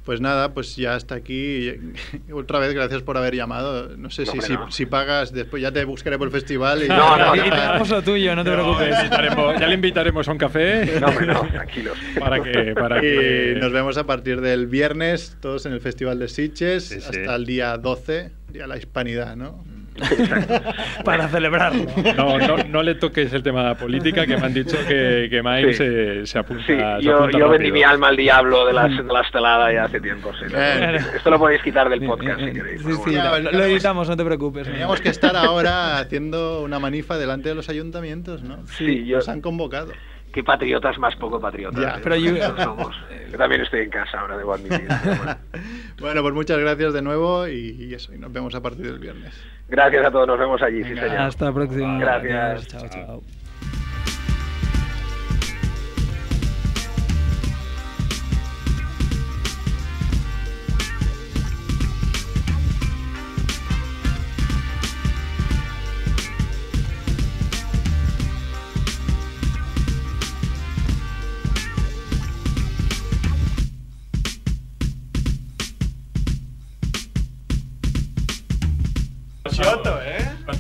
Pues 0.05 0.21
nada, 0.21 0.53
pues 0.53 0.75
ya 0.75 0.97
hasta 0.97 1.15
aquí. 1.15 1.73
Otra 2.33 2.59
vez, 2.59 2.75
gracias 2.75 3.03
por 3.03 3.17
haber 3.17 3.37
llamado. 3.37 3.97
No 3.97 4.11
sé 4.11 4.25
No, 4.25 4.33
si, 4.33 4.41
si, 4.41 4.53
no. 4.55 4.71
si 4.73 4.85
pagas, 4.87 5.33
después 5.33 5.63
ya 5.63 5.71
te 5.71 5.85
buscaré 5.85 6.19
por 6.19 6.27
el 6.27 6.33
festival. 6.33 6.83
Y 6.83 6.89
No, 6.89 7.17
no, 7.17 7.37
y 7.37 7.39
no. 7.39 7.45
te 7.45 7.51
damos 7.51 7.89
lo 7.89 8.03
tuyo, 8.03 8.35
no 8.35 8.43
te 8.43 8.51
No, 8.51 8.57
preocupes. 8.57 8.91
ya, 8.91 8.99
le 8.99 9.05
invitaremos, 9.05 9.61
ya 9.61 9.67
le 9.69 9.75
invitaremos 9.75 10.29
a 10.29 10.33
un 10.33 10.39
café 10.39 10.99
No, 11.01 11.07
hombre, 11.07 11.27
no, 11.27 11.41
tranquilos. 11.47 11.97
para 12.19 12.43
que, 12.43 12.75
para 12.75 12.99
Y 12.99 13.01
que 13.03 13.59
nos 13.61 13.71
vemos 13.73 13.97
a 13.97 14.05
partir 14.05 14.41
del 14.41 14.67
viernes, 14.67 15.37
todos 15.41 15.67
en 15.67 15.73
el 15.73 15.81
Festival 15.81 16.19
de 16.19 16.27
Sitges, 16.29 16.85
Sí, 16.89 17.01
sí. 17.01 17.07
hasta 17.21 17.37
el 17.37 17.47
día 17.47 17.77
12, 17.79 18.31
día 18.49 18.63
de 18.63 18.69
la 18.69 18.79
hispanidad, 18.79 19.37
¿no? 19.37 19.65
Para 21.05 21.29
celebrarlo. 21.29 21.85
no, 22.17 22.39
no, 22.39 22.57
no 22.69 22.83
le 22.83 22.95
toques 22.95 23.33
el 23.33 23.43
tema 23.43 23.75
política, 23.75 24.27
que 24.27 24.37
me 24.37 24.47
han 24.47 24.55
dicho 24.55 24.77
que, 24.87 25.29
que 25.31 25.43
Mike 25.43 25.73
Sí. 25.73 25.79
se, 25.79 26.27
se 26.27 26.39
apunta. 26.39 26.63
Sí, 26.67 26.73
se 26.75 27.03
yo, 27.07 27.17
apunta 27.19 27.39
yo 27.39 27.49
vendí 27.49 27.73
mi 27.73 27.83
alma 27.83 28.09
al 28.09 28.17
diablo 28.17 28.67
de 28.67 28.73
la, 28.73 28.89
de 28.89 29.03
la 29.03 29.21
estelada 29.21 29.73
ya 29.73 29.85
hace 29.85 30.01
tiempo. 30.01 30.33
sí. 30.35 30.47
Eh. 30.55 30.99
Esto 31.17 31.31
lo 31.31 31.39
podéis 31.39 31.63
quitar 31.63 31.89
del 31.89 32.01
podcast 32.05 32.41
si 32.41 32.53
queréis. 32.53 32.81
Sí, 32.81 32.87
pero 32.89 32.97
sí, 33.05 33.11
bueno. 33.31 33.39
lo, 33.51 33.53
lo 33.59 33.65
editamos, 33.65 34.09
no 34.09 34.17
te 34.17 34.25
preocupes. 34.25 34.67
Teníamos 34.69 35.01
que 35.01 35.09
estar 35.09 35.37
ahora 35.37 35.99
haciendo 35.99 36.63
una 36.63 36.79
manifa 36.79 37.17
delante 37.19 37.49
de 37.49 37.55
los 37.55 37.69
ayuntamientos, 37.69 38.43
¿no? 38.43 38.59
Sí, 38.67 39.05
yo- 39.07 39.17
Nos 39.19 39.29
han 39.29 39.41
convocado. 39.41 39.93
Qué 40.33 40.43
patriotas 40.43 40.99
más 40.99 41.15
poco 41.17 41.39
patriotas. 41.41 41.81
Ya, 41.81 41.97
¿eh? 41.97 42.01
pero 42.03 42.17
yo- 42.17 42.57
somos. 42.57 42.97
Yo 43.31 43.39
también 43.39 43.61
estoy 43.63 43.81
en 43.81 43.91
casa 43.91 44.19
ahora, 44.21 44.37
debo 44.37 44.55
admitir. 44.55 44.87
bueno. 44.89 45.37
Bueno, 46.01 46.23
pues 46.23 46.35
muchas 46.35 46.59
gracias 46.59 46.95
de 46.95 47.03
nuevo 47.03 47.47
y, 47.47 47.77
y 47.79 47.95
eso, 47.95 48.13
y 48.13 48.19
nos 48.19 48.33
vemos 48.33 48.53
a 48.57 48.61
partir 48.61 48.87
del 48.87 48.99
viernes. 48.99 49.33
Gracias 49.69 50.05
a 50.05 50.11
todos, 50.11 50.27
nos 50.27 50.39
vemos 50.39 50.61
allí, 50.61 50.83
sí 50.83 50.91
Venga, 50.91 51.03
señor. 51.03 51.19
Hasta 51.21 51.45
la 51.45 51.53
próxima. 51.53 51.99
Gracias. 52.01 52.35
Adiós, 52.45 52.67
Chao, 52.67 52.89
chao. 52.89 53.42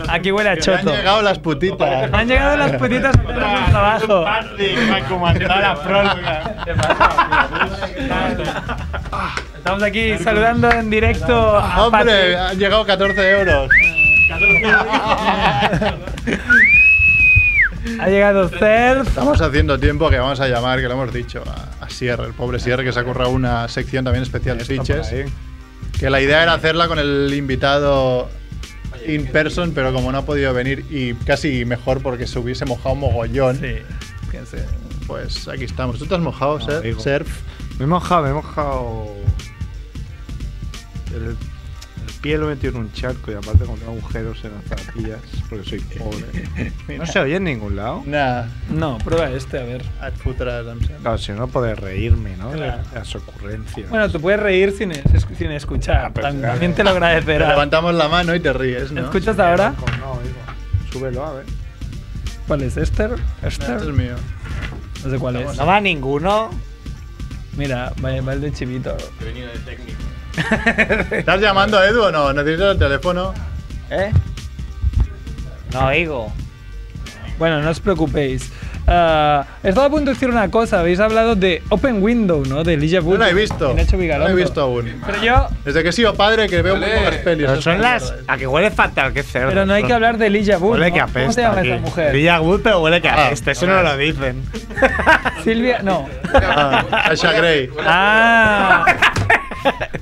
Aquí 0.08 0.30
huele 0.32 0.50
a 0.50 0.52
me 0.54 0.58
han 0.58 0.62
choto. 0.64 0.90
llegado 0.94 1.22
las 1.22 1.38
putitas. 1.38 2.12
Han 2.12 2.28
llegado 2.28 2.56
las 2.56 2.72
putitas 2.72 3.16
a 3.16 3.20
hacer 3.20 4.06
trabajo. 4.06 4.26
Estamos 9.56 9.82
aquí 9.82 10.18
saludando 10.18 10.70
en 10.70 10.90
directo 10.90 11.56
a 11.56 11.86
Hombre, 11.86 12.36
han 12.36 12.58
llegado 12.58 12.84
14 12.84 13.30
euros. 13.30 13.70
Ha 17.98 18.08
llegado 18.08 18.48
Cerf. 18.48 19.08
Estamos 19.08 19.40
haciendo 19.40 19.78
tiempo 19.78 20.08
que 20.08 20.18
vamos 20.18 20.40
a 20.40 20.48
llamar, 20.48 20.80
que 20.80 20.84
lo 20.86 20.92
hemos 20.92 21.12
dicho, 21.12 21.42
a, 21.46 21.84
a 21.84 21.90
Sierra, 21.90 22.24
el 22.26 22.32
pobre 22.32 22.58
Sierra, 22.60 22.84
que 22.84 22.92
se 22.92 23.00
ha 23.00 23.04
currado 23.04 23.30
una 23.30 23.66
sección 23.68 24.04
también 24.04 24.22
especial 24.22 24.58
de 24.58 24.64
fiches. 24.64 25.12
Que 25.98 26.10
la 26.10 26.20
idea 26.20 26.42
era 26.42 26.54
hacerla 26.54 26.88
con 26.88 26.98
el 26.98 27.32
invitado 27.34 28.28
in 29.06 29.26
person, 29.26 29.72
pero 29.74 29.92
como 29.92 30.10
no 30.12 30.18
ha 30.18 30.24
podido 30.24 30.52
venir 30.54 30.84
y 30.90 31.14
casi 31.14 31.64
mejor 31.64 32.02
porque 32.02 32.26
se 32.26 32.38
hubiese 32.38 32.64
mojado 32.64 32.94
mogollón, 32.94 33.58
Sí. 33.60 33.76
pues 35.06 35.48
aquí 35.48 35.64
estamos. 35.64 35.98
¿Tú 35.98 36.06
te 36.06 36.14
has 36.14 36.20
mojado, 36.20 36.58
digo. 36.80 37.00
Surf? 37.00 37.28
Me 37.78 37.84
he 37.84 37.86
mojado, 37.86 38.22
me 38.22 38.30
he 38.30 38.32
mojado. 38.34 39.06
Pie 42.22 42.38
lo 42.38 42.46
he 42.46 42.54
metido 42.54 42.74
en 42.74 42.78
un 42.84 42.92
charco 42.92 43.32
y 43.32 43.34
aparte 43.34 43.64
con 43.64 43.76
agujeros 43.82 44.38
en 44.44 44.52
las 44.52 44.64
zapatillas 44.64 45.18
porque 45.50 45.68
soy 45.68 45.80
pobre. 45.80 46.72
No 46.98 47.04
se 47.04 47.18
oye 47.18 47.34
en 47.36 47.44
ningún 47.44 47.74
lado. 47.74 48.02
Nah, 48.06 48.44
No, 48.70 48.98
prueba 48.98 49.28
este, 49.30 49.58
a 49.58 49.64
ver. 49.64 49.82
Claro, 51.02 51.18
si 51.18 51.32
no 51.32 51.48
poder 51.48 51.80
reírme, 51.80 52.36
¿no? 52.36 52.52
De 52.52 52.58
las 52.94 53.14
ocurrencias. 53.16 53.90
Bueno, 53.90 54.08
tú 54.08 54.20
puedes 54.20 54.38
reír 54.38 54.72
sin, 54.72 54.92
es- 54.92 55.02
sin 55.36 55.50
escuchar. 55.50 55.96
Ah, 56.06 56.10
pero 56.14 56.28
También 56.28 56.74
te 56.74 56.84
lo 56.84 56.90
Te 56.90 56.96
agradecerá. 56.96 57.48
levantamos 57.48 57.92
la 57.94 58.08
mano 58.08 58.34
y 58.36 58.40
te 58.40 58.52
ríes, 58.52 58.92
¿no? 58.92 59.00
¿Escuchas 59.02 59.38
ahora? 59.40 59.74
No, 59.98 60.12
oigo. 60.12 60.92
Súbelo, 60.92 61.24
a 61.26 61.32
ver. 61.34 61.44
¿Cuál 62.46 62.62
es? 62.62 62.76
¿Esther? 62.76 63.10
Nah, 63.10 63.48
¿Esther? 63.48 63.76
Este 63.78 63.90
es 63.90 63.96
mío. 63.96 64.14
No 65.04 65.10
sé 65.10 65.18
cuál 65.18 65.36
es. 65.36 65.56
No 65.56 65.66
va 65.66 65.80
ninguno. 65.80 66.50
Mira, 67.56 67.92
va, 68.04 68.20
va 68.20 68.32
el 68.32 68.40
de 68.40 68.52
Chivito. 68.52 68.96
¿Estás 71.10 71.40
llamando 71.40 71.78
a 71.78 71.86
Edu 71.86 72.04
o 72.04 72.10
no? 72.12 72.32
¿Necesitas 72.32 72.72
el 72.72 72.78
teléfono? 72.78 73.34
¿Eh? 73.90 74.10
No 75.72 75.86
oigo. 75.86 76.32
Bueno, 77.38 77.60
no 77.62 77.70
os 77.70 77.80
preocupéis. 77.80 78.52
Ah, 78.86 79.44
he 79.62 79.68
estado 79.68 79.86
a 79.86 79.90
punto 79.90 80.06
de 80.06 80.14
decir 80.14 80.28
una 80.28 80.50
cosa. 80.50 80.80
Habéis 80.80 80.98
hablado 81.00 81.36
de 81.36 81.62
Open 81.68 82.02
Window, 82.02 82.42
¿no? 82.46 82.64
De 82.64 82.74
Elijah 82.74 83.00
Wood. 83.00 83.14
No 83.14 83.24
la 83.24 83.30
he 83.30 83.34
visto. 83.34 83.68
No 83.74 84.18
la 84.18 84.30
he 84.30 84.34
visto 84.34 84.60
aún. 84.60 85.00
Pero 85.06 85.22
yo... 85.22 85.48
Desde 85.64 85.82
que 85.82 85.90
he 85.90 85.92
sido 85.92 86.14
padre 86.14 86.48
que 86.48 86.62
veo 86.62 86.76
muy 86.76 86.88
pocas 86.88 87.16
pelis. 87.18 87.46
Pero 87.46 87.62
son 87.62 87.80
las. 87.80 88.12
A 88.26 88.36
que 88.36 88.46
huele 88.46 88.70
fatal, 88.70 89.12
qué 89.12 89.22
cerdo. 89.22 89.48
Pero 89.50 89.66
no 89.66 89.74
hay 89.74 89.84
que 89.84 89.92
hablar 89.92 90.18
de 90.18 90.26
Elijah 90.26 90.58
Wood. 90.58 90.72
Huele 90.74 90.88
¿no? 90.88 90.94
que 90.94 91.00
apesta. 91.00 91.20
¿Cómo 91.20 91.32
se 91.32 91.40
llama 91.42 91.58
aquí. 91.60 91.70
esa 91.70 91.80
mujer? 91.80 92.08
Elijah 92.14 92.40
Wood, 92.40 92.60
pero 92.62 92.80
huele 92.82 93.00
que 93.00 93.08
Ah, 93.08 93.26
apesta. 93.26 93.50
Eso 93.52 93.66
no 93.66 93.82
lo 93.82 93.96
dicen. 93.96 94.42
Silvia... 95.44 95.80
No. 95.82 96.08
Ah, 96.34 96.84
Sasha 97.14 97.32
Grey. 97.32 97.70
Ah. 97.86 98.84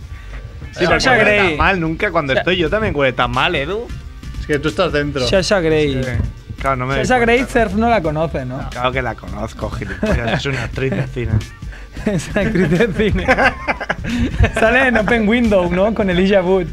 Sí, 0.81 0.87
Sasha 0.87 1.17
Grey. 1.17 1.49
tan 1.51 1.57
mal 1.57 1.81
nunca. 1.81 2.11
Cuando 2.11 2.33
estoy 2.33 2.57
yo 2.57 2.69
también 2.71 2.95
huele 2.97 3.13
tan 3.13 3.31
mal, 3.31 3.55
Edu. 3.55 3.87
Es 4.41 4.47
que 4.47 4.59
tú 4.59 4.69
estás 4.69 4.93
dentro. 4.93 5.27
Sasha 5.27 5.61
Grey. 5.61 6.01
Claro, 6.59 6.77
no 6.77 6.87
me 6.87 7.05
Sasha. 7.05 7.19
Grey 7.21 7.45
Surf 7.49 7.75
no 7.75 7.89
la 7.89 8.03
conoce, 8.03 8.45
¿no? 8.45 8.69
Claro 8.71 8.93
que 8.93 9.03
la 9.03 9.15
conozco, 9.15 9.71
gilipollas. 9.71 10.41
Es 10.41 10.47
una 10.47 10.65
actriz 10.65 10.91
de 10.91 11.07
cine. 11.07 11.33
Es 12.07 12.29
una 12.31 12.43
actriz 12.43 12.71
de 12.71 12.93
cine. 12.93 13.27
Sale 14.55 14.89
en 14.89 14.97
Open 14.97 15.29
Window, 15.29 15.71
¿no? 15.71 15.93
Con 15.93 16.09
Elijah 16.09 16.41
Wood. 16.43 16.69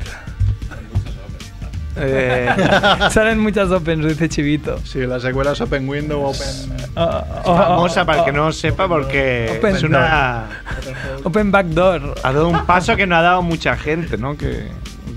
Eh, 1.99 2.49
Salen 3.11 3.39
muchas 3.39 3.69
Opens, 3.71 4.05
dice 4.05 4.29
Chivito. 4.29 4.79
Sí, 4.83 4.99
la 5.05 5.19
secuela 5.19 5.51
es 5.51 5.61
Open 5.61 5.87
Window, 5.87 6.23
Open. 6.25 6.47
Ah, 6.95 7.23
famosa 7.43 8.05
para 8.05 8.19
el 8.19 8.25
que 8.25 8.31
no 8.31 8.51
sepa 8.51 8.87
porque 8.87 9.55
Open 9.57 9.75
es 9.75 9.83
una 9.83 10.63
Open 11.23 11.51
Backdoor. 11.51 12.15
ha 12.23 12.33
dado 12.33 12.47
un 12.49 12.65
paso 12.65 12.95
que 12.95 13.05
no 13.07 13.15
ha 13.15 13.21
dado 13.21 13.41
mucha 13.41 13.75
gente, 13.77 14.17
¿no? 14.17 14.37
Que 14.37 14.67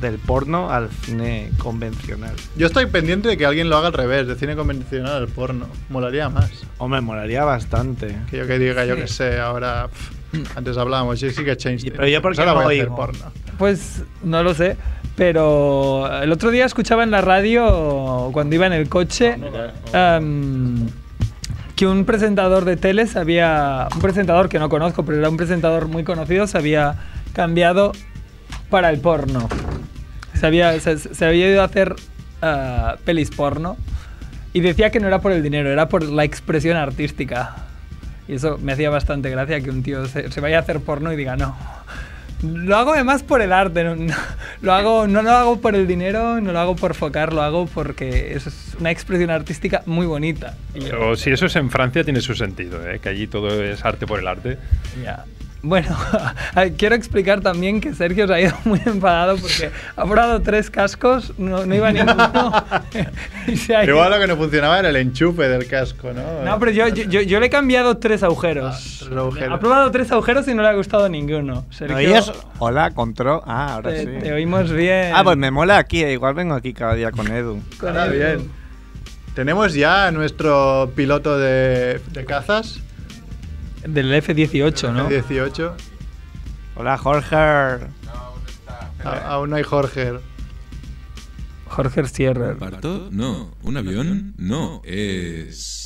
del 0.01 0.19
porno 0.19 0.71
al 0.71 0.89
cine 1.05 1.51
convencional. 1.59 2.35
Yo 2.57 2.67
estoy 2.67 2.87
pendiente 2.87 3.29
de 3.29 3.37
que 3.37 3.45
alguien 3.45 3.69
lo 3.69 3.77
haga 3.77 3.89
al 3.89 3.93
revés, 3.93 4.27
de 4.27 4.35
cine 4.35 4.57
convencional 4.57 5.15
al 5.15 5.29
porno. 5.29 5.67
Molaría 5.91 6.29
más. 6.29 6.51
Hombre, 6.79 7.01
molaría 7.03 7.45
bastante. 7.45 8.17
Que 8.31 8.39
yo 8.39 8.47
que 8.47 8.59
diga, 8.59 8.85
yo 8.87 8.97
que 8.97 9.07
sé, 9.07 9.39
ahora. 9.39 9.89
pff, 9.89 10.57
antes 10.57 10.77
hablábamos, 10.77 11.21
Jessica 11.21 11.57
Chastain. 11.57 11.93
pero 11.97 12.09
yo 12.09 12.23
por 12.23 12.35
qué 12.35 12.41
Ahora 12.41 12.55
no 12.55 12.63
voy 12.63 12.79
a 12.79 12.83
hacer 12.83 12.95
porno. 12.95 13.33
Pues 13.59 14.03
no 14.23 14.43
lo 14.43 14.55
sé. 14.55 14.77
Pero 15.21 16.11
el 16.23 16.33
otro 16.33 16.51
día 16.51 16.65
escuchaba 16.65 17.05
en 17.05 17.11
la 17.11 17.21
radio, 17.21 18.31
cuando 18.33 18.55
iba 18.55 18.67
en 18.67 18.73
el 18.73 18.89
coche, 18.89 19.37
em, 19.93 20.89
que 21.77 21.87
un 21.87 22.07
presentador 22.07 22.65
de 22.65 22.79
tele 22.79 23.07
se 23.07 23.19
había. 23.19 23.89
Un 23.95 24.01
presentador 24.01 24.49
que 24.49 24.59
no 24.59 24.71
conozco, 24.71 25.05
pero 25.05 25.19
era 25.19 25.29
un 25.29 25.37
presentador 25.37 25.89
muy 25.89 26.05
conocido, 26.05 26.47
se 26.47 26.57
había 26.57 26.95
cambiado 27.35 27.93
para 28.71 28.89
el 28.89 28.99
porno. 28.99 29.47
Se 30.33 30.47
había, 30.47 30.81
se, 30.81 30.97
se 30.97 31.25
había 31.27 31.51
ido 31.51 31.61
a 31.61 31.65
hacer 31.67 31.97
ah, 32.41 32.97
pelis 33.05 33.29
porno. 33.29 33.77
Y 34.55 34.61
decía 34.61 34.89
que 34.89 35.01
no 35.01 35.07
era 35.07 35.21
por 35.21 35.33
el 35.33 35.43
dinero, 35.43 35.69
era 35.69 35.91
por 35.91 36.03
la 36.03 36.25
expresión 36.25 36.79
artística. 36.79 37.57
Y 38.27 38.37
eso 38.37 38.57
me 38.57 38.73
hacía 38.73 38.89
bastante 38.89 39.29
gracia 39.29 39.61
que 39.61 39.69
un 39.69 39.83
tío 39.83 40.07
se, 40.07 40.33
se 40.33 40.41
vaya 40.41 40.57
a 40.57 40.61
hacer 40.63 40.81
porno 40.81 41.13
y 41.13 41.17
diga 41.17 41.37
no. 41.37 41.55
Lo 42.43 42.77
hago 42.77 42.95
además 42.95 43.23
por 43.23 43.43
el 43.43 43.53
arte, 43.53 43.85
no, 43.85 43.97
no- 43.97 44.15
lo 44.63 44.73
hago, 44.73 45.07
no 45.07 45.21
lo 45.23 45.31
hago 45.31 45.61
por 45.61 45.75
el 45.75 45.87
dinero, 45.87 46.41
no 46.41 46.53
lo 46.53 46.59
hago 46.59 46.75
por 46.77 46.95
focar, 46.95 47.33
lo 47.33 47.43
hago 47.43 47.67
porque 47.67 48.33
eso 48.35 48.49
es 48.49 48.75
una 48.81 48.91
expresión 48.91 49.31
artística 49.31 49.83
muy 49.87 50.07
bonita. 50.07 50.55
Pero 50.73 51.17
si 51.17 51.31
eso 51.31 51.47
es 51.47 51.57
en 51.57 51.71
Francia, 51.71 52.03
tiene 52.05 52.21
su 52.21 52.35
sentido, 52.35 52.87
¿eh? 52.89 52.99
que 52.99 53.09
allí 53.11 53.27
todo 53.27 53.63
es 53.63 53.85
arte 53.85 54.07
por 54.07 54.21
el 54.21 54.27
arte. 54.27 54.57
ya. 55.05 55.25
Bueno, 55.63 55.95
quiero 56.79 56.95
explicar 56.95 57.43
también 57.43 57.83
que 57.83 57.95
Sergio 57.95 58.27
se 58.27 58.33
ha 58.35 58.41
ido 58.41 58.55
muy 58.65 58.81
enfadado 58.87 59.37
porque 59.37 59.71
ha 59.95 60.05
probado 60.07 60.41
tres 60.41 60.71
cascos, 60.71 61.35
no, 61.37 61.67
no 61.67 61.75
iba 61.75 61.93
ninguno. 61.93 62.53
y 63.47 63.57
se 63.57 63.77
ha 63.77 63.85
ido. 63.85 63.95
Igual 63.95 64.11
lo 64.13 64.19
que 64.21 64.27
no 64.27 64.37
funcionaba 64.37 64.79
era 64.79 64.89
el 64.89 64.97
enchufe 64.97 65.49
del 65.49 65.67
casco, 65.67 66.13
¿no? 66.15 66.23
No, 66.45 66.59
pero 66.59 66.71
yo, 66.73 66.89
yo, 66.89 67.05
yo- 67.05 67.21
yo 67.21 67.41
le 67.41 67.47
he 67.47 67.51
cambiado 67.51 67.99
tres 67.99 68.23
agujeros. 68.23 68.75
Ah, 68.75 69.05
tres 69.07 69.19
agujeros. 69.19 69.53
Ha 69.55 69.61
probado 69.61 69.91
tres 69.91 70.11
agujeros 70.13 70.49
y 70.49 70.55
no 70.55 70.63
le 70.63 70.69
ha 70.69 70.73
gustado 70.75 71.09
ninguno. 71.11 71.67
¿Me 71.69 71.75
Sergio, 71.77 71.97
oyes? 71.97 72.33
Hola, 72.59 72.93
control. 72.93 73.43
Ah, 73.45 73.75
ahora 73.75 73.91
te, 73.91 74.01
sí. 74.05 74.11
te 74.23 74.33
oímos 74.33 74.73
bien. 74.73 75.13
Ah, 75.15 75.23
pues 75.25 75.37
me 75.37 75.51
mola 75.51 75.77
aquí. 75.77 76.03
eh, 76.03 76.13
Igual 76.15 76.33
vengo 76.35 76.55
aquí 76.55 76.73
cada 76.73 76.95
día 76.95 77.11
con 77.13 77.27
Edu. 77.31 77.61
Con 77.79 77.91
Ahora 77.91 78.07
el- 78.07 78.13
bien. 78.13 78.51
Tenemos 79.35 79.75
ya 79.75 80.07
a 80.07 80.11
nuestro 80.11 80.91
piloto 80.97 81.39
de, 81.39 82.01
de 82.13 82.25
cazas, 82.25 82.81
Del 83.87 84.13
F-18, 84.15 84.93
¿no? 84.93 85.09
18. 85.09 85.75
Hola, 86.77 86.99
Jorge. 86.99 87.35
A- 87.37 87.79
aún 89.29 89.51
no 89.51 89.57
hay 89.57 89.63
Jorge. 89.63 90.13
Jorge 91.67 92.07
Sierra. 92.09 92.51
¿Un 92.51 92.59
parto? 92.59 93.09
No. 93.11 93.55
¿Un 93.63 93.77
avión? 93.77 94.35
No. 94.37 94.83
Es... 94.85 95.80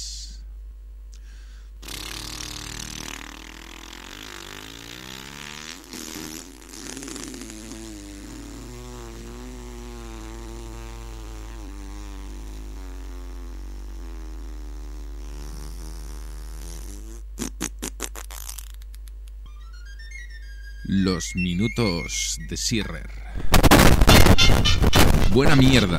Los 20.87 21.35
minutos 21.35 22.37
de 22.47 22.59
Sierrer. 22.59 23.09
Buena 25.31 25.57
mierda. 25.57 25.99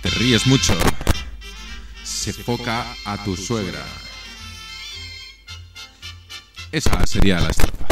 Te 0.00 0.08
ríes 0.08 0.46
mucho. 0.46 0.72
Se 2.02 2.32
foca 2.32 2.86
a 3.04 3.22
tu 3.22 3.36
suegra. 3.36 3.84
Esa 6.72 7.06
sería 7.06 7.40
la 7.40 7.50
estrofa. 7.50 7.86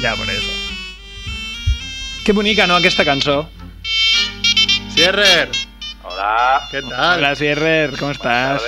Ja, 0.00 0.14
por 0.14 0.30
eso. 0.30 0.52
Que 2.24 2.32
bonica, 2.32 2.68
no, 2.68 2.76
aquesta 2.76 3.04
cançó? 3.04 3.50
Sierrer, 4.94 5.50
Hola. 6.02 6.66
¿qué 6.70 6.80
tal? 6.82 7.18
Hola, 7.18 7.34
Sierrer, 7.36 7.90
¿cómo 7.98 8.10
estás? 8.12 8.62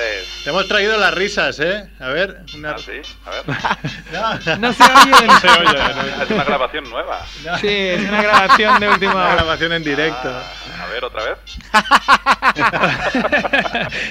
Te 0.45 0.51
hemos 0.51 0.68
traído 0.68 0.99
las 0.99 1.14
risas, 1.14 1.59
¿eh? 1.61 1.89
A 1.99 2.09
ver, 2.09 2.43
una... 2.55 2.72
Ah, 2.72 2.76
sí, 2.78 3.01
a 3.24 3.30
ver. 3.30 3.45
No 4.61 4.72
se 4.72 4.83
oyen. 4.83 5.30
Se 5.41 5.49
oye, 5.49 5.78
¿no? 5.95 6.22
Es 6.24 6.30
una 6.30 6.45
grabación 6.45 6.91
nueva. 6.91 7.24
Sí, 7.61 7.68
es 7.68 8.01
una 8.09 8.22
grabación 8.22 8.80
de 8.80 8.89
última 8.89 9.14
una 9.14 9.35
grabación 9.35 9.72
en 9.72 9.83
directo. 9.85 10.28
Ah, 10.30 10.85
a 10.85 10.87
ver, 10.89 11.05
otra 11.05 11.22
vez. 11.24 11.39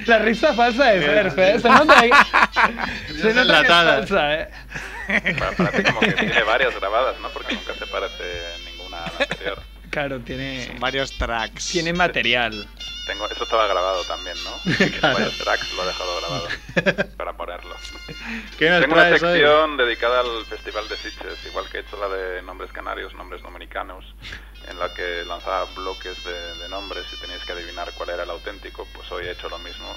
La 0.07 0.17
risa 0.19 0.53
falsa 0.53 0.85
de 0.85 1.23
Surf, 1.23 1.37
¿eh? 1.37 1.59
Se 1.59 1.69
nota 1.69 1.99
ahí. 1.99 2.09
Se 2.09 2.23
nota 2.71 3.07
que 3.23 3.29
es 3.29 3.35
enlatada. 3.37 3.93
falsa, 3.97 4.33
¿eh? 4.35 4.49
Pa- 5.37 5.51
Parece 5.57 5.83
como 5.83 5.99
que 5.99 6.11
tiene 6.13 6.43
varias 6.43 6.73
grabadas, 6.79 7.19
¿no? 7.19 7.29
Porque 7.29 7.53
nunca 7.55 7.73
se 7.75 7.85
parece 7.85 8.23
ninguna 8.65 8.97
a 8.97 9.11
la 9.11 9.17
anterior. 9.19 9.59
Claro, 9.91 10.19
tiene, 10.21 10.73
Varios 10.79 11.11
tracks. 11.17 11.67
tiene 11.67 11.91
material. 11.93 12.65
Tengo, 13.11 13.29
eso 13.29 13.43
estaba 13.43 13.67
grabado 13.67 14.05
también, 14.05 14.41
¿no? 14.41 14.61
Claro. 14.99 15.17
Varios 15.19 15.37
tracks 15.37 15.69
lo 15.73 15.83
he 15.83 15.87
dejado 15.87 16.15
grabado 16.15 16.47
para 17.17 17.33
ponerlo. 17.33 17.75
¿Qué 18.57 18.69
nos 18.69 18.79
Tengo 18.79 18.93
una 18.93 19.03
traes 19.07 19.21
hoy? 19.23 19.29
sección 19.31 19.75
dedicada 19.75 20.21
al 20.21 20.45
Festival 20.45 20.87
de 20.87 20.97
Sitges, 20.99 21.45
igual 21.45 21.67
que 21.69 21.79
he 21.79 21.81
hecho 21.81 21.97
la 21.97 22.07
de 22.07 22.41
nombres 22.41 22.71
canarios, 22.71 23.13
nombres 23.15 23.41
dominicanos, 23.43 24.05
en 24.69 24.79
la 24.79 24.93
que 24.93 25.25
lanzaba 25.25 25.65
bloques 25.65 26.23
de, 26.23 26.53
de 26.55 26.69
nombres 26.69 27.05
y 27.11 27.17
teníais 27.17 27.43
que 27.43 27.51
adivinar 27.51 27.91
cuál 27.95 28.11
era 28.11 28.23
el 28.23 28.29
auténtico. 28.29 28.87
Pues 28.93 29.11
hoy 29.11 29.25
he 29.25 29.31
hecho 29.31 29.49
lo 29.49 29.59
mismo 29.59 29.93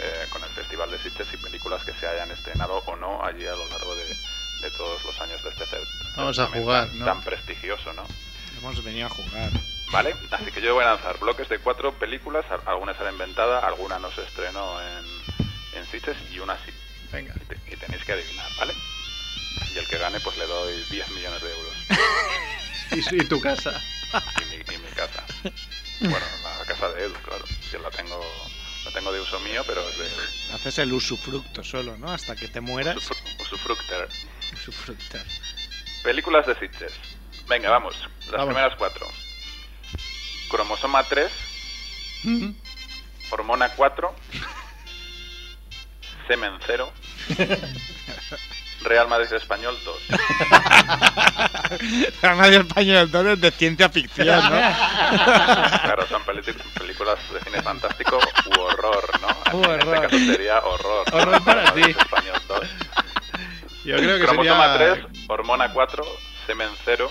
eh, 0.00 0.26
con 0.30 0.42
el 0.42 0.48
Festival 0.50 0.90
de 0.90 0.98
Sitges 1.02 1.28
y 1.34 1.36
películas 1.36 1.84
que 1.84 1.92
se 2.00 2.06
hayan 2.08 2.30
estrenado 2.30 2.78
o 2.86 2.96
no 2.96 3.22
allí 3.22 3.46
a 3.46 3.54
lo 3.54 3.68
largo 3.68 3.94
de, 3.96 4.06
de 4.62 4.70
todos 4.70 5.04
los 5.04 5.20
años 5.20 5.42
de 5.44 5.50
este 5.50 5.64
cer- 5.66 6.16
Vamos 6.16 6.38
a 6.38 6.46
jugar, 6.46 6.88
tan, 6.88 6.98
¿no? 7.00 7.04
tan 7.04 7.20
prestigioso, 7.20 7.92
¿no? 7.92 8.04
Hemos 8.58 8.82
venido 8.82 9.08
a 9.08 9.10
jugar. 9.10 9.50
Vale, 9.92 10.16
así 10.32 10.50
que 10.50 10.60
yo 10.60 10.74
voy 10.74 10.84
a 10.84 10.88
lanzar 10.88 11.18
bloques 11.18 11.48
de 11.48 11.58
cuatro 11.60 11.92
películas, 11.98 12.44
al- 12.50 12.62
alguna 12.66 12.94
será 12.94 13.10
inventada, 13.10 13.60
alguna 13.60 13.98
no 13.98 14.10
se 14.12 14.22
estrenó 14.22 14.80
en, 14.80 15.04
en 15.78 15.86
Sitges 15.86 16.16
y 16.32 16.38
una 16.40 16.56
sí. 16.64 16.72
Venga. 17.12 17.34
Y, 17.40 17.44
te- 17.44 17.72
y 17.72 17.76
tenéis 17.76 18.04
que 18.04 18.12
adivinar, 18.12 18.50
¿vale? 18.58 18.74
Y 19.74 19.78
el 19.78 19.86
que 19.86 19.98
gane, 19.98 20.18
pues 20.20 20.36
le 20.38 20.46
doy 20.46 20.82
10 20.90 21.08
millones 21.10 21.40
de 21.42 21.50
euros. 21.50 21.72
¿Y, 22.92 23.22
y 23.22 23.24
tu 23.28 23.40
casa? 23.40 23.80
Y 24.42 24.44
mi, 24.46 24.56
y 24.74 24.78
mi 24.78 24.88
casa. 24.94 25.24
Bueno, 26.00 26.26
la 26.58 26.64
casa 26.66 26.88
de 26.90 27.04
Edu, 27.04 27.14
claro. 27.24 27.44
Yo 27.72 27.78
la 27.80 27.90
tengo, 27.90 28.20
la 28.84 28.90
tengo 28.90 29.12
de 29.12 29.20
uso 29.20 29.38
mío, 29.40 29.62
pero 29.66 29.80
es 29.88 29.98
de. 29.98 30.54
Haces 30.54 30.78
el 30.78 30.92
usufructo 30.92 31.62
solo, 31.64 31.96
¿no? 31.96 32.10
Hasta 32.10 32.34
que 32.36 32.48
te 32.48 32.60
mueras. 32.60 32.96
Usufru- 32.96 33.40
Usufructer. 33.42 34.08
Usufructar. 34.52 35.24
Películas 36.02 36.46
de 36.46 36.54
Sitges. 36.58 36.92
Venga, 37.48 37.70
vamos. 37.70 37.94
Las 38.26 38.32
Vamos. 38.32 38.46
primeras 38.46 38.74
cuatro. 38.76 39.06
Cromosoma 40.48 41.02
3. 41.04 41.30
Hormona 43.30 43.68
4. 43.70 44.14
Semen 46.28 46.52
0. 46.66 46.92
Real 48.82 49.08
Madrid 49.08 49.32
Español 49.32 49.76
2. 49.84 49.96
Real 52.22 52.36
Madrid 52.36 52.58
Español 52.60 53.10
2 53.10 53.26
es 53.26 53.40
de 53.40 53.50
ciencia 53.50 53.88
ficción, 53.88 54.26
¿no? 54.28 54.50
Claro, 55.86 56.06
son 56.08 56.22
películas 56.24 57.18
de 57.32 57.40
cine 57.40 57.62
fantástico 57.62 58.18
u 58.46 58.60
horror, 58.60 59.04
¿no? 59.20 59.28
U 59.58 59.64
En 59.64 59.70
este 59.80 59.88
horror. 59.88 60.02
caso 60.02 60.16
sería 60.18 60.58
horror. 60.60 61.04
Horror 61.12 61.44
para 61.44 61.72
ti. 61.74 61.80
Español 61.82 62.40
2. 62.48 62.60
Yo 63.84 63.96
creo 63.96 64.18
que 64.18 64.24
Cromosoma 64.26 64.78
sería... 64.78 64.94
3, 64.94 65.06
Hormona 65.28 65.72
4, 65.72 66.04
Semen 66.46 66.70
0, 66.84 67.10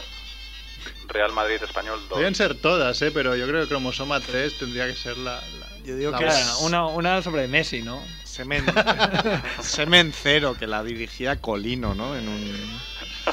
Real 1.10 1.32
Madrid 1.34 1.62
Español 1.64 1.99
2. 2.01 2.10
Podrían 2.10 2.36
ser 2.36 2.56
todas, 2.56 3.01
¿eh? 3.01 3.12
Pero 3.14 3.36
yo 3.36 3.47
creo 3.47 3.62
que 3.64 3.68
cromosoma 3.70 4.20
3 4.20 4.58
tendría 4.58 4.88
que 4.88 4.95
ser 4.95 5.18
la... 5.18 5.36
la- 5.60 5.70
Yo 5.86 5.95
digo 5.95 6.12
la 6.12 6.18
que 6.20 6.28
es- 6.28 6.58
Una, 6.62 6.86
una 6.88 7.22
sobre 7.22 7.47
Messi, 7.47 7.82
¿no? 7.82 8.01
Semen, 8.24 8.66
Semen 9.62 10.12
Cero, 10.14 10.56
que 10.60 10.68
la 10.68 10.84
dirigía 10.84 11.38
Colino, 11.38 11.95
¿no? 11.95 12.16
En 12.16 12.28
un... 12.28 12.80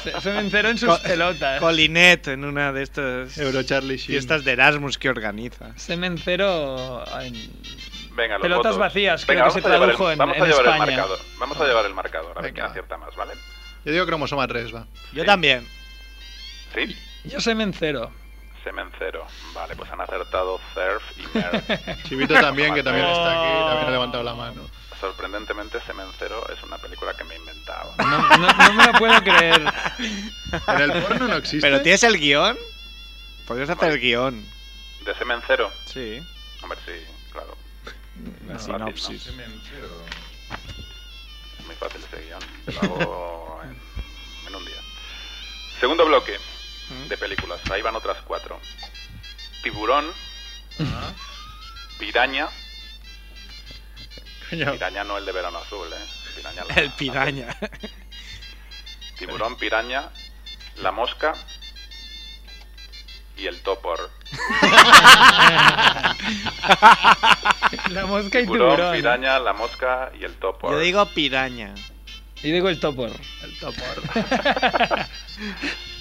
Se, 0.01 0.19
se 0.21 0.31
vencieron 0.31 0.71
en 0.71 0.77
sus 0.77 0.89
Co- 0.89 0.99
pelotas. 1.03 1.59
Colinet, 1.59 2.27
en 2.29 2.45
una 2.45 2.71
de 2.73 2.81
estas 2.83 3.37
Euro 3.37 3.61
Charlie 3.63 3.97
Sheen. 3.97 4.07
fiestas 4.19 4.43
de 4.43 4.51
Erasmus 4.53 4.97
que 4.97 5.09
organiza. 5.09 5.77
Semen 5.77 6.17
cero 6.17 7.03
en 7.21 7.33
Venga, 8.15 8.39
pelotas 8.39 8.73
votos. 8.73 8.77
vacías, 8.79 9.25
Venga, 9.27 9.43
creo 9.43 9.53
que 9.53 9.61
se 9.61 9.67
a 9.67 9.71
llevar 9.71 9.89
el- 9.89 9.95
tradujo 9.95 10.11
en, 10.11 10.17
Vamos 10.17 10.35
a 10.35 10.39
en 10.39 10.45
llevar 10.45 10.65
España. 10.65 10.83
el 10.83 10.89
marcador. 10.97 11.19
Vamos 11.37 11.57
a 11.59 11.65
llevar 11.67 11.85
el 11.85 11.93
marcador, 11.93 12.37
a 12.37 12.41
ver 12.41 12.53
quién 12.53 12.65
acierta 12.65 12.97
más, 12.97 13.15
¿vale? 13.15 13.33
Yo 13.85 13.91
digo 13.91 14.05
cromosoma 14.05 14.47
3, 14.47 14.73
va. 14.73 14.87
Yo 15.13 15.21
Sí. 15.21 15.25
también. 15.27 15.67
Sí, 16.73 16.95
Yo 17.25 17.39
semen 17.39 17.73
cero. 17.77 18.11
Semen 18.63 18.89
0. 18.97 19.27
Vale, 19.53 19.75
pues 19.75 19.91
han 19.91 19.99
acertado 19.99 20.57
Surf 20.73 21.03
y 21.17 21.27
Mer. 21.37 21.97
Chivito 22.07 22.33
también, 22.33 22.73
que 22.73 22.81
también 22.81 23.05
está 23.05 23.31
aquí, 23.31 23.51
Oh. 23.61 23.65
también 23.67 23.87
ha 23.87 23.91
levantado 23.91 24.23
la 24.23 24.33
mano. 24.35 24.61
Sorprendentemente, 25.01 25.81
Semen 25.85 26.07
0 26.17 26.45
es 26.55 26.63
una 26.63 26.77
película 26.77 27.13
que 27.13 27.25
me 27.25 27.35
he 27.35 27.39
inventado. 27.39 27.93
No, 27.97 28.37
no- 28.37 28.53
no 28.53 28.73
me 28.73 28.85
lo 28.87 28.93
puedo 28.93 29.21
creer. 29.21 29.61
En 30.67 30.81
el 30.81 31.03
porno 31.03 31.27
no 31.27 31.35
existe. 31.35 31.67
¿Pero 31.67 31.81
tienes 31.81 32.03
el 32.03 32.17
guion? 32.17 32.57
Podrías 33.47 33.69
hacer 33.69 33.91
el 33.91 33.99
guion. 33.99 34.45
¿De 35.03 35.13
Semen 35.15 35.41
0? 35.45 35.69
Sí. 35.85 36.21
Hombre, 36.61 36.79
sí, 36.85 36.93
claro. 37.33 37.57
La 38.47 38.53
¿no? 38.53 38.59
sinopsis. 38.59 39.27
Es 39.27 39.35
muy 41.65 41.75
fácil 41.75 42.01
ese 42.01 42.25
guion. 42.25 42.39
Lo 42.67 42.79
hago 43.03 43.59
en, 43.63 43.77
en 44.47 44.55
un 44.55 44.65
día. 44.65 44.79
Segundo 45.81 46.05
bloque 46.05 46.37
de 47.09 47.17
películas. 47.17 47.59
Ahí 47.71 47.81
van 47.81 47.95
otras 47.95 48.17
cuatro. 48.25 48.59
Tiburón. 49.63 50.11
Piraña. 51.99 52.47
Coño, 54.49 54.71
Piraña 54.73 55.03
no 55.03 55.17
el 55.17 55.25
de 55.25 55.31
verano 55.31 55.57
azul, 55.59 55.87
¿eh? 55.91 56.05
Piraña 56.35 56.63
la- 56.65 56.75
El 56.75 56.91
piraña. 56.91 57.57
Tiburón, 59.17 59.55
piraña, 59.57 60.09
la 60.77 60.91
mosca 60.91 61.33
y 63.37 63.47
el 63.47 63.61
topor. 63.61 64.11
La 67.89 68.05
mosca 68.05 68.39
y 68.39 68.43
Tiburón, 68.43 68.75
tiburón. 68.75 68.95
piraña, 68.95 69.39
la 69.39 69.53
mosca 69.53 70.11
y 70.19 70.23
el 70.23 70.33
topor. 70.35 70.71
Yo 70.71 70.79
digo 70.79 71.05
piraña. 71.09 71.73
Y 72.41 72.51
digo 72.51 72.69
el 72.69 72.79
topor. 72.79 73.11
el 73.43 73.57
topor. 73.59 74.03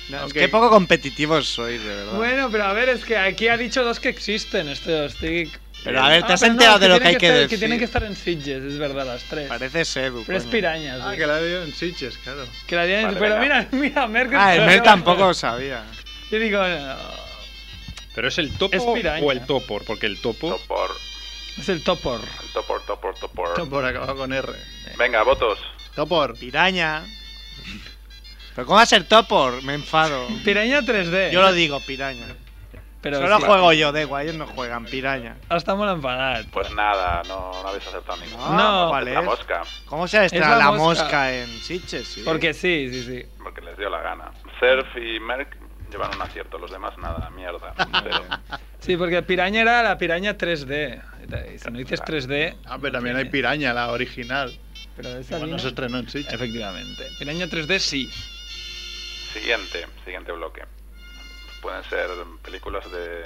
No, 0.08 0.18
es 0.18 0.24
Ok. 0.24 0.32
que 0.32 0.48
poco 0.48 0.68
competitivos 0.70 1.46
sois, 1.48 1.80
de 1.82 1.88
verdad. 1.94 2.12
Bueno, 2.14 2.48
pero 2.50 2.64
a 2.64 2.72
ver, 2.72 2.88
es 2.90 3.04
que 3.04 3.16
aquí 3.16 3.48
ha 3.48 3.56
dicho 3.56 3.82
dos 3.84 4.00
que 4.00 4.08
existen, 4.08 4.68
estos. 4.68 5.14
estoy- 5.14 5.50
pero 5.84 6.00
a 6.02 6.08
ver, 6.08 6.22
¿te 6.24 6.32
Ah, 6.32 6.34
has 6.34 6.40
no, 6.42 6.46
enterado 6.48 6.76
es 6.76 6.80
de 6.82 6.88
lo 6.88 7.00
que 7.00 7.08
hay 7.08 7.16
que 7.16 7.26
estar- 7.26 7.34
decir? 7.40 7.48
Que 7.50 7.58
tienen 7.58 7.78
que 7.78 7.84
estar 7.86 8.02
en 8.04 8.14
Sitges, 8.14 8.62
es 8.62 8.78
verdad, 8.78 9.04
las 9.06 9.22
tres. 9.24 9.48
Parece 9.48 9.84
Sedu. 9.84 10.22
Pero 10.26 10.38
es 10.38 10.44
coño. 10.44 10.52
pirañas. 10.52 11.00
Ah, 11.02 11.10
sí. 11.12 11.18
que 11.18 11.26
la 11.26 11.40
dio 11.40 11.62
en 11.64 11.74
Sitges, 11.74 12.18
claro. 12.18 12.46
Que 12.66 12.76
la 12.76 12.84
tienen- 12.86 13.06
Vale, 13.06 13.18
pero 13.20 13.38
mira, 13.40 13.68
mira, 13.72 14.06
Merck. 14.06 14.32
Ah, 14.34 14.54
el 14.54 14.66
Mer 14.66 14.82
tampoco 14.82 15.26
lo 15.26 15.34
sabía. 15.34 15.84
Yo 16.30 16.38
digo, 16.38 16.58
no, 16.66 16.96
¿Pero 18.14 18.28
es 18.28 18.38
el 18.38 18.52
topo 18.58 18.76
Es 18.76 18.84
piraña. 18.84 19.24
o 19.24 19.32
el 19.32 19.44
topor? 19.46 19.84
Porque 19.86 20.04
el 20.06 20.20
topo... 20.20 20.50
Topor, 20.50 20.90
es 21.58 21.68
el 21.70 21.82
topor. 21.82 22.20
el 22.20 22.52
topor, 22.52 22.82
topor, 22.86 23.14
topor. 23.18 23.54
Topor 23.54 23.84
acabado 23.86 24.14
con 24.16 24.32
R. 24.34 24.52
Venga, 24.98 25.22
votos. 25.22 25.58
Topor. 25.96 26.38
Piraña. 26.38 27.02
¿Pero 28.54 28.66
cómo 28.66 28.76
va 28.76 28.82
a 28.82 28.86
ser 28.86 29.04
Topor? 29.04 29.62
Me 29.62 29.74
enfado. 29.74 30.26
Piraña 30.44 30.80
3D. 30.82 31.30
Yo 31.30 31.42
lo 31.42 31.52
digo, 31.52 31.80
piraña. 31.80 32.26
Pero 33.00 33.18
Solo 33.18 33.38
sí. 33.38 33.46
juego 33.46 33.72
yo, 33.72 33.90
da 33.90 34.00
igual, 34.00 34.22
ellos 34.22 34.36
no 34.36 34.46
juegan, 34.46 34.84
piraña. 34.84 35.36
Hasta 35.48 35.74
molt 35.74 35.90
enfadat. 35.90 36.46
Pues 36.52 36.70
nada, 36.70 37.20
no, 37.26 37.50
no 37.60 37.68
habéis 37.68 37.84
acertado 37.88 38.16
ninguno. 38.22 38.52
No. 38.52 38.88
¿cuál 38.90 39.08
Es 39.08 39.14
la 39.14 39.22
mosca, 39.22 39.62
¿Cómo 39.86 40.06
se 40.06 40.24
estrena 40.24 40.50
la 40.50 40.58
la, 40.58 40.70
mosca. 40.70 41.02
mosca. 41.02 41.34
en 41.34 41.48
Sitges? 41.48 42.06
Sí. 42.06 42.22
Porque 42.24 42.54
sí, 42.54 42.88
sí, 42.92 43.02
sí. 43.02 43.26
porque 43.42 43.60
les 43.60 43.76
dio 43.76 43.90
la 43.90 44.00
gana. 44.02 44.30
Surf 44.60 44.86
y 44.96 45.18
Merck 45.18 45.56
llevan 45.90 46.14
un 46.14 46.22
acierto, 46.22 46.58
los 46.58 46.70
demás 46.70 46.96
nada, 46.96 47.28
mierda. 47.30 47.74
Cero. 48.04 48.22
Sí, 48.78 48.96
porque 48.96 49.20
piraña 49.24 49.62
era 49.62 49.82
la 49.82 49.98
piraña 49.98 50.38
3D. 50.38 51.02
Y 51.54 51.58
Si 51.58 51.70
no 51.72 51.78
dices 51.78 52.00
3D... 52.02 52.56
Ah, 52.66 52.78
pero 52.80 52.92
también 52.92 53.16
hay 53.16 53.24
piraña, 53.24 53.72
la 53.74 53.90
original. 53.90 54.56
Pero 54.96 55.08
esa 55.18 55.40
no 55.40 55.58
se 55.58 55.68
estrenó 55.68 55.98
en 55.98 56.08
Sitges. 56.08 56.32
Efectivamente. 56.34 57.04
Piraña 57.18 57.46
3D 57.46 57.80
sí. 57.80 58.08
Siguiente, 59.32 59.86
siguiente 60.04 60.32
bloque. 60.32 60.64
Pueden 61.60 61.82
ser 61.84 62.08
películas 62.42 62.90
de 62.90 63.22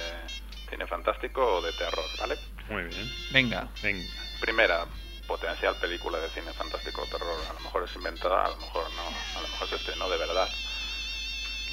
cine 0.69 0.85
fantástico 0.87 1.55
o 1.57 1.61
de 1.61 1.71
terror, 1.73 2.05
¿vale? 2.19 2.37
Muy 2.69 2.83
bien. 2.83 3.11
Venga. 3.31 3.67
Venga. 3.81 4.03
Primera, 4.39 4.85
potencial 5.27 5.75
película 5.75 6.19
de 6.19 6.29
cine 6.29 6.53
fantástico 6.53 7.01
o 7.01 7.05
terror. 7.05 7.37
A 7.49 7.53
lo 7.53 7.59
mejor 7.59 7.83
es 7.83 7.95
inventada, 7.95 8.45
a 8.45 8.49
lo 8.49 8.57
mejor 8.57 8.83
no. 8.93 9.07
A 9.37 9.41
lo 9.41 9.47
mejor 9.47 9.67
se 9.69 9.75
estrenó 9.75 10.09
de 10.09 10.17
verdad. 10.17 10.47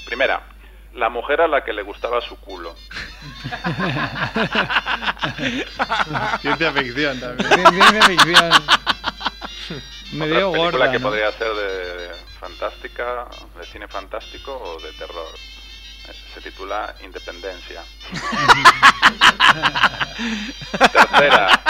Primera, 0.06 0.42
la 0.94 1.08
mujer 1.08 1.40
a 1.40 1.48
la 1.48 1.64
que 1.64 1.72
le 1.72 1.82
gustaba 1.82 2.20
su 2.20 2.36
culo. 2.36 2.74
Ciencia 6.40 6.72
ficción 6.72 7.20
también. 7.20 7.50
Ciencia 7.50 8.02
ficción. 8.02 8.52
Otra 10.14 10.26
película 10.26 10.44
gorda. 10.44 10.92
que 10.92 10.98
¿no? 10.98 11.08
podría 11.08 11.32
ser 11.32 11.48
de 11.54 12.10
fantástica, 12.44 13.26
de 13.58 13.64
cine 13.66 13.88
fantástico 13.88 14.52
o 14.52 14.78
de 14.80 14.92
terror. 14.92 15.26
Se 16.34 16.40
titula 16.42 16.94
Independencia. 17.02 17.82
Tercera. 20.92 21.60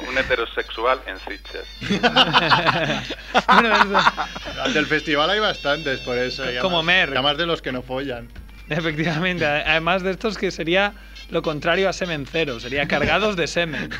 Un 0.00 0.18
heterosexual 0.18 1.00
en 1.06 1.18
Sitges. 1.20 1.64
Del 4.74 4.86
festival 4.86 5.30
hay 5.30 5.40
bastantes, 5.40 6.00
por 6.00 6.18
eso. 6.18 6.42
Como 6.60 6.78
además- 6.78 7.08
y 7.08 7.12
Además 7.12 7.36
de 7.38 7.46
los 7.46 7.62
que 7.62 7.72
no 7.72 7.80
follan. 7.82 8.28
Efectivamente, 8.68 9.46
además 9.46 10.02
de 10.02 10.10
estos 10.10 10.36
que 10.36 10.50
sería 10.50 10.92
lo 11.32 11.40
contrario 11.40 11.88
a 11.88 11.94
semen 11.94 12.26
cero, 12.30 12.60
sería 12.60 12.86
cargados 12.86 13.36
de 13.36 13.46
semen. 13.46 13.90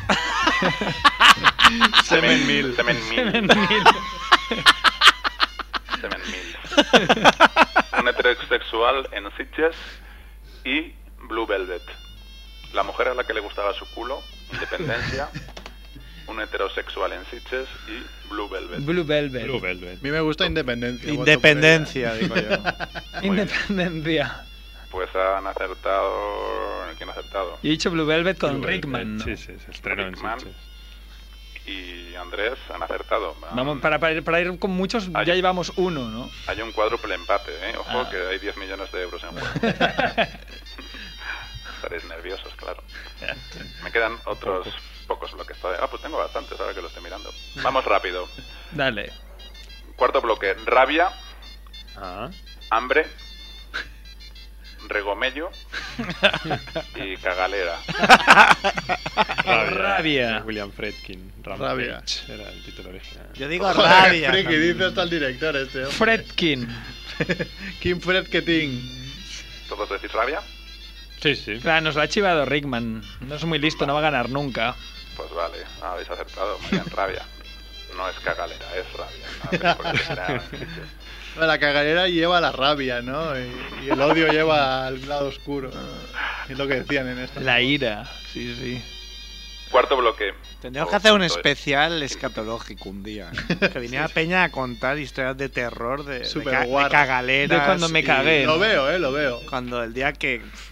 Semen 2.05 2.47
mil. 2.47 2.76
Semen 2.76 2.99
mil. 3.09 3.16
Semen 3.16 3.47
mil. 3.47 3.85
Semen 5.99 6.20
mil. 6.26 6.57
Un 7.99 8.09
heterosexual 8.09 9.09
en 9.12 9.35
Sitges 9.39 9.74
y 10.62 10.93
Blue 11.26 11.47
Velvet. 11.47 11.80
La 12.74 12.83
mujer 12.83 13.09
a 13.09 13.14
la 13.14 13.24
que 13.24 13.33
le 13.33 13.41
gustaba 13.41 13.72
su 13.72 13.87
culo, 13.95 14.20
Independencia. 14.53 15.30
Un 16.26 16.39
heterosexual 16.39 17.14
en 17.14 17.24
Sitges 17.30 17.66
y 17.89 18.28
Blue 18.28 18.51
Velvet. 18.51 18.85
Blue 18.85 19.05
Velvet. 19.05 19.45
Blue 19.45 19.59
Velvet. 19.61 19.99
A 20.01 20.03
mí 20.03 20.11
me 20.11 20.20
gusta 20.20 20.45
Independencia. 20.45 21.11
Independencia, 21.11 22.12
digo 22.12 22.35
yo. 22.37 22.59
Independencia. 23.22 24.45
Pues 24.93 25.09
han 25.16 25.47
acertado. 25.47 26.84
¿Quién 26.97 27.09
ha 27.09 27.12
acertado? 27.12 27.53
Yo 27.62 27.68
he 27.68 27.70
dicho 27.70 27.90
Blue 27.90 28.07
Velvet 28.07 28.38
con 28.38 28.61
Blue 28.61 28.68
Rickman, 28.70 29.16
¿no? 29.16 29.24
Sí, 29.24 29.36
sí, 29.36 29.59
se 29.59 29.70
estrenó 29.72 30.03
en 30.03 30.12
Rickman. 30.12 30.38
Y 31.66 32.14
Andrés 32.16 32.59
han 32.72 32.82
acertado. 32.82 33.34
Vamos, 33.53 33.80
para, 33.80 33.99
para, 33.99 34.12
ir, 34.12 34.22
para 34.22 34.40
ir 34.40 34.59
con 34.59 34.70
muchos 34.72 35.09
ya 35.11 35.34
llevamos 35.34 35.72
uno, 35.76 36.09
¿no? 36.09 36.30
Hay 36.47 36.61
un 36.61 36.72
cuádruple 36.72 37.14
empate, 37.14 37.53
¿eh? 37.70 37.74
Ojo, 37.78 38.01
Ah. 38.01 38.09
que 38.11 38.16
hay 38.18 38.38
10 38.38 38.57
millones 38.59 38.93
de 38.93 39.03
euros 39.03 39.22
en 39.24 39.30
juego. 39.30 39.49
Estaréis 41.76 42.05
nerviosos, 42.05 42.53
claro. 42.57 42.82
Me 43.82 43.90
quedan 43.90 44.16
otros 44.26 44.68
pocos 45.07 45.32
bloques 45.32 45.59
todavía. 45.59 45.82
Ah, 45.84 45.88
pues 45.90 46.03
tengo 46.03 46.18
bastantes 46.18 46.59
ahora 46.61 46.74
que 46.74 46.80
lo 46.82 46.88
estoy 46.88 47.03
mirando. 47.03 47.32
Vamos 47.62 47.84
rápido. 47.84 48.28
Dale. 48.72 49.11
Cuarto 49.97 50.20
bloque. 50.20 50.55
Rabia, 50.66 51.11
Ah. 51.97 52.28
hambre, 52.70 53.07
regomello 54.89 55.51
y 56.97 57.16
cagalera. 57.18 57.78
Rabia. 59.70 60.43
William 60.45 60.70
Fredkin. 60.72 61.33
Rampage 61.43 61.68
Rabia. 61.68 62.03
Era 62.28 62.49
el 62.51 62.62
título 62.62 62.91
original. 62.91 63.26
Yo 63.35 63.49
digo 63.49 63.66
Joder, 63.72 63.91
rabia. 63.91 64.30
friki, 64.30 64.55
dice 64.57 64.85
hasta 64.85 65.03
el 65.03 65.11
director 65.11 65.57
este. 65.57 65.78
hombre. 65.85 65.93
Fredkin. 65.97 66.68
Kim 67.80 68.01
Fredketing. 68.01 69.12
¿Todos 69.68 69.89
decís 69.91 70.12
rabia? 70.12 70.41
Sí, 71.20 71.37
sí. 71.37 71.59
Claro, 71.61 71.83
nos 71.83 71.95
lo 71.95 72.03
ha 72.03 72.09
chivado 72.09 72.45
Rickman. 72.45 73.03
No 73.20 73.35
es 73.37 73.45
muy 73.45 73.59
listo, 73.59 73.87
no 73.87 73.95
va 73.95 74.01
a 74.01 74.03
ganar 74.03 74.28
nunca. 74.28 74.74
Pues 75.16 75.30
vale, 75.33 75.59
habéis 75.83 76.11
acertado. 76.11 76.59
Bien, 76.70 76.85
rabia. 76.87 77.22
No 77.97 78.09
es 78.09 78.18
cagalera, 78.20 78.66
es 78.76 78.87
rabia. 78.93 79.76
Película 79.76 80.43
La 81.39 81.59
cagadera 81.59 82.09
lleva 82.09 82.41
la 82.41 82.53
rabia, 82.53 83.01
¿no? 83.03 83.33
Y, 83.39 83.87
y 83.87 83.91
el 83.91 84.01
odio 84.01 84.28
lleva 84.30 84.87
al 84.87 85.09
lado 85.09 85.28
oscuro. 85.28 85.70
Es 86.49 86.59
lo 86.59 86.66
que 86.68 86.74
decían 86.80 87.09
en 87.09 87.18
esta. 87.18 87.41
La 87.41 87.61
ira. 87.61 88.05
Sí, 88.33 88.55
sí. 88.55 88.83
Cuarto 89.70 89.97
bloque. 89.97 90.35
Tendríamos 90.61 90.91
que 90.91 90.97
hacer 90.97 91.12
un 91.12 91.22
especial 91.22 92.03
escatológico 92.03 92.91
un 92.91 93.03
día. 93.03 93.30
¿eh? 93.49 93.68
Que 93.72 93.78
viniera 93.78 94.09
Peña 94.09 94.45
a 94.45 94.51
contar 94.51 94.99
historias 94.99 95.37
de 95.39 95.49
terror, 95.49 96.05
de, 96.05 96.18
de, 96.20 96.45
ca- 96.45 96.61
de 96.61 96.66
guarras. 96.66 96.93
cagaleras. 96.93 97.59
De 97.61 97.64
cuando 97.64 97.89
me 97.89 98.01
y- 98.01 98.05
cagué. 98.05 98.45
Lo 98.45 98.59
veo, 98.59 98.91
eh, 98.91 98.99
lo 98.99 99.11
veo. 99.12 99.41
Cuando 99.49 99.83
el 99.83 99.95
día 99.95 100.12
que 100.12 100.41
pff, 100.41 100.72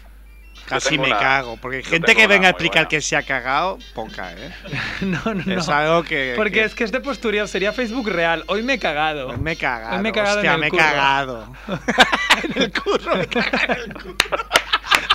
casi 0.70 0.98
me 0.98 1.06
una- 1.08 1.18
cago. 1.18 1.56
Porque 1.56 1.82
yo 1.82 1.90
gente 1.90 2.14
que 2.14 2.26
venga 2.26 2.46
a 2.48 2.50
explicar 2.50 2.88
que 2.88 3.00
se 3.00 3.16
ha 3.16 3.22
cagado, 3.22 3.78
poca, 3.94 4.32
¿eh? 4.32 4.50
No, 5.02 5.20
no, 5.26 5.34
no. 5.44 5.58
Es 5.60 5.68
algo 5.68 6.02
que. 6.02 6.34
Porque 6.36 6.52
que- 6.60 6.64
es 6.64 6.74
que 6.74 6.84
es 6.84 6.92
de 6.92 7.00
postureo, 7.00 7.46
sería 7.46 7.72
Facebook 7.72 8.08
real. 8.08 8.44
Hoy 8.46 8.62
me 8.62 8.74
he 8.74 8.78
cagado. 8.78 9.28
Hoy 9.28 9.36
me 9.38 9.52
he 9.52 9.56
cagado. 9.56 9.96
Hoy 9.96 10.02
me 10.02 10.08
he 10.08 10.12
cagado 10.12 10.36
hostia, 10.36 10.50
en 10.50 10.54
el 10.54 10.60
me 10.60 10.66
he 10.66 10.70
curro. 10.70 10.82
cagado. 10.82 11.52
en 12.44 12.62
el 12.62 12.72
curro, 12.72 13.16
me 13.16 13.22
he 13.22 13.26
cagado 13.26 13.72
en 13.84 13.90
el 13.90 13.94
curro. 13.94 14.46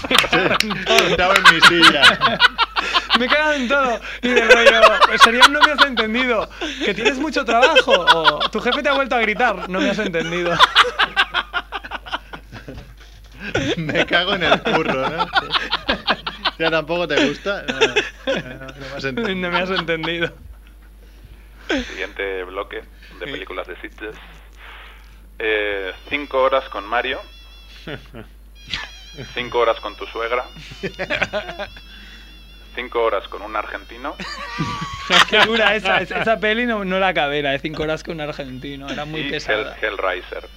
Sentado 0.98 1.34
en 1.36 1.56
mi 1.56 1.62
silla. 1.62 2.40
Me 3.20 3.26
he 3.26 3.30
cagado 3.30 3.54
en 3.54 3.68
todo. 3.68 4.00
Y 4.22 4.28
de 4.30 4.42
rollo, 4.42 4.82
sería 5.24 5.42
un 5.46 5.54
no 5.54 5.60
me 5.62 5.72
has 5.72 5.86
entendido. 5.86 6.50
Que 6.84 6.94
tienes 6.94 7.18
mucho 7.18 7.44
trabajo. 7.46 7.92
O 8.14 8.40
tu 8.50 8.60
jefe 8.60 8.84
te 8.84 8.90
ha 8.90 8.94
vuelto 8.94 9.16
a 9.16 9.20
gritar. 9.20 9.68
No 9.70 9.80
me 9.82 9.90
has 9.90 10.00
entendido. 10.00 10.54
Me 13.78 14.06
cago 14.06 14.36
en 14.36 14.44
el 14.44 14.62
curro, 14.62 15.10
¿no? 15.10 15.28
¿Ya 16.58 16.72
tampoco 16.72 17.08
te 17.08 17.28
gusta? 17.28 17.64
No, 17.64 17.80
no, 17.80 18.68
no 18.68 18.80
me 18.80 18.96
has 18.96 19.04
entendido. 19.04 19.36
No 19.36 19.52
me 19.52 19.58
has 19.60 19.70
entendido. 19.70 20.34
Siguiente 21.68 22.44
bloque 22.44 22.84
de 23.20 23.26
películas 23.26 23.68
de 23.68 23.76
Sitges. 23.82 24.16
Eh, 25.40 25.92
cinco 26.10 26.44
horas 26.44 26.70
con 26.70 26.86
Mario. 26.86 27.20
Cinco 29.34 29.60
horas 29.60 29.80
con 29.80 29.96
tu 29.96 30.06
suegra. 30.08 30.44
Cinco 32.76 33.04
horas 33.04 33.26
con 33.30 33.42
un 33.42 33.56
argentino. 33.56 34.16
Qué 35.30 35.40
dura 35.46 35.76
esa. 35.76 36.02
Esa, 36.02 36.22
esa 36.22 36.40
peli 36.40 36.66
no, 36.66 36.84
no 36.84 37.00
la 37.00 37.10
acabé. 37.10 37.42
La 37.42 37.52
de 37.52 37.60
5 37.60 37.84
horas 37.84 38.04
con 38.04 38.16
un 38.16 38.22
argentino. 38.22 38.90
Era 38.90 39.06
muy 39.06 39.22
y 39.22 39.30
pesada. 39.32 39.78
Hell, 39.82 39.94
Hellraiser. 39.94 40.50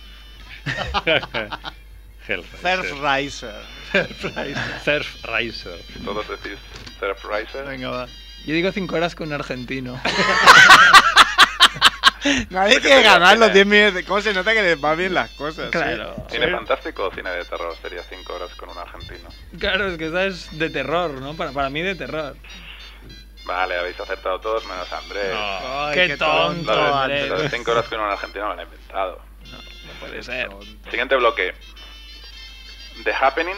Surf 2.29 2.65
Hellraiser. 2.65 3.55
Riser. 3.95 4.85
Surf 4.85 5.25
Riser. 5.25 5.79
Todos 6.05 6.29
decís 6.29 6.59
Surfriser. 7.01 7.65
Venga, 7.65 7.89
va. 7.91 8.07
Yo 8.45 8.55
digo 8.55 8.71
5 8.71 8.95
horas 8.97 9.15
con 9.15 9.29
un 9.29 9.35
argentino. 9.35 10.01
Nadie 12.51 12.81
quiere 12.81 13.03
ganar 13.03 13.39
los 13.39 13.53
10 13.53 13.67
millones 13.67 13.95
de 13.95 14.23
se 14.23 14.35
nota 14.35 14.53
que 14.53 14.63
les 14.63 14.83
va 14.83 14.95
bien 14.95 15.15
las 15.15 15.31
cosas. 15.31 15.71
Claro. 15.71 16.15
¿eh? 16.19 16.23
¿Cine 16.31 16.49
fantástico 16.51 17.07
o 17.07 17.15
cine 17.15 17.31
de 17.31 17.45
terror? 17.45 17.75
Sería 17.81 18.03
cinco 18.03 18.35
horas 18.35 18.51
con 18.57 18.69
un 18.69 18.77
argentino. 18.77 19.29
Claro, 19.59 19.89
es 19.89 19.97
que 19.99 20.09
esa 20.09 20.27
es 20.27 20.59
de 20.59 20.69
terror, 20.69 21.13
¿no? 21.13 21.35
Para, 21.35 21.53
para 21.53 21.71
mí 21.71 21.81
de 21.81 21.95
terror. 21.95 22.37
Vale, 23.47 23.79
habéis 23.79 23.99
acertado 23.99 24.41
todos 24.41 24.67
menos 24.67 24.93
Andrés. 24.93 25.35
Ay, 25.35 25.95
qué, 25.95 26.17
tonto, 26.19 26.75
Lo 26.75 26.85
de- 26.85 26.93
Andrés. 27.25 27.43
de 27.43 27.49
cinco 27.51 27.71
horas 27.71 27.87
con 27.87 28.01
un 28.01 28.11
argentino 28.11 28.49
me 28.51 28.55
lo 28.57 28.61
he 28.61 28.65
inventado. 28.65 29.23
No 29.87 29.93
puede 30.01 30.23
ser. 30.23 30.51
Siguiente 30.91 31.17
bloque. 31.17 31.55
The 33.05 33.13
Happening. 33.13 33.57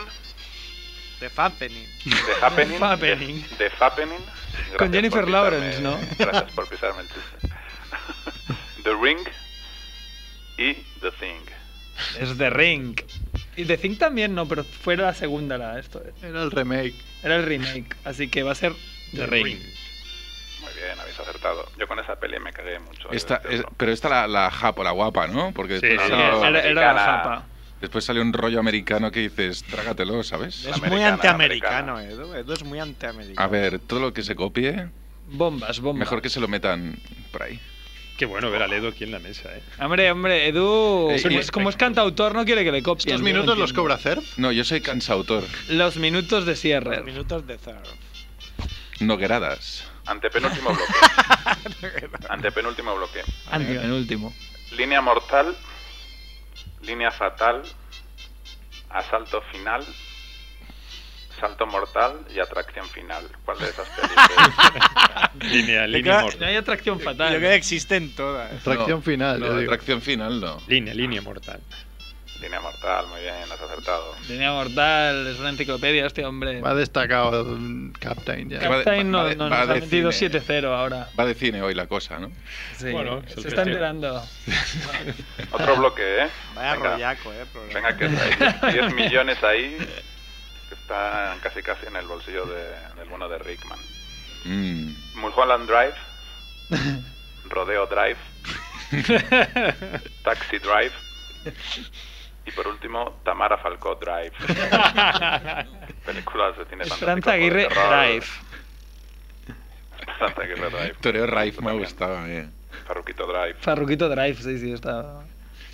The 1.20 1.28
Fappening. 1.30 1.86
The 2.04 2.34
Happening. 2.40 2.78
The. 3.58 3.68
Gracias 3.70 4.76
Con 4.78 4.92
Jennifer 4.92 5.28
Lawrence, 5.28 5.78
pisarme- 5.78 5.82
¿no? 5.82 5.98
Gracias 6.18 6.52
por 6.52 6.68
pisarme 6.68 7.02
el 7.02 7.08
chiste. 7.08 7.56
The 8.84 8.94
Ring 8.94 9.18
y 10.56 10.74
The 11.00 11.10
Thing. 11.12 11.40
Es 12.18 12.36
The 12.38 12.50
Ring. 12.50 12.98
Y 13.56 13.64
The 13.66 13.76
Thing 13.76 13.96
también 13.98 14.34
no, 14.34 14.46
pero 14.48 14.64
fue 14.64 14.96
la 14.96 15.12
segunda 15.12 15.58
la 15.58 15.78
esto. 15.78 16.02
Era 16.22 16.42
el 16.42 16.50
remake. 16.50 16.94
Era 17.22 17.36
el 17.36 17.44
remake, 17.44 17.94
así 18.04 18.28
que 18.28 18.42
va 18.42 18.52
a 18.52 18.54
ser 18.54 18.72
The, 19.14 19.26
Ring. 19.26 19.58
Muy 20.60 20.72
bien, 20.74 20.98
habéis 20.98 21.18
acertado. 21.20 21.68
Yo 21.78 21.86
con 21.86 21.98
esa 21.98 22.16
peli 22.16 22.38
me 22.40 22.52
cagué 22.52 22.78
mucho. 22.78 23.10
Esta, 23.12 23.36
es- 23.36 23.42
decirlo. 23.44 23.72
pero 23.76 23.92
esta 23.92 24.08
la, 24.08 24.26
la 24.26 24.50
japo, 24.50 24.82
la 24.82 24.92
guapa, 24.92 25.26
¿no? 25.26 25.52
Porque 25.52 25.80
Sí, 25.80 25.86
era, 25.86 26.60
era 26.60 26.92
la 26.94 27.04
japa. 27.04 27.46
Después 27.80 28.04
salió 28.04 28.22
un 28.22 28.32
rollo 28.32 28.58
americano 28.60 29.10
que 29.10 29.20
dices, 29.20 29.62
trágatelo, 29.64 30.22
¿sabes? 30.22 30.66
Es 30.66 30.82
muy 30.82 31.02
antiamericano, 31.02 31.98
Edu. 32.00 32.34
Edu 32.34 32.52
es 32.52 32.64
muy 32.64 32.78
antiamericano. 32.78 33.44
A 33.44 33.48
ver, 33.48 33.78
todo 33.78 34.00
lo 34.00 34.12
que 34.12 34.22
se 34.22 34.34
copie, 34.34 34.88
Bombas, 35.32 35.80
bombas. 35.80 36.00
mejor 36.00 36.22
que 36.22 36.28
se 36.28 36.40
lo 36.40 36.48
metan 36.48 36.98
por 37.32 37.42
ahí. 37.44 37.60
Qué 38.18 38.26
bueno 38.26 38.50
ver 38.50 38.62
a 38.62 38.66
Ledo 38.68 38.88
aquí 38.88 39.04
en 39.04 39.12
la 39.12 39.18
mesa, 39.18 39.48
¿eh? 39.56 39.62
Hombre, 39.80 40.10
hombre, 40.10 40.46
Edu, 40.48 41.10
Eh, 41.10 41.22
como, 41.22 41.38
es, 41.38 41.50
como 41.50 41.70
es 41.70 41.76
cantautor, 41.76 42.34
no 42.34 42.44
quiere 42.44 42.64
que 42.64 42.70
le 42.72 42.82
copien. 42.82 43.08
¿Estos 43.14 43.20
yo 43.20 43.24
minutos 43.24 43.56
no 43.56 43.62
los 43.62 43.72
cobra 43.72 43.96
CERF? 43.96 44.36
No, 44.38 44.52
yo 44.52 44.62
soy 44.64 44.82
cansautor. 44.82 45.44
Los 45.68 45.96
minutos 45.96 46.44
de 46.44 46.54
cierre. 46.54 46.96
Los 46.96 47.06
minutos 47.06 47.46
de 47.46 47.58
Surf. 47.58 47.78
Nogueradas. 49.00 49.84
Antepenúltimo 50.04 50.68
bloque. 50.70 50.92
Antepenúltimo 52.28 52.94
bloque. 52.94 53.20
Antepenúltimo. 53.50 54.34
Línea 54.76 55.00
mortal. 55.00 55.56
Línea 56.82 57.10
fatal. 57.10 57.62
Asalto 58.90 59.40
final. 59.52 59.84
Salto 61.38 61.66
mortal 61.66 62.26
y 62.34 62.38
atracción 62.40 62.86
final. 62.88 63.24
¿Cuál 63.44 63.58
de 63.58 63.68
esas 63.70 63.88
películas? 63.88 65.30
Línea, 65.52 65.82
Yo 65.82 65.86
línea 65.86 66.02
creo- 66.02 66.16
No 66.16 66.22
mortal. 66.24 66.48
hay 66.48 66.56
atracción 66.56 66.98
Yo 66.98 67.04
fatal. 67.04 67.28
creo 67.36 67.40
que 67.50 67.54
existen 67.54 68.14
todas. 68.14 68.62
Tracción 68.62 68.98
No, 68.98 69.02
final, 69.02 69.40
No, 69.40 69.46
yo 69.46 69.56
atracción 69.64 70.02
final 70.02 70.40
no. 70.40 70.60
Línea, 70.66 70.92
línea 70.92 71.22
mortal. 71.22 71.60
Línea 72.40 72.60
mortal, 72.60 73.06
muy 73.08 73.20
bien, 73.20 73.34
has 73.52 73.60
acertado. 73.60 74.14
Línea 74.28 74.52
mortal, 74.52 75.26
es 75.26 75.38
una 75.38 75.50
enciclopedia 75.50 76.06
este 76.06 76.24
hombre. 76.24 76.60
Va 76.62 76.74
destacado 76.74 77.42
el 77.54 77.92
Captain 78.00 78.48
ya. 78.48 78.66
Va 78.66 78.78
de- 78.78 78.84
Captain 78.84 79.10
no, 79.10 79.18
va 79.18 79.24
de- 79.28 79.36
no, 79.36 79.50
va 79.50 79.60
nos 79.66 79.68
ha 79.68 79.74
metido 79.74 80.10
cine. 80.10 80.40
7-0 80.40 80.72
ahora. 80.74 81.08
Va 81.18 81.26
de 81.26 81.34
cine 81.34 81.60
hoy 81.60 81.74
la 81.74 81.86
cosa, 81.86 82.18
¿no? 82.18 82.30
Sí, 82.78 82.90
Bueno, 82.92 83.22
se 83.28 83.46
está 83.48 83.62
enterando. 83.62 84.22
Otro 85.52 85.76
bloque, 85.76 86.22
¿eh? 86.24 86.28
Vaya 86.54 86.74
Venga. 86.76 86.90
rollaco, 86.92 87.32
eh. 87.32 87.44
programa. 87.52 87.90
Venga, 87.90 87.98
que 87.98 88.66
hay 88.66 88.72
10 88.72 88.94
millones 88.94 89.44
ahí 89.44 89.76
que 90.68 90.74
están 90.74 91.38
casi 91.40 91.62
casi 91.62 91.86
en 91.86 91.96
el 91.96 92.06
bolsillo 92.06 92.46
de- 92.46 92.94
del 92.98 93.08
bono 93.10 93.28
de 93.28 93.38
Rickman. 93.38 93.78
Mm. 94.46 94.94
Mulholland 95.16 95.68
Drive, 95.68 95.94
Rodeo 97.50 97.86
Drive, 97.86 98.16
Taxi 100.24 100.58
Drive 100.58 100.92
y 102.50 102.56
por 102.56 102.66
último 102.66 103.20
Tamara 103.24 103.56
Falcó 103.58 103.94
Drive. 103.96 104.32
Películas 106.04 106.56
de 106.58 106.64
cine 106.66 106.84
fantástico. 106.84 107.30
Aguirre. 107.30 107.68
Drive. 107.68 108.26
Esperanza 110.00 110.42
Aguirre 110.42 110.70
Drive. 110.70 110.94
Toreo 111.00 111.26
Raif 111.26 111.60
me 111.60 111.72
gustaba, 111.72 112.28
eh. 112.28 112.48
Farruquito 112.86 113.26
Drive, 113.26 113.54
Farruquito 113.60 114.08
Drive, 114.08 114.34
sí, 114.36 114.58
sí, 114.58 114.72
está. 114.72 115.22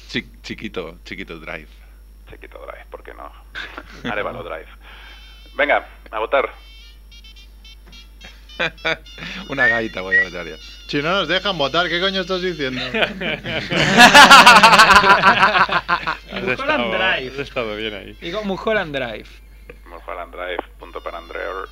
Chi- 0.09 0.31
chiquito, 0.43 0.98
chiquito 1.05 1.39
Drive. 1.39 1.69
Chiquito 2.31 2.59
Drive, 2.66 2.85
¿por 2.90 3.03
qué 3.03 3.15
no? 3.15 3.31
Arevalo 4.11 4.43
Drive. 4.43 4.66
Venga, 5.55 5.86
a 6.11 6.19
votar. 6.19 6.51
Una 9.49 9.66
gaita 9.66 10.01
voy 10.01 10.16
a 10.19 10.24
votar 10.24 10.47
ya. 10.47 10.57
Si 10.87 10.99
no 11.03 11.11
nos 11.11 11.28
dejan 11.28 11.57
votar, 11.59 11.89
¿qué 11.89 12.01
coño 12.01 12.20
estás 12.20 12.43
diciendo? 12.43 12.81
Mulholland 16.33 16.95
Drive. 16.95 17.33
has 17.33 17.39
estado 17.49 17.77
bien 17.77 17.95
ahí. 17.95 18.12
Digo 18.20 18.43
Mulholland 18.45 18.95
Drive. 18.97 19.27
Mulholland 19.87 20.33
Drive, 20.35 20.62
punto 20.78 21.03
para 21.03 21.19
Andreor. 21.19 21.69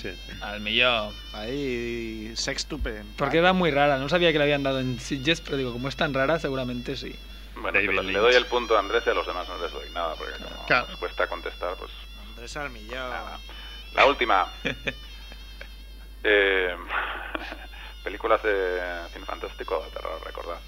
Sí. 0.00 0.10
Al 0.40 0.60
millón. 0.60 1.14
Ahí, 1.34 2.32
sextuple. 2.34 3.02
Porque 3.16 3.38
era 3.38 3.52
muy 3.52 3.70
rara, 3.70 3.98
no 3.98 4.08
sabía 4.08 4.32
que 4.32 4.38
le 4.38 4.44
habían 4.44 4.62
dado 4.62 4.80
en 4.80 4.98
Sitges, 4.98 5.40
pero 5.40 5.56
digo, 5.58 5.72
como 5.72 5.88
es 5.88 5.96
tan 5.96 6.14
rara, 6.14 6.38
seguramente 6.38 6.96
sí. 6.96 7.14
Bueno, 7.56 7.78
le- 7.78 8.02
le 8.02 8.18
doy 8.18 8.34
el 8.34 8.46
punto 8.46 8.74
a 8.76 8.80
Andrés 8.80 9.02
y 9.06 9.10
a 9.10 9.14
los 9.14 9.26
demás 9.26 9.46
no 9.48 9.58
les 9.62 9.70
doy 9.72 9.88
nada, 9.92 10.14
porque 10.14 10.32
como 10.42 10.66
Claro. 10.66 10.86
nos 10.88 10.96
cuesta 10.98 11.26
contestar, 11.26 11.74
pues 11.78 11.90
Andrés 12.30 12.56
Armillón. 12.56 13.10
nada. 13.10 13.38
La 13.94 14.06
última. 14.06 14.50
Eh, 16.24 16.76
películas 18.04 18.42
de 18.42 18.80
cine 19.12 19.26
fantástico 19.26 19.82
de 19.84 19.90
terror, 19.90 20.20
recordad. 20.24 20.58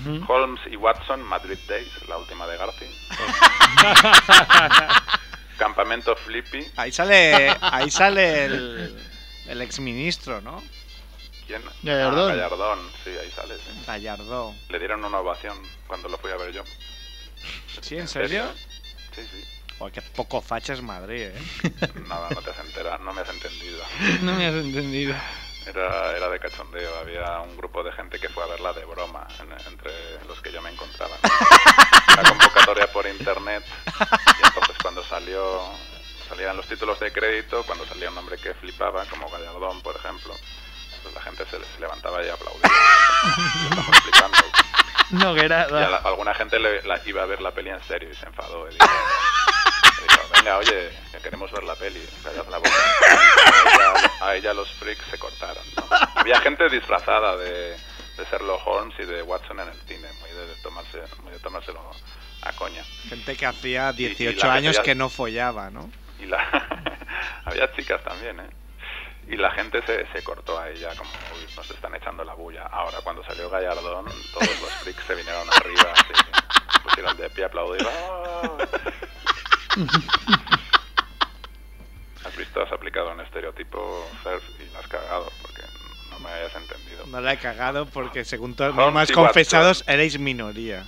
Ujú. 0.00 0.24
Holmes 0.32 0.60
y 0.70 0.76
Watson, 0.76 1.22
Madrid 1.22 1.58
Days, 1.68 2.08
la 2.08 2.16
última 2.18 2.46
de 2.46 2.56
Garci. 2.56 2.86
Campamento 5.58 6.16
Flippy. 6.16 6.66
Ahí 6.76 6.92
sale, 6.92 7.54
ahí 7.60 7.90
sale 7.90 8.44
el, 8.46 8.98
el 9.46 9.62
exministro, 9.62 10.40
¿no? 10.40 10.62
¿Quién? 11.46 11.62
Gallardón. 11.82 12.32
Ah, 12.32 12.34
Gallardón, 12.34 12.78
sí, 13.04 13.10
ahí 13.10 13.30
sale. 13.30 13.56
sí. 13.56 13.84
Gallardón. 13.86 14.56
Le 14.68 14.78
dieron 14.78 15.04
una 15.04 15.18
ovación 15.18 15.56
cuando 15.86 16.08
lo 16.08 16.18
fui 16.18 16.30
a 16.30 16.36
ver 16.36 16.52
yo. 16.52 16.62
¿Sí, 17.80 17.96
en 17.98 18.08
serio? 18.08 18.44
Sí, 19.14 19.22
sí. 19.30 19.44
Joder, 19.82 19.94
qué 19.94 20.02
poco 20.14 20.40
facha 20.40 20.74
es 20.74 20.80
Madrid, 20.82 21.22
¿eh? 21.22 21.42
Nada, 22.06 22.28
no 22.30 22.40
te 22.40 22.50
has 22.50 22.58
enterado, 22.60 22.98
no 23.02 23.12
me 23.12 23.22
has 23.22 23.28
entendido. 23.30 23.82
No 24.22 24.32
me 24.34 24.46
has 24.46 24.54
entendido. 24.54 25.12
Era, 25.66 26.16
era 26.16 26.28
de 26.28 26.38
cachondeo, 26.38 26.98
había 27.00 27.40
un 27.40 27.56
grupo 27.56 27.82
de 27.82 27.90
gente 27.92 28.20
que 28.20 28.28
fue 28.28 28.44
a 28.44 28.46
verla 28.46 28.72
de 28.74 28.84
broma, 28.84 29.26
en- 29.40 29.52
entre 29.72 29.92
los 30.28 30.40
que 30.40 30.52
yo 30.52 30.62
me 30.62 30.70
encontraba. 30.70 31.16
Una 32.12 32.28
convocatoria 32.28 32.86
por 32.92 33.06
internet, 33.08 33.64
y 34.40 34.46
entonces 34.46 34.76
cuando 34.80 35.02
salió, 35.02 35.62
salían 36.28 36.56
los 36.56 36.66
títulos 36.68 37.00
de 37.00 37.12
crédito, 37.12 37.64
cuando 37.64 37.84
salía 37.86 38.08
un 38.08 38.14
nombre 38.14 38.36
que 38.38 38.54
flipaba, 38.54 39.04
como 39.06 39.28
Gallardón, 39.30 39.80
por 39.82 39.96
ejemplo, 39.96 40.32
pues 41.02 41.12
la 41.14 41.22
gente 41.22 41.44
se, 41.46 41.58
se 41.64 41.80
levantaba 41.80 42.24
y 42.24 42.28
aplaudía. 42.28 42.70
Estamos 43.64 43.88
explicando. 43.88 44.38
No, 45.10 45.34
que 45.34 45.44
era. 45.44 45.66
Y 45.70 45.74
a 45.74 45.90
la- 45.90 45.96
alguna 45.98 46.34
gente 46.34 46.58
le, 46.58 46.82
la- 46.82 47.00
iba 47.04 47.22
a 47.22 47.26
ver 47.26 47.40
la 47.40 47.50
peli 47.52 47.70
en 47.70 47.82
serio 47.84 48.08
y 48.10 48.14
se 48.16 48.26
enfadó. 48.26 48.66
Y 48.68 48.74
dijo, 48.74 48.86
venga, 50.34 50.58
oye, 50.58 50.90
que 51.12 51.18
queremos 51.18 51.50
ver 51.52 51.64
la 51.64 51.74
peli, 51.74 52.00
callad 52.22 52.46
la 52.48 52.58
boca. 52.58 52.70
A 52.70 53.74
ella, 53.74 54.10
a 54.20 54.36
ella 54.36 54.54
los 54.54 54.70
freaks 54.72 55.04
se 55.10 55.18
cortaron. 55.18 55.64
¿no? 55.76 55.84
Había 56.14 56.40
gente 56.40 56.68
disfrazada 56.68 57.36
de, 57.36 57.76
de 58.16 58.24
Sherlock 58.30 58.66
Holmes 58.66 58.94
y 58.98 59.04
de 59.04 59.22
Watson 59.22 59.60
en 59.60 59.68
el 59.68 59.80
cine, 59.82 60.08
muy 60.20 60.30
de, 60.30 60.54
tomarse, 60.62 61.02
muy 61.22 61.32
de 61.32 61.38
tomárselo 61.38 61.80
a 62.42 62.52
coña. 62.52 62.84
Gente 63.08 63.36
que 63.36 63.46
hacía 63.46 63.92
y 63.96 64.08
18 64.08 64.46
la 64.46 64.54
años 64.54 64.80
que 64.80 64.94
no 64.94 65.08
follaba, 65.08 65.70
¿no? 65.70 65.90
Y 66.20 66.26
la 66.26 66.38
había 67.44 67.72
chicas 67.72 68.02
también, 68.02 68.40
¿eh? 68.40 68.50
Y 69.28 69.36
la 69.36 69.50
gente 69.52 69.80
se, 69.86 70.04
se 70.12 70.24
cortó 70.24 70.58
a 70.58 70.68
ella 70.68 70.90
como, 70.96 71.10
uy, 71.10 71.46
nos 71.56 71.70
están 71.70 71.94
echando 71.94 72.24
la 72.24 72.34
bulla. 72.34 72.66
Ahora, 72.66 72.98
cuando 73.02 73.22
salió 73.24 73.48
Gallardón, 73.48 74.06
todos 74.32 74.60
los 74.60 74.70
freaks 74.82 75.04
se 75.06 75.14
vinieron 75.14 75.48
arriba, 75.48 75.94
se 75.94 76.80
pusieron 76.80 77.16
de 77.16 77.30
pie 77.30 77.44
a 77.44 77.46
aplaudir. 77.46 77.86
¡Ah! 77.88 78.50
Has 82.24 82.36
visto, 82.36 82.62
has 82.62 82.72
aplicado 82.72 83.10
un 83.12 83.20
estereotipo, 83.20 84.08
Cerf, 84.22 84.44
y 84.60 84.72
la 84.72 84.78
has 84.80 84.86
cagado, 84.86 85.30
porque 85.40 85.62
no 86.10 86.18
me 86.20 86.30
hayas 86.30 86.54
entendido. 86.54 87.06
No 87.06 87.20
la 87.20 87.32
he 87.32 87.38
cagado 87.38 87.86
porque 87.86 88.24
según 88.24 88.54
todos 88.54 88.70
Holmes 88.70 88.84
los 88.84 88.94
más 88.94 89.12
confesados 89.12 89.84
erais 89.86 90.18
minoría. 90.18 90.84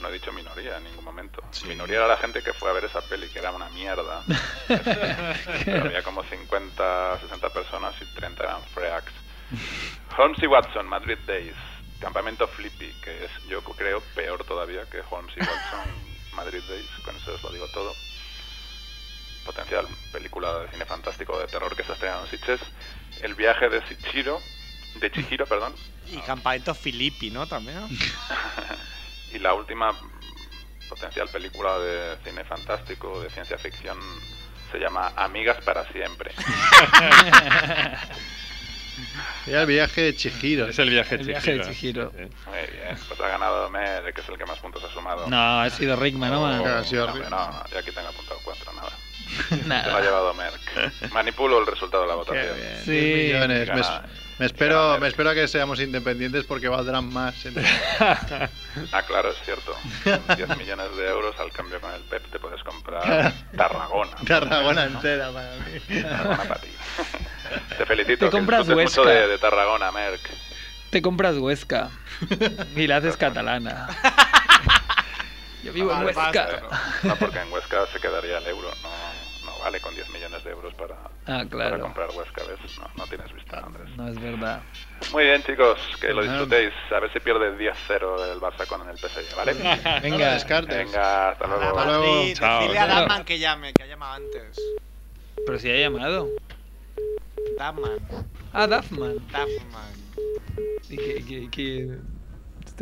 No 0.00 0.08
he 0.08 0.12
dicho 0.12 0.32
minoría 0.32 0.76
en 0.78 0.84
ningún 0.84 1.04
momento. 1.04 1.42
Minoría 1.66 1.98
era 1.98 2.08
la 2.08 2.16
gente 2.16 2.42
que 2.42 2.52
fue 2.52 2.70
a 2.70 2.72
ver 2.72 2.84
esa 2.84 3.00
peli, 3.02 3.28
que 3.28 3.38
era 3.38 3.52
una 3.52 3.68
mierda. 3.70 4.22
Pero 5.64 5.84
había 5.84 6.02
como 6.02 6.22
50, 6.24 7.20
60 7.20 7.48
personas 7.50 7.94
y 8.00 8.04
30 8.14 8.42
eran 8.42 8.62
freaks. 8.74 9.12
Holmes 10.16 10.42
y 10.42 10.46
Watson, 10.46 10.86
Madrid 10.88 11.18
Days. 11.26 11.54
Campamento 12.00 12.48
Flippy, 12.48 12.92
que 13.00 13.24
es, 13.24 13.30
yo 13.48 13.62
creo, 13.62 14.00
peor 14.16 14.42
todavía 14.44 14.84
que 14.90 15.02
Holmes 15.08 15.32
y 15.36 15.40
Watson, 15.40 15.94
Madrid 16.34 16.62
Days. 16.68 16.88
Con 17.04 17.16
eso 17.16 17.34
os 17.34 17.42
lo 17.42 17.52
digo 17.52 17.66
todo. 17.68 17.92
Potencial 19.44 19.86
película 20.12 20.60
de 20.60 20.68
cine 20.70 20.84
fantástico 20.84 21.38
de 21.38 21.46
terror 21.46 21.74
que 21.74 21.82
se 21.84 21.90
ha 21.90 21.94
estrenado 21.94 22.24
en 22.24 22.30
Sitges. 22.30 22.60
El 23.22 23.34
viaje 23.34 23.68
de 23.68 23.82
Chihiro, 23.86 24.40
de 24.96 25.10
Chihiro, 25.10 25.46
perdón, 25.46 25.74
Y 26.10 26.18
Campamento 26.18 26.74
Filippi, 26.74 27.30
¿no? 27.30 27.46
También. 27.46 27.86
y 29.32 29.38
la 29.38 29.54
última 29.54 29.92
potencial 30.88 31.28
película 31.28 31.78
de 31.78 32.18
cine 32.24 32.44
fantástico, 32.44 33.20
de 33.20 33.30
ciencia 33.30 33.58
ficción, 33.58 33.98
se 34.70 34.78
llama 34.78 35.12
Amigas 35.16 35.58
para 35.64 35.90
siempre. 35.92 36.32
Era 39.46 39.62
el 39.62 39.66
viaje 39.66 40.02
de 40.02 40.16
Chihiro. 40.16 40.68
Es 40.68 40.78
el 40.78 40.90
viaje 40.90 41.14
El 41.16 41.26
de 41.26 41.32
viaje 41.32 41.54
de 41.58 41.64
Chihiro. 41.64 42.10
Sí. 42.10 42.18
Muy 42.18 42.58
bien, 42.72 42.98
pues 43.08 43.20
ha 43.20 43.28
ganado 43.28 43.70
Mer, 43.70 44.12
que 44.14 44.20
es 44.20 44.28
el 44.28 44.38
que 44.38 44.46
más 44.46 44.58
puntos 44.58 44.82
ha 44.84 44.88
sumado. 44.92 45.26
No, 45.28 45.60
ha 45.60 45.70
sido 45.70 45.96
Rickman, 45.96 46.30
¿no? 46.30 46.42
man? 46.42 46.66
Ha 46.66 46.84
sido 46.84 47.06
no, 47.06 47.12
Rick. 47.14 47.28
no, 47.30 47.50
no, 47.50 47.64
yo 47.70 47.78
aquí 47.78 47.90
tengo 47.90 48.08
apuntado 48.08 48.40
cuatro, 48.44 48.72
nada. 48.74 48.90
Se 49.48 49.56
lo 49.56 49.62
ha 49.64 49.66
Nada. 49.66 50.00
llevado 50.00 50.34
Merck. 50.34 51.12
Manipulo 51.12 51.58
el 51.60 51.66
resultado 51.66 52.02
de 52.04 52.08
la 52.08 52.14
votación. 52.16 52.46
Qué 52.54 52.60
bien. 52.60 52.84
Sí. 52.84 52.90
10 52.90 53.26
millones. 53.34 53.58
Me, 53.68 53.74
Gana- 53.82 54.02
me 54.38 54.46
espero, 54.46 54.98
me 54.98 55.08
espero 55.08 55.30
a 55.30 55.34
que 55.34 55.46
seamos 55.46 55.78
independientes 55.80 56.44
porque 56.44 56.68
valdrán 56.68 57.12
más. 57.12 57.44
en- 57.46 57.54
Ah, 58.92 59.02
claro, 59.06 59.30
es 59.30 59.36
cierto. 59.44 59.76
10 60.36 60.56
millones 60.56 60.96
de 60.96 61.08
euros 61.08 61.34
al 61.38 61.52
cambio 61.52 61.80
con 61.80 61.92
el 61.92 62.00
PEP 62.02 62.30
te 62.30 62.38
puedes 62.38 62.62
comprar 62.64 63.32
Tarragona. 63.56 64.16
Tarragona 64.26 64.84
entera 64.84 65.30
para 65.30 65.52
mí. 65.56 66.02
Tarragona 66.02 66.36
para 66.44 66.60
ti. 66.60 66.68
Te 67.78 67.84
felicito. 67.86 68.18
Te 68.20 68.24
que 68.26 68.30
compras 68.30 68.66
mucho 68.66 68.76
Huesca. 68.76 69.02
de, 69.02 69.26
de 69.28 69.38
Tarragona, 69.38 69.92
Merck. 69.92 70.20
Te 70.90 71.02
compras 71.02 71.36
Huesca 71.36 71.90
y 72.74 72.86
la 72.86 72.96
haces 72.96 73.16
catalana. 73.18 73.88
Yo 75.62 75.72
vivo 75.72 75.90
en 75.92 75.98
Vale, 75.98 76.06
Huesca. 76.06 76.22
basta, 76.46 76.62
No, 77.04 77.16
porque 77.16 77.38
en 77.40 77.52
Huesca 77.52 77.86
se 77.92 78.00
quedaría 78.00 78.38
el 78.38 78.46
euro. 78.46 78.68
No, 78.82 78.88
no 78.88 79.11
vale 79.62 79.80
con 79.80 79.94
10 79.94 80.10
millones 80.10 80.42
de 80.44 80.50
euros 80.50 80.74
para, 80.74 80.96
Ah, 81.26 81.44
para 81.48 81.78
comprar 81.78 82.08
Huesca, 82.10 82.42
¿ves? 82.44 82.58
No, 82.78 82.90
no 82.96 83.06
tienes 83.06 83.32
vista, 83.32 83.60
Andrés. 83.60 83.88
No 83.96 84.08
es 84.08 84.20
verdad. 84.20 84.62
Muy 85.12 85.24
bien, 85.24 85.42
chicos, 85.44 85.78
que 86.00 86.12
lo 86.12 86.22
disfrutéis. 86.22 86.72
A 86.90 86.98
ver 87.00 87.12
si 87.12 87.20
pierde 87.20 87.56
10-0 87.56 88.32
el 88.32 88.40
Barça 88.40 88.66
con 88.66 88.88
el 88.88 88.96
PSG, 88.98 89.36
¿vale? 89.36 89.52
Venga, 90.02 90.32
descartes. 90.34 90.76
Venga, 90.76 91.30
hasta 91.30 91.46
luego. 91.46 91.78
Hasta 91.78 91.84
luego. 91.98 92.34
Chao. 92.34 92.58
decirle 92.60 92.78
a 92.78 92.86
Chao. 92.88 93.00
Dapman 93.00 93.24
que 93.24 93.38
llame, 93.38 93.72
que 93.72 93.82
ha 93.84 93.86
llamado 93.86 94.14
antes. 94.14 94.56
Pero 95.46 95.58
si 95.58 95.70
ha 95.70 95.76
llamado. 95.76 96.28
Dapman, 97.58 97.98
Ah, 98.52 98.66
Duffman. 98.66 99.16
Dapman. 99.30 99.94
Y 100.88 100.96
que- 100.96 101.24
que- 101.24 101.50
que- 101.50 101.98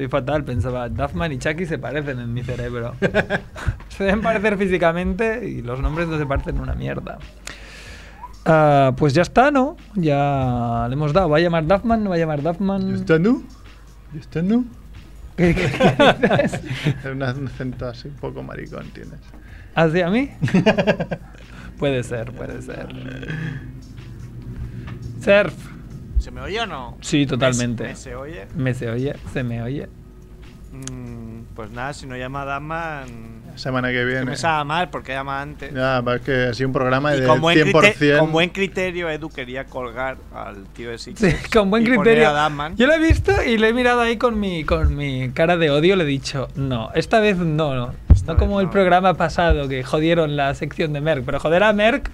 Estoy 0.00 0.08
fatal, 0.08 0.44
pensaba. 0.44 0.88
Duffman 0.88 1.30
y 1.30 1.38
Chucky 1.38 1.66
se 1.66 1.76
parecen 1.76 2.18
en 2.20 2.32
mi 2.32 2.42
cerebro. 2.42 2.94
se 3.90 4.04
deben 4.04 4.22
parecer 4.22 4.56
físicamente 4.56 5.46
y 5.46 5.60
los 5.60 5.78
nombres 5.78 6.08
no 6.08 6.16
se 6.16 6.24
parecen 6.24 6.58
una 6.58 6.74
mierda. 6.74 7.18
Ah, 8.46 8.94
pues 8.96 9.12
ya 9.12 9.20
está, 9.20 9.50
¿no? 9.50 9.76
Ya 9.94 10.86
le 10.88 10.94
hemos 10.94 11.12
dado. 11.12 11.28
¿Va 11.28 11.36
a 11.36 11.40
llamar 11.40 11.66
Duffman? 11.66 12.02
¿No 12.02 12.08
va 12.08 12.16
a 12.16 12.18
llamar 12.18 12.40
Duffman? 12.42 12.88
¿Ya 12.88 12.94
está, 12.94 13.18
no? 13.18 13.42
¿Ya 14.14 14.20
está, 14.20 14.40
no? 14.40 14.64
¿Qué- 15.36 15.54
qué-? 15.54 17.08
Un 17.12 17.22
acento 17.22 17.86
así 17.86 18.08
un 18.08 18.14
poco 18.14 18.42
maricón 18.42 18.86
tienes. 18.94 19.20
¿Hacia 19.74 20.08
mí? 20.08 20.30
puede 21.78 22.02
ser, 22.04 22.32
puede 22.32 22.62
ser. 22.62 22.88
Surf. 25.22 25.69
¿Se 26.20 26.30
me 26.30 26.40
oye 26.40 26.60
o 26.60 26.66
no? 26.66 26.96
Sí, 27.00 27.26
totalmente. 27.26 27.82
¿Me, 27.84 27.88
me 27.90 27.96
se 27.96 28.14
oye? 28.14 28.46
Me 28.54 28.74
se 28.74 28.90
oye, 28.90 29.16
se 29.32 29.42
me 29.42 29.62
oye. 29.62 29.88
Mm, 30.72 31.42
pues 31.56 31.70
nada, 31.72 31.92
si 31.92 32.06
no 32.06 32.16
llama 32.16 32.44
Daman. 32.44 33.40
Semana 33.56 33.88
que 33.88 33.94
Que 33.94 34.04
viene. 34.04 34.24
me 34.24 34.36
sabe 34.36 34.64
mal 34.64 34.88
porque 34.90 35.12
llama 35.12 35.42
antes. 35.42 35.74
Ya, 35.74 35.98
es 36.14 36.20
que 36.22 36.44
ha 36.46 36.54
sido 36.54 36.68
un 36.68 36.72
programa 36.72 37.14
Y 37.16 37.20
de 37.20 37.26
con 37.26 37.40
buen, 37.40 37.58
100%. 37.58 37.80
criterio, 37.80 38.18
con 38.20 38.32
buen 38.32 38.50
criterio, 38.50 39.10
Edu 39.10 39.28
quería 39.28 39.64
colgar 39.64 40.16
al 40.32 40.64
tío 40.68 40.90
de 40.90 40.98
Sí, 40.98 41.10
Sixers. 41.16 41.48
con 41.48 41.68
buen 41.70 41.82
y 41.82 41.86
poner 41.86 42.02
criterio. 42.02 42.28
a 42.28 42.32
Daman. 42.32 42.76
Yo 42.76 42.86
lo 42.86 42.92
he 42.94 42.98
visto 43.00 43.32
y 43.42 43.58
le 43.58 43.68
he 43.68 43.72
mirado 43.74 44.00
ahí 44.00 44.16
con 44.16 44.38
mi, 44.38 44.62
con 44.64 44.94
mi 44.96 45.30
cara 45.32 45.56
de 45.56 45.70
odio. 45.70 45.96
Le 45.96 46.04
he 46.04 46.06
dicho, 46.06 46.46
no, 46.54 46.90
esta 46.94 47.18
vez 47.18 47.36
no, 47.38 47.74
no. 47.74 47.92
Esta 48.14 48.34
no 48.34 48.38
como 48.38 48.56
vez 48.58 48.60
el 48.62 48.66
no. 48.66 48.72
programa 48.72 49.14
pasado 49.14 49.68
que 49.68 49.82
jodieron 49.82 50.36
la 50.36 50.54
sección 50.54 50.92
de 50.92 51.00
Merck. 51.00 51.24
Pero 51.24 51.40
joder 51.40 51.64
a 51.64 51.72
Merck, 51.72 52.10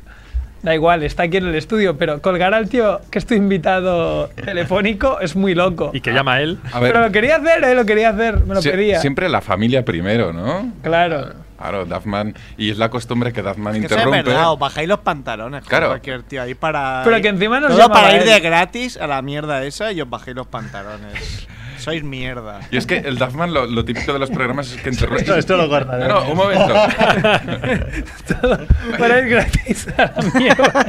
da 0.66 0.74
igual, 0.74 1.02
está 1.02 1.22
aquí 1.24 1.38
en 1.38 1.47
el 1.47 1.55
estudio. 1.55 1.97
Pero 1.97 2.20
colgar 2.20 2.52
al 2.55 2.68
tío 2.68 3.01
que 3.10 3.18
es 3.18 3.26
tu 3.26 3.34
invitado 3.34 4.28
telefónico 4.28 5.20
es 5.20 5.36
muy 5.36 5.55
loco. 5.55 5.90
Y 5.94 6.01
que 6.01 6.12
llama 6.12 6.34
a 6.34 6.43
él. 6.43 6.59
A 6.72 6.80
ver, 6.80 6.93
Pero 6.93 7.05
lo 7.06 7.12
quería 7.12 7.36
hacer, 7.36 7.64
¿eh? 7.64 7.74
Lo 7.74 7.84
quería 7.86 8.10
hacer, 8.10 8.40
me 8.40 8.55
lo 8.55 8.62
pedía. 8.62 9.01
siempre 9.01 9.28
la 9.28 9.40
familia 9.40 9.84
primero, 9.84 10.32
¿no? 10.32 10.72
Claro. 10.82 11.30
Claro, 11.59 11.86
Duffman. 11.86 12.34
Y 12.59 12.70
es 12.70 12.76
la 12.76 12.90
costumbre 12.90 13.32
que 13.32 13.40
Duffman 13.40 13.72
Que 13.72 13.86
eso 13.86 13.86
es 13.86 13.93
interrumpe. 14.02 14.22
verdad, 14.24 14.52
os 14.52 14.59
bajáis 14.59 14.86
los 14.88 14.98
pantalones. 14.98 15.64
Claro. 15.64 15.88
Cualquier 15.88 16.22
tío 16.22 16.43
ahí 16.43 16.55
para. 16.55 17.01
Pero 17.02 17.20
que 17.22 17.28
encima 17.28 17.60
nos 17.60 17.70
Todo 17.74 17.88
para 17.88 18.12
ir 18.14 18.22
él. 18.22 18.28
de 18.28 18.40
gratis 18.40 18.98
a 18.98 19.06
la 19.06 19.22
mierda 19.22 19.64
esa 19.64 19.90
y 19.90 20.02
os 20.02 20.10
bajáis 20.10 20.36
los 20.36 20.47
pantalones. 20.47 21.47
Sois 21.86 22.02
mierda. 22.02 22.58
Y 22.72 22.78
es 22.78 22.84
que 22.84 22.96
el 22.98 23.16
Duffman, 23.16 23.54
lo, 23.54 23.64
lo 23.64 23.84
típico 23.84 24.12
de 24.12 24.18
los 24.18 24.28
programas 24.28 24.72
es 24.72 24.82
que 24.82 24.90
interrumpe. 24.90 25.20
Esto, 25.22 25.36
esto 25.38 25.56
lo 25.56 25.68
cortaré. 25.68 26.08
No, 26.08 26.24
no, 26.24 26.30
un 26.32 26.36
momento. 26.36 26.74
Todo 28.40 28.58
para 28.98 29.20
ir 29.20 29.28
gratis 29.28 29.86
a 29.96 30.12
la 30.16 30.30
mierda. 30.34 30.86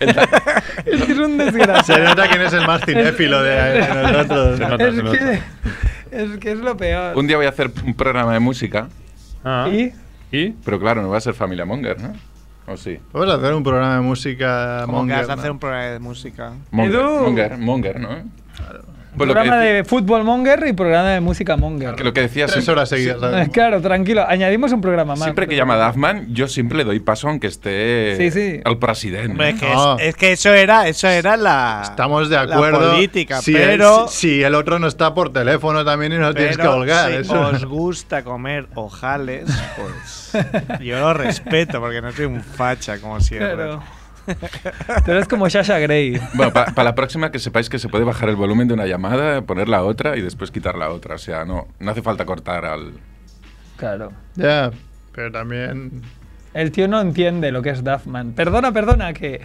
Es 0.86 1.02
que 1.04 1.12
es 1.12 1.18
un 1.18 1.36
Se 1.38 1.44
desgraciado. 1.44 2.04
nota 2.04 2.28
quién 2.28 2.40
es 2.42 2.52
el 2.52 2.66
más 2.66 2.84
cinéfilo 2.84 3.42
de, 3.42 3.50
de 3.50 3.88
nosotros. 4.12 4.58
Se 4.58 4.68
nota, 4.68 4.86
Es 4.88 4.94
se 4.94 5.02
nota. 5.02 5.18
que, 5.18 5.40
es 6.12 6.38
que 6.38 6.52
es 6.52 6.58
lo 6.58 6.76
peor. 6.76 7.16
un 7.18 7.26
día 7.26 7.36
voy 7.36 7.46
a 7.46 7.50
hacer 7.50 7.70
un 7.84 7.94
programa 7.94 8.32
de 8.32 8.38
música, 8.40 8.88
Ah, 9.44 9.68
¿Y? 9.72 9.92
¿Y? 10.30 10.50
pero 10.64 10.78
claro, 10.78 11.02
no 11.02 11.08
va 11.08 11.18
a 11.18 11.20
ser 11.20 11.34
Familia 11.34 11.64
Monger, 11.64 11.98
¿no? 12.00 12.12
¿O 12.66 12.76
sí? 12.76 12.98
Vamos 13.12 13.28
a 13.28 13.34
hacer 13.38 13.54
un 13.54 13.64
programa 13.64 13.96
de 13.96 14.00
música 14.02 14.82
que 14.86 14.92
monger, 14.92 15.16
vas 15.18 15.28
a 15.30 15.32
hacer 15.32 15.46
¿no? 15.46 15.52
un 15.52 15.58
programa 15.58 15.84
de 15.86 15.98
música. 15.98 16.52
Monger. 16.70 17.02
Monger, 17.02 17.58
Monger, 17.58 18.00
¿no? 18.00 18.39
Pues 19.16 19.26
lo 19.28 19.34
que, 19.34 19.40
programa 19.40 19.58
de 19.62 19.84
fútbol 19.84 20.22
monger 20.24 20.64
y 20.68 20.72
programa 20.72 21.08
de 21.10 21.20
música 21.20 21.56
monger. 21.56 21.94
que 21.96 22.04
lo 22.04 22.12
que 22.12 22.20
decía 22.22 22.46
Tres 22.46 22.68
horas 22.68 22.88
seguidas. 22.88 23.48
Claro, 23.50 23.80
tranquilo. 23.80 24.24
Añadimos 24.26 24.72
un 24.72 24.80
programa 24.80 25.14
más. 25.14 25.24
Siempre 25.24 25.48
que 25.48 25.56
llama 25.56 25.76
Duffman, 25.76 26.32
yo 26.32 26.46
siempre 26.48 26.78
le 26.78 26.84
doy 26.84 27.00
paso 27.00 27.28
aunque 27.28 27.48
esté 27.48 28.14
Sí, 28.16 28.30
sí. 28.30 28.60
el 28.64 28.78
presidente. 28.78 29.30
Hombre, 29.32 29.50
es 29.50 29.60
que, 29.60 29.68
No. 29.68 29.98
es, 29.98 30.08
es 30.08 30.16
que 30.16 30.32
eso 30.32 30.54
era, 30.54 30.86
eso 30.88 31.08
era 31.08 31.36
la. 31.36 31.80
Estamos 31.82 32.28
de 32.30 32.36
la 32.36 32.42
acuerdo. 32.42 32.92
política, 32.92 33.40
si, 33.42 33.52
pero. 33.52 34.04
el, 34.04 34.08
si, 34.10 34.28
si 34.36 34.42
el 34.42 34.54
otro 34.54 34.78
no 34.78 34.86
está 34.86 35.12
por 35.12 35.32
teléfono 35.32 35.84
también 35.84 36.12
y 36.12 36.18
no 36.18 36.32
tienes 36.32 36.56
que 36.56 36.66
holgar. 36.66 37.10
si 37.10 37.16
eso. 37.18 37.40
os 37.48 37.64
gusta 37.64 38.22
comer 38.22 38.68
ojales, 38.74 39.46
pues 39.76 40.32
yo 40.80 40.98
lo 41.00 41.14
respeto 41.14 41.80
porque 41.80 42.00
no 42.00 42.12
soy 42.12 42.26
un 42.26 42.40
facha 42.40 42.98
como 43.00 43.20
siempre. 43.20 43.54
Claro. 43.54 43.82
Tú 45.04 45.10
eres 45.10 45.28
como 45.28 45.48
Sasha 45.50 45.78
Grey. 45.78 46.20
Bueno, 46.34 46.52
para 46.52 46.84
la 46.84 46.94
próxima 46.94 47.30
que 47.30 47.38
sepáis 47.38 47.68
que 47.68 47.78
se 47.78 47.88
puede 47.88 48.04
bajar 48.04 48.28
el 48.28 48.36
volumen 48.36 48.68
de 48.68 48.74
una 48.74 48.86
llamada, 48.86 49.42
poner 49.42 49.68
la 49.68 49.82
otra 49.82 50.16
y 50.16 50.22
después 50.22 50.50
quitar 50.50 50.76
la 50.76 50.90
otra. 50.90 51.14
O 51.16 51.18
sea, 51.18 51.44
no, 51.44 51.68
no 51.78 51.90
hace 51.90 52.02
falta 52.02 52.24
cortar 52.24 52.64
al... 52.64 52.92
Claro. 53.76 54.12
Ya, 54.36 54.70
pero 55.14 55.32
también. 55.32 56.02
El 56.54 56.70
tío 56.72 56.86
no 56.88 57.00
entiende 57.00 57.50
lo 57.52 57.62
que 57.62 57.70
es 57.70 57.82
Duffman. 57.82 58.32
Perdona, 58.32 58.72
perdona, 58.72 59.12
que 59.12 59.40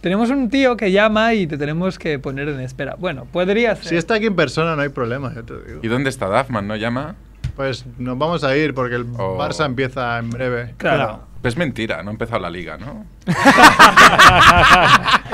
tenemos 0.00 0.30
un 0.30 0.50
tío 0.50 0.76
que 0.76 0.92
llama 0.92 1.32
y 1.34 1.46
te 1.46 1.56
tenemos 1.56 1.98
que 1.98 2.18
poner 2.18 2.48
en 2.48 2.60
espera. 2.60 2.96
Bueno, 2.98 3.24
podría 3.26 3.74
ser. 3.76 3.86
Si 3.86 3.96
está 3.96 4.14
aquí 4.14 4.26
en 4.26 4.36
persona, 4.36 4.76
no 4.76 4.82
hay 4.82 4.88
problema, 4.90 5.32
yo 5.34 5.44
te 5.44 5.54
digo. 5.66 5.80
¿Y 5.82 5.88
dónde 5.88 6.10
está 6.10 6.26
Duffman? 6.26 6.66
¿No 6.68 6.76
llama? 6.76 7.14
Pues 7.56 7.84
nos 7.98 8.16
vamos 8.18 8.44
a 8.44 8.56
ir 8.56 8.74
porque 8.74 8.96
el 8.96 9.06
Oh. 9.18 9.38
Barça 9.38 9.64
empieza 9.66 10.18
en 10.18 10.30
breve. 10.30 10.74
Claro. 10.76 11.26
Pues 11.42 11.56
mentira, 11.56 12.02
no 12.02 12.10
ha 12.10 12.12
empezado 12.12 12.38
la 12.40 12.50
liga, 12.50 12.76
¿no? 12.76 13.06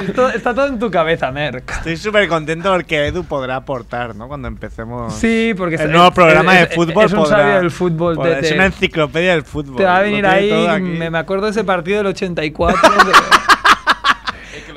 Esto- 0.06 0.28
está 0.30 0.54
todo 0.54 0.66
en 0.68 0.78
tu 0.78 0.88
cabeza, 0.90 1.32
Merck. 1.32 1.68
Estoy 1.78 1.96
súper 1.96 2.28
contento 2.28 2.72
porque 2.72 3.06
Edu 3.06 3.24
podrá 3.24 3.56
aportar, 3.56 4.14
¿no? 4.14 4.28
Cuando 4.28 4.46
empecemos. 4.46 5.12
Sí, 5.14 5.52
porque 5.56 5.74
el 5.76 5.80
es- 5.82 5.90
nuevo 5.90 6.08
es- 6.08 6.14
programa 6.14 6.60
es- 6.60 6.68
de 6.68 6.74
fútbol 6.76 7.04
es 7.06 7.12
un 7.12 7.18
podrá- 7.20 7.36
sabio 7.38 7.54
del 7.56 7.70
fútbol. 7.72 8.14
te- 8.14 8.20
podrá- 8.22 8.38
es 8.38 8.52
una 8.52 8.66
enciclopedia 8.66 9.32
del 9.32 9.42
fútbol. 9.42 9.76
Te 9.76 9.84
va 9.84 9.96
a 9.96 10.02
venir 10.02 10.24
ahí, 10.26 10.80
me, 10.80 11.10
me 11.10 11.18
acuerdo 11.18 11.46
de 11.46 11.50
ese 11.50 11.64
partido 11.64 11.98
del 11.98 12.06
84. 12.08 12.88
de- 13.04 13.12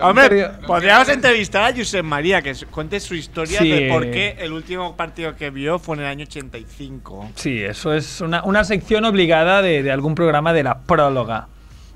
Hombre, 0.01 0.49
podríamos 0.67 1.09
entrevistar 1.09 1.71
a 1.71 1.75
Josep 1.75 2.03
María 2.03 2.41
que 2.41 2.53
cuente 2.71 2.99
su 2.99 3.15
historia 3.15 3.59
Sí. 3.59 3.69
de 3.69 3.89
por 3.89 4.03
qué 4.09 4.35
el 4.39 4.51
último 4.53 4.95
partido 4.95 5.35
que 5.35 5.49
vio 5.49 5.79
fue 5.79 5.95
en 5.97 6.01
el 6.01 6.07
año 6.07 6.25
85. 6.25 7.31
Sí, 7.35 7.61
eso 7.63 7.93
es 7.93 8.21
una, 8.21 8.43
una 8.43 8.63
sección 8.63 9.05
obligada 9.05 9.61
de, 9.61 9.83
de 9.83 9.91
algún 9.91 10.15
programa 10.15 10.53
de 10.53 10.63
la 10.63 10.79
próloga. 10.79 11.47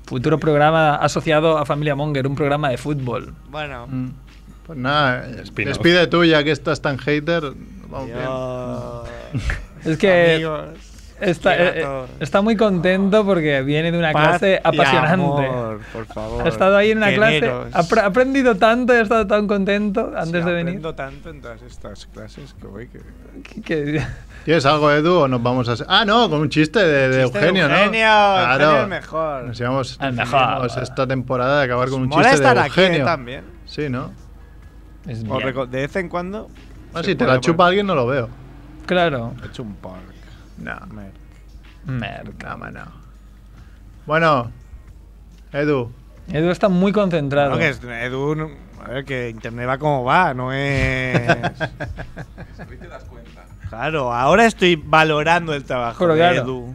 Futuro 0.06 0.38
programa 0.38 0.96
asociado 0.96 1.56
a 1.56 1.64
Familia 1.64 1.94
Monger, 1.94 2.26
un 2.26 2.34
programa 2.34 2.68
de 2.70 2.76
fútbol. 2.78 3.34
Bueno, 3.48 3.86
Mm. 3.86 4.10
Pues 4.66 4.78
nada, 4.78 5.26
Spin-off. 5.42 5.74
despide 5.76 6.06
tú 6.06 6.24
ya 6.24 6.42
que 6.42 6.50
estás 6.50 6.80
tan 6.80 6.96
hater. 6.96 7.42
Vamos 7.88 8.06
bien. 8.06 8.18
yo- 8.22 9.04
Es 9.84 9.98
que 9.98 10.34
amigos, 10.36 10.64
está, 11.30 11.56
eh, 11.56 11.82
eh, 11.82 12.04
está 12.20 12.40
muy 12.42 12.56
contento 12.56 13.24
porque 13.24 13.62
viene 13.62 13.90
de 13.92 13.98
una 13.98 14.12
Paz 14.12 14.28
clase 14.40 14.60
apasionante. 14.62 15.12
amor, 15.14 15.80
por 15.92 16.06
favor. 16.06 16.44
Ha 16.46 16.48
estado 16.48 16.76
ahí 16.76 16.90
en 16.90 16.98
una 16.98 17.12
clase, 17.12 17.40
Quereros. 17.40 17.74
ha 17.74 17.82
apre- 17.82 18.00
ha 18.02 18.06
aprendido 18.06 18.54
tanto 18.56 18.94
y 18.94 18.96
ha 18.98 19.02
estado 19.02 19.26
tan 19.26 19.46
contento 19.46 20.10
Sí, 20.10 20.16
antes 20.18 20.44
de 20.44 20.52
venir. 20.52 20.68
aprendo 20.74 20.94
tanto 20.94 21.30
en 21.30 21.40
todas 21.40 21.62
estas 21.62 22.06
clases 22.06 22.54
que 22.60 22.66
voy 22.66 22.88
que... 22.88 23.00
que- 23.42 23.62
que- 23.62 24.06
¿Tienes 24.44 24.66
algo, 24.66 24.90
Edu, 24.92 25.20
o 25.20 25.28
nos 25.28 25.42
vamos 25.42 25.68
a...? 25.68 25.84
Ah, 25.88 26.04
no, 26.04 26.28
con 26.28 26.40
un 26.40 26.50
chiste 26.50 26.78
de, 26.78 27.08
de 27.08 27.22
Chiste 27.24 27.38
de 27.38 27.46
Eugenio, 27.46 27.68
¿no? 27.68 27.74
Eugenio, 27.76 28.06
Eugenio 28.06 28.76
es 28.76 28.82
el 28.82 28.88
mejor. 28.88 29.44
Nos 29.44 29.60
íbamos 29.60 29.98
El 30.02 30.12
mejor. 30.12 30.66
esta 30.82 31.06
temporada 31.06 31.58
de 31.60 31.64
acabar 31.64 31.88
con 31.88 32.02
un 32.02 32.10
chiste 32.10 32.28
de 32.28 32.34
estar 32.34 32.58
aquí 32.58 32.80
eh, 32.80 32.84
Eugenio. 32.84 33.04
también. 33.06 33.44
Sí, 33.64 33.88
¿no? 33.88 34.12
es 35.08 35.22
de 35.22 35.64
vez 35.66 35.96
en 35.96 36.08
cuando. 36.08 36.48
Ah, 36.94 37.02
si 37.02 37.14
te 37.14 37.26
la 37.26 37.40
chupa 37.40 37.66
alguien 37.66 37.86
no 37.86 37.94
lo 37.94 38.06
veo. 38.06 38.28
Claro. 38.86 39.32
He 39.42 39.46
hecho 39.46 39.62
un 39.62 39.74
park. 39.74 40.13
No, 40.58 40.74
Mer. 40.92 41.12
Merck. 41.86 42.44
no. 42.72 42.84
Bueno, 44.06 44.50
Edu, 45.52 45.90
Edu 46.32 46.50
está 46.50 46.68
muy 46.68 46.92
concentrado. 46.92 47.50
No, 47.50 47.58
que 47.58 47.68
es- 47.70 47.82
Edu, 47.82 48.50
a 48.84 48.88
ver, 48.88 49.04
que 49.04 49.30
internet 49.30 49.68
va 49.68 49.78
como 49.78 50.04
va, 50.04 50.32
no 50.34 50.52
es. 50.52 51.28
Claro, 53.68 54.12
ahora 54.12 54.46
estoy 54.46 54.76
valorando 54.76 55.52
el 55.52 55.64
trabajo 55.64 55.98
Pero 55.98 56.12
de 56.14 56.20
claro. 56.20 56.42
Edu. 56.42 56.74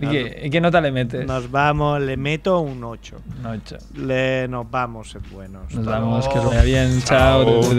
¿Y, 0.00 0.06
qué, 0.08 0.42
y 0.44 0.50
qué 0.50 0.60
nota 0.60 0.80
le 0.80 0.92
metes? 0.92 1.26
Nos 1.26 1.50
vamos, 1.50 2.00
le 2.00 2.16
meto 2.18 2.60
un 2.60 2.82
8. 2.84 3.16
Un 3.38 3.46
ocho. 3.46 3.76
Le, 3.94 4.46
nos 4.48 4.70
vamos, 4.70 5.10
sed 5.10 5.20
buenos. 5.30 5.72
Nos 5.74 5.84
vamos, 5.86 6.28
que 6.28 6.38
os 6.38 6.44
vaya 6.46 6.62
bien. 6.62 7.02
Chao. 7.02 7.62
Chao. 7.62 7.74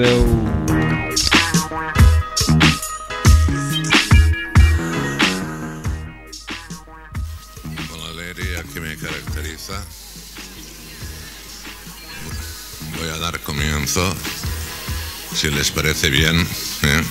Voy 12.97 13.09
a 13.09 13.17
dar 13.17 13.39
comienzo, 13.41 14.15
si 15.35 15.49
les 15.49 15.71
parece 15.71 16.09
bien. 16.09 16.39
¿eh? 16.83 17.03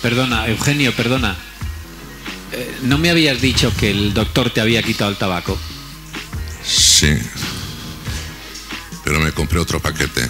Perdona, 0.00 0.48
Eugenio, 0.48 0.94
perdona. 0.96 1.36
Eh, 2.52 2.78
¿No 2.82 2.98
me 2.98 3.10
habías 3.10 3.40
dicho 3.40 3.72
que 3.76 3.90
el 3.90 4.12
doctor 4.12 4.50
te 4.50 4.60
había 4.60 4.82
quitado 4.82 5.10
el 5.10 5.16
tabaco? 5.16 5.58
Sí, 6.64 7.16
pero 9.04 9.20
me 9.20 9.32
compré 9.32 9.58
otro 9.58 9.80
paquete. 9.80 10.28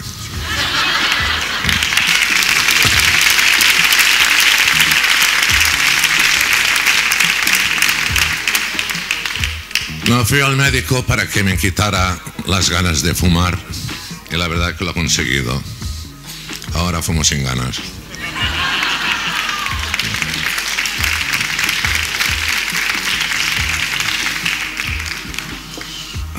No 10.08 10.24
fui 10.26 10.40
al 10.40 10.56
médico 10.56 11.04
para 11.04 11.28
que 11.28 11.42
me 11.42 11.56
quitara 11.56 12.18
las 12.46 12.70
ganas 12.70 13.02
de 13.02 13.14
fumar 13.14 13.58
y 14.30 14.36
la 14.36 14.48
verdad 14.48 14.76
que 14.76 14.84
lo 14.84 14.90
ha 14.90 14.94
conseguido. 14.94 15.62
Ahora 16.74 17.02
fumo 17.02 17.24
sin 17.24 17.44
ganas. 17.44 17.80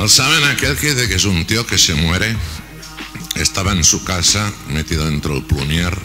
¿Saben 0.07 0.43
aquel 0.43 0.75
que 0.75 0.93
dice 0.93 1.07
que 1.07 1.15
es 1.15 1.23
un 1.23 1.45
tío 1.45 1.65
que 1.65 1.77
se 1.77 1.95
muere 1.95 2.35
estaba 3.35 3.71
en 3.71 3.83
su 3.83 4.03
casa, 4.03 4.51
metido 4.69 5.05
dentro 5.05 5.33
del 5.33 5.43
plumier. 5.43 5.97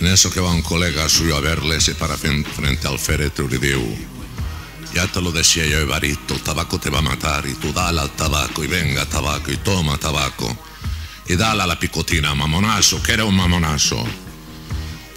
En 0.00 0.06
eso 0.08 0.30
que 0.30 0.40
va 0.40 0.52
un 0.52 0.62
colega 0.62 1.08
suyo 1.08 1.36
a 1.36 1.40
verle, 1.40 1.80
se 1.80 1.94
para 1.94 2.16
frente 2.16 2.88
al 2.88 2.98
féretro 2.98 3.48
y 3.50 4.13
ya 4.94 5.06
te 5.08 5.20
lo 5.20 5.32
decía 5.32 5.66
yo, 5.66 5.78
Evarito, 5.78 6.34
el 6.34 6.40
tabaco 6.40 6.78
te 6.78 6.88
va 6.88 7.00
a 7.00 7.02
matar 7.02 7.44
y 7.46 7.54
tú 7.54 7.72
dale 7.72 8.00
al 8.00 8.10
tabaco 8.10 8.62
y 8.62 8.68
venga 8.68 9.04
tabaco 9.06 9.50
y 9.50 9.56
toma 9.56 9.98
tabaco 9.98 10.56
y 11.26 11.34
dale 11.36 11.62
a 11.62 11.66
la 11.66 11.78
picotina, 11.78 12.34
mamonazo, 12.34 13.02
que 13.02 13.12
era 13.12 13.24
un 13.24 13.34
mamonazo. 13.34 14.04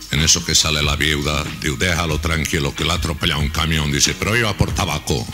En 0.10 0.22
eso 0.22 0.44
que 0.44 0.56
sale 0.56 0.82
la 0.82 0.96
viuda, 0.96 1.44
diu, 1.62 1.78
déjalo 1.78 2.18
tranquilo, 2.20 2.74
que 2.74 2.86
le 2.86 2.92
ha 2.92 2.96
atropellado 2.96 3.42
un 3.42 3.50
camión, 3.50 3.92
dice, 3.92 4.16
pero 4.18 4.36
iba 4.36 4.52
por 4.58 4.72
tabaco. 4.74 5.28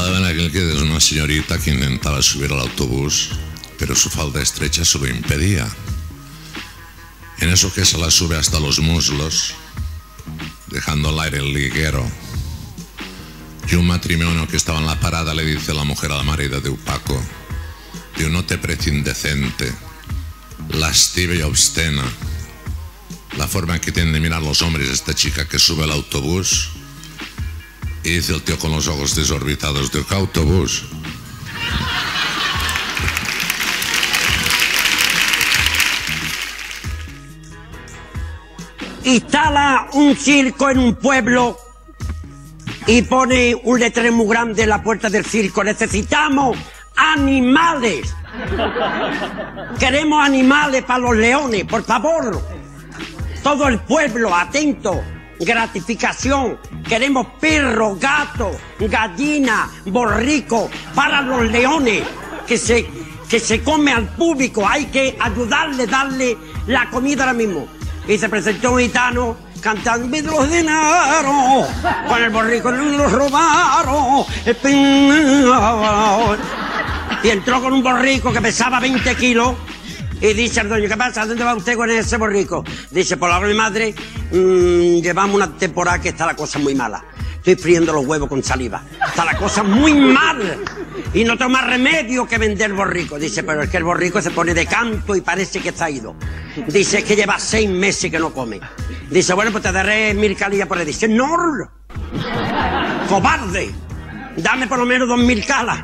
Saben 0.00 0.24
aquel 0.24 0.50
que 0.50 0.66
es 0.66 0.80
una 0.80 0.98
señorita 0.98 1.58
que 1.58 1.72
intentaba 1.72 2.22
subir 2.22 2.50
al 2.50 2.60
autobús, 2.60 3.32
pero 3.78 3.94
su 3.94 4.08
falda 4.08 4.40
estrecha 4.40 4.82
se 4.82 4.98
lo 4.98 5.06
impedía. 5.06 5.68
En 7.40 7.50
eso 7.50 7.70
que 7.70 7.84
se 7.84 7.98
la 7.98 8.10
sube 8.10 8.38
hasta 8.38 8.58
los 8.60 8.78
muslos, 8.78 9.52
dejando 10.68 11.10
al 11.10 11.20
aire 11.20 11.40
el 11.40 11.52
liguero. 11.52 12.10
Y 13.68 13.74
un 13.74 13.88
matrimonio 13.88 14.48
que 14.48 14.56
estaba 14.56 14.78
en 14.78 14.86
la 14.86 14.98
parada 14.98 15.34
le 15.34 15.44
dice 15.44 15.72
a 15.72 15.74
la 15.74 15.84
mujer 15.84 16.12
al 16.12 16.24
marido 16.24 16.62
de 16.62 16.70
Paco, 16.70 17.22
Dios 18.16 18.30
no 18.30 18.42
te 18.46 18.56
precie 18.56 18.94
indecente, 18.94 19.70
lasciva 20.70 21.34
y 21.34 21.42
obscena. 21.42 22.04
La 23.36 23.46
forma 23.46 23.78
que 23.82 23.92
tienen 23.92 24.14
de 24.14 24.20
mirar 24.20 24.40
los 24.40 24.62
hombres 24.62 24.88
esta 24.88 25.14
chica 25.14 25.46
que 25.46 25.58
sube 25.58 25.84
al 25.84 25.90
autobús 25.90 26.70
y 28.04 28.10
dice 28.10 28.34
el 28.34 28.42
tío 28.42 28.58
con 28.58 28.72
los 28.72 28.88
ojos 28.88 29.14
desorbitados, 29.14 29.92
¿de 29.92 30.04
autobús? 30.10 30.84
instala 39.04 39.88
un 39.94 40.14
circo 40.16 40.70
en 40.70 40.78
un 40.78 40.94
pueblo 40.94 41.58
y 42.86 43.02
pone 43.02 43.54
un 43.54 43.78
letrero 43.78 44.12
muy 44.12 44.26
grande 44.26 44.62
en 44.62 44.68
la 44.68 44.82
puerta 44.82 45.08
del 45.08 45.24
circo. 45.24 45.62
Necesitamos 45.64 46.56
animales. 46.96 48.14
Queremos 49.78 50.24
animales 50.24 50.84
para 50.84 51.00
los 51.00 51.16
leones, 51.16 51.64
por 51.64 51.84
favor. 51.84 52.42
Todo 53.42 53.68
el 53.68 53.78
pueblo, 53.80 54.34
atento. 54.34 55.00
Gratificación. 55.40 56.58
Queremos 56.88 57.26
perros, 57.40 57.98
gatos, 57.98 58.56
gallinas, 58.78 59.68
borricos 59.86 60.70
para 60.94 61.22
los 61.22 61.50
leones. 61.50 62.02
Que 62.46 62.58
se, 62.58 62.88
que 63.28 63.40
se 63.40 63.62
come 63.62 63.92
al 63.92 64.06
público. 64.08 64.66
Hay 64.68 64.86
que 64.86 65.16
ayudarle, 65.18 65.86
darle 65.86 66.36
la 66.66 66.90
comida 66.90 67.24
ahora 67.24 67.34
mismo. 67.34 67.66
Y 68.06 68.18
se 68.18 68.28
presentó 68.28 68.72
un 68.72 68.80
gitano 68.80 69.36
cantando 69.60 70.06
"Me 70.08 70.22
los 70.22 70.50
dinero 70.50 71.66
con 72.08 72.22
el 72.22 72.30
borrico 72.30 72.70
los 72.70 73.12
robaron 73.12 74.24
y 77.22 77.28
entró 77.28 77.60
con 77.60 77.74
un 77.74 77.82
borrico 77.82 78.32
que 78.32 78.40
pesaba 78.40 78.80
20 78.80 79.14
kilos 79.16 79.54
y 80.20 80.32
dice 80.34 80.60
al 80.60 80.68
dueño, 80.68 80.88
¿qué 80.88 80.96
pasa? 80.96 81.24
¿Dónde 81.26 81.44
va 81.44 81.54
usted 81.54 81.76
con 81.76 81.90
ese 81.90 82.16
borrico? 82.16 82.64
Dice, 82.90 83.16
por 83.16 83.30
la 83.30 83.40
de 83.40 83.54
madre, 83.54 83.94
mm, 84.32 85.00
llevamos 85.00 85.36
una 85.36 85.56
temporada 85.56 86.00
que 86.00 86.10
está 86.10 86.26
la 86.26 86.34
cosa 86.36 86.58
muy 86.58 86.74
mala. 86.74 87.04
Estoy 87.36 87.56
friendo 87.56 87.92
los 87.94 88.04
huevos 88.04 88.28
con 88.28 88.42
saliva. 88.44 88.82
Está 89.08 89.24
la 89.24 89.34
cosa 89.34 89.62
muy 89.62 89.94
mal. 89.94 90.58
Y 91.14 91.24
no 91.24 91.38
tengo 91.38 91.50
más 91.50 91.66
remedio 91.66 92.26
que 92.26 92.36
vender 92.36 92.74
borrico. 92.74 93.18
Dice, 93.18 93.42
pero 93.42 93.62
es 93.62 93.70
que 93.70 93.78
el 93.78 93.84
borrico 93.84 94.20
se 94.20 94.30
pone 94.30 94.52
de 94.52 94.66
canto 94.66 95.16
y 95.16 95.22
parece 95.22 95.60
que 95.60 95.70
está 95.70 95.88
ido. 95.88 96.14
Dice, 96.66 96.98
es 96.98 97.04
que 97.04 97.16
lleva 97.16 97.38
seis 97.38 97.70
meses 97.70 98.10
que 98.10 98.18
no 98.18 98.30
come. 98.34 98.60
Dice, 99.08 99.32
bueno, 99.32 99.50
pues 99.52 99.62
te 99.64 99.72
daré 99.72 100.12
mil 100.12 100.36
calillas 100.36 100.68
por 100.68 100.78
él. 100.78 100.86
Dice, 100.86 101.08
no, 101.08 101.26
cobarde. 103.08 103.70
Dame 104.36 104.66
por 104.66 104.78
lo 104.78 104.86
menos 104.86 105.08
dos 105.08 105.18
mil 105.18 105.44
calas. 105.44 105.82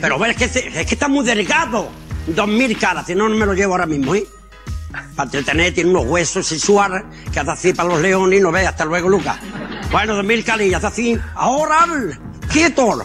Pero 0.00 0.18
ves 0.18 0.36
que, 0.36 0.48
se- 0.48 0.68
es 0.80 0.86
que 0.86 0.94
está 0.94 1.08
muy 1.08 1.24
delgado. 1.24 1.90
Dos 2.26 2.48
mil 2.48 2.78
caras, 2.78 3.06
si 3.06 3.14
no, 3.14 3.28
no 3.28 3.36
me 3.36 3.46
lo 3.46 3.54
llevo 3.54 3.74
ahora 3.74 3.86
mismo, 3.86 4.14
¿eh? 4.14 4.26
Para 5.14 5.26
entretener, 5.26 5.74
tiene 5.74 5.90
unos 5.90 6.06
huesos 6.06 6.50
y 6.52 6.58
suar 6.58 7.04
que 7.32 7.40
hace 7.40 7.50
así 7.50 7.72
para 7.72 7.88
los 7.88 8.00
leones 8.00 8.38
y 8.38 8.42
no 8.42 8.52
ve. 8.52 8.66
Hasta 8.66 8.84
luego, 8.84 9.08
Lucas. 9.08 9.38
Bueno, 9.90 10.14
dos 10.14 10.24
mil 10.24 10.44
calillas, 10.44 10.82
hace 10.84 11.02
así. 11.02 11.20
Ahora, 11.34 11.86
quieto. 12.52 13.02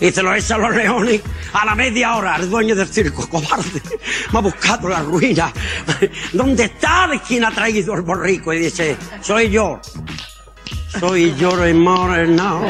Y 0.00 0.10
se 0.10 0.22
lo 0.22 0.34
echan 0.34 0.60
los 0.60 0.74
leones 0.74 1.20
a 1.52 1.64
la 1.64 1.74
media 1.74 2.16
hora. 2.16 2.36
El 2.36 2.50
dueño 2.50 2.74
del 2.74 2.88
circo, 2.88 3.28
cobarde, 3.28 3.80
me 4.32 4.38
ha 4.38 4.42
buscado 4.42 4.88
la 4.88 5.00
ruina. 5.00 5.52
¿Dónde 6.32 6.64
está 6.64 7.10
quien 7.26 7.44
ha 7.44 7.50
traído 7.50 7.94
el 7.94 8.02
borrico? 8.02 8.52
Y 8.52 8.58
dice, 8.58 8.96
soy 9.20 9.50
yo. 9.50 9.80
Soy 10.98 11.34
yo, 11.36 11.64
hermano. 11.64 12.66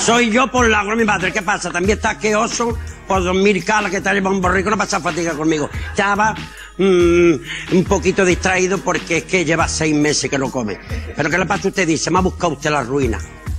Soy 0.00 0.30
yo 0.30 0.50
por 0.50 0.66
la 0.66 0.82
mi 0.82 1.04
madre. 1.04 1.30
¿Qué 1.30 1.42
pasa? 1.42 1.70
También 1.70 1.98
está 1.98 2.10
asqueoso 2.10 2.76
por 3.06 3.22
dos 3.22 3.36
mil 3.36 3.62
calas 3.62 3.90
que 3.90 4.00
te 4.00 4.12
lleva 4.14 4.30
un 4.30 4.40
borrico. 4.40 4.70
No 4.70 4.78
pasa 4.78 4.98
fatiga 4.98 5.34
conmigo. 5.34 5.68
Estaba 5.90 6.34
mm, 6.78 7.32
un 7.72 7.84
poquito 7.86 8.24
distraído 8.24 8.78
porque 8.78 9.18
es 9.18 9.24
que 9.24 9.44
lleva 9.44 9.68
seis 9.68 9.94
meses 9.94 10.30
que 10.30 10.38
no 10.38 10.50
come. 10.50 10.80
Pero 11.14 11.28
¿qué 11.28 11.36
le 11.36 11.44
pasa 11.44 11.68
usted? 11.68 11.86
Dice, 11.86 12.10
me 12.10 12.18
ha 12.18 12.22
buscado 12.22 12.54
usted 12.54 12.70
la 12.70 12.82
ruina. 12.82 13.18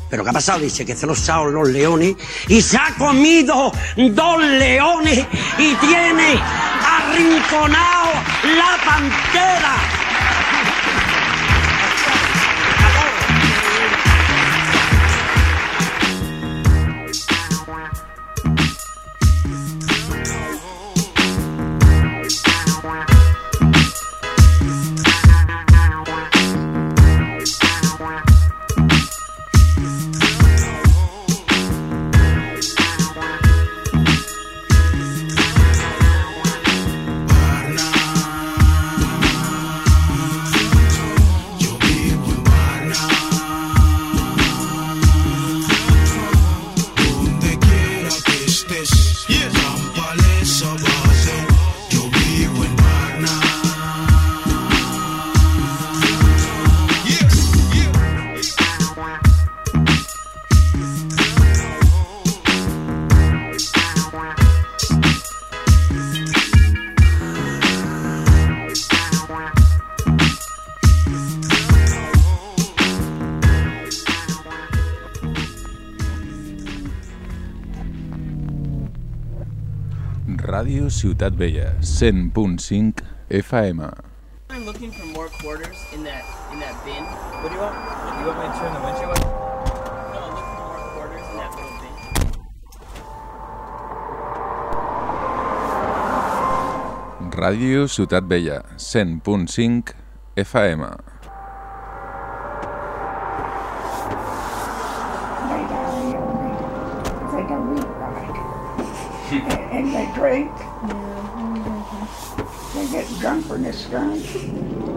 ¿Pero 0.09 0.23
qué 0.23 0.31
ha 0.31 0.34
pasado? 0.34 0.59
Dice 0.59 0.84
que 0.84 0.95
se 0.95 1.05
los 1.05 1.30
ha 1.30 1.43
los 1.43 1.69
leones 1.69 2.15
y 2.47 2.61
se 2.61 2.76
ha 2.76 2.95
comido 2.97 3.72
dos 3.95 4.43
leones 4.43 5.26
y 5.59 5.76
tiene 5.76 6.39
arrinconado 6.84 8.13
la 8.57 8.77
pantera. 8.84 10.01
Ciutat 81.02 81.34
Vella, 81.34 81.73
100.5 81.82 83.02
FM. 83.34 83.82
I'm 84.53 84.69
looking 84.69 84.94
for 84.94 85.10
more 85.10 85.34
quarters 85.41 85.82
in 85.98 86.06
that 86.06 86.22
in 86.53 86.61
that 86.61 86.78
bin. 86.86 87.02
What 87.41 87.49
do 87.49 87.57
you 87.57 87.64
want? 87.65 87.73
You 88.22 88.30
want 88.30 88.38
me 88.38 88.45
to 88.45 88.53
turn 88.61 88.69
the 88.69 88.86
windshield 88.86 89.18
up? 89.18 89.26
No, 90.14 90.30
look 90.30 90.45
for 90.45 90.61
more 90.61 90.78
quarters 90.94 91.26
in 91.26 91.41
that 91.41 91.49
little 91.57 91.73
bin. 91.82 91.90
Ràdio 97.34 97.90
Ciutat 97.90 98.30
Vella, 98.30 98.61
100.5 98.78 99.98
FM. 100.38 100.82
Get 113.57 113.90
drunk 113.90 114.36
in 114.36 114.44
the 114.45 114.82
sky. 114.82 114.90